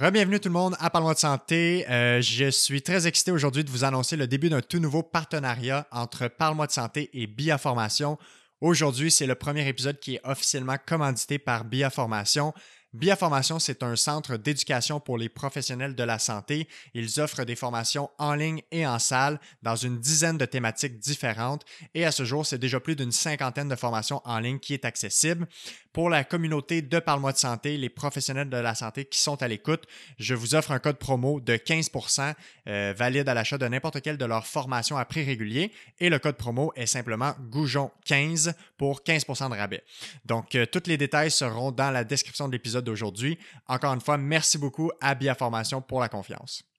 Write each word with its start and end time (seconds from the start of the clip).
Bienvenue 0.00 0.40
tout 0.40 0.48
le 0.48 0.54
monde 0.54 0.76
à 0.80 0.88
Parle-moi 0.88 1.12
de 1.12 1.18
santé. 1.18 1.84
Euh, 1.90 2.22
je 2.22 2.50
suis 2.50 2.80
très 2.80 3.06
excité 3.06 3.32
aujourd'hui 3.32 3.64
de 3.64 3.70
vous 3.70 3.84
annoncer 3.84 4.16
le 4.16 4.26
début 4.26 4.48
d'un 4.48 4.62
tout 4.62 4.78
nouveau 4.78 5.02
partenariat 5.02 5.86
entre 5.92 6.26
Parle-moi 6.26 6.66
de 6.66 6.72
santé 6.72 7.10
et 7.12 7.26
Biaformation. 7.26 8.16
Aujourd'hui, 8.62 9.10
c'est 9.10 9.26
le 9.26 9.34
premier 9.34 9.68
épisode 9.68 10.00
qui 10.00 10.14
est 10.14 10.20
officiellement 10.24 10.76
commandité 10.84 11.38
par 11.38 11.66
Biaformation. 11.66 12.54
Biaformation, 12.92 13.60
c'est 13.60 13.84
un 13.84 13.94
centre 13.94 14.36
d'éducation 14.36 14.98
pour 14.98 15.16
les 15.16 15.28
professionnels 15.28 15.94
de 15.94 16.02
la 16.02 16.18
santé. 16.18 16.66
Ils 16.92 17.20
offrent 17.20 17.44
des 17.44 17.54
formations 17.54 18.10
en 18.18 18.34
ligne 18.34 18.62
et 18.72 18.84
en 18.84 18.98
salle 18.98 19.38
dans 19.62 19.76
une 19.76 20.00
dizaine 20.00 20.38
de 20.38 20.44
thématiques 20.44 20.98
différentes 20.98 21.64
et 21.94 22.04
à 22.04 22.10
ce 22.10 22.24
jour, 22.24 22.44
c'est 22.44 22.58
déjà 22.58 22.80
plus 22.80 22.96
d'une 22.96 23.12
cinquantaine 23.12 23.68
de 23.68 23.76
formations 23.76 24.20
en 24.24 24.40
ligne 24.40 24.58
qui 24.58 24.74
est 24.74 24.84
accessible. 24.84 25.46
Pour 25.92 26.08
la 26.08 26.22
communauté 26.22 26.82
de 26.82 26.98
Parle-moi 27.00 27.32
de 27.32 27.38
santé, 27.38 27.76
les 27.76 27.88
professionnels 27.88 28.48
de 28.48 28.56
la 28.56 28.76
santé 28.76 29.06
qui 29.06 29.18
sont 29.18 29.42
à 29.42 29.48
l'écoute, 29.48 29.84
je 30.18 30.34
vous 30.36 30.54
offre 30.54 30.70
un 30.70 30.78
code 30.78 30.98
promo 30.98 31.40
de 31.40 31.54
15% 31.54 32.34
euh, 32.68 32.94
valide 32.96 33.28
à 33.28 33.34
l'achat 33.34 33.58
de 33.58 33.66
n'importe 33.66 34.00
quelle 34.00 34.16
de 34.16 34.24
leurs 34.24 34.46
formations 34.46 34.96
à 34.96 35.04
prix 35.04 35.24
régulier 35.24 35.72
et 35.98 36.08
le 36.08 36.20
code 36.20 36.36
promo 36.36 36.72
est 36.76 36.86
simplement 36.86 37.32
Goujon15 37.50 38.54
pour 38.78 39.00
15% 39.00 39.50
de 39.50 39.56
rabais. 39.56 39.82
Donc, 40.24 40.54
euh, 40.54 40.64
tous 40.64 40.86
les 40.86 40.96
détails 40.96 41.32
seront 41.32 41.72
dans 41.72 41.90
la 41.90 42.04
description 42.04 42.46
de 42.46 42.52
l'épisode 42.52 42.84
d'aujourd'hui. 42.84 43.36
Encore 43.66 43.92
une 43.92 44.00
fois, 44.00 44.16
merci 44.16 44.58
beaucoup 44.58 44.92
à 45.00 45.16
Biaformation 45.16 45.82
pour 45.82 46.00
la 46.00 46.08
confiance. 46.08 46.69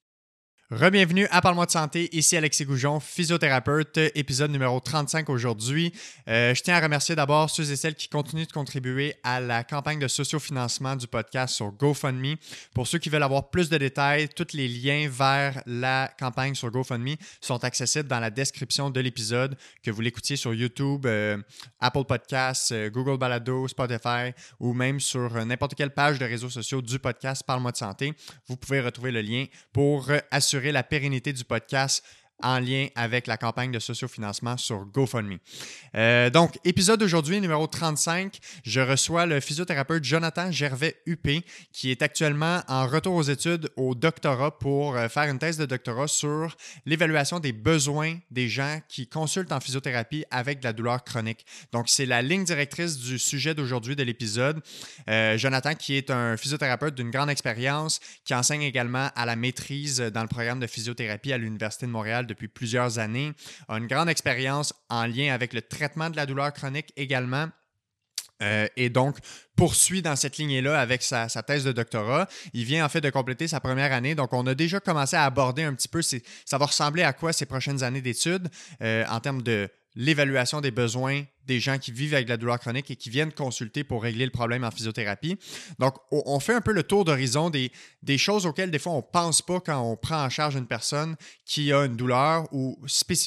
Rebienvenue 0.72 1.28
à 1.32 1.42
Parle-moi 1.42 1.66
de 1.66 1.72
santé, 1.72 2.08
ici 2.16 2.38
Alexis 2.38 2.64
Goujon, 2.64 3.02
physiothérapeute, 3.02 3.98
épisode 4.16 4.52
numéro 4.52 4.80
35 4.80 5.30
aujourd'hui. 5.30 5.92
Euh, 6.30 6.56
je 6.56 6.62
tiens 6.62 6.76
à 6.76 6.80
remercier 6.80 7.14
d'abord 7.14 7.50
ceux 7.50 7.70
et 7.74 7.76
celles 7.76 7.96
qui 7.96 8.08
continuent 8.08 8.48
de 8.48 8.54
contribuer 8.54 9.16
à 9.22 9.42
la 9.42 9.66
campagne 9.66 10.00
de 10.00 10.08
sociofinancement 10.08 10.96
du 10.96 11.08
podcast 11.08 11.56
sur 11.56 11.74
GoFundMe. 11.74 12.36
Pour 12.74 12.88
ceux 12.88 13.00
qui 13.00 13.10
veulent 13.10 13.22
avoir 13.22 13.50
plus 13.50 13.68
de 13.68 13.78
détails, 13.78 14.30
tous 14.30 14.54
les 14.54 14.70
liens 14.70 15.10
vers 15.12 15.62
la 15.66 16.10
campagne 16.18 16.56
sur 16.56 16.72
GoFundMe 16.72 17.16
sont 17.42 17.62
accessibles 17.66 18.08
dans 18.08 18.22
la 18.22 18.30
description 18.30 18.90
de 18.90 19.02
l'épisode, 19.02 19.58
que 19.84 19.92
vous 19.92 20.00
l'écoutiez 20.00 20.38
sur 20.38 20.54
YouTube, 20.54 21.06
euh, 21.06 21.36
Apple 21.82 22.06
Podcasts, 22.06 22.72
euh, 22.72 22.90
Google 22.90 23.18
Balado, 23.18 23.68
Spotify 23.68 24.32
ou 24.62 24.72
même 24.72 25.02
sur 25.02 25.46
n'importe 25.46 25.76
quelle 25.76 25.94
page 25.94 26.18
de 26.18 26.24
réseaux 26.24 26.50
sociaux 26.50 26.82
du 26.82 26.98
podcast 26.98 27.44
Parle-moi 27.46 27.74
de 27.74 27.78
santé. 27.78 28.14
Vous 28.48 28.56
pouvez 28.56 28.80
retrouver 28.80 29.12
le 29.12 29.20
lien 29.20 29.48
pour 29.74 30.10
assurer 30.32 30.61
la 30.70 30.84
pérennité 30.84 31.34
du 31.34 31.44
podcast 31.44 32.04
en 32.44 32.60
lien 32.60 32.88
avec 32.96 33.28
la 33.28 33.38
campagne 33.38 33.72
de 33.72 33.80
sociofinancement 33.80 34.58
sur 34.58 34.86
GoFundMe. 34.86 35.38
Euh, 35.96 36.30
donc, 36.30 36.58
épisode 36.64 37.00
d'aujourd'hui, 37.00 37.42
numéro 37.42 37.68
35, 37.68 38.38
je 38.64 38.82
reçois 38.82 39.26
le 39.26 39.40
physiothérapeute 39.40 40.04
Jonathan 40.04 40.52
Gervais-Huppé, 40.52 41.44
qui 41.72 41.92
est 41.92 42.02
actuellement 42.02 42.62
en 42.68 42.88
retour 42.88 43.16
aux 43.16 43.24
études 43.24 43.70
au 43.76 43.96
doctorat 43.96 44.58
pour 44.58 44.96
euh, 44.96 45.08
faire 45.10 45.24
une 45.24 45.40
thèse 45.40 45.58
de 45.58 45.66
doctorat 45.66 46.08
sur 46.08 46.56
l'évaluation 46.86 47.40
des 47.40 47.54
besoins 47.54 48.18
des 48.32 48.50
gens 48.50 48.80
qui 48.88 49.08
consultent 49.08 49.52
en 49.52 49.60
physiothérapie 49.60 50.26
avec 50.32 50.60
de 50.60 50.66
la 50.66 50.74
douleur 50.74 51.04
chronique. 51.04 51.46
Donc, 51.72 51.90
c'est 51.90 52.06
la 52.06 52.22
ligne 52.22 52.44
directrice 52.44 52.98
du 52.98 53.20
sujet 53.20 53.54
d'aujourd'hui 53.54 53.96
de 53.96 54.04
l'épisode. 54.04 54.62
Euh, 55.10 55.38
Jonathan, 55.38 55.74
qui 55.76 55.96
est 55.96 56.10
un 56.10 56.38
physiothérapeute 56.38 56.96
d'une 56.96 57.12
grande 57.12 57.30
expérience, 57.30 58.00
qui 58.24 58.34
enseigne 58.34 58.62
également 58.62 59.10
à 59.16 59.26
la 59.26 59.36
maîtrise 59.36 60.00
dans 60.00 60.22
le 60.22 60.28
programme 60.28 60.60
de 60.60 60.68
physiothérapie 60.68 61.34
à 61.34 61.38
l'Université 61.38 61.86
de 61.86 61.92
Montréal 61.92 62.28
depuis 62.32 62.48
plusieurs 62.48 63.00
années, 63.00 63.34
a 63.68 63.78
une 63.78 63.88
grande 63.88 64.10
expérience 64.10 64.74
en 64.90 65.06
lien 65.06 65.34
avec 65.34 65.54
le 65.54 65.62
traitement 65.62 66.10
de 66.10 66.16
la 66.16 66.26
douleur 66.26 66.52
chronique 66.54 66.92
également. 66.96 67.48
Euh, 68.42 68.68
et 68.76 68.90
donc, 68.90 69.18
poursuit 69.56 70.02
dans 70.02 70.16
cette 70.16 70.38
lignée-là 70.38 70.80
avec 70.80 71.04
sa, 71.04 71.28
thèse 71.28 71.64
de 71.64 71.72
doctorat. 71.72 72.28
Il 72.54 72.66
vient 72.66 72.84
en 72.84 72.90
fait 72.90 73.02
de 73.02 73.10
compléter 73.10 73.48
sa 73.48 73.60
première 73.60 73.94
année. 73.94 74.16
Donc, 74.16 74.34
on 74.34 74.48
a 74.48 74.56
déjà 74.56 74.80
commencé 74.80 75.16
à 75.16 75.26
aborder 75.26 75.64
un 75.64 75.76
petit 75.76 75.88
peu, 75.88 76.02
ça 76.02 76.58
va 76.58 76.66
ressembler 76.66 77.04
à 77.04 77.14
quoi 77.14 77.34
ces 77.34 77.46
prochaines 77.46 77.84
années 77.84 78.02
d'études 78.02 78.50
euh, 78.82 79.06
en 79.10 79.20
termes 79.20 79.44
de 79.44 79.70
l'évaluation 79.96 80.62
des 80.62 80.72
besoins 80.72 81.24
des 81.48 81.60
gens 81.60 81.78
qui 81.78 81.92
vivent 81.92 82.14
avec 82.14 82.30
la 82.30 82.38
douleur 82.38 82.60
chronique 82.60 82.92
et 82.92 82.96
qui 82.96 83.10
viennent 83.10 83.32
consulter 83.32 83.84
pour 83.84 84.04
régler 84.04 84.26
le 84.26 84.32
problème 84.32 84.64
en 84.64 84.72
physiothérapie. 84.72 85.38
Donc, 85.80 85.96
on 86.12 86.40
fait 86.40 86.54
un 86.54 86.62
peu 86.62 86.72
le 86.72 86.84
tour 86.84 87.06
d'horizon 87.06 87.50
des, 87.50 87.72
des 88.04 88.18
choses 88.18 88.46
auxquelles 88.46 88.72
des 88.72 88.80
fois 88.80 88.94
on 88.94 88.98
ne 88.98 89.12
pense 89.12 89.42
pas 89.42 89.60
quand 89.60 89.80
on 89.80 89.96
prend 89.96 90.24
en 90.24 90.30
charge 90.30 90.56
une 90.56 90.68
personne 90.68 91.16
qui 91.46 91.74
a 91.74 91.86
une 91.86 91.96
douleur 91.96 92.48
ou 92.52 92.80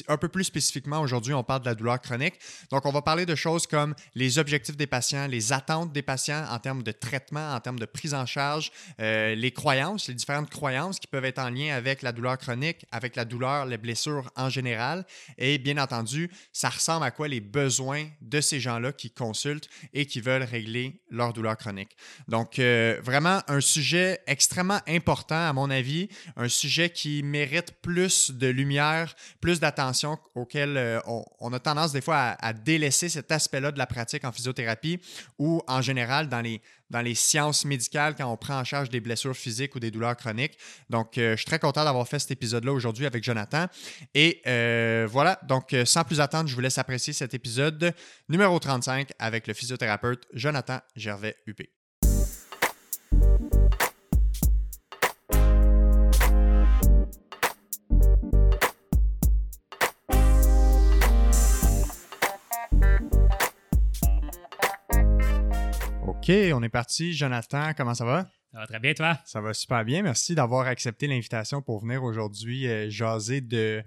un 0.07 0.17
peu 0.17 0.27
plus 0.27 0.45
spécifiquement 0.45 1.01
aujourd'hui, 1.01 1.33
on 1.33 1.43
parle 1.43 1.61
de 1.61 1.65
la 1.65 1.75
douleur 1.75 2.01
chronique. 2.01 2.35
Donc, 2.71 2.85
on 2.85 2.91
va 2.91 3.01
parler 3.01 3.25
de 3.25 3.35
choses 3.35 3.67
comme 3.67 3.95
les 4.15 4.39
objectifs 4.39 4.77
des 4.77 4.87
patients, 4.87 5.27
les 5.27 5.53
attentes 5.53 5.93
des 5.93 6.01
patients 6.01 6.45
en 6.49 6.59
termes 6.59 6.83
de 6.83 6.91
traitement, 6.91 7.53
en 7.53 7.59
termes 7.59 7.79
de 7.79 7.85
prise 7.85 8.13
en 8.13 8.25
charge, 8.25 8.71
euh, 8.99 9.35
les 9.35 9.51
croyances, 9.51 10.07
les 10.07 10.13
différentes 10.13 10.49
croyances 10.49 10.99
qui 10.99 11.07
peuvent 11.07 11.25
être 11.25 11.39
en 11.39 11.49
lien 11.49 11.75
avec 11.75 12.01
la 12.01 12.11
douleur 12.11 12.37
chronique, 12.37 12.85
avec 12.91 13.15
la 13.15 13.25
douleur, 13.25 13.65
les 13.65 13.77
blessures 13.77 14.29
en 14.35 14.49
général. 14.49 15.05
Et 15.37 15.57
bien 15.57 15.77
entendu, 15.77 16.29
ça 16.51 16.69
ressemble 16.69 17.05
à 17.05 17.11
quoi 17.11 17.27
les 17.27 17.41
besoins 17.41 18.04
de 18.21 18.41
ces 18.41 18.59
gens-là 18.59 18.91
qui 18.91 19.11
consultent 19.11 19.69
et 19.93 20.05
qui 20.05 20.21
veulent 20.21 20.43
régler 20.43 21.01
leur 21.09 21.33
douleur 21.33 21.57
chronique. 21.57 21.95
Donc, 22.27 22.59
euh, 22.59 22.99
vraiment 23.03 23.41
un 23.47 23.61
sujet 23.61 24.19
extrêmement 24.27 24.79
important, 24.87 25.47
à 25.47 25.53
mon 25.53 25.69
avis, 25.69 26.09
un 26.35 26.47
sujet 26.47 26.89
qui 26.89 27.23
mérite 27.23 27.71
plus 27.81 28.31
de 28.31 28.47
lumière, 28.47 29.15
plus 29.41 29.59
d'attention, 29.59 30.17
auquel 30.33 30.77
euh, 30.77 30.99
on, 31.39 31.53
a 31.53 31.59
tendance 31.59 31.91
des 31.91 32.01
fois 32.01 32.17
à, 32.17 32.47
à 32.47 32.53
délaisser 32.53 33.09
cet 33.09 33.31
aspect-là 33.31 33.71
de 33.71 33.77
la 33.77 33.87
pratique 33.87 34.25
en 34.25 34.31
physiothérapie 34.31 34.99
ou 35.39 35.61
en 35.67 35.81
général 35.81 36.29
dans 36.29 36.41
les, 36.41 36.61
dans 36.89 37.01
les 37.01 37.15
sciences 37.15 37.65
médicales 37.65 38.15
quand 38.15 38.31
on 38.31 38.37
prend 38.37 38.59
en 38.59 38.63
charge 38.63 38.89
des 38.89 38.99
blessures 38.99 39.35
physiques 39.35 39.75
ou 39.75 39.79
des 39.79 39.91
douleurs 39.91 40.15
chroniques. 40.15 40.57
Donc, 40.89 41.17
euh, 41.17 41.31
je 41.31 41.37
suis 41.37 41.45
très 41.45 41.59
content 41.59 41.83
d'avoir 41.83 42.07
fait 42.07 42.19
cet 42.19 42.31
épisode-là 42.31 42.71
aujourd'hui 42.71 43.05
avec 43.05 43.23
Jonathan. 43.23 43.67
Et 44.13 44.41
euh, 44.47 45.07
voilà, 45.09 45.39
donc 45.47 45.73
euh, 45.73 45.85
sans 45.85 46.03
plus 46.03 46.19
attendre, 46.19 46.49
je 46.49 46.55
vous 46.55 46.61
laisse 46.61 46.77
apprécier 46.77 47.13
cet 47.13 47.33
épisode 47.33 47.93
numéro 48.29 48.57
35 48.59 49.09
avec 49.19 49.47
le 49.47 49.53
physiothérapeute 49.53 50.27
Jonathan 50.33 50.79
Gervais-Huppé. 50.95 51.74
OK, 66.27 66.33
on 66.55 66.63
est 66.63 66.69
parti. 66.69 67.13
Jonathan, 67.13 67.73
comment 67.77 67.93
ça 67.93 68.03
va? 68.03 68.27
Ça 68.51 68.57
va 68.57 68.65
très 68.65 68.79
bien, 68.79 68.95
toi? 68.95 69.19
Ça 69.25 69.41
va 69.41 69.53
super 69.53 69.85
bien. 69.85 70.01
Merci 70.01 70.33
d'avoir 70.33 70.65
accepté 70.65 71.05
l'invitation 71.05 71.61
pour 71.61 71.79
venir 71.81 72.03
aujourd'hui 72.03 72.67
euh, 72.67 72.89
jaser 72.89 73.41
de 73.41 73.83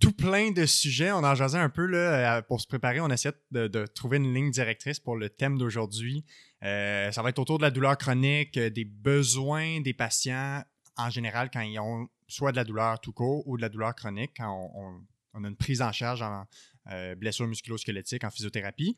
tout 0.00 0.12
plein 0.12 0.50
de 0.50 0.64
sujets. 0.64 1.12
On 1.12 1.18
en 1.18 1.34
jasait 1.34 1.58
un 1.58 1.68
peu 1.68 1.84
là, 1.84 2.38
euh, 2.38 2.40
pour 2.40 2.62
se 2.62 2.66
préparer. 2.66 3.00
On 3.00 3.10
essaie 3.10 3.32
de, 3.50 3.84
trouver 3.94 4.16
une 4.16 4.32
ligne 4.32 4.50
directrice 4.50 4.98
pour 4.98 5.14
le 5.14 5.28
thème 5.28 5.58
d'aujourd'hui. 5.58 6.24
Euh, 6.62 7.12
ça 7.12 7.20
va 7.20 7.28
être 7.28 7.38
autour 7.38 7.58
de 7.58 7.64
la 7.64 7.70
douleur 7.70 7.98
chronique, 7.98 8.58
des 8.58 8.86
besoins 8.86 9.82
des 9.82 9.92
patients 9.92 10.62
en 10.96 11.10
général 11.10 11.50
quand 11.52 11.60
ils 11.60 11.78
ont 11.78 12.08
soit 12.28 12.52
de 12.52 12.56
la 12.56 12.64
douleur 12.64 12.98
tout 12.98 13.12
court 13.12 13.46
ou 13.46 13.58
de 13.58 13.62
la 13.62 13.68
douleur 13.68 13.94
chronique, 13.94 14.32
quand 14.38 14.72
on, 14.74 15.44
a 15.44 15.48
une 15.48 15.54
prise 15.54 15.82
en 15.82 15.92
charge 15.92 16.22
en, 16.22 16.46
euh, 16.90 17.14
blessures 17.14 17.46
musculo-squelettiques 17.46 18.24
en 18.24 18.30
physiothérapie. 18.30 18.96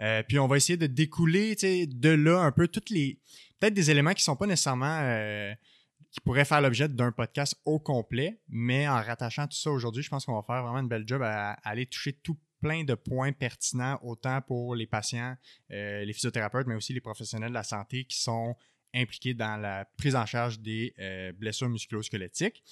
Euh, 0.00 0.22
puis 0.26 0.38
on 0.38 0.46
va 0.46 0.56
essayer 0.56 0.76
de 0.76 0.86
découler 0.86 1.56
de 1.56 2.08
là 2.10 2.40
un 2.40 2.52
peu 2.52 2.68
toutes 2.68 2.90
les. 2.90 3.18
Peut-être 3.58 3.74
des 3.74 3.90
éléments 3.90 4.12
qui 4.12 4.20
ne 4.20 4.24
sont 4.24 4.36
pas 4.36 4.46
nécessairement. 4.46 5.00
Euh, 5.02 5.52
qui 6.10 6.20
pourraient 6.20 6.44
faire 6.44 6.60
l'objet 6.60 6.88
d'un 6.88 7.10
podcast 7.10 7.56
au 7.64 7.78
complet, 7.78 8.38
mais 8.46 8.86
en 8.86 8.96
rattachant 8.96 9.46
tout 9.46 9.56
ça 9.56 9.70
aujourd'hui, 9.70 10.02
je 10.02 10.10
pense 10.10 10.26
qu'on 10.26 10.34
va 10.34 10.42
faire 10.42 10.62
vraiment 10.62 10.80
une 10.80 10.88
belle 10.88 11.04
job 11.06 11.22
à, 11.22 11.52
aller 11.64 11.86
toucher 11.86 12.12
tout 12.12 12.36
plein 12.60 12.84
de 12.84 12.92
points 12.92 13.32
pertinents, 13.32 13.98
autant 14.02 14.42
pour 14.42 14.74
les 14.74 14.86
patients, 14.86 15.34
les 15.70 16.12
physiothérapeutes, 16.12 16.66
mais 16.66 16.74
aussi 16.74 16.92
les 16.92 17.00
professionnels 17.00 17.48
de 17.48 17.54
la 17.54 17.62
santé 17.62 18.04
qui 18.04 18.20
sont 18.20 18.54
impliqués 18.94 19.34
dans 19.34 19.56
la 19.56 19.86
prise 19.96 20.16
en 20.16 20.26
charge 20.26 20.60
des 20.60 20.94
blessures 21.38 21.68
musculo-squelettiques. 21.68 22.62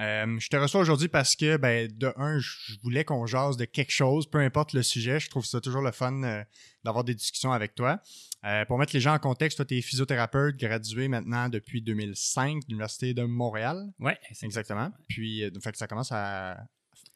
Euh, 0.00 0.38
je 0.38 0.48
te 0.48 0.56
reçois 0.56 0.80
aujourd'hui 0.80 1.08
parce 1.08 1.36
que, 1.36 1.56
ben, 1.56 1.88
de 1.92 2.12
un, 2.16 2.38
je 2.38 2.78
voulais 2.82 3.04
qu'on 3.04 3.26
jase 3.26 3.56
de 3.56 3.64
quelque 3.64 3.92
chose, 3.92 4.28
peu 4.28 4.38
importe 4.38 4.72
le 4.72 4.82
sujet. 4.82 5.20
Je 5.20 5.28
trouve 5.28 5.44
ça 5.44 5.60
toujours 5.60 5.82
le 5.82 5.92
fun 5.92 6.22
euh, 6.22 6.42
d'avoir 6.84 7.04
des 7.04 7.14
discussions 7.14 7.52
avec 7.52 7.74
toi. 7.74 8.00
Euh, 8.44 8.64
pour 8.64 8.78
mettre 8.78 8.94
les 8.94 9.00
gens 9.00 9.14
en 9.14 9.18
contexte, 9.18 9.56
toi, 9.56 9.64
tu 9.64 9.76
es 9.76 9.82
physiothérapeute, 9.82 10.56
gradué 10.56 11.08
maintenant 11.08 11.48
depuis 11.48 11.82
2005 11.82 12.60
de 12.60 12.68
l'Université 12.68 13.14
de 13.14 13.22
Montréal. 13.22 13.92
Oui, 14.00 14.12
exactement. 14.42 14.90
Puis, 15.08 15.44
fait 15.62 15.72
que 15.72 15.78
ça 15.78 15.86
commence 15.86 16.10
à 16.10 16.56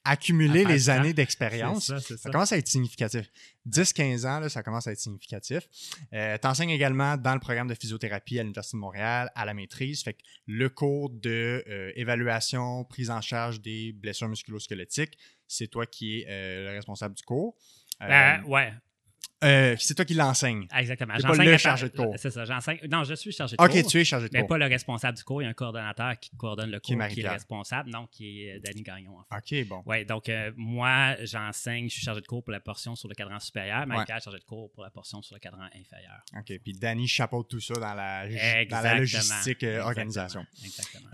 accumuler 0.07 0.65
les 0.65 0.89
années 0.89 1.13
d'expérience. 1.13 1.93
Ça, 1.99 2.31
commence 2.31 2.53
à 2.53 2.59
être 2.59 2.69
significatif. 2.69 3.27
10-15 3.69 4.27
ans, 4.27 4.41
là, 4.41 4.49
ça 4.49 4.63
commence 4.63 4.87
à 4.87 4.93
être 4.93 5.01
significatif. 5.01 5.69
Euh, 6.13 6.39
tu 6.41 6.47
enseignes 6.47 6.71
également 6.71 7.17
dans 7.17 7.35
le 7.35 7.41
programme 7.41 7.67
de 7.67 7.75
physiothérapie 7.75 8.39
à 8.39 8.43
l'Université 8.43 8.77
de 8.77 8.81
Montréal, 8.81 9.31
à 9.35 9.45
la 9.45 9.55
maîtrise. 9.55 10.03
Fait 10.03 10.15
que 10.15 10.23
le 10.47 10.69
cours 10.69 11.11
d'évaluation, 11.11 12.81
euh, 12.81 12.85
prise 12.85 13.11
en 13.11 13.21
charge 13.21 13.61
des 13.61 13.93
blessures 13.93 14.29
musculo-squelettiques, 14.29 15.19
c'est 15.49 15.67
toi 15.67 15.87
qui 15.87 16.21
es 16.21 16.27
euh, 16.29 16.71
le 16.71 16.77
responsable 16.77 17.15
du 17.15 17.23
cours. 17.23 17.57
Ben, 18.01 18.43
ouais. 18.45 18.73
Euh, 19.45 19.77
c'est 19.79 19.95
toi 19.95 20.05
qui 20.07 20.15
l'enseigne. 20.15 20.67
Exactement. 20.75 21.15
T'es 21.15 21.23
pas 21.23 21.29
J'enseigne 21.29 21.51
le 21.51 21.59
chargé 21.59 21.89
de 21.91 21.97
cours. 21.97 22.15
C'est 22.17 22.31
ça, 22.31 22.45
j'enseigne. 22.47 22.79
Non, 22.91 23.05
je 23.05 23.15
suis 23.15 23.33
chargé 23.33 23.55
de 23.57 23.63
Ok, 23.63 23.71
cours. 23.71 23.91
tu 23.91 24.01
es 24.01 24.05
chargé 24.05 24.29
de 24.29 24.33
Mais 24.33 24.41
cours. 24.41 24.49
pas 24.49 24.59
le 24.59 24.65
responsable 24.67 25.19
du 25.19 25.25
cours. 25.25 25.43
Il 25.43 25.45
y 25.45 25.47
a 25.47 25.51
un 25.51 25.55
coordonnateur 25.55 26.19
qui 26.19 26.31
coordonne 26.37 26.71
le 26.71 26.81
cours, 26.81 26.97
qui 27.09 27.21
est, 27.21 27.29
responsable, 27.29 27.91
non, 27.91 28.07
qui 28.11 28.45
est 28.45 28.57
euh, 28.57 28.61
Danny 28.65 28.83
Gagnon. 28.83 29.19
En 29.19 29.39
fait. 29.41 29.63
Ok, 29.63 29.69
bon. 29.69 29.83
Ouais, 29.85 30.07
donc 30.07 30.31
euh, 30.31 30.53
moi, 30.57 31.17
j'enseigne, 31.25 31.89
je 31.91 31.95
suis 31.95 32.03
chargé 32.03 32.23
de 32.23 32.27
cours 32.27 32.43
pour 32.43 32.53
la 32.53 32.61
portion 32.61 32.97
sur 32.97 33.09
le 33.09 33.15
cadran 33.15 33.39
supérieur, 33.39 33.87
Marie-Pierre 33.87 34.17
est 34.17 34.25
chargé 34.25 34.39
de 34.39 34.45
cours 34.45 34.71
pour 34.73 34.83
la 34.83 34.91
portion 34.91 35.21
sur 35.21 35.35
le 35.35 35.41
cadran 35.41 35.65
inférieur. 35.65 36.23
Ok, 36.39 36.59
puis 36.65 36.73
Danny 36.73 37.07
chapeaute 37.07 37.49
tout 37.49 37.61
ça 37.61 37.75
dans 37.75 37.95
la, 37.95 38.27
dans 38.71 38.81
la 38.81 38.95
logistique 38.99 39.63
euh, 39.65 39.67
Exactement. 39.67 39.87
organisation. 39.87 40.47
Exactement. 40.65 41.11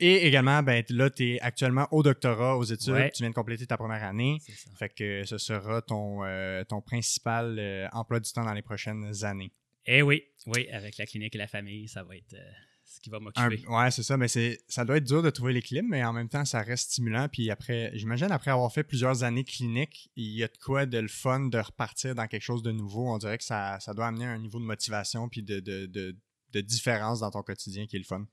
Et 0.00 0.26
également, 0.26 0.62
ben, 0.64 0.82
là, 0.90 1.08
tu 1.08 1.34
es 1.34 1.40
actuellement 1.40 1.86
au 1.92 2.02
doctorat 2.02 2.56
aux 2.56 2.64
études. 2.64 2.94
Ouais. 2.94 3.10
Tu 3.14 3.22
viens 3.22 3.30
de 3.30 3.34
compléter 3.34 3.66
ta 3.66 3.76
première 3.76 4.02
année. 4.02 4.38
Ça. 4.40 4.70
Fait 4.76 4.88
que 4.88 5.22
ce 5.24 5.38
sera 5.38 5.82
ton, 5.82 6.20
ton 6.68 6.80
principal 6.80 7.59
euh, 7.60 7.88
emploi 7.92 8.20
du 8.20 8.30
temps 8.32 8.44
dans 8.44 8.54
les 8.54 8.62
prochaines 8.62 9.24
années. 9.24 9.52
Eh 9.86 10.02
oui, 10.02 10.24
oui, 10.46 10.68
avec 10.70 10.96
la 10.98 11.06
clinique 11.06 11.34
et 11.34 11.38
la 11.38 11.46
famille, 11.48 11.88
ça 11.88 12.02
va 12.04 12.16
être 12.16 12.34
euh, 12.34 12.50
ce 12.84 13.00
qui 13.00 13.08
va 13.08 13.18
m'occuper. 13.20 13.64
ouais, 13.66 13.90
c'est 13.90 14.02
ça, 14.02 14.16
mais 14.16 14.28
c'est 14.28 14.60
ça 14.68 14.84
doit 14.84 14.96
être 14.98 15.04
dur 15.06 15.22
de 15.22 15.30
trouver 15.30 15.52
l'équilibre, 15.52 15.88
mais 15.90 16.04
en 16.04 16.12
même 16.12 16.28
temps, 16.28 16.44
ça 16.44 16.60
reste 16.62 16.90
stimulant. 16.90 17.28
Puis 17.28 17.50
après, 17.50 17.90
j'imagine 17.94 18.30
après 18.30 18.50
avoir 18.50 18.72
fait 18.72 18.82
plusieurs 18.84 19.22
années 19.22 19.44
cliniques, 19.44 20.10
il 20.16 20.32
y 20.32 20.42
a 20.44 20.48
de 20.48 20.56
quoi 20.58 20.86
de 20.86 20.98
le 20.98 21.08
fun 21.08 21.40
de 21.48 21.58
repartir 21.58 22.14
dans 22.14 22.26
quelque 22.26 22.42
chose 22.42 22.62
de 22.62 22.72
nouveau. 22.72 23.12
On 23.14 23.18
dirait 23.18 23.38
que 23.38 23.44
ça, 23.44 23.78
ça 23.80 23.94
doit 23.94 24.06
amener 24.08 24.26
un 24.26 24.38
niveau 24.38 24.58
de 24.58 24.64
motivation 24.64 25.28
puis 25.28 25.42
de, 25.42 25.60
de, 25.60 25.86
de, 25.86 26.16
de 26.52 26.60
différence 26.60 27.20
dans 27.20 27.30
ton 27.30 27.42
quotidien 27.42 27.86
qui 27.86 27.96
est 27.96 28.00
le 28.00 28.04
fun. 28.04 28.26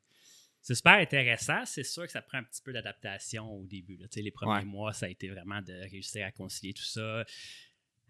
C'est 0.61 0.75
super 0.75 0.95
intéressant. 0.99 1.63
C'est 1.65 1.83
sûr 1.85 2.05
que 2.05 2.11
ça 2.11 2.21
prend 2.21 2.39
un 2.39 2.43
petit 2.43 2.61
peu 2.61 2.73
d'adaptation 2.73 3.49
au 3.49 3.65
début. 3.67 3.95
là. 3.95 4.07
Les 4.17 4.31
premiers 4.31 4.51
Ouais. 4.59 4.65
mois, 4.65 4.91
ça 4.91 5.05
a 5.05 5.09
été 5.09 5.29
vraiment 5.29 5.61
de 5.61 5.71
réussir 5.89 6.25
à 6.25 6.31
concilier 6.31 6.73
tout 6.73 6.83
ça, 6.83 7.23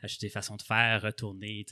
ajouter 0.02 0.30
façon 0.30 0.56
de 0.56 0.62
faire, 0.62 1.02
retourner 1.02 1.66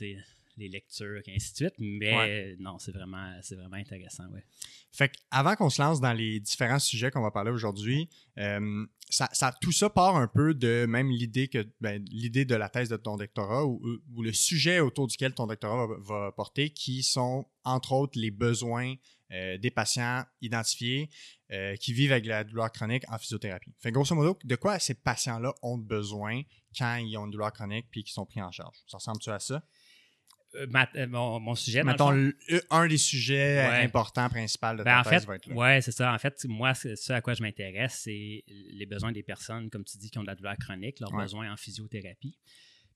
les 0.58 0.68
lectures, 0.68 1.20
et 1.26 1.34
ainsi 1.34 1.52
de 1.52 1.56
suite. 1.56 1.74
Mais 1.78 2.16
Ouais. 2.16 2.56
non, 2.58 2.78
c'est 2.78 2.90
vraiment, 2.92 3.30
c'est 3.42 3.56
vraiment 3.56 3.76
intéressant. 3.76 4.26
Ouais. 4.30 4.42
Fait 4.90 5.10
que 5.10 5.16
avant 5.30 5.54
qu'on 5.54 5.68
se 5.68 5.82
lance 5.82 6.00
dans 6.00 6.14
les 6.14 6.40
différents 6.40 6.78
sujets 6.78 7.10
qu'on 7.10 7.20
va 7.20 7.30
parler 7.30 7.50
aujourd'hui, 7.50 8.08
euh, 8.38 8.86
ça, 9.10 9.28
ça- 9.32 9.54
tout 9.60 9.70
ça 9.70 9.90
part 9.90 10.16
un 10.16 10.26
peu 10.28 10.54
de 10.54 10.86
même 10.88 11.10
l'idée 11.10 11.48
que 11.48 11.66
ben, 11.82 12.02
l'idée 12.10 12.46
de 12.46 12.54
la 12.54 12.70
thèse 12.70 12.88
de 12.88 12.96
ton 12.96 13.18
doctorat 13.18 13.66
ou, 13.66 13.82
ou 14.14 14.22
le 14.22 14.32
sujet 14.32 14.80
autour 14.80 15.06
duquel 15.08 15.34
ton 15.34 15.46
doctorat 15.46 15.86
va, 15.86 15.96
va 16.00 16.32
porter, 16.32 16.70
qui 16.70 17.02
sont 17.02 17.46
entre 17.64 17.92
autres 17.92 18.18
les 18.18 18.30
besoins 18.30 18.94
euh, 19.32 19.58
des 19.58 19.70
patients 19.70 20.24
identifiés 20.40 21.10
euh, 21.52 21.76
qui 21.76 21.92
vivent 21.92 22.12
avec 22.12 22.24
la 22.26 22.44
douleur 22.44 22.72
chronique 22.72 23.02
en 23.08 23.18
physiothérapie. 23.18 23.74
Fait 23.78 23.90
grosso 23.92 24.14
modo, 24.14 24.38
de 24.42 24.56
quoi 24.56 24.78
ces 24.78 24.94
patients-là 24.94 25.52
ont 25.62 25.76
besoin 25.78 26.40
quand 26.76 26.96
ils 26.96 27.16
ont 27.16 27.24
une 27.26 27.30
douleur 27.30 27.52
chronique 27.52 27.86
puis 27.90 28.02
qu'ils 28.04 28.12
sont 28.12 28.26
pris 28.26 28.40
en 28.42 28.50
charge? 28.50 28.76
Ça 28.86 28.98
ressemble-tu 28.98 29.30
à 29.30 29.38
ça? 29.38 29.62
Euh, 30.54 30.66
ma- 30.70 30.88
euh, 30.94 31.06
mon, 31.08 31.40
mon 31.40 31.54
sujet, 31.54 31.82
Mettons, 31.82 32.10
le- 32.12 32.36
un 32.70 32.86
des 32.86 32.96
sujets 32.96 33.58
euh, 33.58 33.68
Ouais. 33.70 33.84
importants, 33.84 34.28
principaux 34.28 34.72
de 34.72 34.78
ta 34.78 34.84
Ben, 34.84 35.00
en 35.00 35.02
thèse 35.02 35.22
fait, 35.22 35.26
va 35.26 35.34
être 35.36 35.46
là. 35.48 35.54
ouais, 35.54 35.80
c'est 35.82 35.92
ça. 35.92 36.14
En 36.14 36.18
fait, 36.18 36.44
moi, 36.46 36.72
ce 36.74 37.12
à 37.12 37.20
quoi 37.20 37.34
je 37.34 37.42
m'intéresse, 37.42 38.00
c'est 38.04 38.44
les 38.46 38.86
besoins 38.86 39.12
des 39.12 39.22
personnes, 39.24 39.68
comme 39.70 39.84
tu 39.84 39.98
dis, 39.98 40.10
qui 40.10 40.18
ont 40.18 40.22
de 40.22 40.28
la 40.28 40.34
douleur 40.36 40.56
chronique, 40.56 41.00
leurs 41.00 41.12
Ouais. 41.12 41.22
besoins 41.24 41.52
en 41.52 41.56
physiothérapie. 41.56 42.38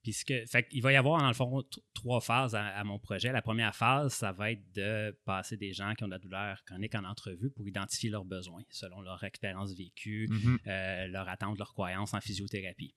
Puis 0.02 0.14
ce 0.14 0.24
que- 0.24 0.46
fait 0.46 0.66
il 0.70 0.80
va 0.80 0.92
y 0.92 0.96
avoir, 0.96 1.20
dans 1.20 1.28
le 1.28 1.34
fond, 1.34 1.62
trois 1.92 2.22
phases 2.22 2.54
à, 2.54 2.68
à 2.68 2.84
mon 2.84 2.98
projet. 2.98 3.32
La 3.32 3.42
première 3.42 3.74
phase, 3.76 4.14
ça 4.14 4.32
va 4.32 4.52
être 4.52 4.62
de 4.72 5.14
passer 5.26 5.58
des 5.58 5.74
gens 5.74 5.92
qui 5.94 6.04
ont 6.04 6.06
de 6.06 6.12
la 6.12 6.18
douleur 6.18 6.64
chronique 6.64 6.94
en 6.94 7.04
entrevue 7.04 7.50
pour 7.50 7.68
identifier 7.68 8.08
leurs 8.08 8.24
besoins 8.24 8.62
selon 8.70 9.02
leur 9.02 9.22
expérience 9.24 9.74
vécue, 9.74 10.26
Mhm. 10.30 10.58
euh, 10.68 11.06
leur 11.08 11.28
attente, 11.28 11.58
leur 11.58 11.72
croyance 11.74 12.14
en 12.14 12.20
physiothérapie. 12.22 12.94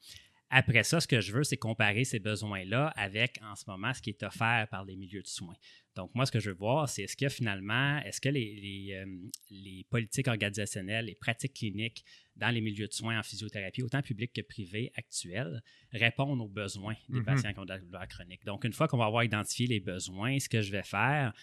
Après 0.55 0.83
ça, 0.83 0.99
ce 0.99 1.07
que 1.07 1.19
je 1.19 1.31
veux, 1.31 1.43
c'est 1.43 1.57
comparer 1.57 2.03
ces 2.03 2.19
besoins-là 2.19 2.89
avec, 2.95 3.39
en 3.41 3.55
ce 3.55 3.63
moment, 3.65 3.91
ce 3.91 4.03
qui 4.03 4.11
est 4.11 4.21
offert 4.21 4.67
par 4.69 4.85
les 4.85 4.95
milieux 4.95 5.23
de 5.23 5.27
soins. 5.27 5.55
Donc, 5.95 6.13
moi, 6.13 6.27
ce 6.27 6.31
que 6.31 6.39
je 6.39 6.51
veux 6.51 6.55
voir, 6.55 6.87
c'est 6.87 7.01
est-ce 7.03 7.17
que 7.17 7.27
finalement, 7.27 7.97
est-ce 8.05 8.21
que 8.21 8.29
les, 8.29 8.53
les, 8.55 8.93
euh, 8.93 9.05
les 9.49 9.83
politiques 9.89 10.27
organisationnelles, 10.27 11.05
les 11.05 11.15
pratiques 11.15 11.53
cliniques 11.55 12.05
dans 12.35 12.49
les 12.49 12.61
milieux 12.61 12.87
de 12.87 12.93
soins 12.93 13.17
en 13.17 13.23
physiothérapie, 13.23 13.81
autant 13.81 14.03
publics 14.03 14.31
que 14.31 14.41
privés 14.41 14.91
actuels, 14.95 15.63
répondent 15.91 16.39
aux 16.41 16.47
besoins 16.47 16.95
des 17.09 17.19
Mhm. 17.19 17.25
patients 17.25 17.53
qui 17.53 17.59
ont 17.59 17.65
de 17.65 17.69
la 17.69 17.79
douleur 17.79 18.07
chronique? 18.07 18.45
Donc, 18.45 18.63
une 18.63 18.73
fois 18.73 18.87
qu'on 18.87 18.97
va 18.97 19.05
avoir 19.05 19.23
identifié 19.23 19.65
les 19.65 19.79
besoins, 19.79 20.37
ce 20.37 20.49
que 20.49 20.61
je 20.61 20.71
vais 20.71 20.83
faire, 20.83 21.33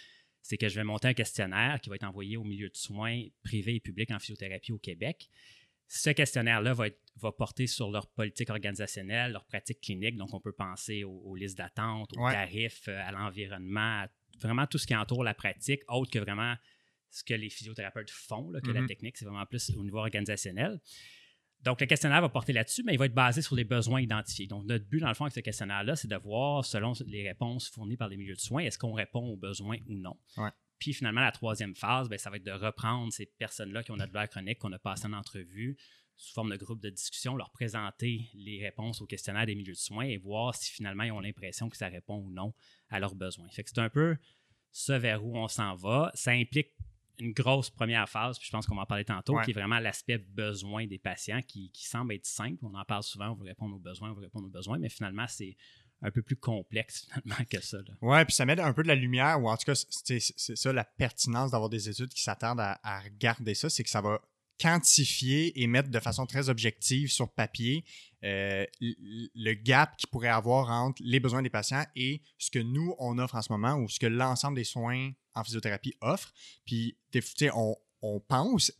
c'est 0.43 0.57
que 0.57 0.69
je 0.69 0.77
vais 0.77 0.85
monter 0.85 1.09
un 1.09 1.15
questionnaire 1.15 1.81
qui 1.81 1.91
va 1.91 1.97
être 1.97 2.05
envoyé 2.05 2.37
aux 2.37 2.45
milieux 2.45 2.71
de 2.71 2.77
soins 2.77 3.25
privés 3.43 3.75
et 3.75 3.81
publics 3.81 4.11
en 4.13 4.19
physiothérapie 4.21 4.73
au 4.73 4.79
Québec. 4.79 5.29
Ce 5.93 6.11
questionnaire-là 6.11 6.73
va, 6.73 7.33
porter 7.33 7.67
sur 7.67 7.91
leur 7.91 8.07
politique 8.07 8.49
organisationnelle, 8.49 9.33
leurs 9.33 9.45
pratiques 9.45 9.81
cliniques. 9.81 10.17
Donc, 10.17 10.33
on 10.33 10.41
peut 10.41 10.53
penser 10.53 11.03
aux, 11.03 11.11
aux 11.25 11.35
listes 11.35 11.59
d'attente, 11.59 12.13
aux 12.17 12.21
Ouais. 12.25 12.33
tarifs, 12.33 12.87
euh, 12.87 12.97
à 13.05 13.11
l'environnement, 13.11 14.05
vraiment 14.41 14.67
tout 14.69 14.79
ce 14.79 14.87
qui 14.87 14.95
entoure 14.95 15.25
la 15.25 15.35
pratique, 15.35 15.83
autre 15.89 16.09
que 16.13 16.21
vraiment 16.21 16.55
ce 17.11 17.25
que 17.25 17.35
les 17.35 17.51
physiothérapeutes 17.51 18.09
font, 18.11 18.51
là, 18.53 18.61
que 18.61 18.71
la 18.71 18.83
Mhm. 18.83 18.87
technique, 18.87 19.17
c'est 19.17 19.25
vraiment 19.25 19.45
plus 19.47 19.69
au 19.77 19.83
niveau 19.83 19.99
organisationnel. 19.99 20.81
Donc, 21.63 21.81
le 21.81 21.87
questionnaire 21.89 22.21
va 22.23 22.29
porter 22.29 22.53
là-dessus, 22.53 22.85
mais 22.85 22.95
il 22.95 22.99
va 22.99 23.07
être 23.07 23.15
basé 23.15 23.43
sur 23.43 23.57
les 23.57 23.65
besoins 23.65 24.01
identifiés. 24.01 24.47
Donc, 24.47 24.65
notre 24.67 24.85
but, 24.87 25.01
dans 25.01 25.09
le 25.09 25.15
fond, 25.15 25.25
avec 25.25 25.35
ce 25.35 25.41
questionnaire-là, 25.41 25.97
c'est 25.97 26.09
de 26.09 26.17
voir, 26.17 26.65
selon 26.65 26.93
les 27.05 27.27
réponses 27.27 27.69
fournies 27.69 27.97
par 27.97 28.09
les 28.09 28.17
milieux 28.17 28.37
de 28.37 28.41
soins, 28.41 28.63
est-ce 28.63 28.79
qu'on 28.79 28.93
répond 28.93 29.27
aux 29.27 29.37
besoins 29.37 29.79
ou 29.89 29.95
non. 29.95 30.17
Ouais. 30.37 30.51
Puis, 30.81 30.93
finalement, 30.95 31.21
la 31.21 31.31
troisième 31.31 31.77
phase, 31.77 32.09
ben, 32.09 32.19
ça 32.19 32.31
va 32.31 32.37
être 32.37 32.45
de 32.45 32.51
reprendre 32.51 33.13
ces 33.13 33.27
personnes-là 33.27 33.85
qui 33.85 33.93
ont 33.93 33.97
douleur 33.97 34.29
chronique, 34.29 34.59
qu'on 34.59 34.73
a 34.73 34.79
passé 34.79 35.07
en 35.07 35.13
entrevue, 35.13 35.77
sous 36.17 36.35
forme 36.35 36.51
de 36.51 36.57
groupe 36.57 36.81
de 36.81 36.91
discussion, 36.91 37.37
leur 37.37 37.51
présenter 37.51 38.29
les 38.35 38.61
réponses 38.63 39.01
au 39.01 39.07
questionnaire 39.07 39.47
des 39.47 39.55
milieux 39.55 39.73
de 39.73 39.79
soins 39.79 40.05
et 40.05 40.17
voir 40.19 40.55
si 40.55 40.71
finalement 40.71 41.05
ils 41.05 41.13
ont 41.13 41.21
l'impression 41.21 41.69
que 41.71 41.77
ça 41.77 41.89
répond 41.89 42.17
ou 42.19 42.31
non 42.31 42.53
à 42.91 42.99
leurs 43.01 43.15
besoins. 43.15 43.49
Fait 43.51 43.63
que 43.63 43.71
c'est 43.71 43.81
un 43.81 43.89
peu 43.89 44.17
ce 44.73 44.93
vers 44.93 45.25
où 45.25 45.37
on 45.37 45.49
s'en 45.49 45.75
va. 45.77 46.11
Ça 46.15 46.33
implique 46.33 46.69
une 47.19 47.33
grosse 47.33 47.69
première 47.71 48.09
phase, 48.09 48.39
puis 48.39 48.47
je 48.47 48.53
pense 48.53 48.67
qu'on 48.67 48.75
va 48.77 48.83
en 48.83 48.87
parler 48.87 49.05
tantôt, 49.05 49.37
Ouais. 49.37 49.45
qui 49.45 49.51
est 49.51 49.55
vraiment 49.55 49.79
l'aspect 49.79 50.19
besoin 50.19 50.87
des 50.87 50.99
patients, 50.99 51.43
qui, 51.43 51.71
qui 51.71 51.87
semble 51.87 52.15
être 52.15 52.25
simple. 52.27 52.65
On 52.65 52.75
en 52.75 52.85
parle 52.85 53.03
souvent, 53.03 53.31
on 53.31 53.35
veut 53.35 53.45
répondre 53.45 53.77
aux 53.77 53.79
besoins, 53.81 54.11
on 54.11 54.15
veut 54.15 54.23
répondre 54.23 54.47
aux 54.47 54.51
besoins, 54.51 54.79
mais 54.79 54.89
finalement, 54.89 55.27
c'est 55.29 55.57
un 56.03 56.11
peu 56.11 56.23
plus 56.23 56.37
complexe 56.37 57.07
finalement 57.23 57.45
que 57.49 57.61
ça. 57.61 57.79
là. 57.79 57.95
Ouais, 58.01 58.25
puis 58.25 58.35
ça 58.35 58.47
met 58.47 58.59
un 58.61 58.73
peu 58.73 58.83
de 58.83 58.89
la 58.89 58.95
lumière, 58.95 59.41
ou 59.43 59.49
en 59.49 59.57
tout 59.57 59.65
cas, 59.65 59.75
c'est 59.75 60.21
ça 60.21 60.73
la 60.73 60.85
pertinence 60.85 61.51
d'avoir 61.51 61.71
des 61.71 61.89
études 61.89 62.13
qui 62.13 62.23
s'attardent 62.23 62.61
à, 62.61 63.01
regarder 63.01 63.55
ça, 63.55 63.71
c'est 63.71 63.83
que 63.83 63.91
ça 63.91 64.01
va 64.01 64.21
quantifier 64.61 65.63
et 65.63 65.67
mettre 65.67 65.89
de 65.89 66.01
façon 66.01 66.27
très 66.27 66.51
objective 66.51 67.11
sur 67.11 67.33
papier 67.33 67.83
euh, 68.25 68.67
le 68.81 69.55
gap 69.55 69.97
qu'il 69.97 70.11
pourrait 70.11 70.29
avoir 70.29 70.69
entre 70.71 71.01
les 71.03 71.19
besoins 71.19 71.41
des 71.41 71.49
patients 71.49 71.85
et 71.97 72.23
ce 72.37 72.51
que 72.51 72.59
nous, 72.59 72.95
on 72.99 73.19
offre 73.19 73.37
en 73.37 73.43
ce 73.43 73.51
moment 73.51 73.77
ou 73.77 73.89
ce 73.89 73.99
que 73.99 74.07
l'ensemble 74.07 74.57
des 74.57 74.65
soins 74.65 75.13
en 75.35 75.45
physiothérapie 75.45 75.95
offre. 76.03 76.33
Puis, 76.67 76.99
on, 77.55 77.75
on 78.03 78.21
pense, 78.21 78.73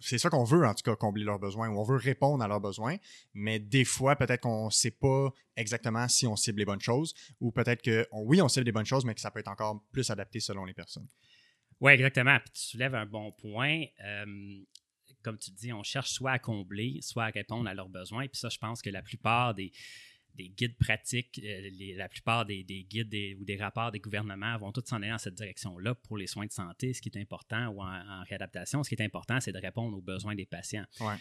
c'est 0.00 0.18
ça 0.18 0.30
qu'on 0.30 0.44
veut 0.44 0.66
en 0.66 0.74
tout 0.74 0.82
cas, 0.82 0.94
combler 0.94 1.24
leurs 1.24 1.38
besoins 1.38 1.68
ou 1.68 1.78
on 1.78 1.84
veut 1.84 1.96
répondre 1.96 2.42
à 2.44 2.48
leurs 2.48 2.60
besoins, 2.60 2.96
mais 3.34 3.58
des 3.58 3.84
fois, 3.84 4.16
peut-être 4.16 4.42
qu'on 4.42 4.66
ne 4.66 4.70
sait 4.70 4.92
pas 4.92 5.32
exactement 5.56 6.08
si 6.08 6.26
on 6.26 6.36
cible 6.36 6.60
les 6.60 6.64
bonnes 6.64 6.80
choses 6.80 7.14
ou 7.40 7.50
peut-être 7.50 7.82
que, 7.82 8.06
oui, 8.12 8.40
on 8.40 8.48
cible 8.48 8.66
les 8.66 8.72
bonnes 8.72 8.86
choses, 8.86 9.04
mais 9.04 9.14
que 9.14 9.20
ça 9.20 9.30
peut 9.30 9.40
être 9.40 9.50
encore 9.50 9.82
plus 9.90 10.10
adapté 10.10 10.40
selon 10.40 10.64
les 10.64 10.74
personnes. 10.74 11.08
Oui, 11.80 11.92
exactement. 11.92 12.38
Puis 12.38 12.50
tu 12.54 12.62
soulèves 12.62 12.94
un 12.94 13.06
bon 13.06 13.32
point. 13.32 13.84
Comme 15.22 15.38
tu 15.38 15.50
dis, 15.50 15.72
on 15.72 15.82
cherche 15.82 16.10
soit 16.10 16.30
à 16.32 16.38
combler, 16.38 17.00
soit 17.02 17.24
à 17.24 17.30
répondre 17.30 17.68
à 17.68 17.74
leurs 17.74 17.88
besoins. 17.88 18.28
Puis 18.28 18.38
ça, 18.38 18.48
je 18.48 18.58
pense 18.58 18.82
que 18.82 18.90
la 18.90 19.02
plupart 19.02 19.54
des, 19.54 19.72
des 20.34 20.48
guides 20.48 20.76
pratiques, 20.78 21.40
euh, 21.42 21.70
les- 21.72 21.94
la 21.94 22.08
plupart 22.08 22.46
des, 22.46 22.64
des 22.64 22.84
guides 22.84 23.08
des- 23.08 23.34
ou 23.34 23.44
des 23.44 23.56
rapports 23.56 23.92
des 23.92 24.00
gouvernements 24.00 24.56
vont 24.58 24.72
tous 24.72 24.84
s'en 24.86 24.96
aller 24.96 25.10
dans 25.10 25.18
cette 25.18 25.34
direction-là 25.34 25.94
pour 25.94 26.16
les 26.16 26.26
soins 26.26 26.46
de 26.46 26.52
santé. 26.52 26.92
Ce 26.92 27.02
qui 27.02 27.10
est 27.10 27.20
important, 27.20 27.68
ou 27.68 27.82
en, 27.82 27.86
en 27.86 28.22
réadaptation, 28.24 28.82
ce 28.82 28.88
qui 28.88 28.94
est 28.94 29.04
important, 29.04 29.40
c'est 29.40 29.52
de 29.52 29.58
répondre 29.58 29.96
aux 29.96 30.02
besoins 30.02 30.34
des 30.34 30.46
patients. 30.46 30.86
Ouais. 31.00 31.16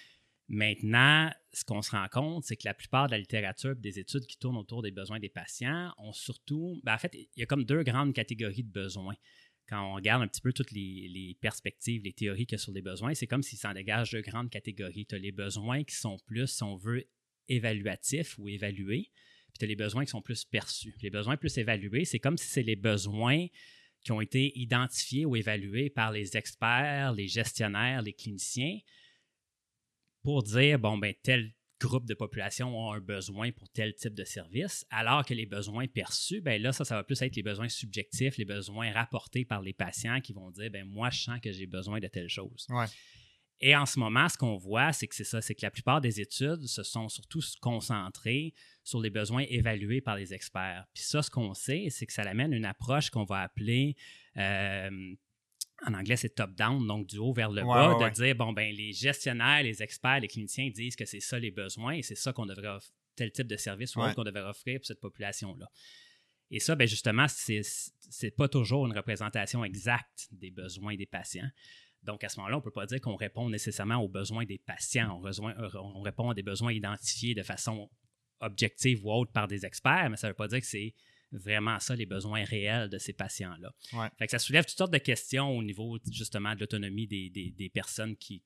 Maintenant, 0.47 1.31
ce 1.53 1.63
qu'on 1.63 1.81
se 1.81 1.91
rend 1.91 2.07
compte, 2.11 2.43
c'est 2.43 2.57
que 2.57 2.65
la 2.65 2.73
plupart 2.73 3.07
de 3.07 3.11
la 3.11 3.19
littérature 3.19 3.71
et 3.71 3.81
des 3.81 3.99
études 3.99 4.25
qui 4.25 4.37
tournent 4.37 4.57
autour 4.57 4.81
des 4.81 4.91
besoins 4.91 5.19
des 5.19 5.29
patients 5.29 5.93
ont 5.97 6.11
surtout, 6.11 6.79
ben, 6.83 6.93
en 6.93 6.97
fait, 6.97 7.13
il 7.13 7.27
y 7.37 7.43
a 7.43 7.45
comme 7.45 7.63
deux 7.63 7.83
grandes 7.83 8.13
catégories 8.13 8.63
de 8.63 8.71
besoins. 8.71 9.15
Quand 9.69 9.89
on 9.89 9.93
regarde 9.95 10.21
un 10.21 10.27
petit 10.27 10.41
peu 10.41 10.51
toutes 10.51 10.71
les, 10.71 11.07
les 11.07 11.37
perspectives, 11.39 12.01
les 12.03 12.11
théories 12.11 12.45
qu'il 12.45 12.57
y 12.57 12.59
a 12.59 12.63
sur 12.63 12.73
les 12.73 12.81
besoins, 12.81 13.13
c'est 13.13 13.27
comme 13.27 13.43
s'il 13.43 13.59
s'en 13.59 13.73
dégage 13.73 14.11
deux 14.11 14.21
grandes 14.21 14.49
catégories. 14.49 15.05
Tu 15.05 15.15
as 15.15 15.19
les 15.19 15.31
besoins 15.31 15.85
qui 15.85 15.95
sont 15.95 16.17
plus, 16.25 16.47
si 16.47 16.63
on 16.63 16.75
veut, 16.75 17.05
évaluatifs 17.51 18.37
ou 18.37 18.47
évalués, 18.47 19.11
puis 19.53 19.59
tu 19.59 19.65
as 19.65 19.67
les 19.67 19.75
besoins 19.75 20.05
qui 20.05 20.11
sont 20.11 20.21
plus 20.21 20.45
perçus. 20.45 20.95
Les 21.01 21.09
besoins 21.09 21.37
plus 21.37 21.57
évalués, 21.57 22.05
c'est 22.05 22.19
comme 22.19 22.37
si 22.37 22.47
c'est 22.47 22.63
les 22.63 22.75
besoins 22.75 23.47
qui 24.03 24.11
ont 24.11 24.21
été 24.21 24.57
identifiés 24.57 25.25
ou 25.25 25.35
évalués 25.35 25.89
par 25.89 26.11
les 26.11 26.35
experts, 26.35 27.13
les 27.13 27.27
gestionnaires, 27.27 28.01
les 28.01 28.13
cliniciens, 28.13 28.79
pour 30.23 30.43
dire, 30.43 30.79
bon, 30.79 30.97
ben, 30.97 31.13
tel 31.21 31.53
groupe 31.79 32.05
de 32.05 32.13
population 32.13 32.91
a 32.91 32.95
un 32.95 32.99
besoin 32.99 33.51
pour 33.51 33.67
tel 33.69 33.93
type 33.95 34.13
de 34.13 34.23
service, 34.23 34.85
alors 34.91 35.25
que 35.25 35.33
les 35.33 35.47
besoins 35.47 35.87
perçus, 35.87 36.39
ben 36.39 36.61
là, 36.61 36.71
ça, 36.71 36.85
ça 36.85 36.95
va 36.95 37.03
plus 37.03 37.19
être 37.21 37.35
les 37.35 37.43
besoins 37.43 37.69
subjectifs, 37.69 38.37
les 38.37 38.45
besoins 38.45 38.91
rapportés 38.91 39.45
par 39.45 39.61
les 39.61 39.73
patients 39.73 40.21
qui 40.21 40.31
vont 40.33 40.51
dire, 40.51 40.69
ben 40.69 40.85
moi, 40.85 41.09
je 41.09 41.23
sens 41.23 41.39
que 41.41 41.51
j'ai 41.51 41.65
besoin 41.65 41.99
de 41.99 42.07
telle 42.07 42.29
chose. 42.29 42.67
Ouais. 42.69 42.85
Et 43.61 43.75
en 43.75 43.85
ce 43.85 43.99
moment, 43.99 44.27
ce 44.27 44.37
qu'on 44.37 44.57
voit, 44.57 44.91
c'est 44.91 45.07
que 45.07 45.15
c'est 45.15 45.23
ça, 45.23 45.41
c'est 45.41 45.53
que 45.53 45.63
la 45.63 45.69
plupart 45.69 46.01
des 46.01 46.19
études 46.19 46.65
se 46.65 46.81
sont 46.81 47.09
surtout 47.09 47.41
concentrées 47.61 48.53
sur 48.83 48.99
les 48.99 49.11
besoins 49.11 49.45
évalués 49.49 50.01
par 50.01 50.15
les 50.15 50.33
experts. 50.33 50.85
Puis 50.93 51.03
ça, 51.03 51.21
ce 51.21 51.29
qu'on 51.29 51.53
sait, 51.53 51.87
c'est 51.91 52.07
que 52.07 52.13
ça 52.13 52.23
amène 52.23 52.53
une 52.53 52.65
approche 52.65 53.11
qu'on 53.11 53.23
va 53.23 53.41
appeler 53.41 53.95
euh, 54.37 55.15
en 55.85 55.93
anglais, 55.93 56.15
c'est 56.15 56.35
top-down, 56.35 56.85
donc 56.85 57.07
du 57.07 57.17
haut 57.17 57.33
vers 57.33 57.51
le 57.51 57.63
bas, 57.63 57.97
de 57.97 58.13
dire, 58.13 58.35
bon, 58.35 58.53
ben 58.53 58.73
les 58.73 58.93
gestionnaires, 58.93 59.63
les 59.63 59.81
experts, 59.81 60.19
les 60.19 60.27
cliniciens 60.27 60.69
disent 60.69 60.95
que 60.95 61.05
c'est 61.05 61.19
ça 61.19 61.39
les 61.39 61.51
besoins 61.51 61.93
et 61.93 62.01
c'est 62.03 62.15
ça 62.15 62.33
qu'on 62.33 62.45
devrait 62.45 62.67
offrir, 62.67 62.93
tel 63.15 63.31
type 63.31 63.47
de 63.47 63.57
service 63.57 63.95
ou 63.95 64.01
qu'on 64.13 64.23
devrait 64.23 64.49
offrir 64.49 64.79
pour 64.79 64.85
cette 64.85 64.99
population-là. 64.99 65.67
Et 66.51 66.59
ça, 66.59 66.75
ben 66.75 66.87
justement, 66.87 67.27
c'est 67.27 67.61
n'est 68.23 68.31
pas 68.31 68.47
toujours 68.47 68.85
une 68.85 68.95
représentation 68.95 69.63
exacte 69.63 70.27
des 70.31 70.51
besoins 70.51 70.95
des 70.95 71.05
patients. 71.05 71.49
Donc, 72.03 72.23
à 72.23 72.29
ce 72.29 72.37
moment-là, 72.37 72.55
on 72.55 72.59
ne 72.59 72.63
peut 72.63 72.71
pas 72.71 72.85
dire 72.85 72.99
qu'on 72.99 73.15
répond 73.15 73.49
nécessairement 73.49 73.97
aux 73.97 74.09
besoins 74.09 74.45
des 74.45 74.57
patients. 74.57 75.21
On, 75.23 75.49
on, 75.79 76.01
répond 76.01 76.29
à 76.29 76.33
des 76.33 76.43
besoins 76.43 76.73
identifiés 76.73 77.35
de 77.35 77.43
façon 77.43 77.89
objective 78.39 79.05
ou 79.05 79.11
autre 79.11 79.31
par 79.31 79.47
des 79.47 79.65
experts, 79.65 80.09
mais 80.09 80.17
ça 80.17 80.27
ne 80.27 80.31
veut 80.31 80.37
pas 80.37 80.47
dire 80.47 80.59
que 80.59 80.65
c'est 80.65 80.95
vraiment 81.31 81.79
ça, 81.79 81.95
les 81.95 82.05
besoins 82.05 82.43
réels 82.43 82.89
de 82.89 82.97
ces 82.97 83.13
patients-là. 83.13 83.73
Fait 84.17 84.25
que 84.25 84.31
ça 84.31 84.39
soulève 84.39 84.65
toutes 84.65 84.77
sortes 84.77 84.93
de 84.93 84.97
questions 84.97 85.49
au 85.57 85.63
niveau 85.63 85.97
justement 86.11 86.53
de 86.55 86.59
l'autonomie 86.59 87.07
des, 87.07 87.71
personnes 87.73 88.17
qui, 88.17 88.43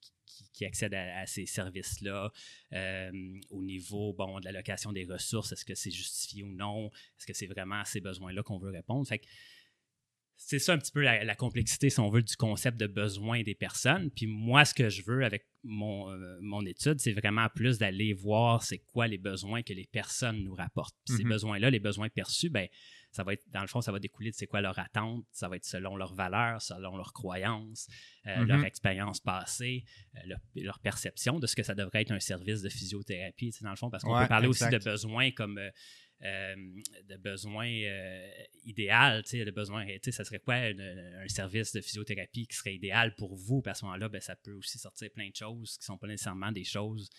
qui, 0.54 0.66
accèdent 0.66 0.94
à, 0.94 1.26
ces 1.26 1.46
services-là, 1.46 2.32
euh, 2.74 3.12
au 3.50 3.64
niveau 3.64 4.14
bon, 4.14 4.40
de 4.40 4.46
l'allocation 4.46 4.92
des 4.92 5.06
ressources, 5.06 5.52
est-ce 5.52 5.66
que 5.66 5.76
c'est 5.76 5.92
justifié 5.92 6.44
ou 6.44 6.52
non, 6.52 6.88
est-ce 7.18 7.26
que 7.26 7.34
c'est 7.34 7.48
vraiment 7.48 7.80
à 7.80 7.86
ces 7.86 8.02
besoins-là 8.02 8.44
qu'on 8.44 8.60
veut 8.60 8.72
répondre? 8.72 9.08
Fait 9.08 9.20
que 9.20 9.26
c'est 10.38 10.60
ça 10.60 10.74
un 10.74 10.78
petit 10.78 10.92
peu 10.92 11.02
la, 11.02 11.36
complexité, 11.36 11.90
si 11.90 12.00
on 12.00 12.10
veut, 12.10 12.22
du 12.22 12.36
concept 12.36 12.78
de 12.78 12.88
besoin 12.88 13.42
des 13.42 13.56
personnes. 13.56 14.12
Puis 14.12 14.28
moi, 14.28 14.66
ce 14.66 14.74
que 14.74 14.90
je 14.90 15.02
veux 15.04 15.24
avec 15.24 15.48
mon, 15.64 16.12
euh, 16.12 16.38
mon 16.42 16.66
étude, 16.66 17.00
c'est 17.00 17.14
vraiment 17.14 17.48
plus 17.56 17.78
d'aller 17.78 18.14
voir 18.14 18.62
c'est 18.64 18.80
quoi 18.80 19.08
les 19.08 19.18
besoins 19.18 19.64
que 19.64 19.74
les 19.74 19.88
personnes 19.88 20.44
nous 20.44 20.54
rapportent. 20.54 20.96
Puis 21.06 21.18
ces 21.18 21.24
mhm. 21.24 21.30
besoins-là, 21.30 21.70
les 21.70 21.80
besoins 21.80 22.10
perçus, 22.10 22.50
ben 22.50 22.68
ça 23.12 23.24
va 23.24 23.32
être, 23.34 23.44
dans 23.52 23.62
le 23.62 23.68
fond, 23.68 23.80
ça 23.80 23.94
va 23.94 24.00
découler 24.00 24.32
de 24.32 24.36
c'est 24.36 24.46
quoi 24.46 24.60
leur 24.60 24.78
attente, 24.78 25.24
ça 25.32 25.48
va 25.48 25.56
être 25.56 25.66
selon 25.66 25.96
leurs 25.96 26.14
valeurs, 26.14 26.62
selon 26.62 26.98
leurs 26.98 27.14
croyances, 27.14 27.88
euh, 28.28 28.44
leur 28.44 28.58
mhm. 28.58 28.66
expérience 28.66 29.22
passée, 29.22 29.86
euh, 30.18 30.36
leur, 30.56 30.80
perception 30.80 31.40
de 31.40 31.48
ce 31.48 31.56
que 31.56 31.64
ça 31.64 31.74
devrait 31.76 32.02
être 32.02 32.12
un 32.12 32.20
service 32.20 32.62
de 32.62 32.70
physiothérapie, 32.70 33.54
dans 33.62 33.70
le 33.70 33.78
fond, 33.78 33.90
parce 33.90 34.04
qu'on 34.04 34.20
peut 34.20 34.28
parler 34.28 34.48
aussi 34.48 34.68
de 34.68 34.78
besoins 34.78 35.32
comme 35.32 35.60
euh, 36.24 36.56
de 37.10 37.18
besoins 37.18 37.70
euh, 37.70 38.30
idéal, 38.64 39.22
de 39.22 39.52
besoins, 39.52 39.86
ça 40.10 40.24
serait 40.24 40.40
quoi 40.40 40.56
un, 40.56 41.28
service 41.28 41.74
de 41.74 41.82
physiothérapie 41.82 42.48
qui 42.48 42.56
serait 42.56 42.74
idéal 42.74 43.16
pour 43.16 43.36
vous? 43.36 43.62
Puis 43.62 43.72
à 43.72 43.74
ce 43.74 43.84
moment-là, 43.86 44.08
ben, 44.08 44.22
ça 44.22 44.36
peut 44.36 44.54
aussi 44.54 44.80
sortir 44.80 45.12
plein 45.12 45.30
de 45.30 45.36
choses 45.36 45.74
qui 45.74 45.82
ne 45.82 45.86
sont 45.86 45.98
pas 45.98 46.08
nécessairement 46.08 46.54
des 46.54 46.64
choses, 46.64 47.10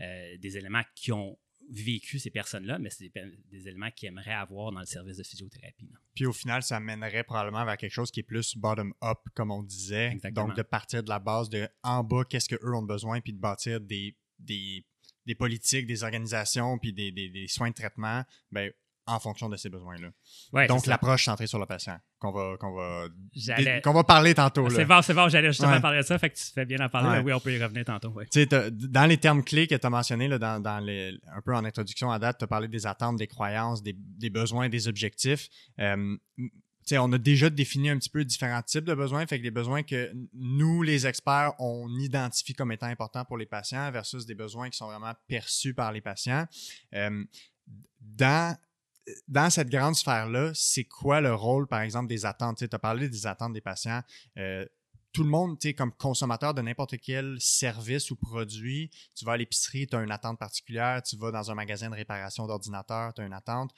euh, 0.00 0.36
des 0.38 0.56
éléments 0.56 0.82
qui 0.94 1.10
ont 1.10 1.36
vécu 1.68 2.18
ces 2.18 2.30
personnes-là, 2.30 2.78
mais 2.78 2.90
c'est 2.90 3.10
des, 3.50 3.68
éléments 3.68 3.90
qu'ils 3.90 4.08
aimeraient 4.08 4.34
avoir 4.34 4.70
dans 4.70 4.80
le 4.80 4.86
service 4.86 5.16
de 5.16 5.24
physiothérapie. 5.24 5.90
Puis 6.14 6.26
au 6.26 6.32
final, 6.32 6.62
ça 6.62 6.78
mènerait 6.78 7.24
probablement 7.24 7.64
vers 7.64 7.76
quelque 7.76 7.92
chose 7.92 8.10
qui 8.10 8.20
est 8.20 8.24
plus 8.24 8.56
bottom-up, 8.56 9.18
comme 9.34 9.50
on 9.50 9.62
disait. 9.62 10.14
Donc 10.32 10.54
de 10.54 10.62
partir 10.62 11.02
de 11.02 11.08
la 11.08 11.18
base 11.18 11.48
de 11.48 11.66
en 11.82 12.04
bas, 12.04 12.24
qu'est-ce 12.28 12.48
qu'eux 12.48 12.74
ont 12.74 12.82
besoin, 12.82 13.20
puis 13.20 13.32
de 13.32 13.40
bâtir 13.40 13.80
des, 13.80 14.16
des 14.38 14.84
des 15.26 15.34
politiques, 15.34 15.86
des 15.86 16.02
organisations, 16.04 16.78
puis 16.78 16.92
des, 16.92 17.46
soins 17.48 17.70
de 17.70 17.74
traitement, 17.74 18.22
ben, 18.50 18.70
en 19.06 19.20
fonction 19.20 19.48
de 19.48 19.56
ces 19.56 19.68
besoins-là. 19.68 20.66
Donc, 20.66 20.86
l'approche 20.86 21.24
centrée 21.24 21.46
sur 21.46 21.58
le 21.58 21.66
patient, 21.66 21.98
qu'on 22.18 22.32
va, 22.32 22.56
qu'on 22.58 22.72
va, 22.72 23.06
qu'on 23.82 23.92
va 23.92 24.04
parler 24.04 24.34
tantôt. 24.34 24.70
C'est 24.70 24.86
bon, 24.86 25.02
c'est 25.02 25.12
bon, 25.12 25.28
j'allais 25.28 25.48
justement 25.48 25.80
parler 25.80 25.98
de 25.98 26.04
ça, 26.04 26.18
fait 26.18 26.30
que 26.30 26.36
tu 26.36 26.44
fais 26.44 26.64
bien 26.64 26.78
en 26.80 26.88
parler. 26.88 27.20
oui, 27.20 27.32
on 27.32 27.40
peut 27.40 27.52
y 27.52 27.62
revenir 27.62 27.84
tantôt. 27.84 28.14
Dans 28.70 29.06
les 29.06 29.18
termes 29.18 29.44
clés 29.44 29.66
que 29.66 29.74
tu 29.74 29.86
as 29.86 29.90
mentionnés, 29.90 30.28
là, 30.28 30.38
dans, 30.38 30.60
dans 30.60 30.78
les, 30.78 31.18
un 31.34 31.40
peu 31.42 31.54
en 31.54 31.64
introduction 31.64 32.10
à 32.10 32.18
date, 32.18 32.38
tu 32.38 32.44
as 32.44 32.48
parlé 32.48 32.68
des 32.68 32.86
attentes, 32.86 33.16
des 33.16 33.26
croyances, 33.26 33.82
des, 33.82 34.30
besoins, 34.30 34.68
des 34.68 34.88
objectifs. 34.88 35.48
Euh, 35.78 36.16
on 36.92 37.12
a 37.12 37.18
déjà 37.18 37.50
défini 37.50 37.90
un 37.90 37.98
petit 37.98 38.10
peu 38.10 38.24
différents 38.24 38.62
types 38.62 38.84
de 38.84 38.94
besoins, 38.94 39.26
fait 39.26 39.38
que 39.38 39.44
les 39.44 39.50
besoins 39.50 39.82
que 39.82 40.12
nous, 40.34 40.82
les 40.82 41.06
experts, 41.06 41.54
on 41.58 41.88
identifie 41.98 42.54
comme 42.54 42.72
étant 42.72 42.86
importants 42.86 43.24
pour 43.24 43.38
les 43.38 43.46
patients 43.46 43.90
versus 43.90 44.26
des 44.26 44.34
besoins 44.34 44.70
qui 44.70 44.76
sont 44.76 44.86
vraiment 44.86 45.14
perçus 45.26 45.74
par 45.74 45.92
les 45.92 46.00
patients. 46.00 46.46
Euh, 46.94 47.24
dans, 48.00 48.56
dans 49.28 49.50
cette 49.50 49.70
grande 49.70 49.94
sphère-là, 49.94 50.52
c'est 50.54 50.84
quoi 50.84 51.20
le 51.20 51.34
rôle, 51.34 51.66
par 51.66 51.80
exemple, 51.80 52.08
des 52.08 52.26
attentes? 52.26 52.58
Tu 52.58 52.68
as 52.70 52.78
parlé 52.78 53.08
des 53.08 53.26
attentes 53.26 53.54
des 53.54 53.60
patients. 53.60 54.02
Euh, 54.36 54.66
tout 55.14 55.22
le 55.22 55.30
monde, 55.30 55.58
tu 55.58 55.72
comme 55.74 55.92
consommateur 55.92 56.52
de 56.52 56.60
n'importe 56.60 56.98
quel 56.98 57.36
service 57.38 58.10
ou 58.10 58.16
produit, 58.16 58.90
tu 59.14 59.24
vas 59.24 59.32
à 59.32 59.36
l'épicerie, 59.36 59.86
tu 59.86 59.94
as 59.96 60.02
une 60.02 60.10
attente 60.10 60.38
particulière, 60.38 61.02
tu 61.02 61.16
vas 61.16 61.30
dans 61.30 61.50
un 61.50 61.54
magasin 61.54 61.88
de 61.88 61.94
réparation 61.94 62.46
d'ordinateur, 62.46 63.14
tu 63.14 63.22
as 63.22 63.24
une 63.24 63.32
attente. 63.32 63.72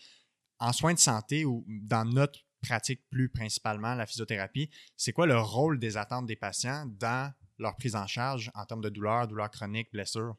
En 0.58 0.72
soins 0.72 0.94
de 0.94 0.98
santé 0.98 1.44
ou 1.44 1.62
dans 1.68 2.06
notre 2.06 2.45
pratique 2.66 3.00
plus 3.10 3.28
principalement 3.28 3.94
la 3.94 4.06
physiothérapie, 4.06 4.70
c'est 4.96 5.12
quoi 5.12 5.26
le 5.26 5.38
rôle 5.38 5.78
des 5.78 5.96
attentes 5.96 6.26
des 6.26 6.36
patients 6.36 6.86
dans 6.86 7.32
leur 7.58 7.76
prise 7.76 7.96
en 7.96 8.06
charge 8.06 8.50
en 8.54 8.64
termes 8.66 8.82
de 8.82 8.88
douleur, 8.88 9.28
douleur 9.28 9.50
chronique, 9.50 9.90
blessure? 9.92 10.36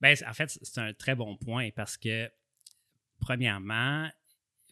Bien, 0.00 0.14
en 0.26 0.32
fait, 0.32 0.58
c'est 0.62 0.80
un 0.80 0.92
très 0.92 1.14
bon 1.14 1.36
point 1.36 1.70
parce 1.74 1.96
que, 1.96 2.30
premièrement, 3.20 4.08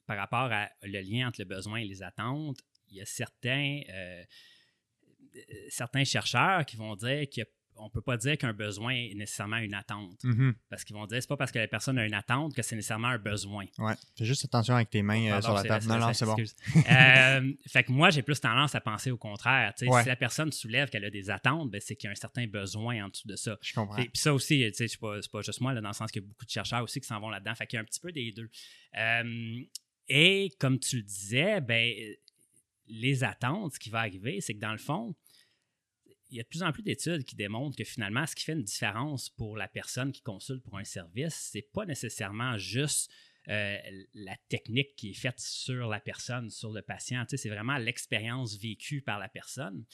par 0.07 0.17
rapport 0.17 0.53
à 0.53 0.71
le 0.83 1.01
lien 1.01 1.29
entre 1.29 1.41
le 1.41 1.47
besoin 1.47 1.79
et 1.79 1.85
les 1.85 2.03
attentes, 2.03 2.61
il 2.91 2.99
y 2.99 3.01
a 3.01 3.07
certains, 3.07 3.81
euh, 3.89 4.25
euh, 5.37 6.05
chercheurs 6.05 6.65
qui 6.65 6.77
vont 6.77 6.95
dire 6.95 7.29
qu'il 7.29 7.43
a 7.43 7.47
on 7.79 7.91
peut 7.91 8.01
pas 8.01 8.17
dire 8.17 8.39
qu'un 8.39 8.53
besoin 8.53 8.95
est 8.95 9.15
nécessairement 9.15 9.59
une 9.59 9.75
attente. 9.75 10.23
Mm-hmm. 10.25 10.55
Parce 10.69 10.85
qu'ils 10.85 10.97
vont 10.97 11.07
dire 11.07 11.21
c'est 11.21 11.29
pas 11.29 11.37
parce 11.37 11.53
que 11.53 11.59
la 11.59 11.69
personne 11.69 11.99
a 11.99 12.07
une 12.07 12.15
attente 12.15 12.55
que 12.55 12.63
c'est 12.63 12.77
nécessairement 12.77 13.09
un 13.09 13.19
besoin. 13.19 13.67
Ouais. 13.79 13.95
Fais 14.17 14.25
juste 14.25 14.45
attention 14.45 14.75
avec 14.75 14.91
tes 14.91 15.03
mains 15.03 15.33
euh, 15.33 15.41
sur 15.41 15.55
la 15.55 15.63
table. 15.63 15.87
Non, 15.87 15.99
non, 15.99 16.13
c'est 16.13 16.25
bon. 16.25 16.37
Euh, 16.89 17.53
fait 17.67 17.85
que 17.85 17.93
moi, 17.93 18.11
j'ai 18.11 18.23
plus 18.23 18.41
tendance 18.41 18.75
à 18.75 18.81
penser 18.81 19.11
au 19.11 19.17
contraire. 19.17 19.73
Si 19.77 19.87
la 19.87 20.17
personne 20.17 20.53
soulève 20.53 20.89
qu'elle 20.89 21.05
a 21.05 21.11
des 21.11 21.31
attentes, 21.31 21.71
ben, 21.71 21.81
c'est 21.81 21.97
qu'il 21.97 22.07
y 22.07 22.09
a 22.09 22.13
un 22.13 22.17
certain 22.17 22.47
besoin 22.47 23.05
en 23.05 23.09
dessous 23.09 23.27
de 23.27 23.37
ça. 23.37 23.57
Je 23.61 23.75
comprends. 23.75 23.97
Puis 23.97 24.11
ça 24.15 24.33
aussi, 24.33 24.71
c'est 24.73 24.97
pas, 24.99 25.19
pas 25.33 25.43
juste 25.43 25.61
moi, 25.61 25.73
là, 25.73 25.81
dans 25.81 25.89
le 25.89 25.95
sens 25.95 26.11
qu'il 26.11 26.23
y 26.23 26.25
a 26.25 26.29
beaucoup 26.29 26.45
de 26.45 26.51
chercheurs 26.51 26.83
aussi 26.83 27.01
qui 27.01 27.07
s'en 27.07 27.21
vont 27.21 27.31
là-dedans. 27.31 27.55
Fait 27.55 27.67
qu'il 27.67 27.77
y 27.77 27.79
a 27.79 27.83
un 27.83 27.85
petit 27.85 28.01
peu 28.01 28.13
des 28.13 28.33
deux. 28.33 28.51
Euh, 28.97 29.61
et 30.09 30.51
comme 30.59 30.79
tu 30.79 30.97
le 30.97 31.03
disais, 31.03 31.61
ben, 31.61 31.93
les 32.89 33.25
attentes, 33.25 33.75
ce 33.75 33.79
qui 33.79 33.91
va 33.91 34.01
arriver, 34.01 34.41
c'est 34.41 34.55
que 34.55 34.61
dans 34.61 34.73
le 34.73 34.79
fond, 34.79 35.15
il 36.31 36.37
y 36.37 36.41
a 36.41 36.43
de 36.43 36.49
plus 36.49 36.63
en 36.63 36.73
plus 36.73 36.83
d'études 36.83 37.25
qui 37.25 37.37
démontrent 37.37 37.77
que 37.77 37.85
finalement, 37.85 38.27
ce 38.27 38.35
qui 38.35 38.45
fait 38.45 38.53
une 38.53 38.65
différence 38.65 39.31
pour 39.31 39.57
la 39.57 39.69
personne 39.69 40.13
qui 40.13 40.23
consulte 40.23 40.63
pour 40.65 40.79
un 40.79 40.85
service, 40.85 41.35
c'est 41.53 41.69
pas 41.73 41.85
nécessairement 41.87 42.59
juste 42.59 43.11
euh, 43.49 43.79
la 44.15 44.37
technique 44.49 44.97
qui 44.97 45.11
est 45.11 45.15
faite 45.15 45.39
sur 45.39 45.89
la 45.89 46.01
personne, 46.01 46.51
sur 46.51 46.73
le 46.73 46.83
patient. 46.83 47.25
c'est 47.29 47.49
vraiment 47.49 47.79
l'expérience 47.79 48.59
vécue 48.59 49.03
par 49.03 49.21
la 49.21 49.29
personne 49.29 49.85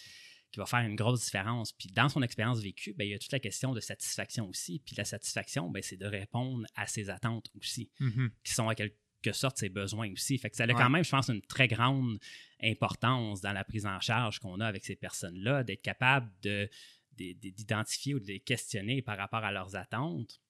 qui 0.50 0.58
va 0.58 0.66
faire 0.66 0.80
une 0.80 0.96
grosse 0.96 1.24
différence. 1.24 1.72
Puis 1.72 1.88
dans 1.88 2.08
son 2.08 2.22
expérience 2.22 2.60
vécue, 2.60 2.94
ben, 2.94 3.04
il 3.04 3.10
y 3.10 3.14
a 3.14 3.18
toute 3.18 3.32
la 3.32 3.40
question 3.40 3.72
de 3.72 3.80
satisfaction 3.80 4.48
aussi. 4.48 4.82
Puis 4.84 4.94
la 4.96 5.04
satisfaction, 5.04 5.70
ben, 5.70 5.82
c'est 5.82 5.96
de 5.96 6.06
répondre 6.06 6.66
à 6.76 6.86
ses 6.86 7.10
attentes 7.10 7.50
aussi, 7.56 7.90
mm-hmm. 8.00 8.30
qui 8.44 8.52
sont 8.52 8.68
à 8.68 8.74
quelque 8.74 8.96
sorte 9.30 9.58
ses 9.58 9.68
besoins 9.68 10.10
aussi. 10.10 10.36
Fait 10.38 10.50
que 10.50 10.56
ça 10.56 10.64
a 10.64 10.68
quand 10.68 10.90
même, 10.90 11.04
je 11.04 11.10
pense, 11.10 11.28
une 11.28 11.42
très 11.42 11.68
grande 11.68 12.18
importance 12.60 13.40
dans 13.40 13.52
la 13.52 13.62
prise 13.62 13.86
en 13.86 14.00
charge 14.00 14.40
qu'on 14.40 14.58
a 14.58 14.66
avec 14.66 14.84
ces 14.84 14.96
personnes-là, 14.96 15.62
d'être 15.62 15.82
capable 15.82 16.32
de, 16.42 16.68
d'identifier 17.16 18.14
ou 18.14 18.20
de 18.20 18.26
les 18.26 18.40
questionner 18.40 19.02
par 19.02 19.16
rapport 19.16 19.44
à 19.44 19.52
leurs 19.52 19.76
attentes 19.76 20.40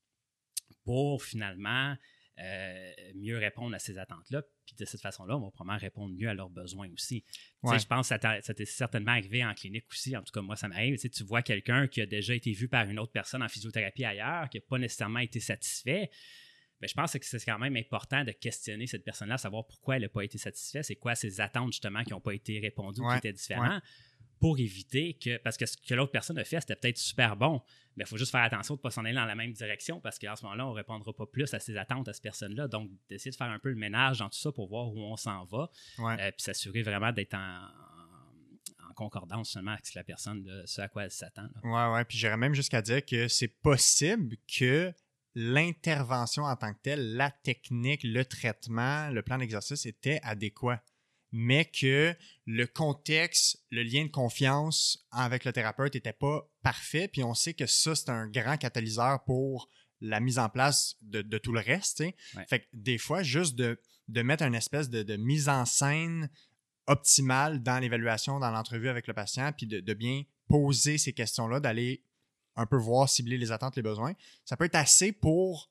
pour 0.85 1.23
finalement 1.23 1.97
euh, 2.39 2.93
mieux 3.15 3.37
répondre 3.37 3.75
à 3.75 3.79
ces 3.79 3.99
attentes-là. 3.99 4.43
Puis 4.65 4.75
de 4.79 4.85
cette 4.85 5.03
façon-là, 5.03 5.37
on 5.37 5.41
va 5.41 5.51
probablement 5.51 5.79
répondre 5.79 6.15
mieux 6.15 6.29
à 6.29 6.35
leurs 6.35 6.49
besoins 6.49 6.89
aussi. 6.93 7.25
Je 7.63 7.87
pense 7.87 8.09
que 8.09 8.17
ça 8.19 8.55
t'est 8.55 8.65
certainement 8.65 9.13
arrivé 9.13 9.45
en 9.45 9.53
clinique 9.55 9.85
aussi. 9.91 10.17
En 10.17 10.23
tout 10.23 10.33
cas, 10.33 10.41
moi, 10.41 10.57
ça 10.57 10.67
m'arrive. 10.69 10.99
Tu 10.99 11.25
vois 11.25 11.43
quelqu'un 11.43 11.87
qui 11.89 12.01
a 12.01 12.07
déjà 12.07 12.35
été 12.35 12.53
vu 12.53 12.69
par 12.69 12.89
une 12.89 12.99
autre 12.99 13.13
personne 13.13 13.43
en 13.43 13.49
physiothérapie 13.49 14.05
ailleurs, 14.05 14.49
qui 14.49 14.59
n'a 14.59 14.63
pas 14.67 14.79
nécessairement 14.79 15.19
été 15.19 15.41
satisfait. 15.41 16.11
Ben, 16.83 16.89
je 16.89 16.95
pense 16.95 17.13
que 17.13 17.25
c'est 17.25 17.45
quand 17.45 17.61
même 17.61 17.77
important 17.77 18.25
de 18.25 18.33
questionner 18.33 18.89
cette 18.89 19.05
personne-là, 19.05 19.39
savoir 19.39 19.65
pourquoi 19.65 19.97
elle 19.97 20.03
n'a 20.03 20.09
pas 20.09 20.25
été 20.25 20.37
satisfaite, 20.37 20.85
c'est 20.85 20.97
quoi 20.97 21.15
ses 21.15 21.41
attentes 21.41 21.71
justement 21.71 22.03
qui 22.03 22.11
n'ont 22.11 22.21
pas 22.21 22.35
été 22.35 22.59
répondues 22.59 23.01
ou 23.01 23.09
qui 23.09 23.19
étaient 23.19 23.33
différentes, 23.33 23.81
pour 24.41 24.59
éviter 24.59 25.15
que, 25.15 25.37
parce 25.37 25.57
que 25.57 25.65
ce 25.65 25.77
que 25.77 25.95
l'autre 25.95 26.11
personne 26.11 26.37
a 26.39 26.45
fait, 26.45 26.61
c'était 26.61 26.75
peut-être 26.75 26.99
super 26.99 27.37
bon, 27.37 27.63
mais 27.95 28.03
il 28.03 28.09
faut 28.09 28.17
juste 28.17 28.33
faire 28.33 28.43
attention 28.43 28.75
de 28.75 28.81
ne 28.81 28.83
pas 28.83 28.91
s'en 28.91 29.05
aller 29.05 29.15
dans 29.15 29.27
la 29.27 29.37
même 29.37 29.53
direction 29.53 30.01
parce 30.01 30.19
qu'à 30.19 30.35
ce 30.35 30.43
moment-là, 30.43 30.67
on 30.67 30.71
ne 30.71 30.75
répondra 30.75 31.13
pas 31.13 31.27
plus 31.27 31.55
à 31.55 31.61
ses 31.61 31.77
attentes 31.77 32.09
à 32.09 32.13
cette 32.13 32.25
personne-là. 32.25 32.67
Donc, 32.67 32.91
d'essayer 33.09 33.31
de 33.31 33.37
faire 33.37 33.47
un 33.47 33.61
peu 33.61 33.69
le 33.69 33.77
ménage 33.77 34.19
dans 34.19 34.29
tout 34.29 34.39
ça 34.39 34.51
pour 34.51 34.67
voir 34.67 34.93
où 34.93 34.99
on 34.99 35.17
s'en 35.17 35.45
va, 35.45 35.71
euh, 36.01 36.33
puis 36.33 36.43
s'assurer 36.43 36.83
vraiment 36.83 37.13
d'être 37.13 37.35
en, 37.35 37.61
concordance 38.97 39.51
seulement 39.51 39.71
avec 39.71 39.95
la 39.95 40.05
personne, 40.05 40.45
ce 40.67 40.81
à 40.81 40.89
quoi 40.89 41.05
elle 41.05 41.11
s'attend. 41.13 41.49
Oui, 41.63 41.81
oui. 41.95 42.05
Puis 42.07 42.19
j'irais 42.19 42.37
même 42.37 42.55
jusqu'à 42.55 42.83
dire 42.83 43.03
que 43.05 43.27
c'est 43.29 43.49
possible 43.49 44.37
que 44.47 44.93
l'intervention 45.35 46.45
en 46.45 46.57
tant 46.57 46.73
que 46.73 46.81
telle, 46.83 47.15
la 47.15 47.31
technique, 47.31 48.03
le 48.05 48.25
traitement, 48.25 49.09
le 49.11 49.23
plan 49.23 49.39
d'exercice 49.39 49.87
était 49.87 50.21
adéquat. 50.23 50.83
mais 51.35 51.65
que 51.65 52.15
le 52.45 52.67
contexte, 52.67 53.65
le 53.71 53.83
lien 53.83 54.05
de 54.05 54.11
confiance 54.11 55.07
avec 55.11 55.47
le 55.47 55.53
thérapeute 55.55 55.95
n'était 55.95 56.13
pas 56.13 56.47
parfait. 56.63 57.09
Puis 57.09 57.25
on 57.25 57.33
sait 57.33 57.55
que 57.55 57.65
ça, 57.65 57.95
c'est 57.95 58.11
un 58.11 58.29
grand 58.29 58.59
catalyseur 58.59 59.25
pour 59.25 59.71
la 60.03 60.21
mise 60.21 60.39
en 60.39 60.51
place 60.51 60.97
de, 61.01 61.39
tout 61.39 61.55
le 61.55 61.61
reste. 61.61 62.05
Fait 62.49 62.61
que 62.61 62.67
des 62.75 62.99
fois, 62.99 63.23
juste 63.23 63.55
de, 63.55 63.79
mettre 64.09 64.43
une 64.43 64.55
espèce 64.55 64.91
de, 64.91 65.17
mise 65.17 65.49
en 65.49 65.65
scène 65.65 66.29
optimale 66.87 67.63
dans 67.63 67.79
l'évaluation, 67.79 68.39
dans 68.39 68.51
l'entrevue 68.51 68.91
avec 68.91 69.07
le 69.07 69.15
patient, 69.15 69.53
puis 69.57 69.67
de, 69.67 69.81
de 69.81 69.95
bien 69.95 70.25
poser 70.49 70.99
ces 70.99 71.15
questions-là, 71.15 71.61
d'aller 71.61 72.05
un 72.57 72.67
peu 72.67 72.77
voir, 72.77 73.09
cibler 73.09 73.39
les 73.39 73.53
attentes, 73.53 73.77
les 73.77 73.83
besoins, 73.83 74.13
ça 74.45 74.57
peut 74.57 74.65
être 74.65 74.75
assez 74.75 75.13
pour 75.13 75.71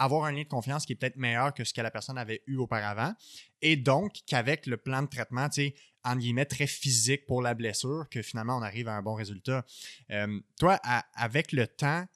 avoir 0.00 0.24
un 0.24 0.32
lien 0.32 0.42
de 0.42 0.48
confiance 0.48 0.86
qui 0.86 0.94
est 0.94 0.96
peut-être 0.96 1.16
meilleur 1.16 1.52
que 1.52 1.62
ce 1.62 1.74
que 1.74 1.80
la 1.80 1.90
personne 1.90 2.16
avait 2.16 2.42
eu 2.46 2.56
auparavant. 2.56 3.12
Et 3.60 3.76
donc, 3.76 4.14
qu'avec 4.26 4.66
le 4.66 4.78
plan 4.78 5.02
de 5.02 5.08
traitement, 5.08 5.48
tu 5.48 5.62
sais, 5.62 5.74
en 6.04 6.16
guillemets, 6.16 6.46
très 6.46 6.66
physique 6.66 7.26
pour 7.26 7.42
la 7.42 7.52
blessure, 7.52 8.08
que 8.10 8.22
finalement, 8.22 8.56
on 8.56 8.62
arrive 8.62 8.88
à 8.88 8.94
un 8.94 9.02
bon 9.02 9.14
résultat. 9.14 9.64
Euh, 10.10 10.40
toi, 10.58 10.76
avec 11.14 11.52
le 11.52 11.66
temps, 11.66 12.06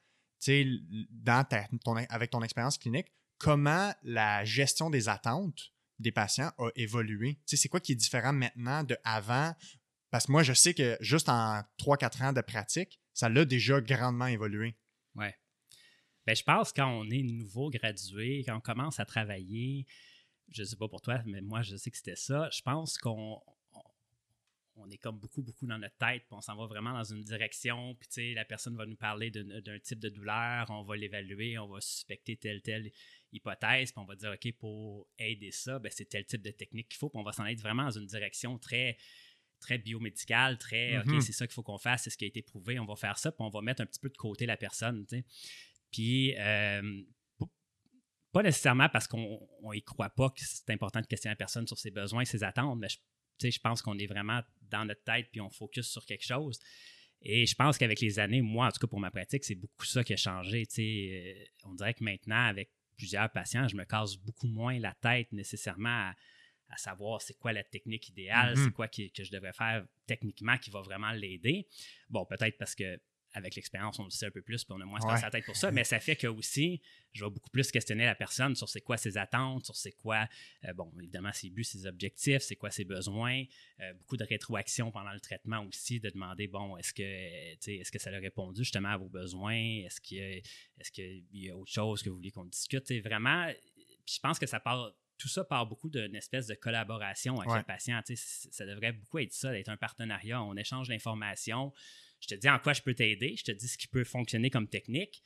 tu 0.41 0.63
sais, 0.63 0.67
ton, 1.85 1.97
avec 1.97 2.31
ton 2.31 2.43
expérience 2.43 2.79
clinique, 2.79 3.09
comment 3.39 3.93
la 4.03 4.45
gestion 4.45 4.89
des 4.89 5.09
attentes 5.11 5.73
des 5.99 6.13
patients 6.13 6.51
a 6.59 6.71
évolué? 6.77 7.35
Tu 7.47 7.57
sais, 7.57 7.57
c'est 7.57 7.69
quoi 7.69 7.81
qui 7.81 7.93
est 7.93 7.97
différent 7.97 8.33
maintenant 8.33 8.83
de 8.83 8.97
avant? 9.05 9.55
Parce 10.11 10.27
que 10.27 10.33
moi, 10.33 10.43
je 10.43 10.55
sais 10.55 10.73
que 10.73 10.97
juste 11.01 11.29
en 11.29 11.63
3-4 11.79 12.25
ans 12.25 12.33
de 12.33 12.41
pratique, 12.41 13.01
ça 13.15 13.29
l'a 13.29 13.45
déjà 13.45 13.81
grandement 13.81 14.27
évolué. 14.27 14.77
Oui. 15.15 15.29
Ben, 16.27 16.35
je 16.35 16.43
pense 16.43 16.73
quand 16.73 16.89
on 16.89 17.09
est 17.11 17.23
nouveau 17.23 17.71
gradué, 17.71 18.43
quand 18.47 18.57
on 18.57 18.61
commence 18.61 19.01
à 19.01 19.05
travailler, 19.05 19.87
je 20.51 20.63
ne 20.63 20.67
sais 20.67 20.77
pas 20.77 20.89
pour 20.89 21.01
toi, 21.01 21.23
mais 21.27 21.41
moi, 21.41 21.63
je 21.63 21.77
sais 21.77 21.91
que 21.91 21.97
c'était 21.97 22.17
ça. 22.17 22.49
Je 22.51 22.63
pense 22.63 22.99
qu'on 22.99 23.41
on 24.77 24.91
est 24.91 24.99
comme 24.99 25.19
beaucoup, 25.19 25.43
beaucoup 25.43 25.67
dans 25.67 25.79
notre 25.79 25.97
tête, 25.97 26.23
puis 26.27 26.33
on 26.33 26.41
s'en 26.41 26.57
va 26.57 26.67
vraiment 26.67 26.93
dans 26.93 27.05
une 27.05 27.23
direction, 27.23 27.95
puis 27.95 28.09
tu 28.09 28.15
sais, 28.15 28.35
la 28.35 28.45
personne 28.45 28.77
va 28.77 28.87
nous 28.87 28.97
parler 28.97 29.31
d'un 29.31 29.79
type 29.79 30.01
de 30.01 30.09
douleur, 30.09 30.69
on 30.71 30.83
va 30.83 30.97
l'évaluer, 30.97 31.59
on 31.59 31.69
va 31.69 31.81
suspecter 31.81 32.37
telle, 32.37 32.61
telle 32.63 32.91
hypothèse, 33.33 33.93
puis 33.93 34.01
on 34.01 34.05
va 34.05 34.17
dire, 34.17 34.33
OK, 34.33 34.53
pour 34.59 35.09
aider 35.19 35.51
ça, 35.51 35.79
ben, 35.79 35.91
c'est 35.95 36.07
tel 36.07 36.25
type 36.25 36.43
de 36.43 36.51
technique 36.51 36.89
qu'il 36.89 36.99
faut, 36.99 37.09
puis 37.09 37.19
on 37.19 37.25
va 37.25 37.33
s'en 37.33 37.47
être 37.47 37.61
vraiment 37.61 37.85
dans 37.85 37.99
une 37.99 38.07
direction 38.07 38.59
très, 38.59 38.97
très 39.61 39.79
biomédicale, 39.79 40.59
très, 40.59 40.99
OK, 40.99 41.07
mm-hmm. 41.07 41.21
c'est 41.21 41.33
ça 41.33 41.47
qu'il 41.47 41.55
faut 41.55 41.63
qu'on 41.63 41.79
fasse, 41.79 42.05
c'est 42.05 42.11
ce 42.11 42.17
qui 42.17 42.25
a 42.25 42.29
été 42.29 42.43
prouvé, 42.43 42.79
on 42.79 42.85
va 42.85 42.97
faire 42.97 43.19
ça, 43.19 43.33
puis 43.33 43.43
on 43.43 43.51
va 43.51 43.61
mettre 43.63 43.83
un 43.83 43.87
petit 43.87 44.01
peu 44.01 44.11
de 44.11 44.17
côté 44.17 44.47
la 44.47 44.57
personne, 44.57 45.07
tu 45.07 45.17
sais. 45.17 45.25
Puis, 45.91 46.35
euh, 46.39 47.03
pas 48.33 48.43
nécessairement 48.43 48.89
parce 48.89 49.07
qu'on 49.07 49.39
n'y 49.73 49.83
croit 49.83 50.11
pas 50.11 50.29
que 50.31 50.41
c'est 50.41 50.69
important 50.71 51.01
de 51.01 51.07
questionner 51.07 51.33
la 51.33 51.37
personne 51.37 51.67
sur 51.69 51.79
ses 51.79 51.93
besoins, 51.93 52.25
ses 52.25 52.43
attentes, 52.43 52.79
mais 52.79 52.89
je, 52.89 53.49
je 53.49 53.59
pense 53.61 53.81
qu'on 53.81 53.97
est 53.97 54.09
vraiment 54.09 54.43
dans 54.63 54.85
notre 54.85 55.05
tête 55.05 55.29
puis 55.31 55.41
on 55.41 55.51
focus 55.51 55.89
sur 55.89 56.05
quelque 56.05 56.25
chose. 56.25 56.59
Et 57.23 57.47
je 57.47 57.55
pense 57.55 57.79
qu'avec 57.79 58.01
les 58.01 58.19
années, 58.19 58.43
moi, 58.43 58.67
en 58.67 58.71
tout 58.71 58.81
cas 58.81 58.89
pour 58.89 58.99
ma 58.99 59.11
pratique, 59.11 59.45
c'est 59.45 59.55
beaucoup 59.55 59.85
ça 59.85 60.03
qui 60.03 60.13
a 60.13 60.17
changé. 60.17 60.67
Euh, 60.79 61.45
on 61.65 61.75
dirait 61.75 61.95
que 61.95 62.03
maintenant, 62.03 62.45
avec 62.45 62.71
plusieurs 62.97 63.31
patients, 63.31 63.69
je 63.69 63.77
me 63.77 63.85
casse 63.85 64.17
beaucoup 64.17 64.49
moins 64.49 64.79
la 64.79 64.95
tête 65.01 65.33
nécessairement 65.33 66.11
à, 66.11 66.15
savoir 66.77 67.23
c'est 67.23 67.39
quoi 67.39 67.53
la 67.53 67.65
technique 67.65 68.09
idéale, 68.09 68.57
c'est 68.57 68.73
quoi 68.73 68.89
que 68.89 69.03
je 69.03 69.31
devrais 69.31 69.53
faire 69.53 69.87
techniquement 70.07 70.59
qui 70.59 70.71
va 70.71 70.81
vraiment 70.81 71.13
l'aider. 71.13 71.67
Bon, 72.09 72.25
peut-être 72.27 72.59
parce 72.59 72.75
que 72.75 72.99
avec 73.35 73.57
l'expérience, 73.57 73.99
on 73.99 74.05
le 74.05 74.11
sait 74.11 74.27
un 74.27 74.31
peu 74.31 74.43
plus, 74.43 74.65
puis 74.65 74.75
on 74.79 74.81
a 74.81 74.85
moins 74.85 75.01
se 75.01 75.07
la 75.07 75.31
tête 75.31 75.45
pour 75.45 75.57
ça. 75.57 75.73
Mais 75.73 75.83
ça 75.83 75.99
fait 75.99 76.15
que 76.15 76.29
aussi, 76.29 76.81
je 77.13 77.25
vais 77.25 77.31
beaucoup 77.31 77.51
plus 77.51 77.69
questionner 77.73 78.05
la 78.05 78.15
personne 78.15 78.55
sur 78.55 78.69
c'est 78.69 78.81
quoi 78.81 78.97
ses 78.97 79.19
attentes, 79.19 79.65
sur 79.65 79.75
c'est 79.75 79.91
quoi, 79.91 80.29
euh, 80.65 80.73
bon, 80.73 80.93
évidemment, 81.01 81.33
ses 81.33 81.51
buts, 81.51 81.65
ses 81.65 81.85
objectifs, 81.87 82.43
c'est 82.43 82.55
quoi 82.55 82.71
ses 82.71 82.85
besoins. 82.85 83.43
Euh, 83.81 83.93
beaucoup 83.95 84.17
de 84.17 84.25
rétroaction 84.25 84.93
pendant 84.93 85.13
le 85.13 85.19
traitement 85.19 85.65
aussi, 85.67 85.99
de 85.99 86.11
demander, 86.11 86.47
bon, 86.47 86.77
est-ce 86.77 86.95
que, 86.95 87.03
est-ce 87.03 87.91
que 87.91 87.99
ça 87.99 88.11
a 88.11 88.19
répondu 88.19 88.63
justement 88.63 88.91
à 88.91 88.97
vos 88.97 89.09
besoins? 89.09 89.83
Est-ce 89.85 90.01
qu'il 90.01 90.19
y, 90.19 90.21
est 90.21 90.91
qu'il 90.93 91.25
y, 91.33 91.51
a 91.51 91.57
autre 91.57 91.73
chose 91.73 92.05
que 92.05 92.11
vous 92.11 92.17
voulez 92.17 92.31
qu'on 92.31 92.45
discute? 92.45 92.93
vraiment, 93.03 93.51
je 94.07 94.19
pense 94.21 94.39
que 94.39 94.47
ça 94.47 94.61
part 94.61 94.93
tout 95.19 95.29
ça 95.29 95.45
part 95.45 95.67
beaucoup 95.67 95.89
d'une 95.89 96.15
espèce 96.15 96.47
de 96.47 96.55
collaboration 96.55 97.41
avec 97.41 97.57
le 97.57 97.63
patient. 97.63 98.01
Ça 98.15 98.67
devrait 98.67 98.93
beaucoup 98.93 99.19
être 99.19 99.33
ça, 99.33 99.53
d'être 99.53 99.69
un 99.69 99.77
partenariat. 99.77 100.43
On 100.43 100.57
échange 100.57 100.89
l'information. 100.89 101.73
Je 102.21 102.29
te 102.29 102.35
dis 102.35 102.49
en 102.49 102.59
quoi 102.59 102.73
je 102.73 102.83
peux 102.83 102.95
t'aider, 102.95 103.37
je 103.37 103.45
te 103.45 103.53
dis 103.53 103.69
ce 103.69 103.79
qui 103.79 103.87
peut 103.87 104.05
fonctionner 104.05 104.51
comme 104.51 104.69
technique, 104.69 105.23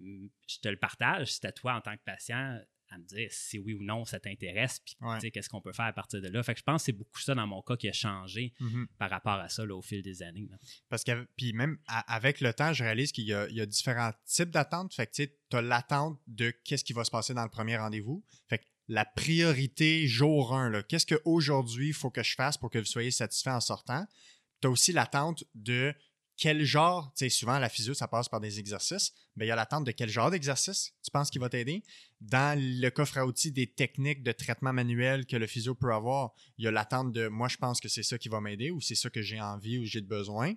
je 0.00 0.58
te 0.60 0.68
le 0.68 0.76
partage, 0.76 1.32
c'est 1.32 1.46
à 1.46 1.52
toi 1.52 1.74
en 1.74 1.80
tant 1.80 1.96
que 1.96 2.02
patient 2.04 2.60
à 2.90 2.98
me 2.98 3.04
dire 3.04 3.28
si 3.30 3.58
oui 3.58 3.74
ou 3.74 3.82
non 3.82 4.04
ça 4.04 4.20
t'intéresse, 4.20 4.80
puis 4.80 5.30
qu'est-ce 5.32 5.48
qu'on 5.48 5.60
peut 5.60 5.72
faire 5.72 5.86
à 5.86 5.92
partir 5.92 6.20
de 6.20 6.28
là. 6.28 6.42
Fait 6.42 6.54
que 6.54 6.60
je 6.60 6.64
pense 6.64 6.82
que 6.82 6.86
c'est 6.86 6.92
beaucoup 6.92 7.18
ça 7.18 7.34
dans 7.34 7.46
mon 7.46 7.62
cas 7.62 7.76
qui 7.76 7.88
a 7.88 7.92
changé 7.92 8.52
mm-hmm. 8.60 8.86
par 8.98 9.10
rapport 9.10 9.34
à 9.34 9.48
ça 9.48 9.64
au 9.64 9.82
fil 9.82 10.02
des 10.02 10.22
années. 10.22 10.48
Parce 10.88 11.02
que, 11.02 11.26
puis 11.36 11.52
même 11.52 11.78
avec 11.88 12.40
le 12.40 12.52
temps, 12.52 12.72
je 12.72 12.84
réalise 12.84 13.12
qu'il 13.12 13.24
y, 13.24 13.32
a 13.32 13.66
différents 13.66 14.12
types 14.24 14.50
d'attentes. 14.50 14.94
Fait 14.94 15.06
que 15.06 15.24
tu 15.24 15.56
as 15.56 15.62
l'attente 15.62 16.20
de 16.26 16.50
qu'est-ce 16.64 16.84
qui 16.84 16.92
va 16.92 17.04
se 17.04 17.10
passer 17.10 17.34
dans 17.34 17.44
le 17.44 17.50
premier 17.50 17.76
rendez-vous. 17.76 18.24
Fait 18.48 18.58
que 18.58 18.64
la 18.88 19.04
priorité 19.04 20.06
jour 20.06 20.54
1, 20.54 20.82
qu'est-ce 20.82 21.06
qu'aujourd'hui 21.06 21.88
il 21.88 21.94
faut 21.94 22.10
que 22.10 22.22
je 22.22 22.34
fasse 22.34 22.56
pour 22.56 22.70
que 22.70 22.78
vous 22.78 22.84
soyez 22.84 23.10
satisfait 23.10 23.50
en 23.50 23.60
sortant? 23.60 24.06
Tu 24.60 24.68
as 24.68 24.70
aussi 24.70 24.92
l'attente 24.92 25.44
de 25.54 25.94
quel 26.36 26.64
genre, 26.64 27.12
tu 27.16 27.24
sais, 27.24 27.30
souvent 27.30 27.58
la 27.58 27.70
physio, 27.70 27.94
ça 27.94 28.08
passe 28.08 28.28
par 28.28 28.40
des 28.40 28.58
exercices, 28.58 29.14
mais 29.36 29.46
il 29.46 29.48
y 29.48 29.50
a 29.50 29.56
l'attente 29.56 29.84
de 29.84 29.90
quel 29.90 30.10
genre 30.10 30.30
d'exercice 30.30 30.92
tu 31.02 31.10
penses 31.10 31.30
qui 31.30 31.38
va 31.38 31.48
t'aider? 31.48 31.82
Dans 32.20 32.58
le 32.58 32.88
coffre 32.90 33.18
à 33.18 33.26
outils 33.26 33.52
des 33.52 33.66
techniques 33.66 34.22
de 34.22 34.32
traitement 34.32 34.72
manuel 34.72 35.24
que 35.26 35.36
le 35.36 35.46
physio 35.46 35.74
peut 35.74 35.92
avoir, 35.92 36.34
il 36.58 36.64
y 36.66 36.68
a 36.68 36.70
l'attente 36.70 37.12
de 37.12 37.28
moi, 37.28 37.48
je 37.48 37.56
pense 37.56 37.80
que 37.80 37.88
c'est 37.88 38.02
ça 38.02 38.18
qui 38.18 38.28
va 38.28 38.40
m'aider 38.40 38.70
ou 38.70 38.80
c'est 38.80 38.94
ça 38.94 39.08
que 39.08 39.22
j'ai 39.22 39.40
envie 39.40 39.78
ou 39.78 39.84
j'ai 39.84 40.02
besoin. 40.02 40.52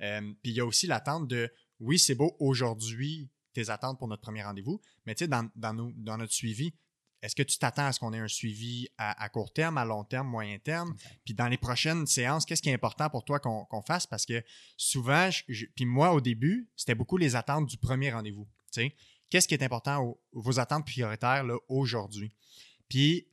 Euh, 0.00 0.20
puis 0.42 0.52
il 0.52 0.56
y 0.56 0.60
a 0.60 0.66
aussi 0.66 0.88
l'attente 0.88 1.28
de 1.28 1.48
oui, 1.78 1.98
c'est 1.98 2.16
beau 2.16 2.36
aujourd'hui 2.40 3.28
tes 3.52 3.70
attentes 3.70 3.98
pour 3.98 4.08
notre 4.08 4.22
premier 4.22 4.42
rendez-vous, 4.42 4.80
mais 5.06 5.14
tu 5.14 5.24
sais, 5.24 5.28
dans, 5.28 5.48
dans, 5.54 5.74
dans 5.74 6.16
notre 6.18 6.32
suivi, 6.32 6.74
est-ce 7.22 7.36
que 7.36 7.42
tu 7.42 7.58
t'attends 7.58 7.86
à 7.86 7.92
ce 7.92 8.00
qu'on 8.00 8.12
ait 8.12 8.18
un 8.18 8.28
suivi 8.28 8.88
à, 8.96 9.28
court 9.28 9.52
terme, 9.52 9.78
à 9.78 9.84
long 9.84 10.04
terme, 10.04 10.28
moyen 10.28 10.58
terme? 10.58 10.94
Puis 11.24 11.34
dans 11.34 11.48
les 11.48 11.58
prochaines 11.58 12.06
séances, 12.06 12.46
qu'est-ce 12.46 12.62
qui 12.62 12.70
est 12.70 12.74
important 12.74 13.10
pour 13.10 13.24
toi 13.24 13.38
qu'on 13.40 13.82
fasse? 13.82 14.06
Parce 14.06 14.24
que 14.24 14.42
souvent, 14.76 15.28
puis 15.74 15.84
moi, 15.84 16.12
au 16.12 16.20
début, 16.20 16.68
c'était 16.76 16.94
beaucoup 16.94 17.16
les 17.16 17.36
attentes 17.36 17.66
du 17.66 17.76
premier 17.76 18.10
rendez-vous. 18.10 18.48
Qu'est-ce 19.28 19.46
qui 19.46 19.54
est 19.54 19.62
important, 19.62 20.18
vos 20.32 20.58
attentes 20.58 20.86
prioritaires 20.86 21.44
aujourd'hui? 21.68 22.34
Puis 22.88 23.28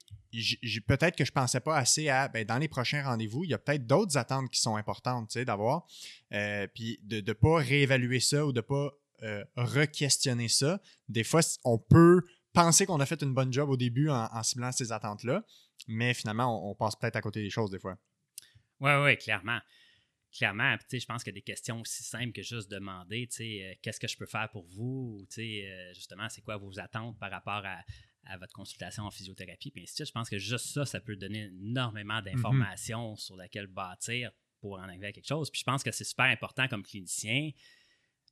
peut-être 0.88 1.15
que 1.15 1.26
je 1.26 1.32
ne 1.32 1.34
pensais 1.34 1.60
pas 1.60 1.78
assez 1.78 2.10
à, 2.10 2.28
ben, 2.28 2.45
dans 2.45 2.58
les 2.58 2.67
prochains 2.67 3.04
rendez-vous, 3.04 3.43
il 3.43 3.52
y 3.52 3.54
a 3.54 3.58
peut-être 3.58 3.86
d'autres 3.86 4.17
attentes 4.17 4.50
qui 4.52 4.60
sont 4.60 4.76
importantes 4.76 5.38
d'avoir. 5.38 5.86
Euh, 6.34 6.67
puis 6.73 7.00
de 7.04 7.21
ne 7.21 7.34
pas 7.34 7.58
réévaluer 7.58 8.19
ça 8.19 8.45
ou 8.45 8.52
de 8.52 8.60
ne 8.60 8.62
pas 8.62 8.91
euh, 9.23 9.43
re-questionner 9.56 10.47
ça. 10.47 10.80
Des 11.10 11.23
fois, 11.23 11.41
on 11.63 11.78
peut 11.78 12.21
penser 12.57 12.87
qu'on 12.87 12.99
a 12.99 13.05
fait 13.05 13.21
une 13.21 13.33
bonne 13.33 13.53
job 13.53 13.69
au 13.69 13.77
début 13.77 14.09
en, 14.09 14.43
ciblant 14.43 14.71
ces 14.71 14.91
attentes-là, 14.91 15.43
mais 15.87 16.13
finalement, 16.13 16.69
on, 16.69 16.73
passe 16.73 16.95
peut-être 16.95 17.15
à 17.15 17.21
côté 17.21 17.41
des 17.41 17.51
choses 17.51 17.69
des 17.69 17.79
fois. 17.79 17.97
Oui, 18.79 18.91
oui, 19.03 19.17
clairement. 19.17 19.59
Clairement, 20.35 20.75
je 20.91 21.05
pense 21.05 21.27
a 21.27 21.31
des 21.31 21.41
questions 21.41 21.79
aussi 21.79 22.03
simples 22.03 22.31
que 22.31 22.41
juste 22.41 22.69
demander, 22.69 23.27
euh, 23.39 23.73
qu'est-ce 23.81 23.99
que 23.99 24.07
je 24.07 24.17
peux 24.17 24.25
faire 24.25 24.49
pour 24.51 24.65
vous, 24.67 25.19
ou 25.19 25.27
euh, 25.39 25.93
justement, 25.93 26.27
c'est 26.29 26.41
quoi 26.41 26.57
vos 26.57 26.79
attentes 26.79 27.17
par 27.19 27.31
rapport 27.31 27.63
à, 27.63 27.83
votre 28.39 28.51
consultation 28.51 29.03
en 29.03 29.11
physiothérapie, 29.11 29.71
puis 29.71 29.83
ainsi 29.83 29.93
de 29.93 29.95
suite. 29.95 30.07
Je 30.07 30.11
pense 30.11 30.29
que 30.29 30.37
juste 30.37 30.73
ça, 30.73 30.85
ça 30.85 30.99
peut 30.99 31.15
donner 31.15 31.45
énormément 31.45 32.15
mm-hmm. 32.15 32.33
d'informations 32.33 33.15
sur 33.15 33.37
laquelle 33.37 33.67
bâtir 33.67 34.31
pour 34.59 34.73
en 34.73 34.83
arriver 34.83 35.07
à 35.07 35.11
quelque 35.13 35.27
chose. 35.27 35.49
Puis 35.49 35.59
je 35.59 35.63
pense 35.63 35.81
que 35.81 35.91
c'est 35.91 36.03
super 36.03 36.25
important 36.25 36.67
comme 36.67 36.83
clinicien 36.83 37.51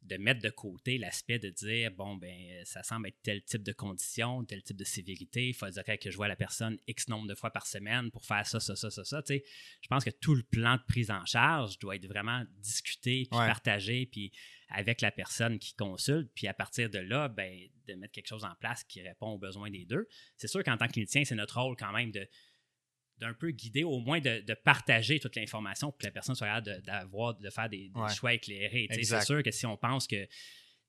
de 0.06 0.18
mettre 0.18 0.42
de 0.42 0.50
côté 0.50 0.98
l'aspect 0.98 1.40
de 1.40 1.50
dire 1.50 1.92
bon 1.92 2.16
ben 2.16 2.64
ça 2.64 2.84
semble 2.84 3.08
être 3.08 3.22
tel 3.24 3.44
type 3.44 3.64
de 3.64 3.74
condition, 3.74 4.44
tel 4.46 4.64
type 4.64 4.78
de 4.78 4.84
sévérité, 4.84 5.50
il 5.50 5.54
faudrait 5.54 5.98
que 5.98 6.12
je 6.12 6.16
vois 6.16 6.28
la 6.28 6.36
personne 6.36 6.78
X 6.88 7.08
nombre 7.08 7.28
de 7.28 7.36
fois 7.36 7.52
par 7.52 7.68
semaine 7.68 8.12
pour 8.12 8.26
faire 8.26 8.46
ça, 8.46 8.60
ça, 8.60 8.76
ça, 8.76 8.90
ça, 8.90 9.04
ça. 9.04 9.22
je 9.28 9.88
pense 9.90 10.04
que 10.04 10.10
tout 10.10 10.36
le 10.36 10.44
plan 10.44 10.76
de 10.76 10.84
prise 10.88 11.12
en 11.12 11.26
charge 11.26 11.80
doit 11.80 11.96
être 11.96 12.08
vraiment 12.08 12.44
discuté, 12.58 13.28
puis 13.30 13.40
partagé, 13.40 14.06
puis 14.06 14.32
avec 14.70 15.02
la 15.02 15.12
personne 15.12 15.60
qui 15.60 15.76
consulte, 15.76 16.32
puis 16.34 16.48
à 16.48 16.54
partir 16.54 16.90
de 16.90 17.00
là, 17.00 17.28
ben, 17.28 17.68
de 17.88 17.94
mettre 17.94 18.14
quelque 18.14 18.28
chose 18.28 18.46
en 18.46 18.56
place 18.60 18.84
qui 18.84 19.02
répond 19.02 19.28
aux 19.28 19.38
besoins 19.38 19.70
des 19.70 19.86
deux. 19.86 20.08
C'est 20.38 20.48
sûr 20.48 20.64
qu'en 20.64 20.78
tant 20.78 20.88
que 20.88 20.94
clinicien, 20.94 21.24
c'est 21.24 21.36
notre 21.36 21.60
rôle 21.62 21.76
quand 21.78 21.92
même 21.92 22.12
de 22.12 22.28
d'un 23.20 23.34
peu 23.34 23.52
guider, 23.52 23.84
au 23.84 24.00
moins 24.00 24.20
de, 24.20 24.54
partager 24.64 25.20
toute 25.20 25.36
l'information 25.36 25.92
pour 25.92 25.98
que 25.98 26.06
la 26.06 26.12
personne 26.12 26.36
soit 26.36 26.48
capable 26.48 26.82
d'avoir, 26.84 27.36
de, 27.36 27.50
faire 27.50 27.70
des, 27.70 27.92
choix 28.16 28.34
éclairés. 28.34 28.88
C'est 28.92 29.22
sûr 29.22 29.44
que 29.44 29.52
si 29.52 29.66
on 29.66 29.78
pense 29.78 30.08
que 30.08 30.28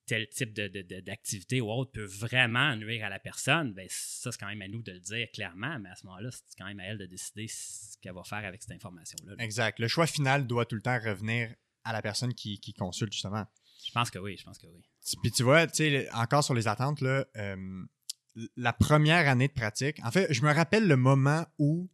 tel 0.07 0.29
type 0.29 0.55
d'activité 0.55 1.61
ou 1.61 1.71
autre 1.71 1.91
peut 1.91 2.05
vraiment 2.05 2.77
nuire 2.77 3.05
à 3.05 3.09
la 3.09 3.19
personne, 3.19 3.75
ben 3.75 3.87
ça, 3.91 4.31
c'est 4.31 4.39
quand 4.39 4.47
même 4.47 4.62
à 4.62 4.69
nous 4.69 4.83
de 4.83 4.93
le 4.93 5.01
dire 5.01 5.27
clairement, 5.33 5.79
mais 5.81 5.89
à 5.89 5.97
ce 5.97 6.07
moment-là, 6.07 6.31
c'est 6.31 6.57
quand 6.57 6.67
même 6.67 6.79
à 6.81 6.85
elle 6.85 6.99
de 6.99 7.07
décider 7.07 7.49
ce 7.49 7.99
qu'elle 8.01 8.15
va 8.15 8.23
faire 8.23 8.45
avec 8.45 8.62
cette 8.62 8.73
information-là. 8.73 9.35
Exact. 9.39 9.79
Le 9.81 9.89
choix 9.89 10.07
final 10.07 10.47
doit 10.47 10.65
tout 10.65 10.77
le 10.77 10.83
temps 10.83 10.99
revenir 10.99 11.53
à 11.85 11.93
la 11.93 12.03
personne 12.03 12.35
qui, 12.35 12.75
consulte, 12.79 13.12
justement. 13.12 13.45
Je 13.85 13.93
pense 13.93 14.11
que 14.11 14.19
oui, 14.19 14.37
je 14.39 14.45
pense 14.45 14.59
que 14.59 14.67
oui. 14.67 14.83
Puis 15.23 15.31
tu 15.33 15.43
vois, 15.43 15.67
tu 15.67 15.77
sais, 15.77 16.09
encore 16.12 16.43
sur 16.43 16.55
les 16.55 16.67
attentes, 16.67 17.01
là, 17.01 17.27
euh, 17.37 17.85
la 18.57 18.73
première 18.73 19.29
année 19.29 19.49
de 19.49 19.53
pratique, 19.53 19.99
en 20.05 20.11
fait, 20.11 20.33
je 20.33 20.43
me 20.43 20.53
rappelle 20.53 20.87
le 20.87 20.97
moment 20.97 21.47
où 21.59 21.89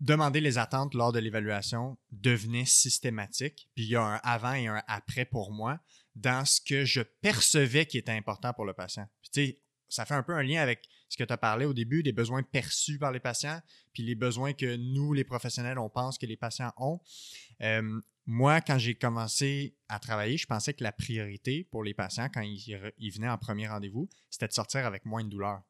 demander 0.00 0.40
les 0.40 0.58
attentes 0.58 0.94
lors 0.94 1.12
de 1.12 1.18
l'évaluation 1.18 1.98
devenait 2.10 2.64
systématique. 2.64 3.68
Puis 3.74 3.84
il 3.84 3.90
y 3.90 3.96
a 3.96 4.02
un 4.02 4.20
avant 4.22 4.54
et 4.54 4.66
un 4.66 4.82
après 4.86 5.24
pour 5.24 5.52
moi 5.52 5.80
dans 6.14 6.44
ce 6.44 6.60
que 6.60 6.84
je 6.84 7.02
percevais 7.02 7.86
qui 7.86 7.98
était 7.98 8.12
important 8.12 8.52
pour 8.54 8.64
le 8.64 8.72
patient. 8.72 9.06
Tu 9.22 9.30
sais, 9.32 9.60
ça 9.88 10.04
fait 10.04 10.14
un 10.14 10.22
peu 10.22 10.34
un 10.34 10.42
lien 10.42 10.62
avec 10.62 10.88
ce 11.08 11.16
que 11.16 11.24
tu 11.24 11.32
as 11.32 11.36
parlé 11.36 11.66
au 11.66 11.74
début, 11.74 12.02
des 12.02 12.12
besoins 12.12 12.42
perçus 12.42 12.98
par 12.98 13.12
les 13.12 13.20
patients, 13.20 13.60
puis 13.92 14.02
les 14.02 14.14
besoins 14.14 14.52
que 14.52 14.76
nous, 14.76 15.12
les 15.12 15.24
professionnels, 15.24 15.78
on 15.78 15.88
pense 15.88 16.18
que 16.18 16.26
les 16.26 16.36
patients 16.36 16.72
ont. 16.78 17.00
Euh, 17.60 18.00
moi, 18.24 18.60
quand 18.60 18.78
j'ai 18.78 18.96
commencé 18.96 19.76
à 19.88 20.00
travailler, 20.00 20.36
je 20.36 20.46
pensais 20.46 20.74
que 20.74 20.82
la 20.82 20.90
priorité 20.90 21.64
pour 21.70 21.84
les 21.84 21.94
patients, 21.94 22.28
quand 22.32 22.40
ils, 22.40 22.92
ils 22.98 23.10
venaient 23.10 23.28
en 23.28 23.38
premier 23.38 23.68
rendez-vous, 23.68 24.08
c'était 24.30 24.48
de 24.48 24.52
sortir 24.52 24.84
avec 24.84 25.04
moins 25.04 25.22
de 25.22 25.28
douleur 25.28 25.62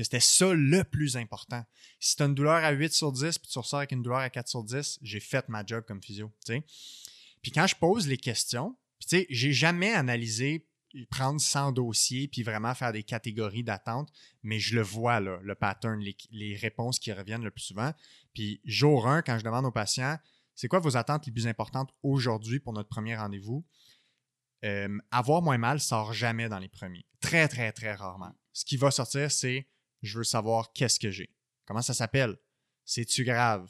que 0.00 0.04
c'était 0.04 0.20
ça 0.20 0.54
le 0.54 0.82
plus 0.82 1.16
important. 1.16 1.62
Si 1.98 2.16
tu 2.16 2.22
as 2.22 2.26
une 2.26 2.34
douleur 2.34 2.64
à 2.64 2.70
8 2.70 2.92
sur 2.92 3.12
10 3.12 3.38
puis 3.38 3.50
tu 3.50 3.58
ressors 3.58 3.80
avec 3.80 3.92
une 3.92 4.02
douleur 4.02 4.20
à 4.20 4.30
4 4.30 4.48
sur 4.48 4.64
10, 4.64 4.98
j'ai 5.02 5.20
fait 5.20 5.48
ma 5.48 5.64
job 5.64 5.84
comme 5.86 6.02
physio. 6.02 6.32
Puis 6.46 7.52
quand 7.52 7.66
je 7.66 7.76
pose 7.76 8.08
les 8.08 8.16
questions, 8.16 8.76
tu 9.06 9.26
j'ai 9.28 9.52
jamais 9.52 9.92
analysé 9.92 10.66
prendre 11.10 11.40
100 11.40 11.72
dossiers 11.72 12.28
puis 12.28 12.42
vraiment 12.42 12.74
faire 12.74 12.92
des 12.92 13.02
catégories 13.02 13.62
d'attente, 13.62 14.10
mais 14.42 14.58
je 14.58 14.74
le 14.74 14.82
vois, 14.82 15.20
là, 15.20 15.38
le 15.42 15.54
pattern, 15.54 16.00
les, 16.30 16.56
réponses 16.56 16.98
qui 16.98 17.12
reviennent 17.12 17.44
le 17.44 17.50
plus 17.50 17.62
souvent. 17.62 17.92
Puis 18.34 18.60
jour 18.64 19.06
1, 19.06 19.22
quand 19.22 19.38
je 19.38 19.44
demande 19.44 19.66
aux 19.66 19.70
patients, 19.70 20.18
c'est 20.54 20.68
quoi 20.68 20.80
vos 20.80 20.96
attentes 20.96 21.26
les 21.26 21.32
plus 21.32 21.46
importantes 21.46 21.90
aujourd'hui 22.02 22.58
pour 22.58 22.72
notre 22.72 22.88
premier 22.88 23.16
rendez-vous? 23.16 23.64
Euh, 24.64 24.98
avoir 25.10 25.42
moins 25.42 25.58
mal 25.58 25.80
sort 25.80 26.12
jamais 26.12 26.48
dans 26.48 26.58
les 26.58 26.68
premiers. 26.68 27.06
Très, 27.20 27.48
très, 27.48 27.72
très 27.72 27.94
rarement. 27.94 28.32
Ce 28.52 28.64
qui 28.64 28.76
va 28.76 28.90
sortir, 28.90 29.30
c'est 29.30 29.66
je 30.02 30.18
veux 30.18 30.24
savoir 30.24 30.72
qu'est-ce 30.72 30.98
que 30.98 31.10
j'ai. 31.10 31.30
Comment 31.64 31.82
ça 31.82 31.94
s'appelle? 31.94 32.36
C'est-tu 32.84 33.24
grave? 33.24 33.68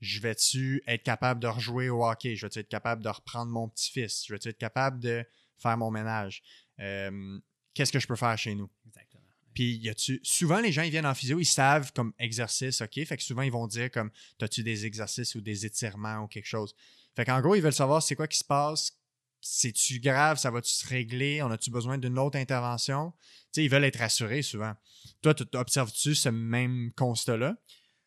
Je 0.00 0.20
vais-tu 0.20 0.82
être 0.86 1.02
capable 1.02 1.40
de 1.40 1.46
rejouer 1.46 1.88
au 1.88 2.04
hockey? 2.04 2.36
Je 2.36 2.46
vais-tu 2.46 2.58
être 2.58 2.68
capable 2.68 3.02
de 3.02 3.08
reprendre 3.08 3.50
mon 3.50 3.68
petit-fils? 3.68 4.24
Je 4.26 4.32
vais-tu 4.32 4.48
être 4.48 4.58
capable 4.58 5.00
de 5.00 5.24
faire 5.58 5.76
mon 5.76 5.90
ménage? 5.90 6.42
Euh, 6.80 7.38
qu'est-ce 7.72 7.92
que 7.92 7.98
je 7.98 8.06
peux 8.06 8.16
faire 8.16 8.36
chez 8.36 8.54
nous? 8.54 8.70
Exactement. 8.86 9.22
Puis, 9.54 9.76
y 9.76 9.88
a-tu. 9.88 10.20
Souvent, 10.24 10.60
les 10.60 10.72
gens, 10.72 10.82
ils 10.82 10.90
viennent 10.90 11.06
en 11.06 11.14
physio, 11.14 11.38
ils 11.38 11.44
savent 11.44 11.92
comme 11.92 12.12
exercice, 12.18 12.80
OK? 12.80 13.04
Fait 13.04 13.16
que 13.16 13.22
souvent, 13.22 13.42
ils 13.42 13.52
vont 13.52 13.66
dire 13.66 13.90
comme, 13.90 14.10
as-tu 14.40 14.62
des 14.62 14.84
exercices 14.84 15.34
ou 15.36 15.40
des 15.40 15.64
étirements 15.64 16.24
ou 16.24 16.26
quelque 16.26 16.46
chose? 16.46 16.74
Fait 17.14 17.24
qu'en 17.24 17.40
gros, 17.40 17.54
ils 17.54 17.62
veulent 17.62 17.72
savoir 17.72 18.02
c'est 18.02 18.16
quoi 18.16 18.26
qui 18.26 18.38
se 18.38 18.44
passe, 18.44 18.98
c'est-tu 19.46 20.00
grave, 20.00 20.38
ça 20.38 20.50
va-tu 20.50 20.72
se 20.72 20.88
régler, 20.88 21.42
on 21.42 21.50
a-tu 21.50 21.70
besoin 21.70 21.98
d'une 21.98 22.18
autre 22.18 22.38
intervention? 22.38 23.12
Tu 23.52 23.60
sais, 23.60 23.64
ils 23.64 23.68
veulent 23.68 23.84
être 23.84 23.98
rassurés 23.98 24.40
souvent. 24.40 24.72
Toi, 25.20 25.34
observes-tu 25.52 26.14
ce 26.14 26.30
même 26.30 26.92
constat-là? 26.96 27.54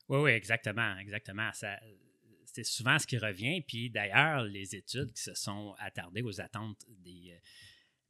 Oui, 0.09 0.19
oui, 0.19 0.31
exactement, 0.31 0.97
exactement. 0.97 1.51
c'est 1.53 2.63
souvent 2.63 2.97
ce 2.97 3.05
qui 3.05 3.19
revient. 3.19 3.61
Puis 3.61 3.91
d'ailleurs, 3.91 4.43
les 4.45 4.75
études 4.75 5.13
qui 5.13 5.21
se 5.21 5.35
sont 5.35 5.75
attardées 5.77 6.23
aux 6.23 6.41
attentes 6.41 6.83
des, 6.89 7.39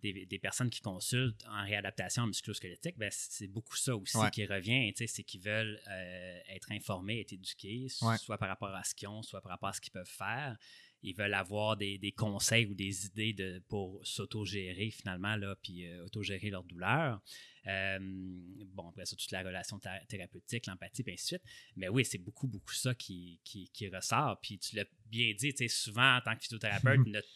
euh, 0.03 0.25
des, 0.25 0.39
personnes 0.39 0.69
qui 0.69 0.79
consultent 0.79 1.43
en 1.49 1.65
réadaptation 1.65 2.27
musculosquelettique, 2.27 2.97
ben, 2.97 3.09
c'est 3.11 3.47
beaucoup 3.47 3.75
ça 3.75 3.93
aussi 3.97 4.17
qui 4.31 4.45
revient. 4.45 4.93
C'est 4.95 5.23
qu'ils 5.23 5.41
veulent 5.41 5.81
euh, 5.89 6.39
être 6.47 6.71
informés, 6.71 7.19
être 7.19 7.33
éduqués, 7.33 7.89
soit 7.89 8.37
par 8.37 8.47
rapport 8.47 8.73
à 8.73 8.85
ce 8.85 8.95
qu'ils 8.95 9.09
ont, 9.09 9.21
soit 9.21 9.41
par 9.41 9.51
rapport 9.51 9.67
à 9.67 9.73
ce 9.73 9.81
qu'ils 9.81 9.91
peuvent 9.91 10.07
faire 10.07 10.55
ils 11.03 11.15
veulent 11.15 11.33
avoir 11.33 11.77
des, 11.77 12.13
conseils 12.15 12.65
ou 12.65 12.73
des 12.73 13.05
idées 13.05 13.33
de, 13.33 13.63
pour 13.67 14.05
s'autogérer 14.05 14.89
finalement, 14.89 15.35
là, 15.35 15.55
puis 15.61 15.85
euh, 15.85 16.03
autogérer 16.05 16.49
leur 16.49 16.63
douleur. 16.63 17.21
Euh, 17.67 17.99
bon, 17.99 18.89
après 18.89 19.05
ça, 19.05 19.15
toute 19.15 19.31
la 19.31 19.43
relation 19.43 19.79
thérapeutique, 20.07 20.65
l'empathie, 20.67 21.03
et 21.05 21.13
ainsi 21.13 21.23
de 21.23 21.27
suite. 21.27 21.43
Mais 21.75 21.89
oui, 21.89 22.05
c'est 22.05 22.17
beaucoup, 22.17 22.47
beaucoup 22.47 22.73
ça 22.73 22.95
qui, 22.95 23.39
qui, 23.43 23.89
ressort. 23.89 24.39
Puis 24.41 24.57
tu 24.57 24.75
l'as 24.75 24.85
bien 25.05 25.33
dit, 25.33 25.53
tu 25.53 25.57
sais, 25.57 25.67
souvent 25.67 26.17
en 26.17 26.21
tant 26.21 26.35
que 26.35 26.41
physiothérapeute, 26.41 26.99
notre, 27.07 27.27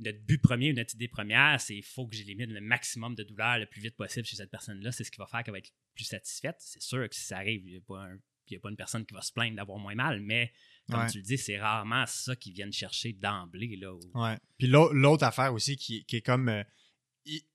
notre 0.00 0.20
but 0.20 0.38
premier, 0.38 0.72
notre 0.72 0.94
idée 0.94 1.08
première, 1.08 1.60
c'est 1.60 1.74
qu'il 1.74 1.84
faut 1.84 2.06
que 2.06 2.16
j'élimine 2.16 2.52
le 2.52 2.60
maximum 2.60 3.14
de 3.14 3.22
douleur 3.22 3.58
le 3.58 3.66
plus 3.66 3.80
vite 3.80 3.96
possible 3.96 4.26
chez 4.26 4.36
cette 4.36 4.50
personne-là. 4.50 4.92
C'est 4.92 5.04
ce 5.04 5.10
qui 5.10 5.18
va 5.18 5.26
faire 5.26 5.42
qu'elle 5.42 5.52
va 5.52 5.58
être 5.58 5.72
plus 5.94 6.04
satisfaite. 6.04 6.56
C'est 6.58 6.82
sûr 6.82 7.08
que 7.08 7.14
si 7.14 7.22
ça 7.22 7.38
arrive, 7.38 7.62
il 7.66 7.70
n'y 7.70 7.76
a, 7.76 7.78
a, 7.78 8.60
pas 8.60 8.70
une 8.70 8.76
personne 8.76 9.06
qui 9.06 9.14
va 9.14 9.22
se 9.22 9.32
plaindre 9.32 9.56
d'avoir 9.56 9.78
moins 9.78 9.94
mal, 9.94 10.20
mais 10.20 10.52
comme 10.90 11.06
tu 11.06 11.18
le 11.18 11.24
dis, 11.24 11.38
c'est 11.38 11.58
rarement 11.58 12.04
ça 12.06 12.36
qu'ils 12.36 12.52
viennent 12.52 12.72
chercher 12.72 13.12
d'emblée. 13.12 13.76
Là, 13.76 13.94
Ouais. 14.14 14.38
Puis 14.58 14.68
l'autre 14.68 15.24
affaire 15.24 15.54
aussi 15.54 15.76
qui, 15.76 16.04
est 16.10 16.20
comme. 16.20 16.48
Euh, 16.48 16.62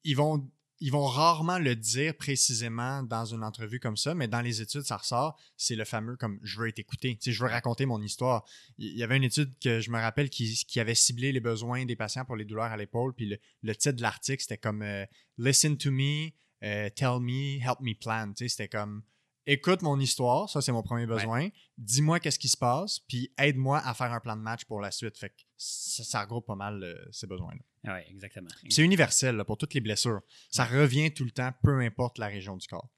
ils, 0.03 0.15
vont, 0.15 0.49
ils 0.79 0.91
vont 0.91 1.05
rarement 1.05 1.57
le 1.57 1.75
dire 1.75 2.15
précisément 2.15 3.03
dans 3.03 3.25
une 3.25 3.43
entrevue 3.43 3.79
comme 3.79 3.97
ça, 3.97 4.13
mais 4.13 4.27
dans 4.27 4.41
les 4.41 4.61
études, 4.61 4.81
ça 4.81 4.97
ressort. 4.97 5.39
C'est 5.57 5.75
le 5.75 5.85
fameux 5.85 6.15
comme 6.17 6.39
je 6.43 6.59
veux 6.59 6.67
être 6.67 6.79
écouté. 6.79 7.15
Tu 7.15 7.25
sais, 7.25 7.31
je 7.31 7.43
veux 7.43 7.49
raconter 7.49 7.85
mon 7.85 8.01
histoire. 8.01 8.45
Il 8.77 8.97
y 8.97 9.03
avait 9.03 9.17
une 9.17 9.23
étude 9.23 9.53
que 9.59 9.79
je 9.79 9.89
me 9.91 9.99
rappelle 9.99 10.29
qui, 10.29 10.79
avait 10.79 10.95
ciblé 10.95 11.31
les 11.31 11.39
besoins 11.39 11.85
des 11.85 11.95
patients 11.95 12.25
pour 12.25 12.35
les 12.35 12.45
douleurs 12.45 12.65
à 12.65 12.77
l'épaule. 12.77 13.13
Puis 13.13 13.37
le, 13.63 13.75
titre 13.75 13.97
de 13.97 14.01
l'article, 14.01 14.41
c'était 14.41 14.57
comme 14.57 14.81
euh, 14.81 15.05
Listen 15.37 15.77
to 15.77 15.91
me, 15.91 16.29
euh, 16.63 16.89
tell 16.95 17.19
me, 17.21 17.59
help 17.59 17.79
me 17.81 17.93
plan. 17.93 18.33
Tu 18.33 18.45
sais, 18.45 18.49
c'était 18.49 18.69
comme 18.69 19.03
écoute 19.47 19.81
mon 19.81 19.99
histoire, 19.99 20.49
ça 20.49 20.61
c'est 20.61 20.71
mon 20.71 20.83
premier 20.83 21.05
besoin. 21.05 21.49
Dis-moi 21.77 22.19
qu'est-ce 22.19 22.39
qui 22.39 22.49
se 22.49 22.57
passe, 22.57 22.99
puis 22.99 23.31
aide-moi 23.37 23.79
à 23.85 23.93
faire 23.93 24.11
un 24.11 24.19
plan 24.19 24.35
de 24.35 24.41
match 24.41 24.65
pour 24.65 24.81
la 24.81 24.91
suite. 24.91 25.17
Fait 25.17 25.29
que 25.29 25.41
ça, 25.57 26.21
regroupe 26.21 26.45
pas 26.45 26.55
mal 26.55 26.83
euh, 26.83 26.95
ces 27.11 27.27
besoins-là. 27.27 27.93
Oui, 27.93 27.99
exactement. 28.09 28.49
C'est 28.69 28.83
universel 28.83 29.43
pour 29.45 29.57
toutes 29.57 29.73
les 29.73 29.81
blessures. 29.81 30.21
Ça 30.49 30.65
revient 30.65 31.13
tout 31.13 31.23
le 31.23 31.31
temps, 31.31 31.51
peu 31.63 31.79
importe 31.81 32.17
la 32.17 32.27
région 32.27 32.57
du 32.57 32.67
corps. 32.67 32.89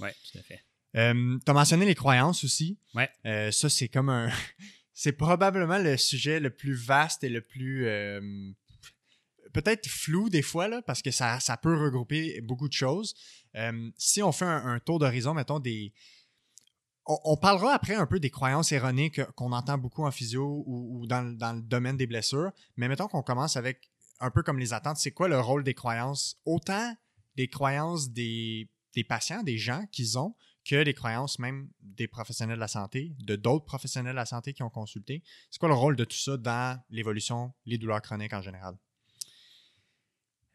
Oui, 0.00 0.08
tout 0.30 0.38
à 0.38 0.42
fait. 0.42 0.64
Euh, 0.96 1.38
tu 1.44 1.50
as 1.50 1.54
mentionné 1.54 1.86
les 1.86 1.94
croyances 1.94 2.44
aussi. 2.44 2.78
Ouais. 2.94 3.10
Euh, 3.26 3.50
ça, 3.50 3.68
c'est 3.68 3.88
comme 3.88 4.08
un. 4.10 4.30
c'est 4.92 5.12
probablement 5.12 5.78
le 5.78 5.96
sujet 5.96 6.40
le 6.40 6.50
plus 6.50 6.74
vaste 6.74 7.24
et 7.24 7.28
le 7.28 7.40
plus 7.40 7.86
peut-être 9.54 9.88
flou 9.88 10.28
des 10.28 10.42
fois, 10.42 10.68
là, 10.68 10.82
parce 10.82 11.00
que 11.00 11.10
ça, 11.10 11.38
peut 11.62 11.74
regrouper 11.74 12.40
beaucoup 12.42 12.68
de 12.68 12.74
choses. 12.74 13.14
Euh, 13.54 13.90
si 13.96 14.22
on 14.22 14.32
fait 14.32 14.44
un, 14.44 14.78
tour 14.80 14.98
d'horizon, 14.98 15.32
mettons 15.32 15.60
des. 15.60 15.94
On, 17.06 17.36
parlera 17.36 17.74
après 17.74 17.94
un 17.94 18.06
peu 18.06 18.18
des 18.18 18.30
croyances 18.30 18.72
erronées 18.72 19.12
qu'on 19.36 19.52
entend 19.52 19.76
beaucoup 19.76 20.06
en 20.06 20.10
physio 20.10 20.64
ou, 20.66 21.06
dans, 21.06 21.22
le 21.22 21.60
domaine 21.60 21.98
des 21.98 22.06
blessures, 22.06 22.50
mais 22.76 22.88
mettons 22.88 23.08
qu'on 23.08 23.22
commence 23.22 23.56
avec 23.56 23.90
un 24.20 24.30
peu 24.30 24.42
comme 24.42 24.58
les 24.58 24.72
attentes. 24.72 24.96
C'est 24.96 25.10
quoi 25.10 25.28
le 25.28 25.38
rôle 25.38 25.64
des 25.64 25.74
croyances? 25.74 26.40
Autant 26.46 26.96
des 27.36 27.48
croyances 27.48 28.08
des, 28.08 28.70
des 28.94 29.04
patients, 29.04 29.42
des 29.42 29.58
gens 29.58 29.84
qu'ils 29.92 30.18
ont, 30.18 30.34
que 30.64 30.82
des 30.82 30.94
croyances 30.94 31.38
même 31.38 31.68
des 31.82 32.08
professionnels 32.08 32.56
de 32.56 32.60
la 32.60 32.68
santé, 32.68 33.14
de 33.18 33.36
d'autres 33.36 33.66
professionnels 33.66 34.14
de 34.14 34.16
la 34.16 34.24
santé 34.24 34.54
qui 34.54 34.62
ont 34.62 34.70
consulté. 34.70 35.22
C'est 35.50 35.58
quoi 35.58 35.68
le 35.68 35.74
rôle 35.74 35.96
de 35.96 36.04
tout 36.04 36.16
ça 36.16 36.38
dans 36.38 36.80
l'évolution, 36.88 37.52
les 37.66 37.76
douleurs 37.76 38.00
chroniques 38.00 38.32
en 38.32 38.40
général? 38.40 38.78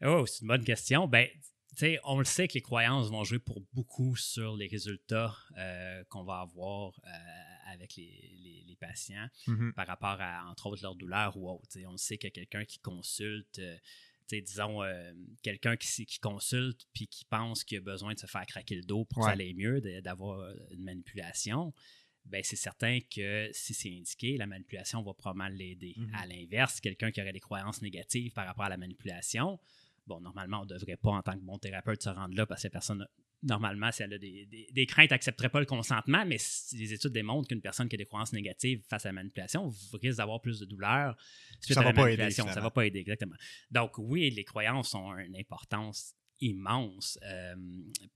Oh, 0.02 0.24
c'est 0.26 0.42
une 0.42 0.48
bonne 0.48 0.64
question. 0.64 1.06
Ben, 1.06 1.28
on 2.04 2.18
le 2.18 2.24
sait 2.24 2.48
que 2.48 2.54
les 2.54 2.62
croyances 2.62 3.10
vont 3.10 3.24
jouer 3.24 3.38
pour 3.38 3.62
beaucoup 3.72 4.16
sur 4.16 4.56
les 4.56 4.66
résultats 4.66 5.36
euh, 5.58 6.04
qu'on 6.08 6.24
va 6.24 6.40
avoir 6.40 7.00
euh, 7.06 7.72
avec 7.72 7.96
les, 7.96 8.76
patients 8.80 9.28
mm-hmm. 9.46 9.74
par 9.74 9.86
rapport 9.86 10.16
à, 10.20 10.48
entre 10.48 10.68
autres, 10.68 10.82
leur 10.82 10.94
douleur 10.94 11.36
ou 11.36 11.50
autre. 11.50 11.68
on 11.86 11.98
sait 11.98 12.16
que 12.16 12.28
quelqu'un 12.28 12.64
qui 12.64 12.78
consulte, 12.78 13.58
euh, 13.58 13.76
disons, 14.30 14.80
quelqu'un 15.42 15.76
qui, 15.76 16.06
qui, 16.06 16.18
consulte 16.18 16.86
puis 16.94 17.06
qui 17.06 17.26
pense 17.26 17.62
qu'il 17.62 17.76
a 17.76 17.82
besoin 17.82 18.14
de 18.14 18.18
se 18.18 18.26
faire 18.26 18.46
craquer 18.46 18.76
le 18.76 18.84
dos 18.84 19.04
pour 19.04 19.18
que 19.22 19.28
ça 19.28 19.36
aille 19.36 19.52
mieux, 19.52 19.82
d'avoir 20.00 20.50
une 20.70 20.82
manipulation. 20.82 21.74
Ben, 22.24 22.40
c'est 22.42 22.56
certain 22.56 23.00
que 23.00 23.50
si 23.52 23.74
c'est 23.74 23.90
indiqué, 23.90 24.38
la 24.38 24.46
manipulation 24.46 25.02
va 25.02 25.12
probablement 25.12 25.54
l'aider. 25.54 25.94
Mm-hmm. 25.98 26.14
À 26.14 26.26
l'inverse, 26.26 26.80
quelqu'un 26.80 27.10
qui 27.10 27.20
aurait 27.20 27.34
des 27.34 27.40
croyances 27.40 27.82
négatives 27.82 28.32
par 28.32 28.46
rapport 28.46 28.64
à 28.64 28.70
la 28.70 28.78
manipulation, 28.78 29.60
Bon, 30.10 30.20
normalement, 30.20 30.62
on 30.62 30.64
ne 30.64 30.68
devrait 30.68 30.96
pas, 30.96 31.10
en 31.10 31.22
tant 31.22 31.34
que 31.34 31.44
bon 31.44 31.56
thérapeute, 31.56 32.02
se 32.02 32.08
rendre 32.08 32.34
là 32.34 32.44
parce 32.44 32.64
que 32.64 32.68
personne, 32.68 33.06
normalement, 33.44 33.92
si 33.92 34.02
elle 34.02 34.12
a 34.12 34.18
des, 34.18 34.86
craintes, 34.88 35.12
n'accepterait 35.12 35.50
pas 35.50 35.60
le 35.60 35.66
consentement, 35.66 36.26
mais 36.26 36.38
les 36.72 36.92
études 36.92 37.12
démontrent 37.12 37.46
qu'une 37.46 37.60
personne 37.60 37.88
qui 37.88 37.94
a 37.94 37.98
des 37.98 38.06
croyances 38.06 38.32
négatives 38.32 38.82
face 38.90 39.06
à 39.06 39.10
la 39.10 39.12
manipulation 39.12 39.72
risque 40.02 40.18
d'avoir 40.18 40.40
plus 40.40 40.58
de 40.58 40.64
douleur 40.64 41.16
suite 41.60 41.74
ça 41.74 41.82
à 41.82 41.84
la 41.84 41.92
va 41.92 42.02
manipulation. 42.02 42.42
Pas 42.42 42.50
aider, 42.50 42.54
ça 42.54 42.60
va 42.60 42.70
pas 42.70 42.86
aider, 42.86 42.98
exactement. 42.98 43.36
Donc, 43.70 43.98
oui, 43.98 44.30
les 44.30 44.42
croyances 44.42 44.96
ont 44.96 45.16
une 45.16 45.36
importance 45.36 46.16
immense 46.40 47.16
euh, 47.22 47.54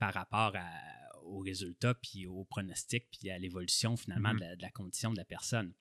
par 0.00 0.14
rapport 0.14 0.52
aux 1.22 1.38
résultats, 1.38 1.94
puis 1.94 2.26
aux 2.26 2.44
pronostics, 2.44 3.06
puis 3.08 3.30
à 3.30 3.38
l'évolution 3.38 3.96
finalement 3.96 4.30
mm-hmm. 4.30 4.56
de, 4.56 4.62
la, 4.62 4.70
condition 4.70 5.12
de 5.12 5.18
la 5.18 5.24
personne. 5.24 5.72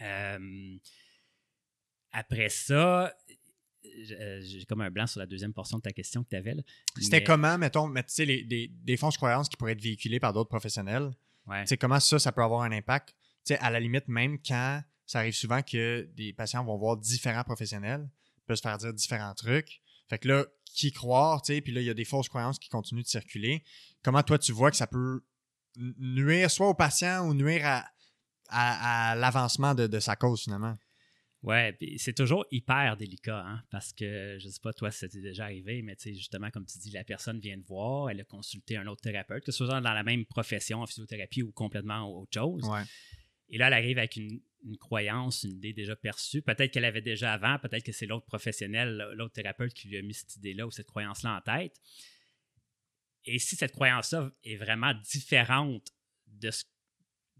Euh, 0.00 0.78
après 2.12 2.48
ça, 2.48 3.14
j'ai 4.40 4.64
comme 4.66 4.80
un 4.80 4.90
blanc 4.90 5.06
sur 5.06 5.20
la 5.20 5.26
deuxième 5.26 5.52
portion 5.52 5.78
de 5.78 5.82
ta 5.82 5.92
question 5.92 6.22
que 6.24 6.28
tu 6.30 6.36
avais. 6.36 6.56
C'était 7.00 7.22
comment, 7.22 7.58
mettons, 7.58 7.92
tu 7.92 8.02
sais, 8.08 8.26
des, 8.26 8.70
des 8.70 8.96
fausses 8.96 9.16
croyances 9.16 9.48
qui 9.48 9.56
pourraient 9.56 9.72
être 9.72 9.82
véhiculées 9.82 10.20
par 10.20 10.32
d'autres 10.32 10.48
professionnels. 10.48 11.10
Ouais. 11.46 11.64
comment 11.78 12.00
ça, 12.00 12.18
ça 12.18 12.32
peut 12.32 12.42
avoir 12.42 12.62
un 12.62 12.72
impact? 12.72 13.14
sais, 13.46 13.58
à 13.58 13.70
la 13.70 13.80
limite, 13.80 14.08
même 14.08 14.38
quand 14.38 14.82
ça 15.06 15.20
arrive 15.20 15.34
souvent 15.34 15.62
que 15.62 16.08
des 16.16 16.32
patients 16.32 16.64
vont 16.64 16.76
voir 16.76 16.96
différents 16.96 17.44
professionnels, 17.44 18.08
peuvent 18.46 18.56
se 18.56 18.62
faire 18.62 18.78
dire 18.78 18.92
différents 18.92 19.34
trucs. 19.34 19.80
Fait 20.08 20.18
que 20.18 20.28
là, 20.28 20.44
qui 20.64 20.92
croire, 20.92 21.42
tu 21.42 21.54
sais, 21.54 21.60
puis 21.60 21.72
là, 21.72 21.80
il 21.80 21.86
y 21.86 21.90
a 21.90 21.94
des 21.94 22.04
fausses 22.04 22.28
croyances 22.28 22.58
qui 22.58 22.68
continuent 22.68 23.02
de 23.02 23.08
circuler. 23.08 23.64
Comment 24.02 24.22
toi, 24.22 24.38
tu 24.38 24.52
vois 24.52 24.70
que 24.70 24.76
ça 24.76 24.86
peut 24.86 25.24
nuire 25.76 26.50
soit 26.50 26.68
au 26.68 26.74
patient 26.74 27.26
ou 27.26 27.34
nuire 27.34 27.64
à, 27.64 27.84
à, 28.48 29.14
l'avancement 29.14 29.74
de, 29.74 30.00
sa 30.00 30.16
cause 30.16 30.42
finalement? 30.42 30.76
Ouais, 31.46 31.72
puis 31.74 31.96
c'est 32.00 32.12
toujours 32.12 32.44
hyper 32.50 32.96
délicat, 32.96 33.40
hein, 33.46 33.62
parce 33.70 33.92
que 33.92 34.36
je 34.40 34.48
sais 34.48 34.60
pas, 34.60 34.72
toi, 34.72 34.90
c'était 34.90 35.20
déjà 35.20 35.44
arrivé, 35.44 35.80
mais 35.80 35.94
tu 35.94 36.02
sais, 36.02 36.14
justement, 36.14 36.50
comme 36.50 36.66
tu 36.66 36.76
dis, 36.78 36.90
la 36.90 37.04
personne 37.04 37.38
vient 37.38 37.56
te 37.56 37.64
voir, 37.68 38.10
elle 38.10 38.20
a 38.20 38.24
consulté 38.24 38.76
un 38.76 38.88
autre 38.88 39.02
thérapeute, 39.02 39.44
que 39.44 39.52
ce 39.52 39.64
soit 39.64 39.80
dans 39.80 39.92
la 39.92 40.02
même 40.02 40.24
profession 40.26 40.82
en 40.82 40.86
physiothérapie 40.86 41.44
ou 41.44 41.52
complètement 41.52 42.10
autre 42.10 42.32
chose. 42.34 42.64
Ouais. 42.64 42.82
Et 43.48 43.58
là, 43.58 43.68
elle 43.68 43.74
arrive 43.74 43.98
avec 43.98 44.16
une, 44.16 44.40
croyance, 44.80 45.44
une 45.44 45.52
idée 45.52 45.72
déjà 45.72 45.94
perçue. 45.94 46.42
Peut-être 46.42 46.72
qu'elle 46.72 46.84
avait 46.84 47.00
déjà 47.00 47.32
avant, 47.32 47.60
peut-être 47.60 47.84
que 47.84 47.92
c'est 47.92 48.06
l'autre 48.06 48.26
professionnel, 48.26 49.12
l'autre 49.14 49.34
thérapeute 49.34 49.72
qui 49.72 49.86
lui 49.86 49.98
a 49.98 50.02
mis 50.02 50.14
cette 50.14 50.34
idée-là 50.34 50.66
ou 50.66 50.72
cette 50.72 50.88
croyance-là 50.88 51.36
en 51.36 51.40
tête. 51.40 51.80
Et 53.24 53.38
si 53.38 53.54
cette 53.54 53.70
croyance-là 53.70 54.32
est 54.42 54.56
vraiment 54.56 54.94
différente 54.94 55.92
de 56.26 56.50
ce, 56.50 56.64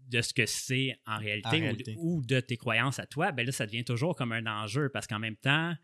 de 0.07 0.21
ce 0.21 0.33
que 0.33 0.45
c'est 0.45 0.97
en 1.05 1.17
réalité, 1.17 1.95
Ou, 1.97 2.23
de 2.25 2.39
tes 2.39 2.57
croyances 2.57 2.99
à 2.99 3.05
toi, 3.05 3.31
ben 3.31 3.45
là, 3.45 3.51
ça 3.51 3.65
devient 3.65 3.83
toujours 3.83 4.15
comme 4.15 4.31
un 4.31 4.45
enjeu 4.45 4.89
parce 4.89 5.07
qu'en 5.07 5.19
même 5.19 5.35
temps, 5.35 5.75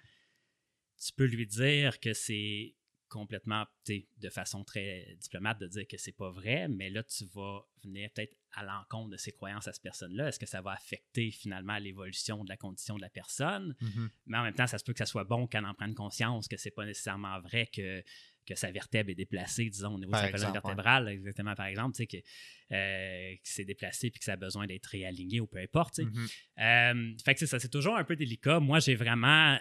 tu 1.05 1.12
peux 1.13 1.25
lui 1.25 1.45
dire 1.45 1.99
que 1.99 2.13
c'est 2.13 2.75
complètement, 3.09 3.65
de 3.88 4.29
façon 4.29 4.63
très 4.63 5.15
diplomate, 5.19 5.59
de 5.59 5.67
dire 5.67 5.88
que 5.88 5.97
c'est 5.97 6.13
pas 6.13 6.31
vrai, 6.31 6.67
mais 6.67 6.89
là, 6.89 7.03
tu 7.03 7.25
vas 7.25 7.62
venir 7.83 8.09
peut-être 8.12 8.36
à 8.53 8.63
l'encontre 8.63 9.12
de 9.12 9.17
ses 9.17 9.31
croyances 9.31 9.67
à 9.67 9.73
cette 9.73 9.83
personne-là. 9.83 10.29
Est-ce 10.29 10.39
que 10.39 10.47
ça 10.47 10.62
va 10.62 10.71
affecter 10.71 11.29
finalement 11.29 11.77
l'évolution 11.77 12.43
de 12.43 12.49
la 12.49 12.57
condition 12.57 12.95
de 12.95 13.01
la 13.01 13.12
personne? 13.12 13.75
Mm-hmm. 13.79 14.09
Mais 14.25 14.38
en 14.39 14.43
même 14.43 14.55
temps, 14.55 14.65
ça 14.65 14.79
se 14.79 14.83
peut 14.83 14.93
que 14.93 14.99
ça 14.99 15.05
soit 15.05 15.25
bon 15.25 15.45
qu'elle 15.45 15.65
en 15.65 15.75
prenne 15.75 15.93
conscience 15.93 16.47
que 16.47 16.57
c'est 16.57 16.71
pas 16.71 16.86
nécessairement 16.86 17.39
vrai 17.41 17.67
que, 17.67 18.03
que 18.45 18.56
sa 18.56 18.71
vertèbre 18.71 19.10
est 19.10 19.15
déplacée, 19.15 19.69
disons, 19.69 19.95
au 19.95 19.99
niveau 19.99 20.12
de 20.12 20.17
sa 20.17 20.32
colonne 20.32 20.53
vertébrale, 20.53 21.08
exactement, 21.10 21.56
par 21.56 21.67
exemple, 21.67 21.97
que, 22.06 22.17
euh, 22.17 23.36
que 23.36 23.41
c'est 23.43 23.65
déplacé 23.65 24.10
puis 24.10 24.19
que 24.19 24.25
ça 24.25 24.34
a 24.34 24.38
besoin 24.38 24.67
d'être 24.67 24.88
réaligné 24.88 25.39
ou 25.39 25.47
peu 25.47 25.60
importe. 25.60 25.99
Mm-hmm. 25.99 26.32
Euh, 26.60 27.17
fait 27.23 27.36
que 27.36 27.45
ça, 27.45 27.60
c'est 27.60 27.69
toujours 27.69 27.95
un 27.95 28.03
peu 28.03 28.15
délicat. 28.15 28.60
Moi, 28.60 28.79
j'ai 28.79 28.95
vraiment. 28.95 29.58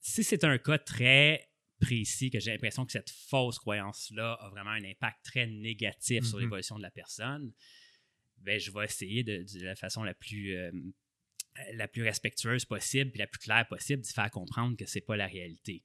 Si 0.00 0.24
c'est 0.24 0.44
un 0.44 0.58
cas 0.58 0.78
très 0.78 1.48
précis 1.80 2.30
que 2.30 2.40
j'ai 2.40 2.50
l'impression 2.50 2.84
que 2.84 2.92
cette 2.92 3.10
fausse 3.10 3.58
croyance-là 3.58 4.32
a 4.40 4.50
vraiment 4.50 4.70
un 4.70 4.84
impact 4.84 5.18
très 5.24 5.46
négatif 5.46 6.24
sur 6.24 6.38
mm-hmm. 6.38 6.40
l'évolution 6.40 6.76
de 6.76 6.82
la 6.82 6.90
personne, 6.90 7.52
ben, 8.38 8.58
je 8.58 8.70
vais 8.70 8.84
essayer 8.84 9.22
de, 9.22 9.44
la 9.64 9.76
façon 9.76 10.02
la 10.02 10.14
plus, 10.14 10.56
euh, 10.56 10.70
la 11.74 11.88
plus 11.88 12.02
respectueuse 12.02 12.64
possible 12.64 13.10
et 13.14 13.18
la 13.18 13.26
plus 13.26 13.38
claire 13.38 13.66
possible 13.68 14.02
d'y 14.02 14.12
faire 14.12 14.30
comprendre 14.30 14.76
que 14.76 14.86
c'est 14.86 15.00
pas 15.00 15.16
la 15.16 15.26
réalité. 15.26 15.82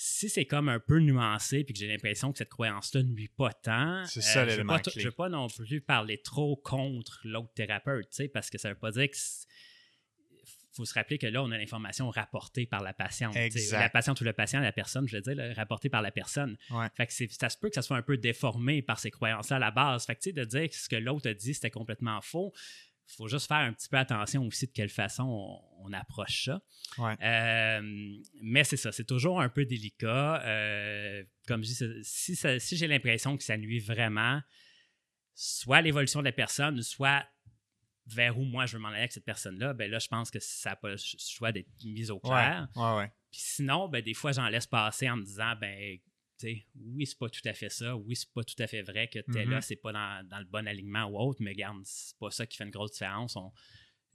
Si 0.00 0.28
c'est 0.28 0.44
comme 0.44 0.68
un 0.68 0.78
peu 0.78 1.00
nuancé 1.00 1.64
puis 1.64 1.74
que 1.74 1.80
j'ai 1.80 1.88
l'impression 1.88 2.30
que 2.30 2.38
cette 2.38 2.50
croyance-là 2.50 3.02
ne 3.02 3.08
nuit 3.08 3.26
pas 3.26 3.52
tant, 3.52 4.04
c'est 4.06 4.20
ça 4.20 4.42
euh, 4.42 4.48
je 4.48 4.60
ne 4.60 5.04
veux 5.04 5.10
pas 5.10 5.28
non 5.28 5.48
plus 5.48 5.80
parler 5.80 6.22
trop 6.22 6.54
contre 6.54 7.18
l'autre 7.24 7.52
thérapeute, 7.52 8.08
parce 8.32 8.48
que 8.48 8.58
ça 8.58 8.68
ne 8.68 8.74
veut 8.74 8.78
pas 8.78 8.92
dire 8.92 9.10
que 9.10 9.16
faut 10.78 10.84
se 10.84 10.94
rappeler 10.94 11.18
que 11.18 11.26
là, 11.26 11.42
on 11.42 11.50
a 11.50 11.58
l'information 11.58 12.08
rapportée 12.10 12.64
par 12.64 12.80
la 12.80 12.92
patiente. 12.92 13.34
La 13.72 13.90
patiente 13.90 14.20
ou 14.20 14.24
le 14.24 14.32
patient, 14.32 14.60
la 14.60 14.70
personne, 14.70 15.08
je 15.08 15.16
veux 15.16 15.34
dire, 15.34 15.56
rapportée 15.56 15.88
par 15.88 16.00
la 16.00 16.12
personne. 16.12 16.56
Fait 16.94 17.08
que 17.08 17.12
ça 17.12 17.50
se 17.50 17.58
peut 17.58 17.68
que 17.68 17.74
ça 17.74 17.82
soit 17.82 17.96
un 17.96 18.02
peu 18.02 18.16
déformé 18.16 18.82
par 18.82 19.00
ces 19.00 19.10
croyances-là 19.10 19.56
à 19.56 19.58
la 19.58 19.72
base. 19.72 20.06
Fait 20.06 20.14
que, 20.14 20.30
de 20.30 20.44
dire 20.44 20.68
que 20.68 20.76
ce 20.76 20.88
que 20.88 20.94
l'autre 20.94 21.28
a 21.28 21.34
dit, 21.34 21.54
c'était 21.54 21.70
complètement 21.70 22.20
faux, 22.20 22.52
faut 23.16 23.28
juste 23.28 23.48
faire 23.48 23.58
un 23.58 23.72
petit 23.72 23.88
peu 23.88 23.96
attention 23.96 24.44
aussi 24.46 24.66
de 24.66 24.72
quelle 24.72 24.90
façon 24.90 25.24
on, 25.24 25.92
approche 25.94 26.44
ça. 26.44 26.60
Euh, 26.98 27.80
mais 28.42 28.62
c'est 28.62 28.76
ça, 28.76 28.92
c'est 28.92 29.06
toujours 29.06 29.40
un 29.40 29.48
peu 29.48 29.64
délicat. 29.64 30.42
Euh, 30.44 31.24
comme 31.46 31.64
je 31.64 31.68
dis, 31.68 32.02
si, 32.02 32.36
si 32.36 32.76
j'ai 32.76 32.86
l'impression 32.86 33.38
que 33.38 33.42
ça 33.42 33.56
nuit 33.56 33.78
vraiment, 33.78 34.42
soit 35.34 35.80
l'évolution 35.80 36.20
de 36.20 36.26
la 36.26 36.32
personne, 36.32 36.82
soit 36.82 37.24
vers 38.06 38.38
où 38.38 38.44
moi 38.44 38.66
je 38.66 38.76
veux 38.76 38.82
m'en 38.82 38.88
aller 38.88 38.98
avec 38.98 39.12
cette 39.12 39.24
personne-là, 39.24 39.72
ben 39.72 39.90
là, 39.90 39.98
je 39.98 40.08
pense 40.08 40.30
que 40.30 40.40
ça 40.40 40.70
n'a 40.70 40.76
pas 40.76 40.90
le 40.90 40.96
choix 40.98 41.52
d'être 41.52 41.68
mis 41.84 42.10
au 42.10 42.20
clair. 42.20 42.68
Puis 43.30 43.40
sinon, 43.40 43.88
ben, 43.88 44.02
des 44.02 44.14
fois, 44.14 44.32
j'en 44.32 44.48
laisse 44.48 44.66
passer 44.66 45.08
en 45.08 45.16
me 45.16 45.24
disant, 45.24 45.54
ben, 45.60 45.98
oui, 46.42 47.06
c'est 47.06 47.18
pas 47.18 47.28
tout 47.28 47.40
à 47.44 47.52
fait 47.52 47.68
ça, 47.68 47.96
oui, 47.96 48.16
c'est 48.16 48.32
pas 48.32 48.44
tout 48.44 48.60
à 48.60 48.66
fait 48.66 48.82
vrai 48.82 49.08
que 49.08 49.18
t'es 49.18 49.44
là, 49.44 49.58
mm-hmm. 49.58 49.62
c'est 49.62 49.76
pas 49.76 49.92
dans, 49.92 50.26
dans, 50.28 50.38
le 50.38 50.44
bon 50.44 50.66
alignement 50.66 51.04
ou 51.06 51.18
autre, 51.18 51.42
mais 51.42 51.50
regarde, 51.50 51.78
c'est 51.84 52.16
pas 52.18 52.30
ça 52.30 52.46
qui 52.46 52.56
fait 52.56 52.64
une 52.64 52.70
grosse 52.70 52.92
différence. 52.92 53.36
On, 53.36 53.52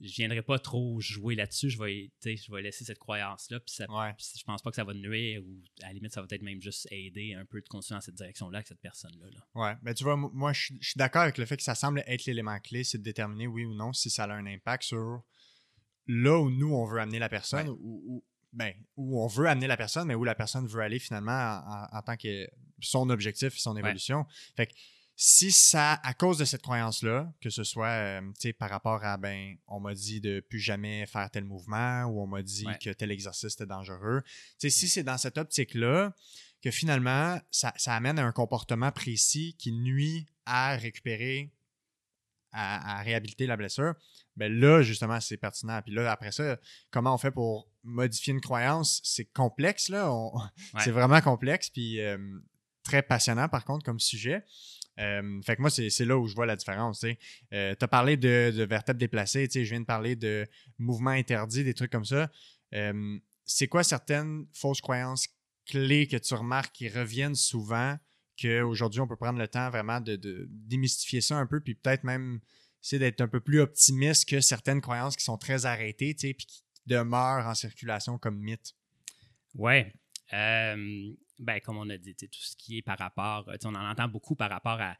je 0.00 0.14
viendrai 0.16 0.42
pas 0.42 0.58
trop 0.58 1.00
jouer 1.00 1.34
là-dessus. 1.34 1.70
Je 1.70 1.78
vais, 1.78 2.10
je 2.24 2.52
vais 2.52 2.62
laisser 2.62 2.84
cette 2.84 2.98
croyance-là. 2.98 3.60
Puis 3.60 3.76
je 3.78 4.44
pense 4.44 4.62
pas 4.62 4.70
que 4.70 4.76
ça 4.76 4.84
va 4.84 4.92
nuire 4.94 5.42
ou 5.44 5.62
à 5.82 5.86
la 5.86 5.92
limite, 5.94 6.12
ça 6.12 6.20
va 6.20 6.26
peut-être 6.26 6.42
même 6.42 6.60
juste 6.60 6.88
aider 6.90 7.34
un 7.34 7.44
peu 7.44 7.60
de 7.60 7.68
continuer 7.68 7.96
dans 7.96 8.02
cette 8.02 8.16
direction-là 8.16 8.58
avec 8.58 8.66
cette 8.66 8.80
personne-là. 8.80 9.26
Là. 9.30 9.46
Ouais, 9.54 9.76
mais 9.82 9.94
tu 9.94 10.04
vois, 10.04 10.16
moi, 10.16 10.52
je, 10.52 10.74
suis 10.80 10.96
d'accord 10.96 11.22
avec 11.22 11.38
le 11.38 11.46
fait 11.46 11.56
que 11.56 11.62
ça 11.62 11.74
semble 11.74 12.02
être 12.06 12.24
l'élément 12.26 12.58
clé, 12.60 12.84
c'est 12.84 12.98
de 12.98 13.02
déterminer 13.02 13.46
oui 13.46 13.64
ou 13.64 13.74
non 13.74 13.92
si 13.92 14.10
ça 14.10 14.24
a 14.24 14.32
un 14.32 14.46
impact 14.46 14.84
sur 14.84 15.22
là 16.06 16.38
où 16.38 16.50
nous, 16.50 16.74
on 16.74 16.84
veut 16.86 17.00
amener 17.00 17.18
la 17.18 17.28
personne 17.28 17.68
ou, 17.68 18.24
ben, 18.54 18.72
où 18.96 19.22
on 19.22 19.26
veut 19.26 19.48
amener 19.48 19.66
la 19.66 19.76
personne, 19.76 20.08
mais 20.08 20.14
où 20.14 20.24
la 20.24 20.34
personne 20.34 20.66
veut 20.66 20.80
aller 20.80 20.98
finalement 20.98 21.60
en, 21.92 22.02
tant 22.02 22.16
que 22.16 22.48
son 22.80 23.10
objectif 23.10 23.56
et 23.56 23.60
son 23.60 23.76
évolution. 23.76 24.26
Fait 24.56 24.66
que 24.66 24.72
si 25.16 25.52
ça, 25.52 26.00
à 26.02 26.12
cause 26.12 26.38
de 26.38 26.44
cette 26.44 26.62
croyance-là, 26.62 27.32
que 27.40 27.50
ce 27.50 27.62
soit 27.62 27.88
euh, 27.88 28.20
par 28.58 28.70
rapport 28.70 29.04
à, 29.04 29.16
ben, 29.16 29.56
on 29.68 29.78
m'a 29.78 29.94
dit 29.94 30.20
de 30.20 30.40
plus 30.40 30.58
jamais 30.58 31.06
faire 31.06 31.30
tel 31.30 31.44
mouvement 31.44 32.04
ou 32.04 32.20
on 32.20 32.26
m'a 32.26 32.42
dit 32.42 32.66
que 32.82 32.90
tel 32.90 33.12
exercice 33.12 33.54
était 33.54 33.66
dangereux, 33.66 34.22
si 34.58 34.88
c'est 34.88 35.04
dans 35.04 35.18
cette 35.18 35.38
optique-là 35.38 36.14
que 36.62 36.70
finalement, 36.70 37.38
ça, 37.50 37.72
amène 37.86 38.18
à 38.18 38.24
un 38.24 38.32
comportement 38.32 38.90
précis 38.90 39.54
qui 39.58 39.70
nuit 39.70 40.26
à 40.46 40.76
récupérer, 40.76 41.52
à, 42.52 43.02
réhabiliter 43.02 43.46
la 43.46 43.56
blessure, 43.56 43.94
ben 44.36 44.52
là, 44.52 44.82
justement, 44.82 45.20
c'est 45.20 45.36
pertinent. 45.36 45.80
Puis 45.82 45.94
là, 45.94 46.10
après 46.10 46.32
ça, 46.32 46.58
comment 46.90 47.14
on 47.14 47.18
fait 47.18 47.30
pour 47.30 47.68
modifier 47.84 48.32
une 48.32 48.40
croyance? 48.40 49.00
C'est 49.04 49.26
complexe, 49.26 49.88
là. 49.88 50.10
C'est 50.80 50.90
vraiment 50.90 51.20
complexe, 51.20 51.70
puis 51.70 52.00
euh, 52.00 52.18
très 52.82 53.02
passionnant, 53.02 53.48
par 53.48 53.64
contre, 53.64 53.84
comme 53.84 54.00
sujet. 54.00 54.44
Euh, 55.00 55.42
fait 55.42 55.56
que 55.56 55.60
moi, 55.60 55.70
c'est 55.70 56.04
là 56.04 56.16
où 56.16 56.26
je 56.26 56.34
vois 56.34 56.46
la 56.46 56.56
différence. 56.56 57.00
Tu 57.00 57.16
euh, 57.52 57.74
as 57.80 57.88
parlé 57.88 58.16
de, 58.16 58.52
de 58.56 58.62
vertèbres 58.62 58.98
déplacées, 58.98 59.48
je 59.52 59.60
viens 59.60 59.80
de 59.80 59.86
parler 59.86 60.14
de 60.14 60.46
mouvements 60.78 61.10
interdits, 61.10 61.64
des 61.64 61.74
trucs 61.74 61.90
comme 61.90 62.04
ça. 62.04 62.30
Euh, 62.74 63.18
c'est 63.44 63.68
quoi 63.68 63.82
certaines 63.82 64.46
fausses 64.52 64.80
croyances 64.80 65.28
clés 65.66 66.06
que 66.06 66.16
tu 66.16 66.34
remarques 66.34 66.74
qui 66.74 66.88
reviennent 66.88 67.34
souvent 67.34 67.96
qu'aujourd'hui, 68.40 69.00
on 69.00 69.06
peut 69.06 69.16
prendre 69.16 69.38
le 69.38 69.48
temps 69.48 69.70
vraiment 69.70 70.00
de, 70.00 70.18
démystifier 70.50 71.20
ça 71.20 71.36
un 71.36 71.46
peu, 71.46 71.60
puis 71.60 71.74
peut-être 71.74 72.04
même 72.04 72.40
essayer 72.82 72.98
d'être 72.98 73.20
un 73.20 73.28
peu 73.28 73.40
plus 73.40 73.60
optimiste 73.60 74.28
que 74.28 74.40
certaines 74.40 74.80
croyances 74.80 75.16
qui 75.16 75.24
sont 75.24 75.38
très 75.38 75.66
arrêtées, 75.66 76.14
puis 76.14 76.46
qui 76.46 76.62
demeurent 76.86 77.46
en 77.46 77.54
circulation 77.54 78.18
comme 78.18 78.38
mythes? 78.38 78.74
Ouais. 79.54 79.92
Ben, 80.30 81.60
comme 81.64 81.78
on 81.78 81.88
a 81.90 81.96
dit, 81.96 82.14
tout 82.14 82.28
ce 82.32 82.56
qui 82.56 82.78
est 82.78 82.82
par 82.82 82.98
rapport, 82.98 83.48
on 83.64 83.74
en 83.74 83.90
entend 83.90 84.08
beaucoup 84.08 84.36
par 84.36 84.50
rapport 84.50 84.80
à, 84.80 84.96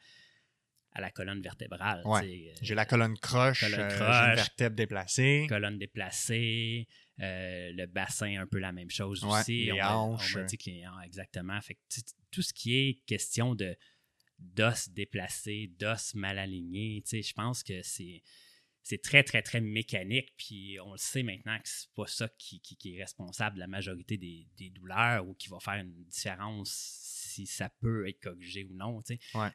à 0.94 1.00
la 1.00 1.10
colonne 1.10 1.42
vertébrale. 1.42 2.02
Ouais. 2.04 2.50
Euh, 2.50 2.54
j'ai 2.62 2.74
la 2.74 2.86
colonne 2.86 3.18
croche, 3.18 3.60
colonne 3.60 3.80
euh, 3.80 3.90
j'ai 3.90 4.30
une 4.30 4.36
vertèbre 4.36 4.76
déplacée. 4.76 5.46
Colonne 5.48 5.78
déplacée, 5.78 6.86
euh, 7.20 7.72
le 7.72 7.86
bassin, 7.86 8.40
un 8.40 8.46
peu 8.46 8.58
la 8.58 8.72
même 8.72 8.90
chose 8.90 9.24
aussi. 9.24 9.66
Les 9.66 9.82
on, 9.82 10.14
hanches. 10.14 10.38
dit 10.46 10.82
exactement. 11.04 11.60
Fait 11.60 11.78
tout 12.30 12.42
ce 12.42 12.52
qui 12.52 12.76
est 12.76 13.02
question 13.06 13.54
de 13.54 13.76
d'os 14.38 14.88
déplacés, 14.90 15.72
d'os 15.78 16.14
mal 16.14 16.38
alignés, 16.38 17.02
je 17.10 17.32
pense 17.32 17.62
que 17.62 17.82
c'est 17.82 18.22
c'est 18.84 19.00
très, 19.00 19.24
très, 19.24 19.42
très 19.42 19.62
mécanique. 19.62 20.34
Puis 20.36 20.78
on 20.84 20.92
le 20.92 20.98
sait 20.98 21.22
maintenant 21.22 21.58
que 21.58 21.68
c'est 21.68 21.92
pas 21.96 22.06
ça 22.06 22.28
qui, 22.38 22.60
est 22.84 23.00
responsable 23.00 23.56
de 23.56 23.60
la 23.60 23.66
majorité 23.66 24.18
des, 24.18 24.70
douleurs 24.70 25.26
ou 25.26 25.34
qui 25.34 25.48
va 25.48 25.58
faire 25.58 25.74
une 25.74 26.04
différence 26.04 26.70
si 26.70 27.46
ça 27.46 27.70
peut 27.80 28.06
être 28.06 28.20
corrigé 28.20 28.64
ou 28.64 28.74
non. 28.74 29.00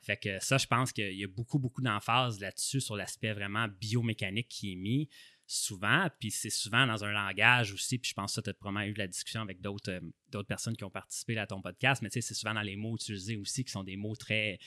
Fait 0.01 0.17
que 0.17 0.39
ça, 0.39 0.57
je 0.57 0.65
pense 0.65 0.91
qu'il 0.91 1.13
y 1.13 1.23
a 1.23 1.27
beaucoup, 1.27 1.59
beaucoup 1.59 1.81
d'emphase 1.81 2.39
là-dessus 2.39 2.81
sur 2.81 2.97
l'aspect 2.97 3.33
vraiment 3.33 3.67
biomécanique 3.79 4.49
qui 4.49 4.73
est 4.73 4.75
mis 4.75 5.09
souvent. 5.45 6.09
Puis 6.19 6.31
c'est 6.31 6.49
souvent 6.49 6.87
dans 6.87 7.05
un 7.05 7.11
langage 7.11 7.71
aussi. 7.71 7.99
Puis 7.99 8.09
je 8.09 8.15
pense 8.15 8.35
que 8.35 8.41
tu 8.41 8.49
as 8.49 8.53
probablement 8.55 8.89
eu 8.89 8.93
de 8.93 8.99
la 8.99 9.07
discussion 9.07 9.41
avec 9.41 9.61
d'autres 9.61 9.91
euh, 9.91 10.01
d'autres 10.29 10.47
personnes 10.47 10.75
qui 10.75 10.83
ont 10.83 10.89
participé 10.89 11.37
à 11.37 11.45
ton 11.45 11.61
podcast. 11.61 12.01
Mais 12.01 12.09
c'est 12.11 12.21
souvent 12.21 12.55
dans 12.55 12.61
les 12.61 12.75
mots 12.75 12.95
utilisés 12.95 13.37
aussi 13.37 13.63
qui 13.63 13.71
sont 13.71 13.83
des 13.83 13.95
mots 13.95 14.15
très 14.15 14.59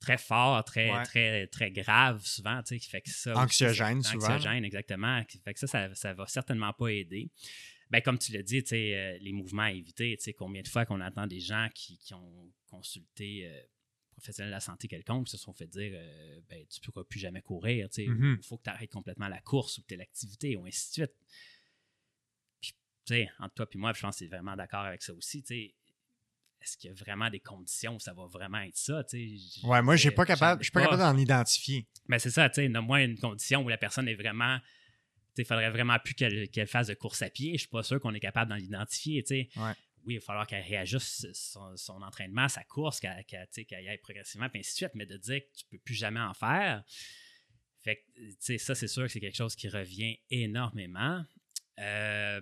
très 0.00 0.18
fort, 0.18 0.64
très, 0.64 1.02
très, 1.04 1.46
très 1.48 1.70
grave 1.70 2.24
souvent. 2.24 2.62
Qui 2.62 2.78
fait 2.80 3.00
que 3.00 3.10
ça, 3.10 3.36
anxiogène 3.36 4.02
souvent. 4.02 4.26
Anxiogène, 4.26 4.64
exactement. 4.64 5.22
Fait 5.44 5.54
que 5.54 5.60
ça, 5.60 5.66
ça, 5.66 5.94
ça 5.94 6.14
va 6.14 6.26
certainement 6.26 6.72
pas 6.72 6.88
aider. 6.88 7.30
Ben, 7.90 8.02
comme 8.02 8.18
tu 8.18 8.32
l'as 8.32 8.42
dit, 8.42 8.62
euh, 8.72 9.18
les 9.20 9.32
mouvements 9.32 9.62
à 9.62 9.72
éviter, 9.72 10.18
combien 10.36 10.62
de 10.62 10.68
fois 10.68 10.84
qu'on 10.84 11.00
entend 11.00 11.26
des 11.26 11.40
gens 11.40 11.68
qui, 11.74 11.98
qui 11.98 12.12
ont 12.12 12.52
consulté 12.66 13.46
euh, 13.46 13.60
professionnel 14.12 14.50
de 14.50 14.54
la 14.54 14.60
santé 14.60 14.88
quelconque, 14.88 15.26
qui 15.26 15.32
se 15.32 15.38
sont 15.38 15.54
fait 15.54 15.66
dire 15.66 15.92
euh, 15.94 16.40
ben, 16.50 16.66
tu 16.68 16.80
ne 16.80 16.84
pourras 16.84 17.04
plus 17.04 17.18
jamais 17.18 17.40
courir, 17.40 17.88
mm-hmm. 17.88 18.36
il 18.38 18.44
faut 18.44 18.58
que 18.58 18.64
tu 18.64 18.70
arrêtes 18.70 18.92
complètement 18.92 19.28
la 19.28 19.40
course 19.40 19.78
ou 19.78 19.82
telle 19.82 20.02
activité, 20.02 20.54
ou 20.56 20.66
ainsi 20.66 20.88
de 20.88 21.06
suite. 21.06 21.14
Puis, 22.60 23.26
entre 23.38 23.54
toi 23.54 23.66
et 23.72 23.78
moi, 23.78 23.92
je 23.94 24.02
pense 24.02 24.16
que 24.16 24.18
c'est 24.18 24.28
vraiment 24.28 24.54
d'accord 24.54 24.84
avec 24.84 25.02
ça 25.02 25.14
aussi. 25.14 25.42
Est-ce 26.60 26.76
qu'il 26.76 26.90
y 26.90 26.92
a 26.92 26.94
vraiment 26.94 27.30
des 27.30 27.40
conditions 27.40 27.96
où 27.96 28.00
ça 28.00 28.12
va 28.12 28.26
vraiment 28.26 28.58
être 28.58 28.76
ça? 28.76 29.02
Ouais, 29.64 29.82
moi, 29.82 29.96
je 29.96 30.10
pas 30.10 30.24
capable, 30.24 30.60
je 30.60 30.66
suis 30.66 30.72
pas 30.72 30.82
capable 30.82 31.02
d'en 31.02 31.16
identifier. 31.16 31.86
Mais 32.06 32.18
c'est 32.18 32.30
ça, 32.30 32.48
tu 32.48 32.62
sais, 32.62 32.68
moins 32.68 33.02
une 33.02 33.18
condition 33.18 33.62
où 33.62 33.68
la 33.68 33.78
personne 33.78 34.08
est 34.08 34.14
vraiment. 34.14 34.58
Il 35.36 35.44
faudrait 35.44 35.70
vraiment 35.70 35.96
plus 36.00 36.14
qu'elle 36.14 36.66
fasse 36.66 36.88
de 36.88 36.94
course 36.94 37.22
à 37.22 37.30
pied. 37.30 37.52
Je 37.52 37.58
suis 37.58 37.68
pas 37.68 37.84
sûr 37.84 38.00
qu'on 38.00 38.12
est 38.12 38.20
capable 38.20 38.50
d'en 38.50 38.56
identifier. 38.56 39.24
Ouais. 39.30 39.72
Oui, 40.04 40.14
il 40.14 40.18
va 40.18 40.24
falloir 40.24 40.46
qu'elle 40.46 40.64
réajuste 40.64 41.32
son, 41.32 42.02
entraînement, 42.02 42.48
sa 42.48 42.64
course, 42.64 42.98
qu'elle 42.98 43.24
y 43.28 43.88
aille 43.88 43.98
progressivement, 43.98 44.48
puis 44.48 44.60
ainsi 44.60 44.72
de 44.72 44.76
suite. 44.76 44.90
Mais 44.94 45.06
de 45.06 45.16
dire 45.16 45.40
que 45.40 45.58
tu 45.58 45.64
peux 45.70 45.78
plus 45.78 45.94
jamais 45.94 46.20
en 46.20 46.34
faire, 46.34 46.82
fait 47.82 48.04
que, 48.16 48.58
ça, 48.58 48.74
c'est 48.74 48.88
sûr 48.88 49.04
que 49.04 49.08
c'est 49.08 49.20
quelque 49.20 49.36
chose 49.36 49.54
qui 49.54 49.68
revient 49.68 50.18
énormément. 50.30 51.24
Euh, 51.78 52.40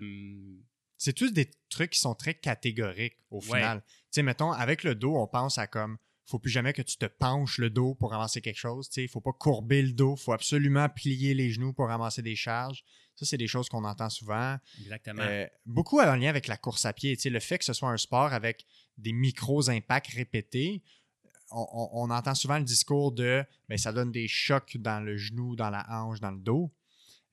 c'est 0.99 1.13
tous 1.13 1.33
des 1.33 1.51
trucs 1.69 1.91
qui 1.91 2.01
sont 2.01 2.15
très 2.15 2.35
catégoriques 2.35 3.19
au 3.31 3.41
final. 3.41 3.83
Tu 3.87 3.93
sais, 4.11 4.23
mettons, 4.23 4.53
avec 4.53 4.83
le 4.83 4.95
dos, 4.95 5.17
on 5.17 5.27
pense 5.27 5.59
à 5.59 5.67
comme 5.67 5.99
faut 6.27 6.39
plus 6.41 6.51
jamais 6.51 6.73
que 6.73 6.83
tu 6.83 6.97
te 6.97 7.07
penches 7.07 7.59
le 7.59 7.71
dos 7.71 7.95
pour 7.95 8.13
avancer 8.13 8.41
quelque 8.41 8.59
chose. 8.59 8.91
Il 8.97 9.05
ne 9.05 9.09
faut 9.09 9.21
pas 9.21 9.33
courber 9.33 9.81
le 9.81 9.93
dos. 9.93 10.17
Il 10.19 10.23
faut 10.23 10.33
absolument 10.33 10.89
plier 10.89 11.35
les 11.35 11.51
genoux 11.51 11.73
pour 11.73 11.91
avancer 11.91 12.21
des 12.21 12.35
charges. 12.35 12.83
Ça, 13.15 13.25
c'est 13.25 13.39
des 13.39 13.47
choses 13.47 13.69
qu'on 13.69 13.85
entend 13.85 14.11
souvent. 14.11 14.59
Exactement. 14.81 15.23
Euh, 15.23 15.47
beaucoup 15.65 16.01
en 16.01 16.17
lien 16.17 16.29
avec 16.29 16.49
la 16.49 16.57
course 16.57 16.85
à 16.85 16.93
pied. 16.93 17.17
le 17.25 17.41
fait 17.41 17.59
que 17.59 17.65
ce 17.65 17.73
soit 17.73 17.91
un 17.91 17.97
sport 17.97 18.33
avec 18.33 18.67
des 18.99 19.13
micros 19.13 19.71
impacts 19.71 20.13
répétés, 20.13 20.83
on, 21.53 22.11
entend 22.11 22.35
souvent 22.35 22.59
le 22.59 22.65
discours 22.65 23.13
de 23.13 23.45
ben, 23.69 23.79
ça 23.79 23.93
donne 23.93 24.11
des 24.11 24.27
chocs 24.27 24.77
dans 24.79 25.01
le 25.01 25.17
genou, 25.17 25.55
dans 25.55 25.71
la 25.71 25.87
hanche, 25.89 26.19
dans 26.19 26.33
le 26.33 26.41
dos. 26.41 26.73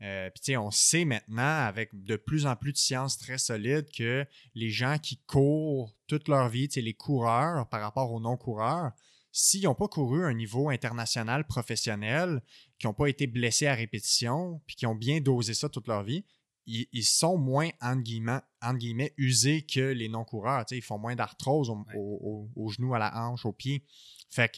Euh, 0.01 0.29
puis, 0.29 0.57
on 0.57 0.71
sait 0.71 1.05
maintenant, 1.05 1.65
avec 1.65 1.89
de 1.93 2.15
plus 2.15 2.45
en 2.45 2.55
plus 2.55 2.73
de 2.73 2.77
sciences 2.77 3.17
très 3.17 3.37
solides, 3.37 3.89
que 3.95 4.25
les 4.55 4.69
gens 4.69 4.97
qui 4.97 5.17
courent 5.17 5.95
toute 6.07 6.27
leur 6.27 6.49
vie, 6.49 6.67
les 6.75 6.93
coureurs 6.93 7.67
par 7.69 7.81
rapport 7.81 8.11
aux 8.11 8.19
non-coureurs, 8.19 8.91
s'ils 9.31 9.63
n'ont 9.63 9.75
pas 9.75 9.87
couru 9.87 10.25
à 10.25 10.27
un 10.27 10.33
niveau 10.33 10.69
international 10.69 11.47
professionnel, 11.47 12.41
qui 12.77 12.87
n'ont 12.87 12.93
pas 12.93 13.07
été 13.07 13.27
blessés 13.27 13.67
à 13.67 13.75
répétition, 13.75 14.61
puis 14.67 14.75
qui 14.75 14.85
ont 14.85 14.95
bien 14.95 15.21
dosé 15.21 15.53
ça 15.53 15.69
toute 15.69 15.87
leur 15.87 16.03
vie, 16.03 16.25
ils, 16.65 17.03
sont 17.03 17.37
moins, 17.37 17.69
entre 17.81 18.03
guillemets, 18.03 19.13
usés 19.17 19.63
que 19.63 19.91
les 19.91 20.07
non-coureurs. 20.07 20.65
Ils 20.71 20.81
font 20.81 20.97
moins 20.97 21.15
d'arthrose 21.15 21.69
aux 21.69 22.49
au, 22.55 22.69
genoux, 22.69 22.93
à 22.93 22.99
la 22.99 23.15
hanche, 23.17 23.45
aux 23.45 23.51
pieds. 23.51 23.83
Fait 24.29 24.49
que, 24.49 24.57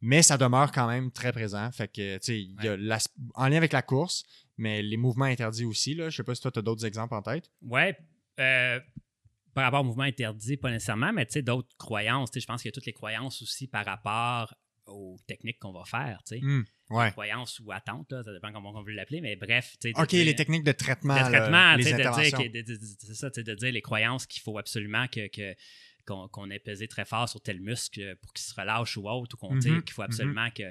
mais 0.00 0.22
ça 0.22 0.38
demeure 0.38 0.72
quand 0.72 0.88
même 0.88 1.10
très 1.12 1.32
présent. 1.32 1.70
Fait 1.72 1.88
que, 1.88 2.18
en 3.34 3.48
lien 3.48 3.56
avec 3.56 3.72
la 3.72 3.82
course, 3.82 4.24
mais 4.56 4.82
les 4.82 4.96
mouvements 4.96 5.24
interdits 5.24 5.64
aussi. 5.64 5.94
Là. 5.94 6.10
Je 6.10 6.16
sais 6.16 6.24
pas 6.24 6.34
si 6.34 6.42
toi, 6.42 6.50
tu 6.50 6.58
as 6.58 6.62
d'autres 6.62 6.84
exemples 6.84 7.14
en 7.14 7.22
tête. 7.22 7.50
Ouais. 7.62 7.96
Euh, 8.40 8.80
par 9.54 9.64
rapport 9.64 9.80
aux 9.80 9.84
mouvements 9.84 10.04
interdits, 10.04 10.56
pas 10.56 10.70
nécessairement, 10.70 11.12
mais 11.12 11.26
d'autres 11.42 11.76
croyances. 11.76 12.30
Je 12.34 12.44
pense 12.46 12.62
qu'il 12.62 12.68
y 12.68 12.72
a 12.72 12.72
toutes 12.72 12.86
les 12.86 12.92
croyances 12.92 13.42
aussi 13.42 13.66
par 13.66 13.84
rapport 13.84 14.54
aux 14.86 15.16
techniques 15.26 15.58
qu'on 15.58 15.72
va 15.72 15.84
faire. 15.84 16.22
Mmh, 16.30 16.62
ouais. 16.90 17.10
Croyances 17.12 17.60
ou 17.60 17.70
attentes, 17.72 18.08
ça 18.10 18.32
dépend 18.32 18.52
comment 18.52 18.72
on 18.74 18.82
veut 18.82 18.92
l'appeler, 18.92 19.20
mais 19.20 19.36
bref. 19.36 19.76
OK, 19.96 20.12
les 20.12 20.34
techniques 20.34 20.64
de 20.64 20.72
traitement. 20.72 21.14
De 21.14 21.30
traitement, 21.30 21.76
les 21.76 21.84
c'est 21.84 23.14
ça, 23.14 23.30
de 23.30 23.54
dire 23.54 23.72
les 23.72 23.82
croyances 23.82 24.26
qu'il 24.26 24.42
faut 24.42 24.58
absolument 24.58 25.06
que, 25.08 25.28
qu'on 26.04 26.50
ait 26.50 26.58
pesé 26.58 26.88
très 26.88 27.04
fort 27.04 27.28
sur 27.28 27.40
tel 27.40 27.60
muscle 27.60 28.16
pour 28.22 28.32
qu'il 28.32 28.44
se 28.44 28.54
relâche 28.54 28.96
ou 28.96 29.08
autre, 29.08 29.36
ou 29.36 29.38
qu'on 29.38 29.54
mmh 29.54 29.82
qu'il 29.82 29.92
faut 29.92 30.02
mmh 30.02 30.06
absolument 30.06 30.50
que 30.50 30.64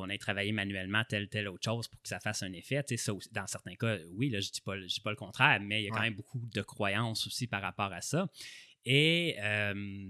qu'on 0.00 0.08
ait 0.08 0.18
travaillé 0.18 0.52
manuellement 0.52 1.02
telle, 1.08 1.28
telle 1.28 1.48
autre 1.48 1.64
chose 1.64 1.88
pour 1.88 2.00
que 2.00 2.08
ça 2.08 2.20
fasse 2.20 2.42
un 2.42 2.52
effet. 2.52 2.82
Ça, 2.96 3.12
dans 3.32 3.46
certains 3.46 3.74
cas, 3.74 3.98
oui, 4.12 4.30
là, 4.30 4.40
je 4.40 4.48
ne 4.48 4.52
dis, 4.52 4.60
pas, 4.60 4.78
dis 4.78 5.00
pas 5.00 5.10
le 5.10 5.16
contraire, 5.16 5.60
mais 5.60 5.82
il 5.82 5.86
y 5.86 5.88
a 5.88 5.92
quand 5.92 6.00
même 6.00 6.14
beaucoup 6.14 6.38
de 6.38 6.62
croyances 6.62 7.26
aussi 7.26 7.46
par 7.46 7.62
rapport 7.62 7.92
à 7.92 8.00
ça. 8.00 8.28
Et 8.84 9.36
euh, 9.40 10.08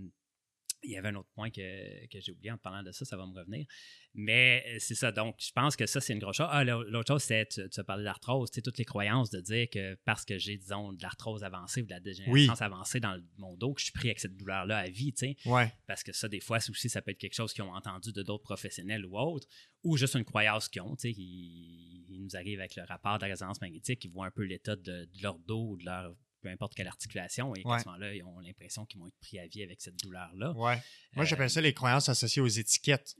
il 0.82 0.92
y 0.92 0.96
avait 0.96 1.08
un 1.08 1.14
autre 1.16 1.28
point 1.34 1.50
que, 1.50 2.06
que 2.06 2.20
j'ai 2.20 2.32
oublié 2.32 2.50
en 2.50 2.58
parlant 2.58 2.82
de 2.82 2.92
ça, 2.92 3.04
ça 3.04 3.16
va 3.16 3.26
me 3.26 3.34
revenir. 3.34 3.66
Mais 4.14 4.64
euh, 4.66 4.76
c'est 4.78 4.94
ça. 4.94 5.12
Donc, 5.12 5.36
je 5.38 5.52
pense 5.52 5.76
que 5.76 5.86
ça, 5.86 6.00
c'est 6.00 6.12
une 6.12 6.18
grosse 6.18 6.36
chose. 6.36 6.48
Ah, 6.50 6.64
l'autre 6.64 7.08
chose, 7.08 7.22
c'est, 7.22 7.46
tu, 7.46 7.68
tu 7.68 7.80
as 7.80 7.84
parlé 7.84 8.04
d'arthrose, 8.04 8.50
toutes 8.50 8.78
les 8.78 8.84
croyances 8.84 9.30
de 9.30 9.40
dire 9.40 9.68
que 9.70 9.94
parce 10.04 10.24
que 10.24 10.38
j'ai, 10.38 10.56
disons, 10.56 10.92
de 10.92 11.02
l'arthrose 11.02 11.44
avancée 11.44 11.82
ou 11.82 11.86
de 11.86 11.90
la 11.90 12.00
dégénérescence 12.00 12.62
avancée 12.62 13.00
dans 13.00 13.20
mon 13.38 13.56
dos, 13.56 13.74
que 13.74 13.80
je 13.80 13.86
suis 13.86 13.92
pris 13.92 14.08
avec 14.08 14.20
cette 14.20 14.36
douleur-là 14.36 14.78
à 14.78 14.88
vie, 14.88 15.12
tu 15.12 15.26
sais. 15.26 15.36
Ouais. 15.44 15.72
Parce 15.86 16.02
que 16.02 16.12
ça, 16.12 16.28
des 16.28 16.40
fois, 16.40 16.58
aussi, 16.68 16.88
ça 16.88 17.02
peut 17.02 17.10
être 17.10 17.18
quelque 17.18 17.36
chose 17.36 17.52
qu'ils 17.52 17.64
ont 17.64 17.74
entendu 17.74 18.12
de 18.12 18.22
d'autres 18.22 18.44
professionnels 18.44 19.04
ou 19.06 19.18
autres, 19.18 19.46
ou 19.82 19.96
juste 19.96 20.14
une 20.14 20.24
croyance 20.24 20.68
qu'ils 20.68 20.82
ont, 20.82 20.96
tu 20.96 21.08
sais, 21.08 21.14
qui, 21.14 22.06
nous 22.20 22.36
arrive 22.36 22.58
avec 22.58 22.76
le 22.76 22.82
rapport 22.82 23.16
de 23.16 23.22
la 23.22 23.28
résonance 23.28 23.60
magnétique, 23.62 24.04
ils 24.04 24.10
voient 24.10 24.26
un 24.26 24.30
peu 24.30 24.42
l'état 24.42 24.76
de, 24.76 24.82
de 24.82 25.22
leur 25.22 25.38
dos 25.38 25.70
ou 25.70 25.76
de 25.78 25.86
leur 25.86 26.14
peu 26.40 26.48
importe 26.48 26.74
quelle 26.74 26.88
articulation, 26.88 27.54
et 27.54 27.62
à 27.64 27.78
ce 27.78 27.86
moment-là, 27.86 28.14
ils 28.14 28.22
ont 28.22 28.38
l'impression 28.40 28.86
qu'ils 28.86 29.00
vont 29.00 29.06
être 29.06 29.18
pris 29.20 29.38
à 29.38 29.46
vie 29.46 29.62
avec 29.62 29.80
cette 29.80 29.96
douleur-là. 30.02 30.52
Ouais. 30.52 30.80
Moi, 31.14 31.24
j'appelle 31.24 31.46
euh, 31.46 31.48
ça 31.48 31.60
les 31.60 31.74
croyances 31.74 32.08
associées 32.08 32.42
aux 32.42 32.48
étiquettes. 32.48 33.14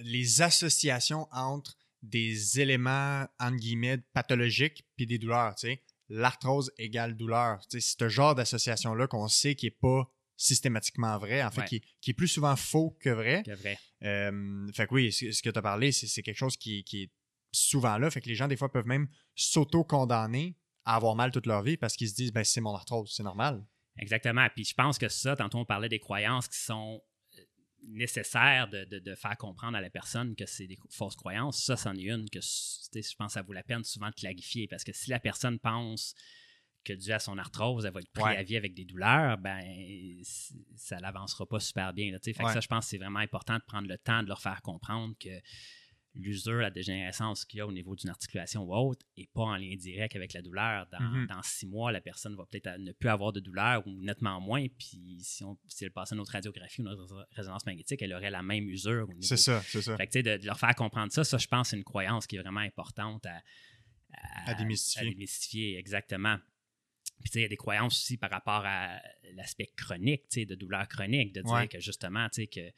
Les 0.00 0.42
associations 0.42 1.28
entre 1.32 1.76
des 2.02 2.60
éléments, 2.60 3.26
entre 3.38 3.56
guillemets, 3.56 3.98
pathologiques 4.12 4.86
puis 4.96 5.06
des 5.06 5.18
douleurs. 5.18 5.54
Tu 5.54 5.68
sais. 5.68 5.82
L'arthrose 6.08 6.70
égale 6.76 7.16
douleur. 7.16 7.60
c'est 7.70 7.80
ce 7.80 8.08
genre 8.08 8.34
d'association-là 8.34 9.06
qu'on 9.06 9.26
sait 9.28 9.54
qui 9.54 9.66
n'est 9.66 9.70
pas 9.70 10.10
systématiquement 10.36 11.16
vrai, 11.18 11.42
en 11.42 11.50
fait, 11.50 11.64
qui, 11.64 12.10
est 12.10 12.14
plus 12.14 12.28
souvent 12.28 12.56
faux 12.56 12.96
que 13.00 13.10
vrai. 13.10 13.42
Que 13.44 13.52
vrai. 13.52 13.78
Euh, 14.02 14.66
fait 14.72 14.86
que 14.86 14.94
oui, 14.94 15.12
ce 15.12 15.40
que 15.42 15.50
tu 15.50 15.58
as 15.58 15.62
parlé, 15.62 15.92
c'est 15.92 16.22
quelque 16.22 16.36
chose 16.36 16.56
qui, 16.56 16.84
qui, 16.84 17.04
est 17.04 17.10
souvent 17.52 17.98
là. 17.98 18.10
Fait 18.10 18.20
que 18.20 18.28
les 18.28 18.34
gens, 18.34 18.48
des 18.48 18.56
fois, 18.56 18.70
peuvent 18.70 18.86
même 18.86 19.08
s'auto-condamner 19.34 20.56
à 20.84 20.96
avoir 20.96 21.14
mal 21.14 21.30
toute 21.30 21.46
leur 21.46 21.62
vie 21.62 21.76
parce 21.76 21.96
qu'ils 21.96 22.08
se 22.08 22.14
disent 22.14 22.32
ben, 22.32 22.44
c'est 22.44 22.60
mon 22.60 22.74
arthrose, 22.74 23.12
c'est 23.14 23.22
normal. 23.22 23.64
Exactement. 23.98 24.46
Puis 24.54 24.64
je 24.64 24.74
pense 24.74 24.98
que 24.98 25.08
ça, 25.08 25.36
tantôt 25.36 25.58
on 25.58 25.64
parlait 25.64 25.88
des 25.88 26.00
croyances 26.00 26.48
qui 26.48 26.58
sont 26.58 27.00
euh, 27.38 27.42
nécessaires 27.88 28.68
de, 28.68 29.14
faire 29.14 29.36
comprendre 29.36 29.76
à 29.76 29.80
la 29.80 29.90
personne 29.90 30.34
que 30.34 30.46
c'est 30.46 30.66
des 30.66 30.78
fausses 30.90 31.16
croyances. 31.16 31.62
Ça, 31.64 31.76
c'en 31.76 31.94
est 31.94 32.02
une 32.02 32.28
que 32.28 32.40
je 32.40 33.16
pense 33.16 33.28
que 33.28 33.32
ça 33.34 33.42
vaut 33.42 33.52
la 33.52 33.62
peine 33.62 33.84
souvent 33.84 34.08
de 34.08 34.14
clarifier 34.14 34.66
parce 34.68 34.84
que 34.84 34.92
si 34.92 35.10
la 35.10 35.20
personne 35.20 35.58
pense 35.58 36.14
que 36.84 36.92
dû 36.92 37.12
à 37.12 37.18
son 37.18 37.38
arthrose, 37.38 37.86
elle 37.86 37.92
va 37.92 38.00
être 38.00 38.12
pris 38.12 38.36
à 38.36 38.42
vie 38.42 38.56
avec 38.56 38.74
des 38.74 38.84
douleurs, 38.84 39.38
ben 39.38 39.62
ça 40.76 41.00
n'avancera 41.00 41.46
pas 41.46 41.58
super 41.58 41.94
bien. 41.94 42.12
Là, 42.12 42.18
fait 42.22 42.34
que 42.34 42.52
ça, 42.52 42.60
je 42.60 42.68
pense 42.68 42.84
que 42.84 42.90
c'est 42.90 42.98
vraiment 42.98 43.20
important 43.20 43.54
de 43.54 43.62
prendre 43.66 43.88
le 43.88 43.96
temps 43.96 44.22
de 44.22 44.28
leur 44.28 44.42
faire 44.42 44.60
comprendre 44.60 45.14
que 45.18 45.30
l'usure, 46.14 46.60
la 46.60 46.70
dégénérescence 46.70 47.44
qu'il 47.44 47.58
y 47.58 47.60
a 47.60 47.66
au 47.66 47.72
niveau 47.72 47.96
d'une 47.96 48.10
articulation 48.10 48.62
ou 48.62 48.74
autre 48.74 49.04
n'est 49.18 49.28
pas 49.32 49.42
en 49.42 49.56
lien 49.56 49.74
direct 49.76 50.14
avec 50.14 50.32
la 50.32 50.42
douleur. 50.42 50.86
Mm-hmm. 50.92 51.26
Dans, 51.26 51.42
six 51.42 51.66
mois, 51.66 51.92
la 51.92 52.00
personne 52.00 52.36
va 52.36 52.46
peut-être 52.46 52.78
ne 52.78 52.92
plus 52.92 53.08
avoir 53.08 53.32
de 53.32 53.40
douleur 53.40 53.86
ou 53.86 54.00
nettement 54.00 54.40
moins. 54.40 54.66
Puis 54.78 55.18
si, 55.20 55.42
on, 55.44 55.58
si 55.66 55.84
elle 55.84 55.90
passait 55.90 56.14
notre 56.14 56.32
radiographie 56.32 56.80
ou 56.82 56.84
notre 56.84 57.26
résonance 57.32 57.66
magnétique, 57.66 58.00
elle 58.02 58.12
aurait 58.12 58.30
la 58.30 58.42
même 58.42 58.68
usure. 58.68 59.08
C'est 59.20 59.36
ça, 59.36 59.62
c'est 59.66 59.82
ça. 59.82 59.96
Fait 59.96 60.06
que, 60.06 60.18
de, 60.20 60.36
de, 60.36 60.46
leur 60.46 60.58
faire 60.58 60.74
comprendre 60.74 61.12
ça, 61.12 61.24
ça, 61.24 61.38
je 61.38 61.46
pense, 61.46 61.70
c'est 61.70 61.76
une 61.76 61.84
croyance 61.84 62.26
qui 62.26 62.36
est 62.36 62.40
vraiment 62.40 62.60
importante 62.60 63.26
à, 63.26 63.42
à, 64.46 64.54
démystifier. 64.54 65.08
à 65.08 65.10
démystifier. 65.10 65.78
Exactement. 65.78 66.38
Puis, 67.22 67.32
il 67.36 67.42
y 67.42 67.44
a 67.44 67.48
des 67.48 67.56
croyances 67.56 67.94
aussi 67.94 68.16
par 68.16 68.30
rapport 68.30 68.62
à 68.64 69.00
l'aspect 69.34 69.70
chronique, 69.76 70.24
de 70.36 70.54
douleur 70.54 70.86
chronique, 70.88 71.32
de 71.32 71.42
dire 71.42 71.68
que 71.68 71.80
justement, 71.80 72.28
tu 72.28 72.42
sais, 72.42 72.46
que 72.46 72.70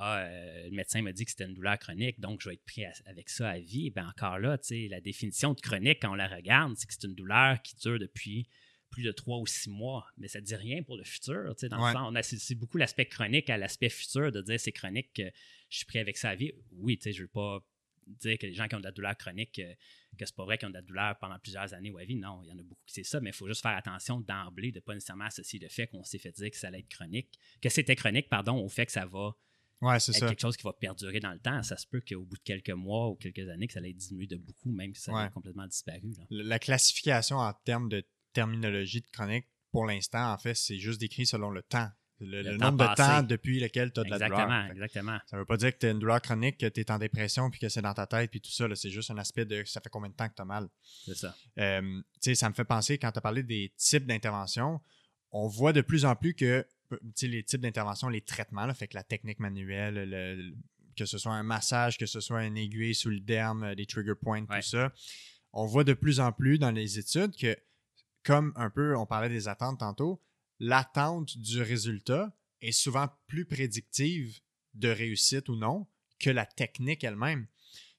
ah, 0.00 0.20
euh, 0.20 0.68
le 0.68 0.76
médecin 0.76 1.02
m'a 1.02 1.12
dit 1.12 1.24
que 1.24 1.32
c'était 1.32 1.46
une 1.46 1.54
douleur 1.54 1.76
chronique, 1.76 2.20
donc 2.20 2.40
je 2.40 2.48
vais 2.48 2.54
être 2.54 2.64
pris 2.64 2.84
avec 3.06 3.28
ça 3.28 3.50
à 3.50 3.58
vie. 3.58 3.90
Bien, 3.90 4.08
encore 4.08 4.38
là, 4.38 4.56
la 4.70 5.00
définition 5.00 5.54
de 5.54 5.60
chronique, 5.60 5.98
quand 6.02 6.12
on 6.12 6.14
la 6.14 6.28
regarde, 6.28 6.74
c'est 6.76 6.86
que 6.86 6.92
c'est 6.92 7.04
une 7.08 7.16
douleur 7.16 7.60
qui 7.62 7.74
dure 7.74 7.98
depuis 7.98 8.48
plus 8.90 9.02
de 9.02 9.10
trois 9.10 9.38
ou 9.38 9.46
six 9.46 9.68
mois, 9.68 10.06
mais 10.16 10.28
ça 10.28 10.40
ne 10.40 10.44
dit 10.44 10.54
rien 10.54 10.84
pour 10.84 10.96
le 10.96 11.02
futur. 11.02 11.52
Dans 11.68 11.86
le 11.86 11.92
sens, 11.92 12.06
on 12.10 12.14
associe 12.14 12.56
beaucoup 12.56 12.78
l'aspect 12.78 13.06
chronique 13.06 13.50
à 13.50 13.58
l'aspect 13.58 13.88
futur, 13.88 14.30
de 14.30 14.40
dire 14.40 14.60
c'est 14.60 14.70
chronique, 14.70 15.12
que 15.14 15.30
je 15.68 15.78
suis 15.78 15.86
pris 15.86 15.98
avec 15.98 16.16
ça 16.16 16.30
à 16.30 16.36
vie. 16.36 16.52
Oui, 16.70 16.96
je 17.04 17.08
ne 17.10 17.22
veux 17.22 17.28
pas 17.28 17.58
dire 18.06 18.38
que 18.38 18.46
les 18.46 18.54
gens 18.54 18.68
qui 18.68 18.76
ont 18.76 18.80
de 18.80 18.84
la 18.84 18.92
douleur 18.92 19.16
chronique, 19.16 19.58
euh, 19.58 19.74
que 20.16 20.26
c'est 20.26 20.34
pas 20.34 20.44
vrai 20.44 20.58
qu'ils 20.58 20.68
ont 20.68 20.70
de 20.70 20.76
la 20.76 20.82
douleur 20.82 21.18
pendant 21.18 21.40
plusieurs 21.40 21.74
années 21.74 21.90
ou 21.90 21.98
à 21.98 22.04
vie. 22.04 22.14
Non, 22.14 22.40
il 22.44 22.50
y 22.50 22.52
en 22.52 22.58
a 22.58 22.62
beaucoup 22.62 22.82
qui 22.86 22.94
c'est 22.94 23.02
ça, 23.02 23.20
mais 23.20 23.30
il 23.30 23.36
faut 23.36 23.48
juste 23.48 23.62
faire 23.62 23.76
attention 23.76 24.20
d'emblée 24.20 24.70
de 24.70 24.78
ne 24.78 24.80
pas 24.80 24.94
nécessairement 24.94 25.24
associer 25.24 25.58
le 25.58 25.68
fait 25.68 25.88
qu'on 25.88 26.04
s'est 26.04 26.18
fait 26.18 26.30
dire 26.30 26.52
que 26.52 26.56
ça 26.56 26.68
allait 26.68 26.78
être 26.78 26.88
chronique, 26.88 27.36
que 27.60 27.68
c'était 27.68 27.96
chronique, 27.96 28.28
pardon, 28.28 28.58
au 28.58 28.68
fait 28.68 28.86
que 28.86 28.92
ça 28.92 29.06
va 29.06 29.34
Ouais, 29.80 30.00
c'est 30.00 30.12
ça. 30.12 30.26
quelque 30.26 30.40
chose 30.40 30.56
qui 30.56 30.64
va 30.64 30.72
perdurer 30.72 31.20
dans 31.20 31.32
le 31.32 31.38
temps. 31.38 31.62
Ça 31.62 31.76
se 31.76 31.86
peut 31.86 32.00
qu'au 32.00 32.24
bout 32.24 32.36
de 32.36 32.42
quelques 32.42 32.70
mois 32.70 33.08
ou 33.08 33.14
quelques 33.14 33.48
années, 33.48 33.66
que 33.66 33.72
ça 33.72 33.78
allait 33.78 33.92
diminuer 33.92 34.26
de 34.26 34.36
beaucoup, 34.36 34.70
même 34.70 34.94
si 34.94 35.02
ça 35.02 35.26
ait 35.26 35.30
complètement 35.30 35.66
disparu. 35.66 36.12
La 36.30 36.58
classification 36.58 37.36
en 37.36 37.52
termes 37.52 37.88
de 37.88 38.04
terminologie 38.32 39.00
de 39.00 39.06
chronique, 39.12 39.46
pour 39.70 39.86
l'instant, 39.86 40.32
en 40.32 40.38
fait, 40.38 40.54
c'est 40.54 40.78
juste 40.78 41.00
décrit 41.00 41.26
selon 41.26 41.50
le 41.50 41.62
temps. 41.62 41.88
Le, 42.20 42.56
nombre 42.56 42.88
de 42.88 42.94
temps 42.96 43.22
depuis 43.22 43.60
lequel 43.60 43.92
tu 43.92 44.00
as 44.00 44.02
de 44.02 44.10
la 44.10 44.18
douleur. 44.18 44.40
Exactement, 44.40 44.72
exactement. 44.72 45.18
Ça 45.26 45.36
ne 45.36 45.42
veut 45.42 45.46
pas 45.46 45.56
dire 45.56 45.72
que 45.72 45.78
tu 45.78 45.86
as 45.86 45.90
une 45.90 46.00
douleur 46.00 46.20
chronique, 46.20 46.58
que 46.58 46.66
tu 46.66 46.80
es 46.80 46.90
en 46.90 46.98
dépression, 46.98 47.48
puis 47.48 47.60
que 47.60 47.68
c'est 47.68 47.82
dans 47.82 47.94
ta 47.94 48.08
tête, 48.08 48.28
puis 48.32 48.40
tout 48.40 48.50
ça. 48.50 48.66
C'est 48.74 48.90
juste 48.90 49.12
un 49.12 49.18
aspect 49.18 49.44
de 49.44 49.62
ça 49.64 49.80
fait 49.80 49.88
combien 49.88 50.10
de 50.10 50.16
temps 50.16 50.28
que 50.28 50.34
tu 50.34 50.42
as 50.42 50.44
mal. 50.44 50.68
C'est 51.04 51.16
ça. 51.16 51.36
Euh, 51.58 52.02
ça 52.34 52.48
me 52.48 52.54
fait 52.54 52.64
penser, 52.64 52.98
quand 52.98 53.12
tu 53.12 53.18
as 53.18 53.20
parlé 53.20 53.44
des 53.44 53.72
types 53.76 54.04
d'interventions, 54.04 54.80
on 55.30 55.46
voit 55.46 55.72
de 55.72 55.80
plus 55.80 56.04
en 56.04 56.16
plus 56.16 56.34
que 56.34 56.66
les 57.22 57.42
types 57.42 57.60
d'interventions, 57.60 58.08
les 58.08 58.20
traitements, 58.20 58.72
fait 58.74 58.88
que 58.88 58.96
la 58.96 59.04
technique 59.04 59.40
manuelle, 59.40 60.54
que 60.96 61.06
ce 61.06 61.18
soit 61.18 61.32
un 61.32 61.42
massage, 61.42 61.98
que 61.98 62.06
ce 62.06 62.20
soit 62.20 62.40
un 62.40 62.54
aiguille 62.54 62.94
sous 62.94 63.10
le 63.10 63.20
derme, 63.20 63.74
des 63.74 63.86
trigger 63.86 64.14
points, 64.14 64.44
tout 64.44 64.62
ça, 64.62 64.92
on 65.52 65.66
voit 65.66 65.84
de 65.84 65.94
plus 65.94 66.20
en 66.20 66.32
plus 66.32 66.58
dans 66.58 66.70
les 66.70 66.98
études 66.98 67.36
que, 67.36 67.56
comme 68.24 68.52
un 68.56 68.70
peu, 68.70 68.96
on 68.96 69.06
parlait 69.06 69.28
des 69.28 69.48
attentes 69.48 69.80
tantôt, 69.80 70.22
l'attente 70.58 71.38
du 71.38 71.62
résultat 71.62 72.36
est 72.60 72.72
souvent 72.72 73.08
plus 73.26 73.44
prédictive 73.44 74.40
de 74.74 74.88
réussite 74.88 75.48
ou 75.48 75.56
non 75.56 75.86
que 76.18 76.30
la 76.30 76.46
technique 76.46 77.04
elle-même. 77.04 77.46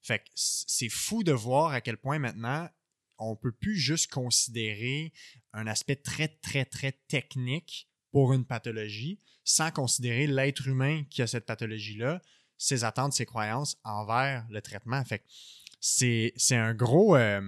Fait 0.02 0.20
que 0.20 0.30
c'est 0.36 0.90
fou 0.90 1.24
de 1.24 1.32
voir 1.32 1.72
à 1.72 1.82
quel 1.82 1.98
point 1.98 2.20
maintenant 2.20 2.70
on 3.18 3.36
peut 3.36 3.52
plus 3.52 3.76
juste 3.76 4.12
considérer 4.12 5.14
un 5.54 5.68
aspect 5.68 5.98
très, 5.98 6.28
très, 6.28 6.66
très 6.66 6.94
technique 7.08 7.89
pour 8.12 8.34
une 8.34 8.46
pathologie 8.46 9.20
sans 9.44 9.72
considérer 9.72 10.28
l'être 10.28 10.68
humain 10.68 11.04
qui 11.10 11.22
a 11.22 11.28
cette 11.28 11.46
pathologie-là, 11.46 12.22
ses 12.58 12.84
attentes, 12.84 13.14
ses 13.14 13.26
croyances 13.26 13.78
envers 13.84 14.46
le 14.50 14.62
traitement. 14.62 15.04
Fait 15.06 15.24
c'est, 15.80 16.34
un 16.52 16.74
gros, 16.74 17.16
euh, 17.16 17.42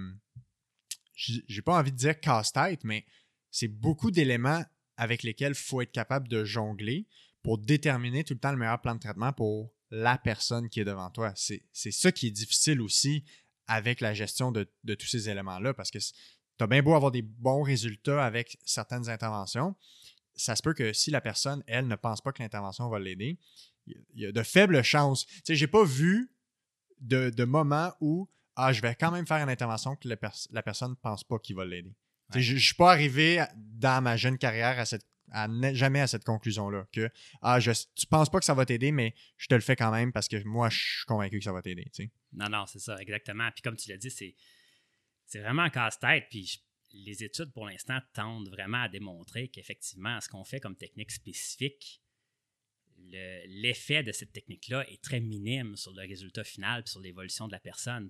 j'ai 1.14 1.62
pas 1.62 1.78
envie 1.78 1.92
de 1.92 1.96
dire 1.96 2.18
casse-tête, 2.18 2.82
mais 2.84 3.04
c'est 3.50 3.68
beaucoup 3.68 4.10
d'éléments 4.10 4.64
avec 4.96 5.22
lesquels 5.22 5.52
il 5.52 5.62
faut 5.62 5.80
être 5.80 5.92
capable 5.92 6.28
de 6.28 6.44
jongler 6.44 7.06
pour 7.42 7.58
déterminer 7.58 8.24
tout 8.24 8.34
le 8.34 8.40
temps 8.40 8.52
le 8.52 8.56
meilleur 8.56 8.80
plan 8.80 8.94
de 8.94 9.00
traitement 9.00 9.32
pour 9.32 9.72
la 9.90 10.16
personne 10.16 10.68
qui 10.68 10.80
est 10.80 10.84
devant 10.84 11.10
toi. 11.10 11.32
C'est, 11.36 11.62
ça 11.72 12.12
qui 12.12 12.28
est 12.28 12.30
difficile 12.30 12.80
aussi 12.80 13.24
avec 13.66 14.00
la 14.00 14.14
gestion 14.14 14.52
de, 14.52 14.68
de 14.84 14.94
tous 14.94 15.06
ces 15.06 15.28
éléments-là 15.28 15.74
parce 15.74 15.90
que 15.90 15.98
tu 15.98 16.64
as 16.64 16.66
bien 16.66 16.82
beau 16.82 16.94
avoir 16.94 17.10
des 17.10 17.22
bons 17.22 17.62
résultats 17.62 18.24
avec 18.24 18.58
certaines 18.64 19.08
interventions, 19.08 19.74
ça 20.34 20.56
se 20.56 20.62
peut 20.62 20.74
que 20.74 20.92
si 20.92 21.10
la 21.10 21.20
personne, 21.20 21.62
elle, 21.66 21.86
ne 21.86 21.96
pense 21.96 22.20
pas 22.20 22.32
que 22.32 22.42
l'intervention 22.42 22.88
va 22.88 22.98
l'aider, 22.98 23.38
il 23.86 23.96
y 24.14 24.26
a 24.26 24.32
de 24.32 24.42
faibles 24.42 24.82
chances. 24.82 25.26
Tu 25.26 25.40
sais, 25.44 25.54
j'ai 25.56 25.66
pas 25.66 25.84
vu 25.84 26.32
de, 27.00 27.30
de 27.30 27.44
moment 27.44 27.92
où 28.00 28.28
ah, 28.54 28.72
je 28.72 28.80
vais 28.82 28.94
quand 28.94 29.10
même 29.10 29.26
faire 29.26 29.42
une 29.42 29.48
intervention 29.48 29.96
que 29.96 30.08
la 30.08 30.62
personne 30.62 30.90
ne 30.90 30.96
pense 30.96 31.24
pas 31.24 31.38
qu'il 31.38 31.56
va 31.56 31.64
l'aider. 31.64 31.94
Je 32.34 32.54
ne 32.54 32.58
suis 32.58 32.74
pas 32.74 32.92
arrivé 32.92 33.44
dans 33.56 34.02
ma 34.02 34.16
jeune 34.16 34.38
carrière 34.38 34.78
à 34.78 34.84
cette 34.84 35.06
jamais 35.72 36.00
à 36.00 36.06
cette 36.06 36.24
conclusion-là. 36.24 36.86
Que 36.92 37.10
ah, 37.40 37.60
je, 37.60 37.72
tu 37.94 38.06
penses 38.06 38.30
pas 38.30 38.38
que 38.38 38.44
ça 38.44 38.54
va 38.54 38.66
t'aider, 38.66 38.92
mais 38.92 39.14
je 39.36 39.46
te 39.46 39.54
le 39.54 39.60
fais 39.60 39.76
quand 39.76 39.90
même 39.90 40.12
parce 40.12 40.28
que 40.28 40.42
moi, 40.44 40.68
je 40.68 40.78
suis 40.78 41.06
convaincu 41.06 41.38
que 41.38 41.44
ça 41.44 41.52
va 41.52 41.62
t'aider. 41.62 41.90
Non, 42.32 42.48
non, 42.50 42.66
c'est 42.66 42.78
ça, 42.78 42.96
exactement. 43.00 43.50
Puis 43.52 43.62
comme 43.62 43.76
tu 43.76 43.90
l'as 43.90 43.96
dit, 43.96 44.10
c'est, 44.10 44.34
c'est 45.26 45.40
vraiment 45.40 45.62
un 45.62 45.70
casse-tête. 45.70 46.26
Puis 46.30 46.62
les 46.92 47.24
études, 47.24 47.52
pour 47.52 47.66
l'instant, 47.66 47.98
tendent 48.12 48.48
vraiment 48.48 48.82
à 48.82 48.88
démontrer 48.88 49.48
qu'effectivement, 49.48 50.20
ce 50.20 50.28
qu'on 50.28 50.44
fait 50.44 50.60
comme 50.60 50.76
technique 50.76 51.10
spécifique, 51.10 52.02
l'effet 53.46 54.02
de 54.02 54.12
cette 54.12 54.32
technique-là 54.32 54.88
est 54.90 55.02
très 55.02 55.20
minime 55.20 55.76
sur 55.76 55.92
le 55.92 56.02
résultat 56.02 56.44
final 56.44 56.82
et 56.84 56.88
sur 56.88 57.00
l'évolution 57.00 57.46
de 57.46 57.52
la 57.52 57.58
personne. 57.58 58.08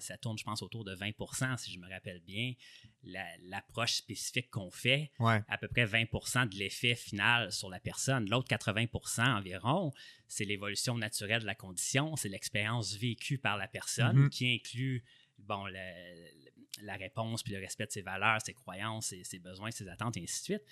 Ça 0.00 0.16
tourne, 0.16 0.38
je 0.38 0.44
pense, 0.44 0.62
autour 0.62 0.84
de 0.84 0.94
20% 0.94 1.58
si 1.58 1.72
je 1.72 1.78
me 1.78 1.88
rappelle 1.88 2.20
bien. 2.20 2.54
L'approche 3.02 3.94
spécifique 3.94 4.50
qu'on 4.50 4.70
fait, 4.70 5.10
à 5.18 5.58
peu 5.58 5.68
près 5.68 5.84
20% 5.84 6.48
de 6.48 6.56
l'effet 6.56 6.94
final 6.94 7.52
sur 7.52 7.68
la 7.68 7.80
personne. 7.80 8.28
L'autre 8.28 8.48
80% 8.48 9.38
environ, 9.38 9.92
c'est 10.28 10.44
l'évolution 10.44 10.96
naturelle 10.96 11.42
de 11.42 11.46
la 11.46 11.54
condition, 11.54 12.16
c'est 12.16 12.28
l'expérience 12.28 12.94
vécue 12.96 13.38
par 13.38 13.56
la 13.56 13.68
personne 13.68 14.26
mm-hmm. 14.26 14.30
qui 14.30 14.54
inclut 14.54 15.04
bon, 15.38 15.64
la, 16.80 16.96
réponse, 16.96 17.42
puis 17.42 17.52
le 17.52 17.60
respect 17.60 17.86
de 17.86 17.92
ses 17.92 18.02
valeurs, 18.02 18.40
ses 18.42 18.54
croyances, 18.54 19.14
ses, 19.22 19.38
besoins, 19.38 19.70
ses 19.70 19.88
attentes, 19.88 20.16
et 20.16 20.22
ainsi 20.22 20.40
de 20.40 20.44
suite. 20.44 20.64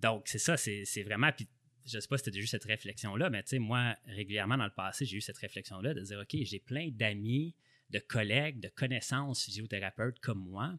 Donc, 0.00 0.26
c'est 0.26 0.38
ça, 0.38 0.56
c'est 0.56 1.02
vraiment. 1.04 1.30
Puis, 1.32 1.48
je 1.84 1.96
ne 1.96 2.00
sais 2.00 2.08
pas 2.08 2.18
si 2.18 2.30
tu 2.30 2.36
as 2.36 2.40
eu 2.40 2.46
cette 2.46 2.64
réflexion-là, 2.64 3.30
mais 3.30 3.42
tu 3.42 3.50
sais, 3.50 3.58
moi, 3.58 3.96
régulièrement 4.06 4.56
dans 4.56 4.64
le 4.64 4.72
passé, 4.72 5.04
j'ai 5.04 5.16
eu 5.16 5.20
cette 5.20 5.38
réflexion-là 5.38 5.94
de 5.94 6.00
dire 6.00 6.18
OK, 6.20 6.36
j'ai 6.42 6.60
plein 6.60 6.90
d'amis, 6.92 7.56
de 7.90 7.98
collègues, 7.98 8.60
de 8.60 8.68
connaissances 8.68 9.44
physiothérapeutes 9.44 10.20
comme 10.20 10.38
moi 10.38 10.78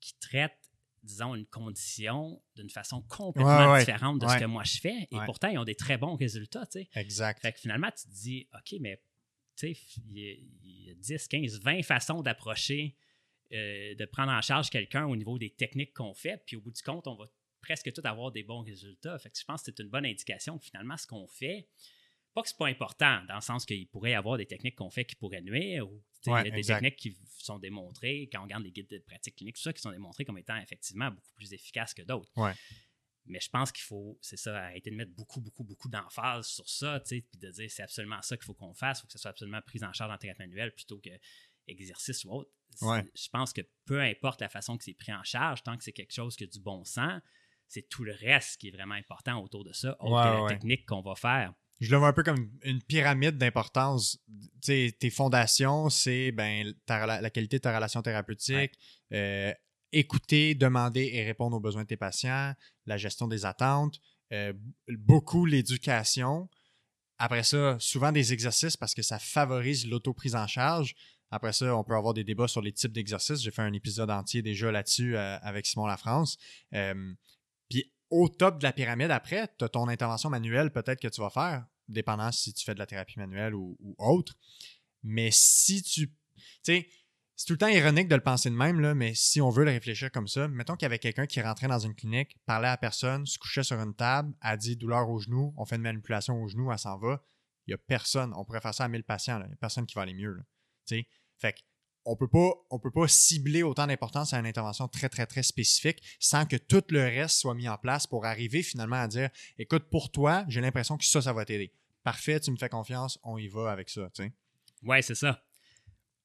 qui 0.00 0.16
traitent 0.18 0.70
disons, 1.06 1.34
une 1.34 1.46
condition 1.46 2.42
d'une 2.56 2.68
façon 2.68 3.00
complètement 3.02 3.78
différente 3.78 4.20
de 4.20 4.26
ce 4.26 4.36
que 4.38 4.44
moi 4.44 4.64
je 4.64 4.78
fais. 4.80 5.06
Et 5.10 5.18
pourtant, 5.24 5.48
ils 5.48 5.58
ont 5.58 5.64
des 5.64 5.74
très 5.74 5.96
bons 5.96 6.16
résultats. 6.16 6.66
Tu 6.66 6.80
sais. 6.80 6.88
Exact. 6.94 7.40
Fait 7.40 7.52
que 7.52 7.60
finalement, 7.60 7.90
tu 7.96 8.08
te 8.08 8.12
dis, 8.12 8.48
OK, 8.54 8.78
mais 8.80 9.00
il 9.62 10.46
y, 10.62 10.90
a 10.90 10.94
10, 10.94 11.28
15, 11.28 11.60
20 11.60 11.82
façons 11.82 12.22
d'approcher, 12.22 12.96
euh, 13.52 13.94
de 13.94 14.04
prendre 14.06 14.32
en 14.32 14.42
charge 14.42 14.70
quelqu'un 14.70 15.06
au 15.06 15.16
niveau 15.16 15.38
des 15.38 15.50
techniques 15.50 15.94
qu'on 15.94 16.14
fait. 16.14 16.42
Puis 16.46 16.56
au 16.56 16.60
bout 16.60 16.72
du 16.72 16.82
compte, 16.82 17.06
on 17.06 17.14
va 17.14 17.26
presque 17.60 17.92
tout 17.92 18.02
avoir 18.04 18.32
des 18.32 18.42
bons 18.42 18.62
résultats. 18.62 19.18
Fait 19.18 19.30
que 19.30 19.38
je 19.38 19.44
pense 19.44 19.62
que 19.62 19.66
c'est 19.66 19.82
une 19.82 19.88
bonne 19.88 20.06
indication 20.06 20.58
que 20.58 20.64
finalement, 20.64 20.96
ce 20.96 21.06
qu'on 21.06 21.26
fait, 21.26 21.68
pas 22.34 22.42
que 22.42 22.48
c'est 22.48 22.58
pas 22.58 22.66
important, 22.66 23.24
dans 23.28 23.36
le 23.36 23.40
sens 23.40 23.64
qu'il 23.64 23.88
pourrait 23.88 24.10
y 24.10 24.14
avoir 24.14 24.36
des 24.36 24.46
techniques 24.46 24.76
qu'on 24.76 24.90
fait 24.90 25.04
qui 25.04 25.16
pourraient 25.16 25.40
nuire 25.40 25.88
ou 25.88 26.02
des 26.42 26.62
techniques 26.62 26.96
qui 26.96 27.16
sont 27.38 27.58
démontrées, 27.58 28.28
quand 28.30 28.40
on 28.40 28.42
regarde 28.44 28.62
les 28.62 28.72
guides 28.72 28.90
de 28.90 28.98
pratique 28.98 29.36
clinique, 29.36 29.56
tout 29.56 29.62
ça, 29.62 29.72
qui 29.72 29.80
sont 29.80 29.90
démontrées 29.90 30.24
comme 30.24 30.38
étant 30.38 30.56
effectivement 30.58 31.10
beaucoup 31.10 31.32
plus 31.34 31.54
efficaces 31.54 31.94
que 31.94 32.02
d'autres. 32.02 32.30
Mais 33.28 33.40
je 33.40 33.48
pense 33.48 33.72
qu'il 33.72 33.82
faut, 33.82 34.18
c'est 34.20 34.36
ça, 34.36 34.56
arrêter 34.56 34.90
de 34.90 34.96
mettre 34.96 35.12
beaucoup, 35.12 35.40
beaucoup, 35.40 35.64
beaucoup 35.64 35.88
d'emphase 35.88 36.46
sur 36.46 36.68
ça, 36.68 37.00
puis 37.00 37.24
de 37.40 37.50
dire 37.50 37.70
c'est 37.70 37.82
absolument 37.82 38.20
ça 38.22 38.36
qu'il 38.36 38.44
faut 38.44 38.54
qu'on 38.54 38.74
fasse, 38.74 38.98
il 38.98 39.00
faut 39.02 39.06
que 39.06 39.12
ce 39.12 39.18
soit 39.18 39.30
absolument 39.30 39.62
pris 39.62 39.82
en 39.82 39.92
charge 39.92 40.12
en 40.12 40.18
thérapie 40.18 40.40
manuelle 40.40 40.72
plutôt 40.74 40.98
que 40.98 41.10
exercice 41.66 42.24
ou 42.24 42.32
autre. 42.32 42.50
Je 42.80 43.28
pense 43.32 43.52
que 43.52 43.62
peu 43.84 44.00
importe 44.00 44.40
la 44.40 44.48
façon 44.48 44.76
que 44.76 44.84
c'est 44.84 44.94
pris 44.94 45.12
en 45.12 45.22
charge, 45.22 45.62
tant 45.62 45.76
que 45.76 45.84
c'est 45.84 45.92
quelque 45.92 46.12
chose 46.12 46.36
qui 46.36 46.44
a 46.44 46.46
du 46.46 46.60
bon 46.60 46.84
sens, 46.84 47.20
c'est 47.68 47.88
tout 47.88 48.04
le 48.04 48.12
reste 48.12 48.58
qui 48.60 48.68
est 48.68 48.70
vraiment 48.70 48.94
important 48.94 49.42
autour 49.42 49.64
de 49.64 49.72
ça, 49.72 49.96
autre 50.00 50.22
que 50.22 50.42
la 50.42 50.48
technique 50.48 50.86
qu'on 50.86 51.02
va 51.02 51.14
faire. 51.14 51.52
Je 51.80 51.90
le 51.90 51.98
vois 51.98 52.08
un 52.08 52.12
peu 52.12 52.22
comme 52.22 52.50
une 52.62 52.82
pyramide 52.82 53.36
d'importance. 53.36 54.18
tes 54.62 55.10
fondations, 55.10 55.90
c'est 55.90 56.32
ben, 56.32 56.74
la, 56.88 57.30
qualité 57.30 57.58
de 57.58 57.62
ta 57.62 57.74
relation 57.74 58.00
thérapeutique, 58.00 58.72
euh, 59.12 59.52
écouter, 59.92 60.54
demander 60.54 61.10
et 61.12 61.24
répondre 61.24 61.56
aux 61.56 61.60
besoins 61.60 61.82
de 61.82 61.88
tes 61.88 61.96
patients, 61.96 62.54
la 62.86 62.96
gestion 62.96 63.28
des 63.28 63.44
attentes, 63.44 64.00
euh, 64.32 64.54
beaucoup 64.88 65.44
l'éducation. 65.44 66.48
Après 67.18 67.42
ça, 67.42 67.76
souvent 67.78 68.12
des 68.12 68.32
exercices 68.32 68.76
parce 68.76 68.94
que 68.94 69.02
ça 69.02 69.18
favorise 69.18 69.86
l'auto-prise 69.86 70.34
en 70.34 70.46
charge. 70.46 70.94
Après 71.30 71.52
ça, 71.52 71.76
on 71.76 71.84
peut 71.84 71.94
avoir 71.94 72.14
des 72.14 72.24
débats 72.24 72.48
sur 72.48 72.60
les 72.60 72.72
types 72.72 72.92
d'exercices. 72.92 73.40
J'ai 73.40 73.50
fait 73.50 73.62
un 73.62 73.72
épisode 73.72 74.10
entier 74.10 74.42
déjà 74.42 74.70
là-dessus 74.70 75.16
euh, 75.16 75.38
avec 75.40 75.66
Simon 75.66 75.86
Lafrance. 75.86 76.38
Euh, 76.74 77.12
puis 77.68 77.92
au 78.10 78.28
top 78.28 78.58
de 78.58 78.62
la 78.62 78.72
pyramide, 78.72 79.10
après, 79.10 79.48
tu 79.58 79.64
as 79.64 79.68
ton 79.68 79.88
intervention 79.88 80.30
manuelle 80.30 80.70
peut-être 80.70 81.00
que 81.00 81.08
tu 81.08 81.20
vas 81.20 81.30
faire, 81.30 81.66
dépendant 81.88 82.30
si 82.30 82.54
tu 82.54 82.64
fais 82.64 82.74
de 82.74 82.78
la 82.78 82.86
thérapie 82.86 83.18
manuelle 83.18 83.54
ou, 83.54 83.76
autre. 83.98 84.34
Mais 85.02 85.30
si 85.32 85.82
tu. 85.82 86.08
Tu 86.08 86.14
sais, 86.62 86.88
c'est 87.34 87.46
tout 87.46 87.54
le 87.54 87.58
temps 87.58 87.68
ironique 87.68 88.08
de 88.08 88.14
le 88.14 88.22
penser 88.22 88.48
de 88.48 88.54
même, 88.54 88.94
mais 88.94 89.14
si 89.14 89.40
on 89.40 89.50
veut 89.50 89.64
le 89.64 89.70
réfléchir 89.70 90.10
comme 90.10 90.28
ça, 90.28 90.48
mettons 90.48 90.74
qu'il 90.74 90.84
y 90.84 90.86
avait 90.86 90.98
quelqu'un 90.98 91.26
qui 91.26 91.40
rentrait 91.42 91.68
dans 91.68 91.78
une 91.78 91.94
clinique, 91.94 92.38
parlait 92.46 92.68
à 92.68 92.76
personne, 92.76 93.26
se 93.26 93.38
couchait 93.38 93.62
sur 93.62 93.78
une 93.78 93.94
table, 93.94 94.32
a 94.40 94.56
dit 94.56 94.76
douleur 94.76 95.08
au 95.10 95.18
genou, 95.18 95.52
on 95.58 95.66
fait 95.66 95.76
une 95.76 95.82
manipulation 95.82 96.42
au 96.42 96.48
genou, 96.48 96.72
elle 96.72 96.78
s'en 96.78 96.96
va. 96.98 97.22
Il 97.66 97.70
n'y 97.70 97.74
a 97.74 97.78
personne. 97.78 98.32
On 98.36 98.44
pourrait 98.44 98.60
faire 98.60 98.74
ça 98.74 98.84
à 98.84 98.88
1000 98.88 99.02
patients. 99.02 99.40
Il 99.40 99.48
n'y 99.48 99.52
a 99.52 99.56
personne 99.56 99.86
qui 99.86 99.94
va 99.94 100.02
aller 100.02 100.14
mieux. 100.14 100.38
Fait 101.38 101.54
on 102.06 102.16
peut 102.16 102.28
pas, 102.28 102.52
on 102.70 102.78
peut 102.78 102.90
pas 102.92 103.08
cibler 103.08 103.62
autant 103.64 103.86
d'importance 103.86 104.32
à 104.32 104.38
une 104.38 104.46
intervention 104.46 104.86
très, 104.86 105.08
très, 105.08 105.26
très 105.26 105.42
spécifique 105.42 106.00
sans 106.20 106.46
que 106.46 106.56
tout 106.56 106.84
le 106.90 107.00
reste 107.00 107.38
soit 107.38 107.54
mis 107.54 107.68
en 107.68 107.76
place 107.76 108.06
pour 108.06 108.24
arriver 108.24 108.62
finalement 108.62 108.96
à 108.96 109.08
dire 109.08 109.28
écoute, 109.58 109.90
pour 109.90 110.12
toi, 110.12 110.44
j'ai 110.48 110.60
l'impression 110.60 110.96
que 110.96 111.04
ça, 111.04 111.20
ça 111.20 111.32
va 111.32 111.44
t'aider. 111.44 111.72
Parfait, 112.04 112.38
tu 112.38 112.52
me 112.52 112.56
fais 112.56 112.68
confiance, 112.68 113.18
on 113.24 113.36
y 113.38 113.48
va 113.48 113.72
avec 113.72 113.90
ça. 113.90 114.08
Oui, 114.20 114.30
Ouais, 114.84 115.02
c'est 115.02 115.16
ça. 115.16 115.42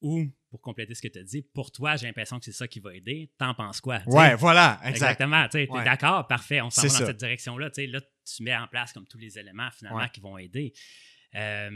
Ou, 0.01 0.31
pour 0.51 0.61
compléter 0.61 0.93
ce 0.93 1.01
que 1.01 1.07
tu 1.07 1.17
as 1.17 1.23
dit, 1.23 1.41
pour 1.41 1.71
toi, 1.71 1.95
j'ai 1.95 2.05
l'impression 2.05 2.37
que 2.37 2.45
c'est 2.45 2.51
ça 2.51 2.67
qui 2.67 2.79
va 2.79 2.93
aider. 2.93 3.31
T'en 3.37 3.55
penses 3.55 3.81
quoi? 3.81 4.01
Ouais, 4.05 4.35
voilà, 4.35 4.79
Exactement. 4.83 5.47
Tu 5.47 5.61
es 5.61 5.67
d'accord, 5.67 6.27
parfait, 6.27 6.61
on 6.61 6.69
s'en 6.69 6.83
va 6.83 6.87
dans 6.87 7.05
cette 7.07 7.17
direction-là. 7.17 7.69
Là, 7.75 8.01
tu 8.25 8.43
mets 8.43 8.55
en 8.55 8.67
place 8.67 8.93
comme 8.93 9.07
tous 9.07 9.17
les 9.17 9.39
éléments 9.39 9.71
finalement 9.71 10.07
qui 10.09 10.19
vont 10.19 10.37
aider. 10.37 10.73
Euh, 11.33 11.69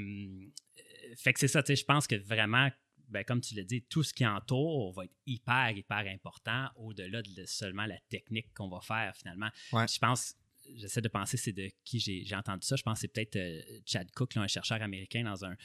fait 1.17 1.33
que 1.33 1.39
c'est 1.39 1.47
ça, 1.47 1.61
je 1.67 1.83
pense 1.83 2.07
que 2.07 2.15
vraiment, 2.15 2.69
ben, 3.09 3.23
comme 3.23 3.41
tu 3.41 3.55
l'as 3.55 3.63
dit, 3.63 3.83
tout 3.83 4.03
ce 4.03 4.13
qui 4.13 4.25
entoure 4.25 4.93
va 4.93 5.05
être 5.05 5.15
hyper, 5.25 5.71
hyper 5.71 6.05
important 6.07 6.69
au-delà 6.75 7.21
de 7.21 7.45
seulement 7.45 7.85
la 7.85 7.99
technique 8.09 8.53
qu'on 8.53 8.69
va 8.69 8.81
faire 8.81 9.15
finalement. 9.15 9.49
Je 9.71 9.99
pense, 9.99 10.35
j'essaie 10.75 11.01
de 11.01 11.07
penser, 11.07 11.37
c'est 11.37 11.53
de 11.53 11.69
qui 11.83 11.99
j'ai 11.99 12.35
entendu 12.35 12.65
ça. 12.65 12.75
Je 12.75 12.83
pense 12.83 12.95
que 12.95 13.01
c'est 13.01 13.07
peut-être 13.07 13.35
euh, 13.35 13.61
Chad 13.85 14.09
Cook, 14.11 14.35
un 14.37 14.47
chercheur 14.47 14.81
américain 14.81 15.23
dans 15.23 15.45
un, 15.45 15.55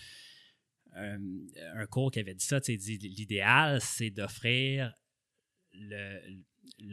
un, 0.95 1.87
cours 1.87 2.11
qui 2.11 2.21
avait 2.21 2.35
dit 2.35 2.45
ça, 2.45 2.61
dit 2.61 2.99
l'idéal, 2.99 3.81
c'est 3.81 4.11
d'offrir 4.11 4.93
le, 5.73 6.43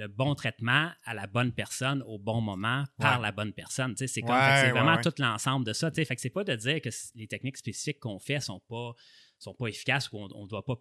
bon 0.07 0.35
traitement 0.35 0.91
à 1.03 1.13
la 1.13 1.27
bonne 1.27 1.51
personne 1.51 2.01
au 2.03 2.19
bon 2.19 2.41
moment 2.41 2.85
par 2.97 3.19
la 3.19 3.31
bonne 3.31 3.53
personne. 3.53 3.95
C'est 3.97 4.21
comme 4.21 4.35
vraiment 4.35 4.99
tout 5.01 5.13
l'ensemble 5.19 5.65
de 5.65 5.73
ça. 5.73 5.91
Fait 5.91 6.05
que 6.05 6.21
c'est 6.21 6.29
pas 6.29 6.43
de 6.43 6.55
dire 6.55 6.81
que 6.81 6.89
les 7.15 7.27
techniques 7.27 7.57
spécifiques 7.57 7.99
qu'on 7.99 8.19
fait 8.19 8.39
sont 8.39 8.61
pas, 8.67 8.93
sont 9.39 9.53
pas 9.53 9.67
efficaces 9.67 10.11
ou 10.11 10.17
on 10.17 10.43
ne 10.43 10.49
doit 10.49 10.65
pas 10.65 10.75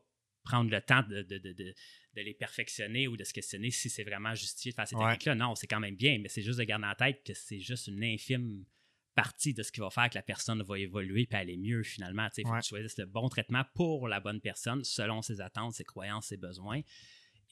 prendre 0.45 0.70
le 0.70 0.80
temps 0.80 1.03
de, 1.03 1.22
de, 1.22 1.74
les 2.14 2.34
perfectionner 2.34 3.09
ou 3.09 3.16
de 3.16 3.24
se 3.24 3.34
questionner 3.34 3.70
si 3.70 3.91
c'est 3.91 4.05
vraiment 4.05 4.34
justifié 4.34 4.70
de 4.70 4.76
faire 4.76 4.89
ces 4.89 4.97
techniques-là. 4.97 5.34
Non, 5.34 5.55
c'est 5.55 5.66
quand 5.66 5.80
même 5.80 5.97
bien, 5.97 6.18
mais 6.20 6.28
c'est 6.28 6.43
juste 6.43 6.59
de 6.59 6.64
garder 6.64 6.87
en 6.87 6.95
tête 6.95 7.22
que 7.26 7.34
c'est 7.34 7.59
juste 7.59 7.89
une 7.89 8.03
infime 8.03 8.64
partie 9.14 9.55
de 9.55 9.62
ce 9.62 9.72
qui 9.72 9.80
va 9.80 9.91
faire 9.91 10.09
que 10.09 10.14
la 10.14 10.22
personne 10.22 10.62
va 10.62 10.78
évoluer 10.78 11.26
et 11.30 11.34
aller 11.34 11.57
mieux 11.57 11.82
finalement. 11.82 12.28
Il 12.37 12.47
faut 12.47 12.53
que 12.53 12.62
tu 12.62 12.68
choisisses 12.68 12.99
le 12.99 13.07
bon 13.07 13.28
traitement 13.28 13.64
pour 13.74 14.09
la 14.09 14.20
bonne 14.20 14.41
personne 14.41 14.84
selon 14.84 15.22
ses 15.22 15.41
attentes, 15.41 15.74
ses 15.74 15.84
croyances, 15.84 16.26
ses 16.26 16.37
besoins. 16.37 16.82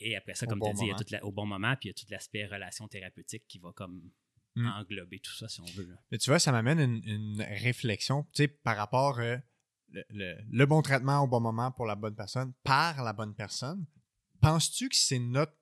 Et 0.01 0.17
après 0.17 0.35
ça, 0.35 0.47
comme 0.47 0.61
tu 0.61 0.69
as 0.69 0.73
dit, 0.73 0.85
il 0.85 0.89
y 0.89 0.91
a 0.91 0.95
tout 1.21 1.27
au 1.27 1.33
bon 1.33 1.47
moment, 1.47 1.75
puis 1.77 1.89
il 1.89 1.91
y 1.91 1.95
a 1.95 1.95
tout 1.95 2.07
l'aspect 2.11 2.47
relation 2.47 2.89
thérapeutique 2.89 3.45
qui 3.49 3.59
va 3.59 3.73
comme 3.73 4.11
Mm. 4.57 4.67
englober 4.69 5.19
tout 5.19 5.33
ça, 5.35 5.49
si 5.49 5.61
on 5.61 5.65
veut. 5.65 5.85
là. 5.85 5.97
Mais 6.13 6.19
tu 6.19 6.31
vois, 6.31 6.39
ça 6.39 6.53
m'amène 6.53 6.79
une, 6.79 7.03
une 7.05 7.43
réflexion, 7.43 8.25
par 8.63 8.77
rapport 8.77 9.19
euh, 9.19 9.37
le, 9.89 10.05
le- 10.11 10.37
le 10.49 10.67
bon 10.67 10.81
traitement 10.81 11.19
au 11.23 11.27
bon 11.27 11.41
moment 11.41 11.73
pour 11.73 11.87
la 11.87 11.97
bonne 11.97 12.15
personne, 12.15 12.53
par 12.63 13.03
la 13.03 13.13
bonne 13.13 13.35
personne. 13.35 13.85
Penses-tu 14.41 14.89
que 14.89 14.95
c'est 14.97 15.19
notre, 15.19 15.57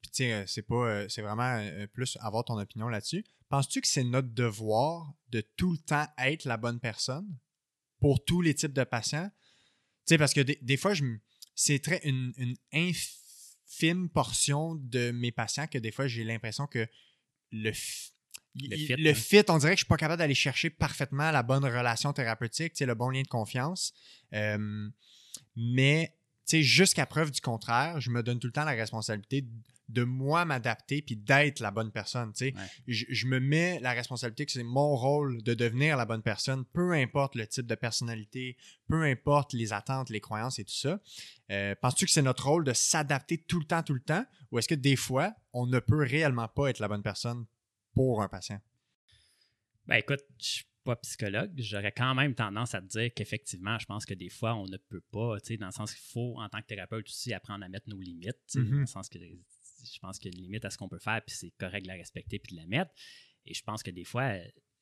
puis 0.00 0.10
tu 0.10 0.16
sais, 0.24 0.32
euh, 0.32 0.46
c'est 0.48 0.62
pas, 0.62 0.74
euh, 0.88 1.08
c'est 1.08 1.22
vraiment 1.22 1.56
euh, 1.56 1.86
plus 1.86 2.18
avoir 2.20 2.44
ton 2.44 2.58
opinion 2.58 2.88
là-dessus. 2.88 3.24
Penses-tu 3.48 3.80
que 3.80 3.86
c'est 3.86 4.02
notre 4.02 4.30
devoir 4.34 5.12
de 5.28 5.40
tout 5.56 5.70
le 5.70 5.78
temps 5.78 6.08
être 6.18 6.44
la 6.44 6.56
bonne 6.56 6.80
personne 6.80 7.28
pour 8.00 8.24
tous 8.24 8.40
les 8.40 8.54
types 8.56 8.72
de 8.72 8.82
patients? 8.84 9.30
Tu 9.30 10.14
sais, 10.14 10.18
parce 10.18 10.34
que 10.34 10.40
des, 10.40 10.58
des 10.62 10.76
fois, 10.76 10.94
je 10.94 11.04
c'est 11.54 11.78
très 11.78 12.00
une, 12.08 12.32
une 12.38 12.56
infime 13.72 14.08
portion 14.08 14.74
de 14.74 15.10
mes 15.12 15.32
patients 15.32 15.66
que 15.66 15.78
des 15.78 15.90
fois, 15.90 16.06
j'ai 16.06 16.24
l'impression 16.24 16.66
que 16.66 16.86
le, 17.50 17.70
Le 17.70 17.72
il- 18.54 18.86
fit, 18.86 18.94
le 18.96 19.10
hein. 19.10 19.14
fit, 19.14 19.42
on 19.48 19.58
dirait 19.58 19.72
que 19.72 19.76
je 19.76 19.84
suis 19.84 19.88
pas 19.88 19.96
capable 19.96 20.18
d'aller 20.18 20.34
chercher 20.34 20.70
parfaitement 20.70 21.30
la 21.30 21.42
bonne 21.42 21.64
relation 21.64 22.12
thérapeutique, 22.12 22.78
le 22.80 22.94
bon 22.94 23.10
lien 23.10 23.22
de 23.22 23.28
confiance. 23.28 23.92
Euh, 24.34 24.88
mais, 25.56 26.14
jusqu'à 26.46 27.06
preuve 27.06 27.30
du 27.30 27.40
contraire, 27.40 28.00
je 28.00 28.10
me 28.10 28.22
donne 28.22 28.38
tout 28.38 28.48
le 28.48 28.52
temps 28.52 28.64
la 28.64 28.72
responsabilité 28.72 29.46
de 29.88 30.04
moi 30.04 30.44
m'adapter 30.44 31.02
puis 31.02 31.16
d'être 31.16 31.60
la 31.60 31.70
bonne 31.70 31.90
personne, 31.92 32.32
tu 32.32 32.46
sais. 32.46 32.54
Ouais. 32.54 32.66
Je, 32.86 33.04
je 33.08 33.26
me 33.26 33.40
mets 33.40 33.78
la 33.80 33.92
responsabilité 33.92 34.46
que 34.46 34.52
c'est 34.52 34.62
mon 34.62 34.96
rôle 34.96 35.42
de 35.42 35.54
devenir 35.54 35.96
la 35.96 36.06
bonne 36.06 36.22
personne, 36.22 36.64
peu 36.64 36.92
importe 36.92 37.34
le 37.34 37.46
type 37.46 37.66
de 37.66 37.74
personnalité, 37.74 38.56
peu 38.88 39.02
importe 39.02 39.52
les 39.52 39.72
attentes, 39.72 40.08
les 40.08 40.20
croyances 40.20 40.58
et 40.58 40.64
tout 40.64 40.74
ça. 40.74 40.98
Euh, 41.50 41.74
Penses-tu 41.80 42.06
que 42.06 42.10
c'est 42.10 42.22
notre 42.22 42.46
rôle 42.46 42.64
de 42.64 42.72
s'adapter 42.72 43.38
tout 43.38 43.58
le 43.58 43.66
temps, 43.66 43.82
tout 43.82 43.94
le 43.94 44.00
temps, 44.00 44.24
ou 44.50 44.58
est-ce 44.58 44.68
que 44.68 44.74
des 44.74 44.96
fois, 44.96 45.34
on 45.52 45.66
ne 45.66 45.78
peut 45.78 46.02
réellement 46.02 46.48
pas 46.48 46.68
être 46.68 46.78
la 46.78 46.88
bonne 46.88 47.02
personne 47.02 47.44
pour 47.94 48.22
un 48.22 48.28
patient? 48.28 48.60
Ben 49.86 49.96
écoute, 49.96 50.20
je 50.40 50.62
pas 50.84 50.96
psychologue. 50.96 51.52
J'aurais 51.56 51.92
quand 51.92 52.14
même 52.14 52.34
tendance 52.34 52.74
à 52.74 52.80
te 52.82 52.86
dire 52.86 53.12
qu'effectivement, 53.14 53.78
je 53.78 53.86
pense 53.86 54.04
que 54.04 54.14
des 54.14 54.28
fois, 54.28 54.54
on 54.56 54.66
ne 54.66 54.76
peut 54.76 55.00
pas, 55.12 55.40
tu 55.40 55.46
sais, 55.48 55.56
dans 55.56 55.66
le 55.66 55.72
sens 55.72 55.92
qu'il 55.94 56.04
faut, 56.12 56.34
en 56.38 56.48
tant 56.48 56.60
que 56.60 56.66
thérapeute 56.66 57.06
aussi, 57.08 57.32
apprendre 57.32 57.64
à 57.64 57.68
mettre 57.68 57.88
nos 57.88 58.00
limites, 58.00 58.38
tu 58.50 58.58
sais, 58.58 58.60
Mhm. 58.60 58.70
dans 58.70 58.78
le 58.80 58.86
sens 58.86 59.08
que 59.08 59.18
je 59.18 59.98
pense 60.00 60.18
qu'il 60.18 60.32
y 60.32 60.34
a 60.34 60.38
une 60.38 60.44
limite 60.44 60.64
à 60.64 60.70
ce 60.70 60.78
qu'on 60.78 60.88
peut 60.88 60.98
faire, 60.98 61.20
puis 61.26 61.34
c'est 61.36 61.50
correct 61.58 61.82
de 61.82 61.88
la 61.88 61.94
respecter 61.94 62.38
puis 62.38 62.54
de 62.56 62.60
la 62.60 62.66
mettre. 62.66 62.92
Et 63.46 63.54
je 63.54 63.62
pense 63.62 63.82
que 63.82 63.90
des 63.90 64.04
fois, 64.04 64.36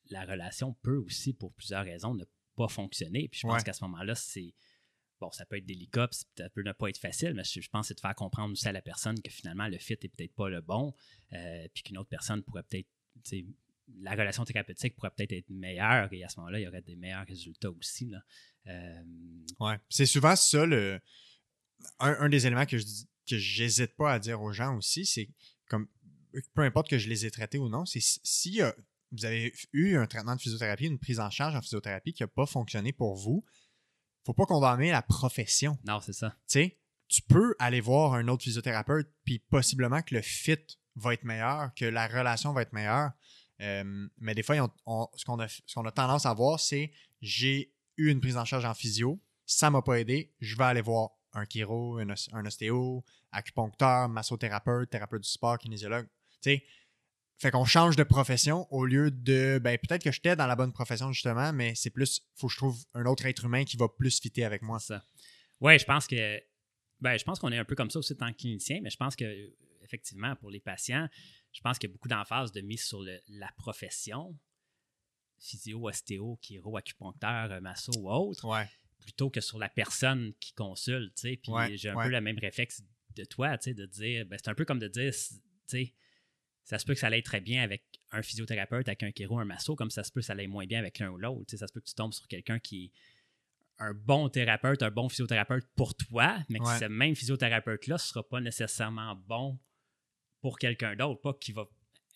la 0.09 0.25
relation 0.25 0.73
peut 0.81 0.97
aussi, 0.97 1.33
pour 1.33 1.53
plusieurs 1.53 1.83
raisons, 1.85 2.13
ne 2.13 2.25
pas 2.55 2.67
fonctionner. 2.67 3.27
Puis 3.29 3.39
je 3.41 3.47
pense 3.47 3.57
Ouais. 3.59 3.63
qu'à 3.63 3.73
ce 3.73 3.83
moment-là, 3.85 4.13
c'est. 4.15 4.53
Bon, 5.19 5.31
ça 5.31 5.45
peut 5.45 5.57
être 5.57 5.65
délicat, 5.65 6.07
puis 6.07 6.19
ça 6.35 6.49
peut 6.49 6.63
ne 6.63 6.71
pas 6.71 6.89
être 6.89 6.97
facile, 6.97 7.33
mais 7.35 7.43
je, 7.43 7.61
je 7.61 7.69
pense 7.69 7.83
que 7.83 7.87
c'est 7.89 7.93
de 7.95 7.99
faire 7.99 8.15
comprendre 8.15 8.51
aussi 8.53 8.67
à 8.67 8.71
la 8.71 8.81
personne 8.81 9.21
que 9.21 9.29
finalement, 9.31 9.67
le 9.67 9.77
fit 9.77 9.93
est 9.93 10.07
peut-être 10.09 10.33
pas 10.33 10.49
le 10.49 10.61
bon, 10.61 10.93
euh, 11.33 11.67
puis 11.75 11.83
qu'une 11.83 11.97
autre 11.99 12.09
personne 12.09 12.41
pourrait 12.43 12.63
peut-être. 12.63 12.87
La 13.99 14.11
relation 14.11 14.43
thérapeutique 14.45 14.95
pourrait 14.95 15.11
peut-être 15.15 15.33
être 15.33 15.49
meilleure, 15.49 16.11
et 16.11 16.23
à 16.23 16.29
ce 16.29 16.39
moment-là, 16.39 16.59
il 16.59 16.63
y 16.63 16.67
aurait 16.67 16.81
des 16.81 16.95
meilleurs 16.95 17.25
résultats 17.25 17.71
aussi. 17.71 18.09
Là. 18.09 18.19
Euh, 18.67 19.03
Ouais. 19.59 19.77
C'est 19.89 20.05
souvent 20.05 20.35
ça 20.35 20.65
le. 20.65 20.99
Un, 21.99 22.15
un 22.19 22.29
des 22.29 22.45
éléments 22.45 22.65
que 22.65 22.77
je 22.77 22.85
que 23.29 23.37
j'hésite 23.37 23.95
pas 23.95 24.13
à 24.13 24.19
dire 24.19 24.41
aux 24.41 24.51
gens 24.51 24.75
aussi, 24.75 25.05
c'est 25.05 25.29
comme 25.69 25.87
peu 26.53 26.63
importe 26.63 26.89
que 26.89 26.97
je 26.97 27.07
les 27.07 27.25
ai 27.25 27.31
traités 27.31 27.57
ou 27.57 27.69
non, 27.69 27.85
c'est 27.85 27.99
si 27.99 28.19
si, 28.23 28.61
euh, 28.61 28.71
vous 29.11 29.25
avez 29.25 29.53
eu 29.73 29.95
un 29.97 30.07
traitement 30.07 30.35
de 30.35 30.41
physiothérapie, 30.41 30.85
une 30.85 30.99
prise 30.99 31.19
en 31.19 31.29
charge 31.29 31.55
en 31.55 31.61
physiothérapie 31.61 32.13
qui 32.13 32.23
n'a 32.23 32.27
pas 32.27 32.45
fonctionné 32.45 32.93
pour 32.93 33.15
vous, 33.15 33.45
faut 34.25 34.33
pas 34.33 34.45
condamner 34.45 34.91
la 34.91 35.01
profession. 35.01 35.77
non, 35.85 35.99
c'est 36.01 36.13
ça. 36.13 36.31
Tu 36.47 36.59
sais, 36.59 36.79
tu 37.07 37.21
peux 37.23 37.55
aller 37.59 37.81
voir 37.81 38.13
un 38.13 38.27
autre 38.27 38.43
physiothérapeute, 38.43 39.11
puis 39.25 39.39
possiblement 39.39 40.01
que 40.01 40.15
le 40.15 40.21
fit 40.21 40.59
va 40.95 41.13
être 41.13 41.23
meilleur, 41.23 41.73
que 41.75 41.85
la 41.85 42.07
relation 42.07 42.53
va 42.53 42.61
être 42.61 42.73
meilleure. 42.73 43.11
Euh, 43.61 44.07
mais 44.17 44.33
des 44.35 44.43
fois, 44.43 44.55
ce 45.15 45.25
qu'on 45.25 45.39
a, 45.39 45.91
tendance 45.91 46.25
à 46.25 46.33
voir, 46.33 46.59
c'est 46.59 46.91
j'ai 47.21 47.73
eu 47.97 48.09
une 48.09 48.19
prise 48.19 48.37
en 48.37 48.45
charge 48.45 48.65
en 48.65 48.73
physio, 48.73 49.19
ça 49.45 49.69
m'a 49.69 49.81
pas 49.81 49.99
aidé, 49.99 50.33
je 50.39 50.55
vais 50.55 50.63
aller 50.63 50.81
voir 50.81 51.11
un 51.33 51.45
chiro, 51.45 51.97
un, 51.97 52.09
os- 52.09 52.29
un 52.33 52.45
ostéo, 52.45 53.03
acupuncteur, 53.31 54.09
massothérapeute, 54.09 54.89
thérapeute 54.89 55.23
du 55.23 55.29
sport, 55.29 55.57
kinésiologue. 55.57 56.07
Sais, 56.41 56.63
fait 57.37 57.51
qu'on 57.51 57.65
change 57.65 57.95
de 57.95 58.03
profession 58.03 58.67
au 58.71 58.85
lieu 58.85 59.09
de, 59.11 59.59
ben 59.61 59.77
peut-être 59.77 60.03
que 60.03 60.11
j'étais 60.11 60.35
dans 60.35 60.47
la 60.47 60.55
bonne 60.55 60.73
profession 60.73 61.11
justement, 61.11 61.53
mais 61.53 61.73
c'est 61.75 61.89
plus, 61.89 62.21
faut 62.35 62.47
que 62.47 62.53
je 62.53 62.57
trouve 62.57 62.83
un 62.93 63.05
autre 63.05 63.25
être 63.25 63.45
humain 63.45 63.63
qui 63.63 63.77
va 63.77 63.87
plus 63.87 64.19
fitter 64.19 64.43
avec 64.45 64.61
moi. 64.61 64.79
ça. 64.79 65.03
Je 65.79 65.85
pense 65.85 66.07
que. 66.07 66.39
Ben, 66.99 67.17
je 67.17 67.23
pense 67.23 67.39
qu'on 67.39 67.51
est 67.51 67.57
un 67.57 67.65
peu 67.65 67.73
comme 67.73 67.89
ça 67.89 67.97
aussi 67.97 68.13
en 68.13 68.17
tant 68.17 68.31
que 68.31 68.37
clinicien, 68.37 68.79
mais 68.83 68.91
je 68.91 68.97
pense 68.97 69.15
que, 69.15 69.25
effectivement, 69.81 70.35
pour 70.35 70.51
les 70.51 70.59
patients, 70.59 71.09
je 71.51 71.61
pense 71.61 71.77
qu'il 71.77 71.89
y 71.89 71.91
a 71.91 71.93
beaucoup 71.93 72.07
d'emphase 72.07 72.51
de 72.51 72.61
mise 72.61 72.83
sur 72.83 73.01
le- 73.01 73.19
la 73.29 73.49
profession, 73.57 74.37
physio, 75.39 75.87
ostéo, 75.87 76.37
chiro, 76.41 76.77
acupuncteur, 76.77 77.51
euh, 77.51 77.59
masso 77.61 77.91
ou 77.97 78.09
autre, 78.11 78.47
Ouais. 78.47 78.69
plutôt 78.99 79.29
que 79.29 79.41
sur 79.41 79.57
la 79.57 79.69
personne 79.69 80.33
qui 80.39 80.53
consulte. 80.53 81.15
Puis 81.21 81.39
Ouais, 81.51 81.75
j'ai 81.77 81.89
un 81.89 81.95
ouais. 81.95 82.05
peu 82.05 82.11
le 82.11 82.21
même 82.21 82.37
réflexe 82.39 82.83
de 83.15 83.25
toi, 83.25 83.57
de 83.57 83.85
dire, 83.85 84.25
ben, 84.25 84.37
c'est 84.41 84.49
un 84.49 84.55
peu 84.55 84.65
comme 84.65 84.79
de 84.79 84.87
dire, 84.87 85.13
ça 86.63 86.77
se 86.79 86.85
peut 86.85 86.93
que 86.93 86.99
ça 86.99 87.07
aille 87.07 87.23
très 87.23 87.41
bien 87.41 87.63
avec 87.63 87.83
un 88.11 88.21
physiothérapeute, 88.21 88.87
avec 88.87 89.03
un 89.03 89.11
chiro, 89.11 89.39
un 89.39 89.45
masso, 89.45 89.75
comme 89.75 89.89
ça 89.89 90.03
se 90.03 90.11
peut 90.11 90.21
que 90.21 90.25
ça 90.25 90.33
aille 90.33 90.47
moins 90.47 90.65
bien 90.67 90.79
avec 90.79 90.99
l'un 90.99 91.09
ou 91.09 91.17
l'autre. 91.17 91.57
Ça 91.57 91.67
se 91.67 91.73
peut 91.73 91.81
que 91.81 91.87
tu 91.89 91.95
tombes 91.95 92.13
sur 92.13 92.27
quelqu'un 92.27 92.59
qui 92.59 92.85
est 92.85 92.91
un 93.79 93.93
bon 93.95 94.29
thérapeute, 94.29 94.83
un 94.83 94.91
bon 94.91 95.09
physiothérapeute 95.09 95.65
pour 95.75 95.95
toi, 95.95 96.37
mais 96.49 96.59
que 96.59 96.65
ce 96.79 96.85
même 96.85 97.15
physiothérapeute-là 97.15 97.95
ne 97.95 97.99
sera 97.99 98.21
pas 98.27 98.39
nécessairement 98.39 99.15
bon 99.15 99.59
pour 100.41 100.57
quelqu'un 100.59 100.95
d'autre, 100.95 101.21
pas 101.21 101.33
qu'il 101.33 101.55
va 101.55 101.65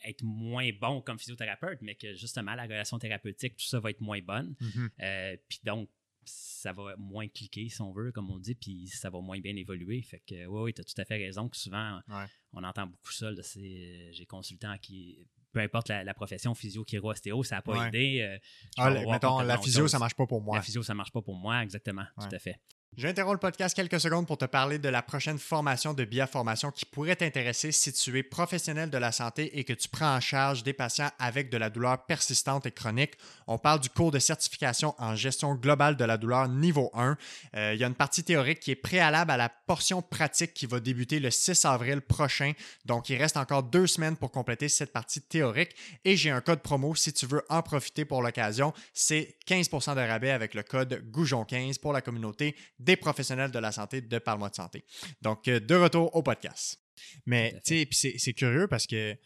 être 0.05 0.23
moins 0.23 0.69
bon 0.79 1.01
comme 1.01 1.17
physiothérapeute, 1.17 1.79
mais 1.81 1.95
que 1.95 2.13
justement 2.15 2.53
la 2.55 2.63
relation 2.63 2.99
thérapeutique, 2.99 3.55
tout 3.57 3.65
ça 3.65 3.79
va 3.79 3.89
être 3.91 4.01
moins 4.01 4.21
bonne. 4.21 4.55
Mhm. 4.59 4.89
Euh, 5.01 5.37
puis 5.47 5.59
donc, 5.63 5.89
ça 6.27 6.73
va 6.73 6.95
moins 6.97 7.27
cliquer, 7.27 7.69
si 7.69 7.79
on 7.81 7.91
veut, 7.93 8.11
comme 8.11 8.31
on 8.31 8.39
dit, 8.39 8.55
puis 8.55 8.87
ça 8.87 9.11
va 9.11 9.21
moins 9.21 9.39
bien 9.39 9.55
évoluer. 9.55 10.01
Fait 10.01 10.21
que, 10.27 10.45
oui, 10.47 10.61
oui, 10.63 10.73
tu 10.73 10.81
as 10.81 10.83
tout 10.83 10.99
à 10.99 11.05
fait 11.05 11.17
raison 11.17 11.47
que 11.49 11.55
souvent, 11.57 11.99
Ouais. 12.07 12.25
on 12.53 12.63
entend 12.63 12.87
beaucoup 12.87 13.11
ça. 13.11 13.27
euh, 13.27 14.09
J'ai 14.11 14.25
consultant 14.25 14.75
qui, 14.79 15.27
peu 15.51 15.59
importe 15.59 15.89
la, 15.89 16.03
la 16.03 16.13
profession, 16.15 16.55
physio, 16.55 16.83
chiro, 16.83 17.11
ostéo, 17.11 17.43
ça 17.43 17.57
n'a 17.57 17.61
pas 17.61 17.79
Ouais. 17.79 17.87
aidé. 17.89 18.21
euh, 18.21 18.37
Ah, 18.77 18.89
mettons, 18.89 19.39
la 19.41 19.57
physio, 19.59 19.87
ça 19.87 19.99
marche 19.99 20.15
pas 20.15 20.25
pour 20.25 20.41
moi. 20.41 20.55
La 20.57 20.63
physio, 20.63 20.81
ça 20.81 20.95
marche 20.95 21.11
pas 21.11 21.21
pour 21.21 21.35
moi, 21.35 21.61
exactement, 21.61 22.05
Ouais. 22.17 22.27
tout 22.27 22.35
à 22.35 22.39
fait. 22.39 22.59
J'interromps 22.97 23.33
le 23.33 23.39
podcast 23.39 23.75
quelques 23.75 23.99
secondes 23.99 24.25
pour 24.25 24.37
te 24.37 24.45
parler 24.45 24.79
de 24.79 24.87
la 24.87 25.01
prochaine 25.01 25.37
formation 25.37 25.93
de 25.93 26.05
Biaformation 26.05 26.71
qui 26.71 26.85
pourrait 26.85 27.17
t'intéresser 27.17 27.73
si 27.73 27.91
tu 27.91 28.17
es 28.17 28.23
professionnel 28.23 28.89
de 28.89 28.97
la 28.97 29.11
santé 29.11 29.59
et 29.59 29.65
que 29.65 29.73
tu 29.73 29.89
prends 29.89 30.15
en 30.15 30.21
charge 30.21 30.63
des 30.63 30.71
patients 30.71 31.09
avec 31.19 31.49
de 31.49 31.57
la 31.57 31.69
douleur 31.69 32.05
persistante 32.05 32.65
et 32.67 32.71
chronique. 32.71 33.15
On 33.47 33.57
parle 33.57 33.81
du 33.81 33.89
cours 33.89 34.11
de 34.11 34.19
certification 34.19 34.95
en 34.97 35.13
gestion 35.13 35.55
globale 35.55 35.97
de 35.97 36.05
la 36.05 36.15
douleur 36.15 36.47
niveau 36.47 36.89
1. 36.93 37.17
Euh, 37.55 37.73
il 37.73 37.81
y 37.81 37.83
a 37.83 37.87
une 37.87 37.95
partie 37.95 38.23
théorique 38.23 38.61
qui 38.61 38.71
est 38.71 38.75
préalable 38.75 39.29
à 39.29 39.35
la 39.35 39.49
portion 39.49 40.01
pratique 40.01 40.53
qui 40.53 40.65
va 40.65 40.79
débuter 40.79 41.19
le 41.19 41.31
6 41.31 41.65
avril 41.65 41.99
prochain. 41.99 42.53
Donc, 42.85 43.09
il 43.09 43.17
reste 43.17 43.35
encore 43.35 43.63
deux 43.63 43.87
semaines 43.87 44.15
pour 44.15 44.31
compléter 44.31 44.69
cette 44.69 44.93
partie 44.93 45.19
théorique. 45.19 45.75
Et 46.05 46.15
j'ai 46.15 46.29
un 46.29 46.39
code 46.39 46.61
promo 46.61 46.95
si 46.95 47.11
tu 47.11 47.25
veux 47.25 47.43
en 47.49 47.61
profiter 47.61 48.05
pour 48.05 48.21
l'occasion. 48.21 48.73
C'est 48.93 49.35
15% 49.47 49.95
de 49.95 49.99
rabais 49.99 50.31
avec 50.31 50.53
le 50.53 50.63
code 50.63 51.03
Goujon15 51.11 51.81
pour 51.81 51.91
la 51.91 51.99
communauté 51.99 52.55
des 52.85 52.95
professionnels 52.95 53.51
de 53.51 53.59
la 53.59 53.71
santé 53.71 54.01
de 54.01 54.19
Parle-moi 54.19 54.49
de 54.49 54.55
santé. 54.55 54.85
Donc, 55.21 55.47
euh, 55.47 55.59
de 55.59 55.75
retour 55.75 56.15
au 56.15 56.23
podcast. 56.23 56.79
Mais, 57.25 57.53
tu 57.65 57.79
sais, 57.79 57.85
puis 57.85 57.97
c'est 57.97 58.15
c'est 58.17 58.33
curieux 58.33 58.67
parce 58.67 58.87
que, 58.87 59.13
tu 59.13 59.19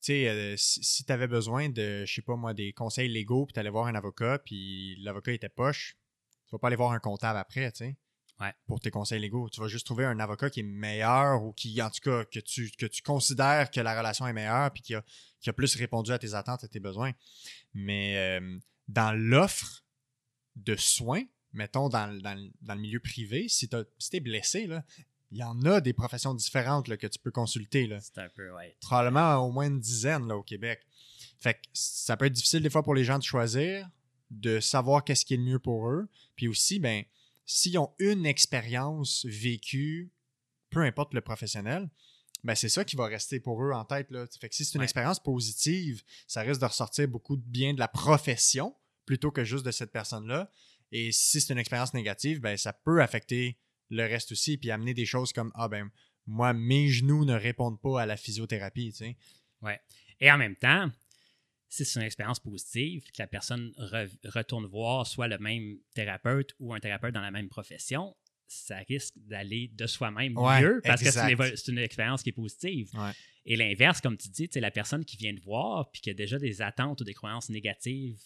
sais, 0.00 0.28
euh, 0.28 0.54
si, 0.56 1.04
tu 1.04 1.12
avais 1.12 1.26
besoin 1.26 1.68
de, 1.68 2.04
je 2.04 2.14
sais 2.14 2.22
pas 2.22 2.36
moi, 2.36 2.54
des 2.54 2.72
conseils 2.72 3.08
légaux, 3.08 3.46
puis 3.46 3.54
tu 3.54 3.60
allais 3.60 3.70
voir 3.70 3.86
un 3.86 3.94
avocat, 3.94 4.38
puis 4.44 4.96
l'avocat 5.02 5.32
était 5.32 5.48
poche, 5.48 5.96
tu 6.46 6.52
vas 6.52 6.58
pas 6.58 6.68
aller 6.68 6.76
voir 6.76 6.92
un 6.92 7.00
comptable 7.00 7.38
après, 7.38 7.72
tu 7.72 7.78
sais. 7.78 7.96
Ouais. 8.40 8.54
Pour 8.68 8.78
tes 8.78 8.92
conseils 8.92 9.18
légaux. 9.18 9.48
Tu 9.48 9.60
vas 9.60 9.66
juste 9.66 9.84
trouver 9.84 10.04
un 10.04 10.20
avocat 10.20 10.48
qui 10.48 10.60
est 10.60 10.62
meilleur 10.62 11.42
ou 11.42 11.52
qui, 11.52 11.82
en 11.82 11.90
tout 11.90 11.98
cas, 12.04 12.24
que 12.24 12.38
tu, 12.38 12.70
que 12.70 12.86
tu 12.86 13.02
considères 13.02 13.68
que 13.68 13.80
la 13.80 13.98
relation 13.98 14.28
est 14.28 14.32
meilleure 14.32 14.70
puis 14.70 14.80
qui 14.80 14.94
a, 14.94 15.02
qui 15.40 15.50
a 15.50 15.52
plus 15.52 15.74
répondu 15.74 16.12
à 16.12 16.20
tes 16.20 16.34
attentes 16.34 16.62
et 16.62 16.68
tes 16.68 16.78
besoins. 16.78 17.10
Mais 17.74 18.16
euh, 18.16 18.58
dans 18.86 19.12
l'offre 19.12 19.82
de 20.54 20.76
soins, 20.76 21.24
mettons 21.52 21.88
dans, 21.88 22.06
le- 22.06 22.20
dans 22.20 22.34
le- 22.34 22.50
dans 22.62 22.74
le 22.74 22.80
milieu 22.80 23.00
privé, 23.00 23.46
si 23.48 23.68
tu 23.68 23.76
es 24.12 24.20
blessé, 24.20 24.66
là, 24.66 24.84
il 25.30 25.38
y 25.38 25.42
en 25.42 25.60
a 25.64 25.80
des 25.80 25.92
professions 25.92 26.34
différentes 26.34 26.88
là, 26.88 26.96
que 26.96 27.06
tu 27.06 27.18
peux 27.18 27.30
consulter. 27.30 27.86
Là. 27.86 28.00
C'est 28.00 28.18
un 28.18 28.28
peu, 28.30 28.50
ouais. 28.54 28.76
Probablement 28.80 29.36
au 29.36 29.50
moins 29.52 29.66
une 29.66 29.80
dizaine 29.80 30.26
là, 30.26 30.36
au 30.36 30.42
Québec. 30.42 30.80
Fait 31.38 31.54
que 31.54 31.60
ça 31.74 32.16
peut 32.16 32.24
être 32.26 32.32
difficile 32.32 32.62
des 32.62 32.70
fois 32.70 32.82
pour 32.82 32.94
les 32.94 33.04
gens 33.04 33.18
de 33.18 33.22
choisir, 33.24 33.88
de 34.30 34.58
savoir 34.60 35.04
qu'est-ce 35.04 35.24
qui 35.24 35.34
est 35.34 35.38
le 35.38 35.42
mieux 35.42 35.58
pour 35.58 35.88
eux. 35.90 36.08
Puis 36.34 36.48
aussi, 36.48 36.78
ben, 36.80 37.04
s'ils 37.44 37.78
ont 37.78 37.92
une 37.98 38.24
expérience 38.26 39.24
vécue, 39.26 40.10
peu 40.70 40.80
importe 40.82 41.14
le 41.14 41.20
professionnel, 41.20 41.88
ben 42.44 42.54
c'est 42.54 42.68
ça 42.68 42.84
qui 42.84 42.94
va 42.96 43.06
rester 43.06 43.40
pour 43.40 43.62
eux 43.64 43.72
en 43.72 43.84
tête. 43.84 44.10
Là. 44.10 44.24
Fait 44.40 44.48
que 44.48 44.54
si 44.54 44.64
c'est 44.64 44.74
une 44.74 44.80
Ouais. 44.80 44.84
expérience 44.84 45.20
positive, 45.22 46.02
ça 46.26 46.40
risque 46.42 46.60
de 46.60 46.66
ressortir 46.66 47.08
beaucoup 47.08 47.36
de 47.36 47.42
bien 47.42 47.74
de 47.74 47.78
la 47.80 47.88
profession 47.88 48.74
plutôt 49.06 49.30
que 49.30 49.44
juste 49.44 49.64
de 49.66 49.70
cette 49.70 49.90
personne-là. 49.92 50.50
Et 50.92 51.12
si 51.12 51.40
c'est 51.40 51.52
une 51.52 51.58
expérience 51.58 51.94
négative, 51.94 52.40
ben 52.40 52.56
ça 52.56 52.72
peut 52.72 53.02
affecter 53.02 53.58
le 53.90 54.02
reste 54.02 54.32
aussi, 54.32 54.58
puis 54.58 54.70
amener 54.70 54.94
des 54.94 55.06
choses 55.06 55.32
comme 55.32 55.50
Ah 55.54 55.68
ben 55.68 55.90
moi, 56.26 56.52
mes 56.52 56.88
genoux 56.88 57.24
ne 57.24 57.34
répondent 57.34 57.80
pas 57.80 58.02
à 58.02 58.06
la 58.06 58.16
physiothérapie, 58.16 58.92
tu 58.92 58.98
sais. 58.98 59.16
Et 60.20 60.30
en 60.30 60.36
même 60.36 60.56
temps, 60.56 60.90
si 61.68 61.84
c'est 61.84 62.00
une 62.00 62.06
expérience 62.06 62.40
positive, 62.40 63.04
que 63.04 63.22
la 63.22 63.26
personne 63.26 63.72
retourne 64.24 64.66
voir 64.66 65.06
soit 65.06 65.28
le 65.28 65.38
même 65.38 65.78
thérapeute 65.94 66.54
ou 66.58 66.74
un 66.74 66.80
thérapeute 66.80 67.14
dans 67.14 67.20
la 67.20 67.30
même 67.30 67.48
profession, 67.48 68.14
ça 68.46 68.78
risque 68.88 69.14
d'aller 69.16 69.70
de 69.74 69.86
soi-même 69.86 70.32
mieux 70.32 70.80
parce 70.84 71.02
que 71.02 71.10
c'est 71.10 71.70
une, 71.70 71.78
expérience 71.78 72.22
qui 72.22 72.30
est 72.30 72.32
positive. 72.32 72.90
Et 73.44 73.56
l'inverse, 73.56 74.00
comme 74.00 74.16
tu 74.16 74.28
dis, 74.28 74.48
c'est 74.50 74.60
la 74.60 74.70
personne 74.70 75.04
qui 75.04 75.16
vient 75.16 75.32
de 75.32 75.40
voir 75.40 75.90
puis 75.90 76.00
qui 76.00 76.10
a 76.10 76.14
déjà 76.14 76.38
des 76.38 76.62
attentes 76.62 77.00
ou 77.00 77.04
des 77.04 77.14
croyances 77.14 77.50
négatives 77.50 78.18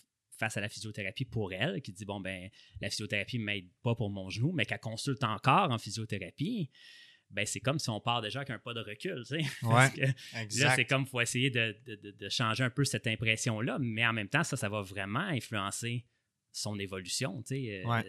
face 0.43 0.57
à 0.57 0.61
la 0.61 0.69
physiothérapie 0.69 1.25
pour 1.25 1.53
elle, 1.53 1.81
qui 1.83 1.93
dit 1.93 2.05
bon 2.05 2.21
ben 2.21 2.51
la 2.81 2.91
physiothérapie 2.91 3.39
ne 3.39 3.45
m'aide 3.45 3.69
pas 3.85 3.95
pour 3.95 4.11
mon 4.11 4.29
genou, 4.29 4.51
mais 4.53 4.67
qu'elle 4.67 4.81
consulte 4.81 5.23
encore 5.23 5.71
en 5.71 5.79
physiothérapie, 5.79 6.69
ben 7.31 7.47
c'est 7.47 7.61
comme 7.61 7.79
si 7.79 7.91
on 7.91 8.01
part 8.01 8.23
déjà 8.23 8.41
avec 8.41 8.51
un 8.51 8.59
pas 8.59 8.75
de 8.75 8.81
recul, 8.81 9.23
tu 9.25 9.41
sais. 9.41 9.45
là, 10.59 10.75
c'est 10.75 10.85
comme 10.85 11.07
faut 11.07 11.21
essayer 11.21 11.51
de, 11.51 12.29
changer 12.29 12.65
un 12.65 12.71
peu 12.71 12.85
cette 12.85 13.07
impression-là, 13.07 13.79
mais 13.81 14.05
en 14.05 14.13
même 14.13 14.29
temps, 14.29 14.43
ça, 14.43 14.57
ça 14.57 14.69
va 14.69 14.83
vraiment 14.83 15.21
influencer 15.21 16.05
son 16.51 16.77
évolution, 16.81 17.41
tu 17.43 17.55
sais. 17.55 17.85
Euh, 17.87 18.03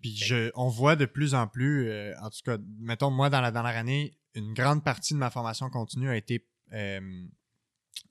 puis 0.00 0.16
je, 0.16 0.50
on 0.54 0.68
voit 0.68 0.94
de 0.94 1.06
plus 1.06 1.34
en 1.34 1.48
plus, 1.48 1.88
euh, 1.88 2.14
en 2.20 2.30
tout 2.30 2.40
cas, 2.44 2.58
mettons, 2.78 3.10
moi, 3.10 3.28
dans 3.28 3.40
la 3.40 3.50
dernière 3.50 3.76
année, 3.76 4.16
une 4.34 4.54
grande 4.54 4.84
partie 4.84 5.14
de 5.14 5.18
ma 5.18 5.30
formation 5.30 5.68
continue 5.68 6.08
a 6.08 6.16
été 6.16 6.46
euh, 6.72 7.26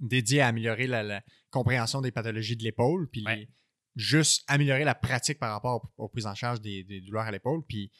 dédiée 0.02 0.42
à 0.42 0.48
améliorer 0.48 0.88
la, 0.88 1.24
compréhension 1.52 2.02
des 2.02 2.12
pathologies 2.12 2.56
de 2.56 2.64
l'épaule, 2.64 3.08
puis 3.10 3.24
juste 3.96 4.44
améliorer 4.48 4.84
la 4.84 4.96
pratique 4.96 5.40
par 5.40 5.52
rapport 5.52 5.92
aux, 5.98 6.08
prises 6.08 6.26
en 6.26 6.36
charge 6.36 6.62
des, 6.62 6.84
des 6.84 7.02
douleurs 7.02 7.24
à 7.24 7.32
l'épaule. 7.32 7.62
Puis 7.68 7.92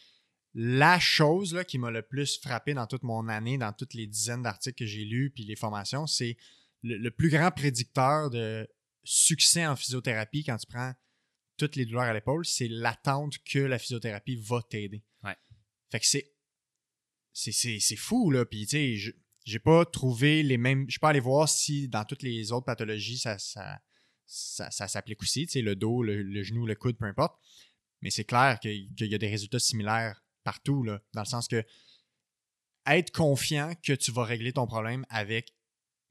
la 0.54 1.00
chose 1.00 1.54
là, 1.54 1.64
qui 1.64 1.78
m'a 1.78 1.92
le 1.92 2.02
plus 2.02 2.40
frappé 2.40 2.74
dans 2.74 2.88
toute 2.88 3.04
mon 3.04 3.28
année, 3.30 3.58
dans 3.58 3.72
toutes 3.74 3.94
les 3.94 4.08
dizaines 4.08 4.44
d'articles 4.44 4.78
que 4.78 4.86
j'ai 4.86 5.06
lus, 5.06 5.32
puis 5.34 5.46
les 5.46 5.56
formations, 5.56 6.08
c'est 6.08 6.38
le, 6.84 7.10
plus 7.10 7.30
grand 7.30 7.52
prédicteur 7.52 8.30
de 8.30 8.68
succès 9.04 9.66
en 9.66 9.76
physiothérapie 9.76 10.44
quand 10.44 10.58
tu 10.58 10.68
prends 10.68 10.94
toutes 11.58 11.76
les 11.76 11.86
douleurs 11.86 12.04
à 12.04 12.14
l'épaule, 12.14 12.46
c'est 12.46 12.68
l'attente 12.68 13.38
que 13.46 13.60
la 13.60 13.78
physiothérapie 13.78 14.36
va 14.36 14.62
t'aider. 14.62 15.04
Fait 15.92 16.00
que 16.00 16.06
c'est. 16.06 16.34
C'est 17.34 17.96
fou, 17.96 18.32
là. 18.32 18.46
Puis, 18.46 18.66
tu 18.66 18.98
sais, 18.98 19.14
j'ai 19.46 19.60
pas 19.60 19.86
trouvé 19.86 20.42
les 20.44 20.58
mêmes. 20.58 20.86
Je 20.88 20.92
suis 20.92 21.00
pas 21.00 21.10
allé 21.10 21.20
voir 21.20 21.48
si 21.48 21.88
dans 21.88 22.04
toutes 22.06 22.24
les 22.24 22.52
autres 22.52 22.66
pathologies, 22.66 23.18
ça, 23.18 23.38
ça, 23.38 23.80
ça, 24.32 24.88
s'applique 24.88 25.22
aussi, 25.22 25.46
tu 25.46 25.54
sais, 25.54 25.62
le 25.62 25.76
dos, 25.76 26.04
le, 26.04 26.44
genou, 26.44 26.66
le 26.66 26.76
coude, 26.76 26.98
peu 26.98 27.06
importe. 27.06 27.38
Mais 28.02 28.10
c'est 28.10 28.24
clair 28.24 28.60
qu'il 28.60 28.90
y 28.98 29.16
a 29.16 29.18
des 29.18 29.28
résultats 29.28 29.60
similaires 29.60 30.24
partout, 30.44 30.84
là, 30.84 31.02
dans 31.14 31.22
le 31.22 31.28
sens 31.28 31.48
que 31.48 31.64
être 32.88 33.12
confiant 33.12 33.74
que 33.84 33.94
tu 33.94 34.12
vas 34.12 34.24
régler 34.24 34.54
ton 34.54 34.66
problème 34.66 35.06
avec 35.10 35.54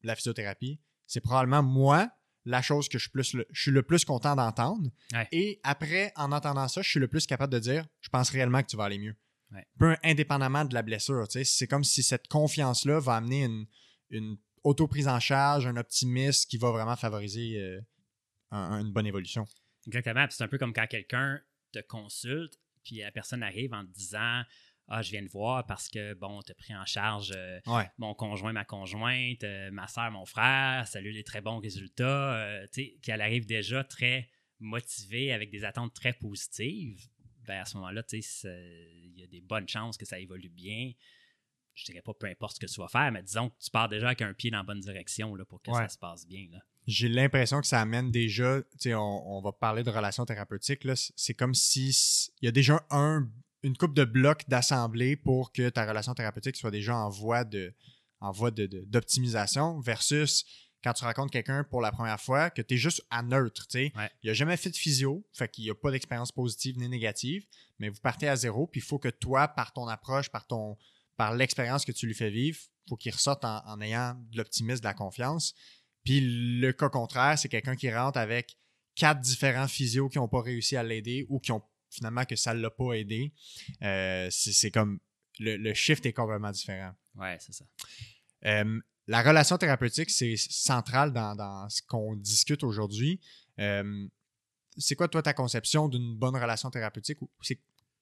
la 0.02 0.14
physiothérapie, 0.14 0.80
c'est 1.06 1.20
probablement 1.20 1.62
moi 1.62 2.10
la 2.44 2.62
chose 2.62 2.88
que 2.88 2.98
je 2.98 3.04
suis, 3.04 3.10
plus 3.10 3.34
le, 3.34 3.46
je 3.50 3.62
suis 3.62 3.70
le 3.70 3.82
plus 3.82 4.04
content 4.04 4.36
d'entendre. 4.36 4.90
Et 5.32 5.60
après, 5.62 6.12
en 6.16 6.30
entendant 6.30 6.68
ça, 6.68 6.82
je 6.82 6.88
suis 6.88 7.00
le 7.00 7.08
plus 7.08 7.26
capable 7.26 7.52
de 7.52 7.58
dire 7.58 7.86
je 8.00 8.08
pense 8.08 8.30
réellement 8.30 8.62
que 8.62 8.68
tu 8.68 8.76
vas 8.76 8.84
aller 8.84 8.98
mieux. 8.98 9.16
Peu 9.78 9.96
indépendamment 10.04 10.64
de 10.64 10.74
la 10.74 10.82
blessure. 10.82 11.26
C'est 11.28 11.66
comme 11.66 11.82
si 11.82 12.04
cette 12.04 12.28
confiance-là 12.28 13.00
va 13.00 13.16
amener 13.16 13.44
une, 13.44 13.66
une 14.10 14.38
auto-prise 14.62 15.08
en 15.08 15.18
charge, 15.18 15.66
un 15.66 15.76
optimisme 15.76 16.48
qui 16.48 16.56
va 16.56 16.70
vraiment 16.70 16.96
favoriser 16.96 17.58
euh, 17.58 17.80
une 18.50 18.92
bonne 18.92 19.06
évolution. 19.06 19.44
Exactement. 19.86 20.26
C'est 20.30 20.44
un 20.44 20.48
peu 20.48 20.58
comme 20.58 20.72
quand 20.72 20.86
quelqu'un 20.86 21.40
te 21.72 21.80
consulte 21.80 22.58
puis 22.82 22.96
la 22.96 23.12
personne 23.12 23.42
arrive 23.42 23.72
en 23.74 23.84
te 23.84 23.90
disant 23.90 24.42
ah, 24.92 25.02
je 25.02 25.12
viens 25.12 25.22
de 25.22 25.28
voir 25.28 25.64
parce 25.66 25.88
que, 25.88 26.14
bon, 26.14 26.42
tu 26.42 26.50
as 26.50 26.54
pris 26.56 26.74
en 26.74 26.84
charge 26.84 27.32
euh, 27.36 27.60
mon 27.96 28.12
conjoint, 28.12 28.52
ma 28.52 28.64
conjointe, 28.64 29.44
euh, 29.44 29.70
ma 29.70 29.86
soeur, 29.86 30.10
mon 30.10 30.26
frère, 30.26 30.86
salut 30.88 31.12
les 31.12 31.22
très 31.22 31.40
bons 31.40 31.60
résultats, 31.60 32.34
euh, 32.34 32.66
tu 32.72 32.82
sais, 32.82 32.98
qu'elle 33.00 33.20
arrive 33.20 33.46
déjà 33.46 33.84
très 33.84 34.28
motivée 34.58 35.32
avec 35.32 35.50
des 35.50 35.64
attentes 35.64 35.94
très 35.94 36.12
positives, 36.12 37.06
ben 37.46 37.60
à 37.60 37.64
ce 37.64 37.76
moment-là, 37.76 38.02
tu 38.02 38.20
sais, 38.20 38.48
il 39.04 39.16
y 39.16 39.22
a 39.22 39.28
des 39.28 39.40
bonnes 39.40 39.68
chances 39.68 39.96
que 39.96 40.04
ça 40.04 40.18
évolue 40.18 40.50
bien. 40.50 40.90
Je 41.74 41.84
dirais 41.84 42.02
pas 42.02 42.12
peu 42.14 42.26
importe 42.26 42.56
ce 42.56 42.60
que 42.60 42.70
tu 42.70 42.80
vas 42.80 42.88
faire, 42.88 43.10
mais 43.12 43.22
disons 43.22 43.50
que 43.50 43.54
tu 43.58 43.70
pars 43.70 43.88
déjà 43.88 44.06
avec 44.06 44.22
un 44.22 44.34
pied 44.34 44.50
dans 44.50 44.58
la 44.58 44.64
bonne 44.64 44.80
direction 44.80 45.34
là, 45.34 45.44
pour 45.44 45.62
que 45.62 45.72
ça 45.72 45.88
se 45.88 45.98
passe 45.98 46.26
bien. 46.26 46.46
J'ai 46.86 47.08
l'impression 47.08 47.60
que 47.60 47.66
ça 47.66 47.80
amène 47.80 48.10
déjà, 48.10 48.60
tu 48.62 48.68
sais, 48.78 48.94
on, 48.94 49.40
va 49.40 49.52
parler 49.52 49.82
de 49.82 49.90
relations 49.90 50.24
thérapeutiques, 50.24 50.86
c'est 50.94 51.34
comme 51.34 51.54
si 51.54 52.30
il 52.40 52.46
y 52.46 52.48
a 52.48 52.52
déjà 52.52 52.84
un, 52.90 53.28
une 53.62 53.76
coupe 53.76 53.94
de 53.94 54.04
blocs 54.04 54.48
d'assemblée 54.48 55.16
pour 55.16 55.52
que 55.52 55.68
ta 55.68 55.86
relation 55.86 56.14
thérapeutique 56.14 56.56
soit 56.56 56.70
déjà 56.70 56.96
en 56.96 57.08
voie 57.08 57.44
de 57.44 57.74
en 58.20 58.32
voie 58.32 58.50
d'optimisation 58.50 59.80
versus 59.80 60.44
quand 60.82 60.92
tu 60.92 61.04
rencontres 61.04 61.30
quelqu'un 61.30 61.64
pour 61.64 61.80
la 61.80 61.92
première 61.92 62.20
fois 62.20 62.50
que 62.50 62.62
tu 62.62 62.74
es 62.74 62.76
juste 62.76 63.02
à 63.10 63.22
neutre. 63.22 63.66
Il 63.74 63.92
n'a 64.24 64.32
jamais 64.32 64.56
fait 64.56 64.70
de 64.70 64.76
physio, 64.76 65.24
fait 65.32 65.48
qu'il 65.48 65.64
n'y 65.64 65.70
a 65.70 65.74
pas 65.74 65.90
d'expérience 65.90 66.32
positive 66.32 66.78
ni 66.78 66.88
négative, 66.88 67.46
mais 67.78 67.88
vous 67.88 68.00
partez 68.00 68.28
à 68.28 68.36
zéro, 68.36 68.66
puis 68.66 68.80
il 68.80 68.84
faut 68.84 68.98
que 68.98 69.08
toi, 69.08 69.48
par 69.48 69.72
ton 69.72 69.88
approche, 69.88 70.30
par 70.30 70.46
ton 70.46 70.76
par 71.20 71.34
l'expérience 71.34 71.84
que 71.84 71.92
tu 71.92 72.06
lui 72.06 72.14
fais 72.14 72.30
vivre, 72.30 72.58
faut 72.88 72.96
qu'il 72.96 73.12
ressorte 73.12 73.44
en, 73.44 73.62
en 73.66 73.78
ayant 73.82 74.14
de 74.30 74.38
l'optimisme, 74.38 74.80
de 74.80 74.86
la 74.86 74.94
confiance. 74.94 75.52
Puis 76.02 76.22
le 76.58 76.72
cas 76.72 76.88
contraire, 76.88 77.38
c'est 77.38 77.50
quelqu'un 77.50 77.76
qui 77.76 77.92
rentre 77.94 78.16
avec 78.16 78.56
quatre 78.94 79.20
différents 79.20 79.68
physios 79.68 80.08
qui 80.08 80.16
n'ont 80.16 80.28
pas 80.28 80.40
réussi 80.40 80.78
à 80.78 80.82
l'aider 80.82 81.26
ou 81.28 81.38
qui 81.38 81.52
ont 81.52 81.62
finalement 81.90 82.24
que 82.24 82.36
ça 82.36 82.54
ne 82.54 82.60
l'a 82.60 82.70
pas 82.70 82.94
aidé. 82.94 83.34
Euh, 83.82 84.28
c'est 84.30 84.70
comme 84.70 84.98
le, 85.38 85.74
shift 85.74 86.06
est 86.06 86.14
complètement 86.14 86.52
différent. 86.52 86.94
Ouais, 87.16 87.36
c'est 87.38 87.52
ça. 87.52 87.66
Euh, 88.46 88.80
la 89.06 89.22
relation 89.22 89.58
thérapeutique, 89.58 90.08
c'est 90.08 90.36
central 90.38 91.12
dans, 91.12 91.68
ce 91.68 91.82
qu'on 91.82 92.16
discute 92.16 92.64
aujourd'hui. 92.64 93.20
Euh, 93.58 94.08
c'est 94.78 94.94
quoi, 94.94 95.06
toi, 95.06 95.20
ta 95.20 95.34
conception 95.34 95.86
d'une 95.86 96.16
bonne 96.16 96.36
relation 96.36 96.70
thérapeutique? 96.70 97.18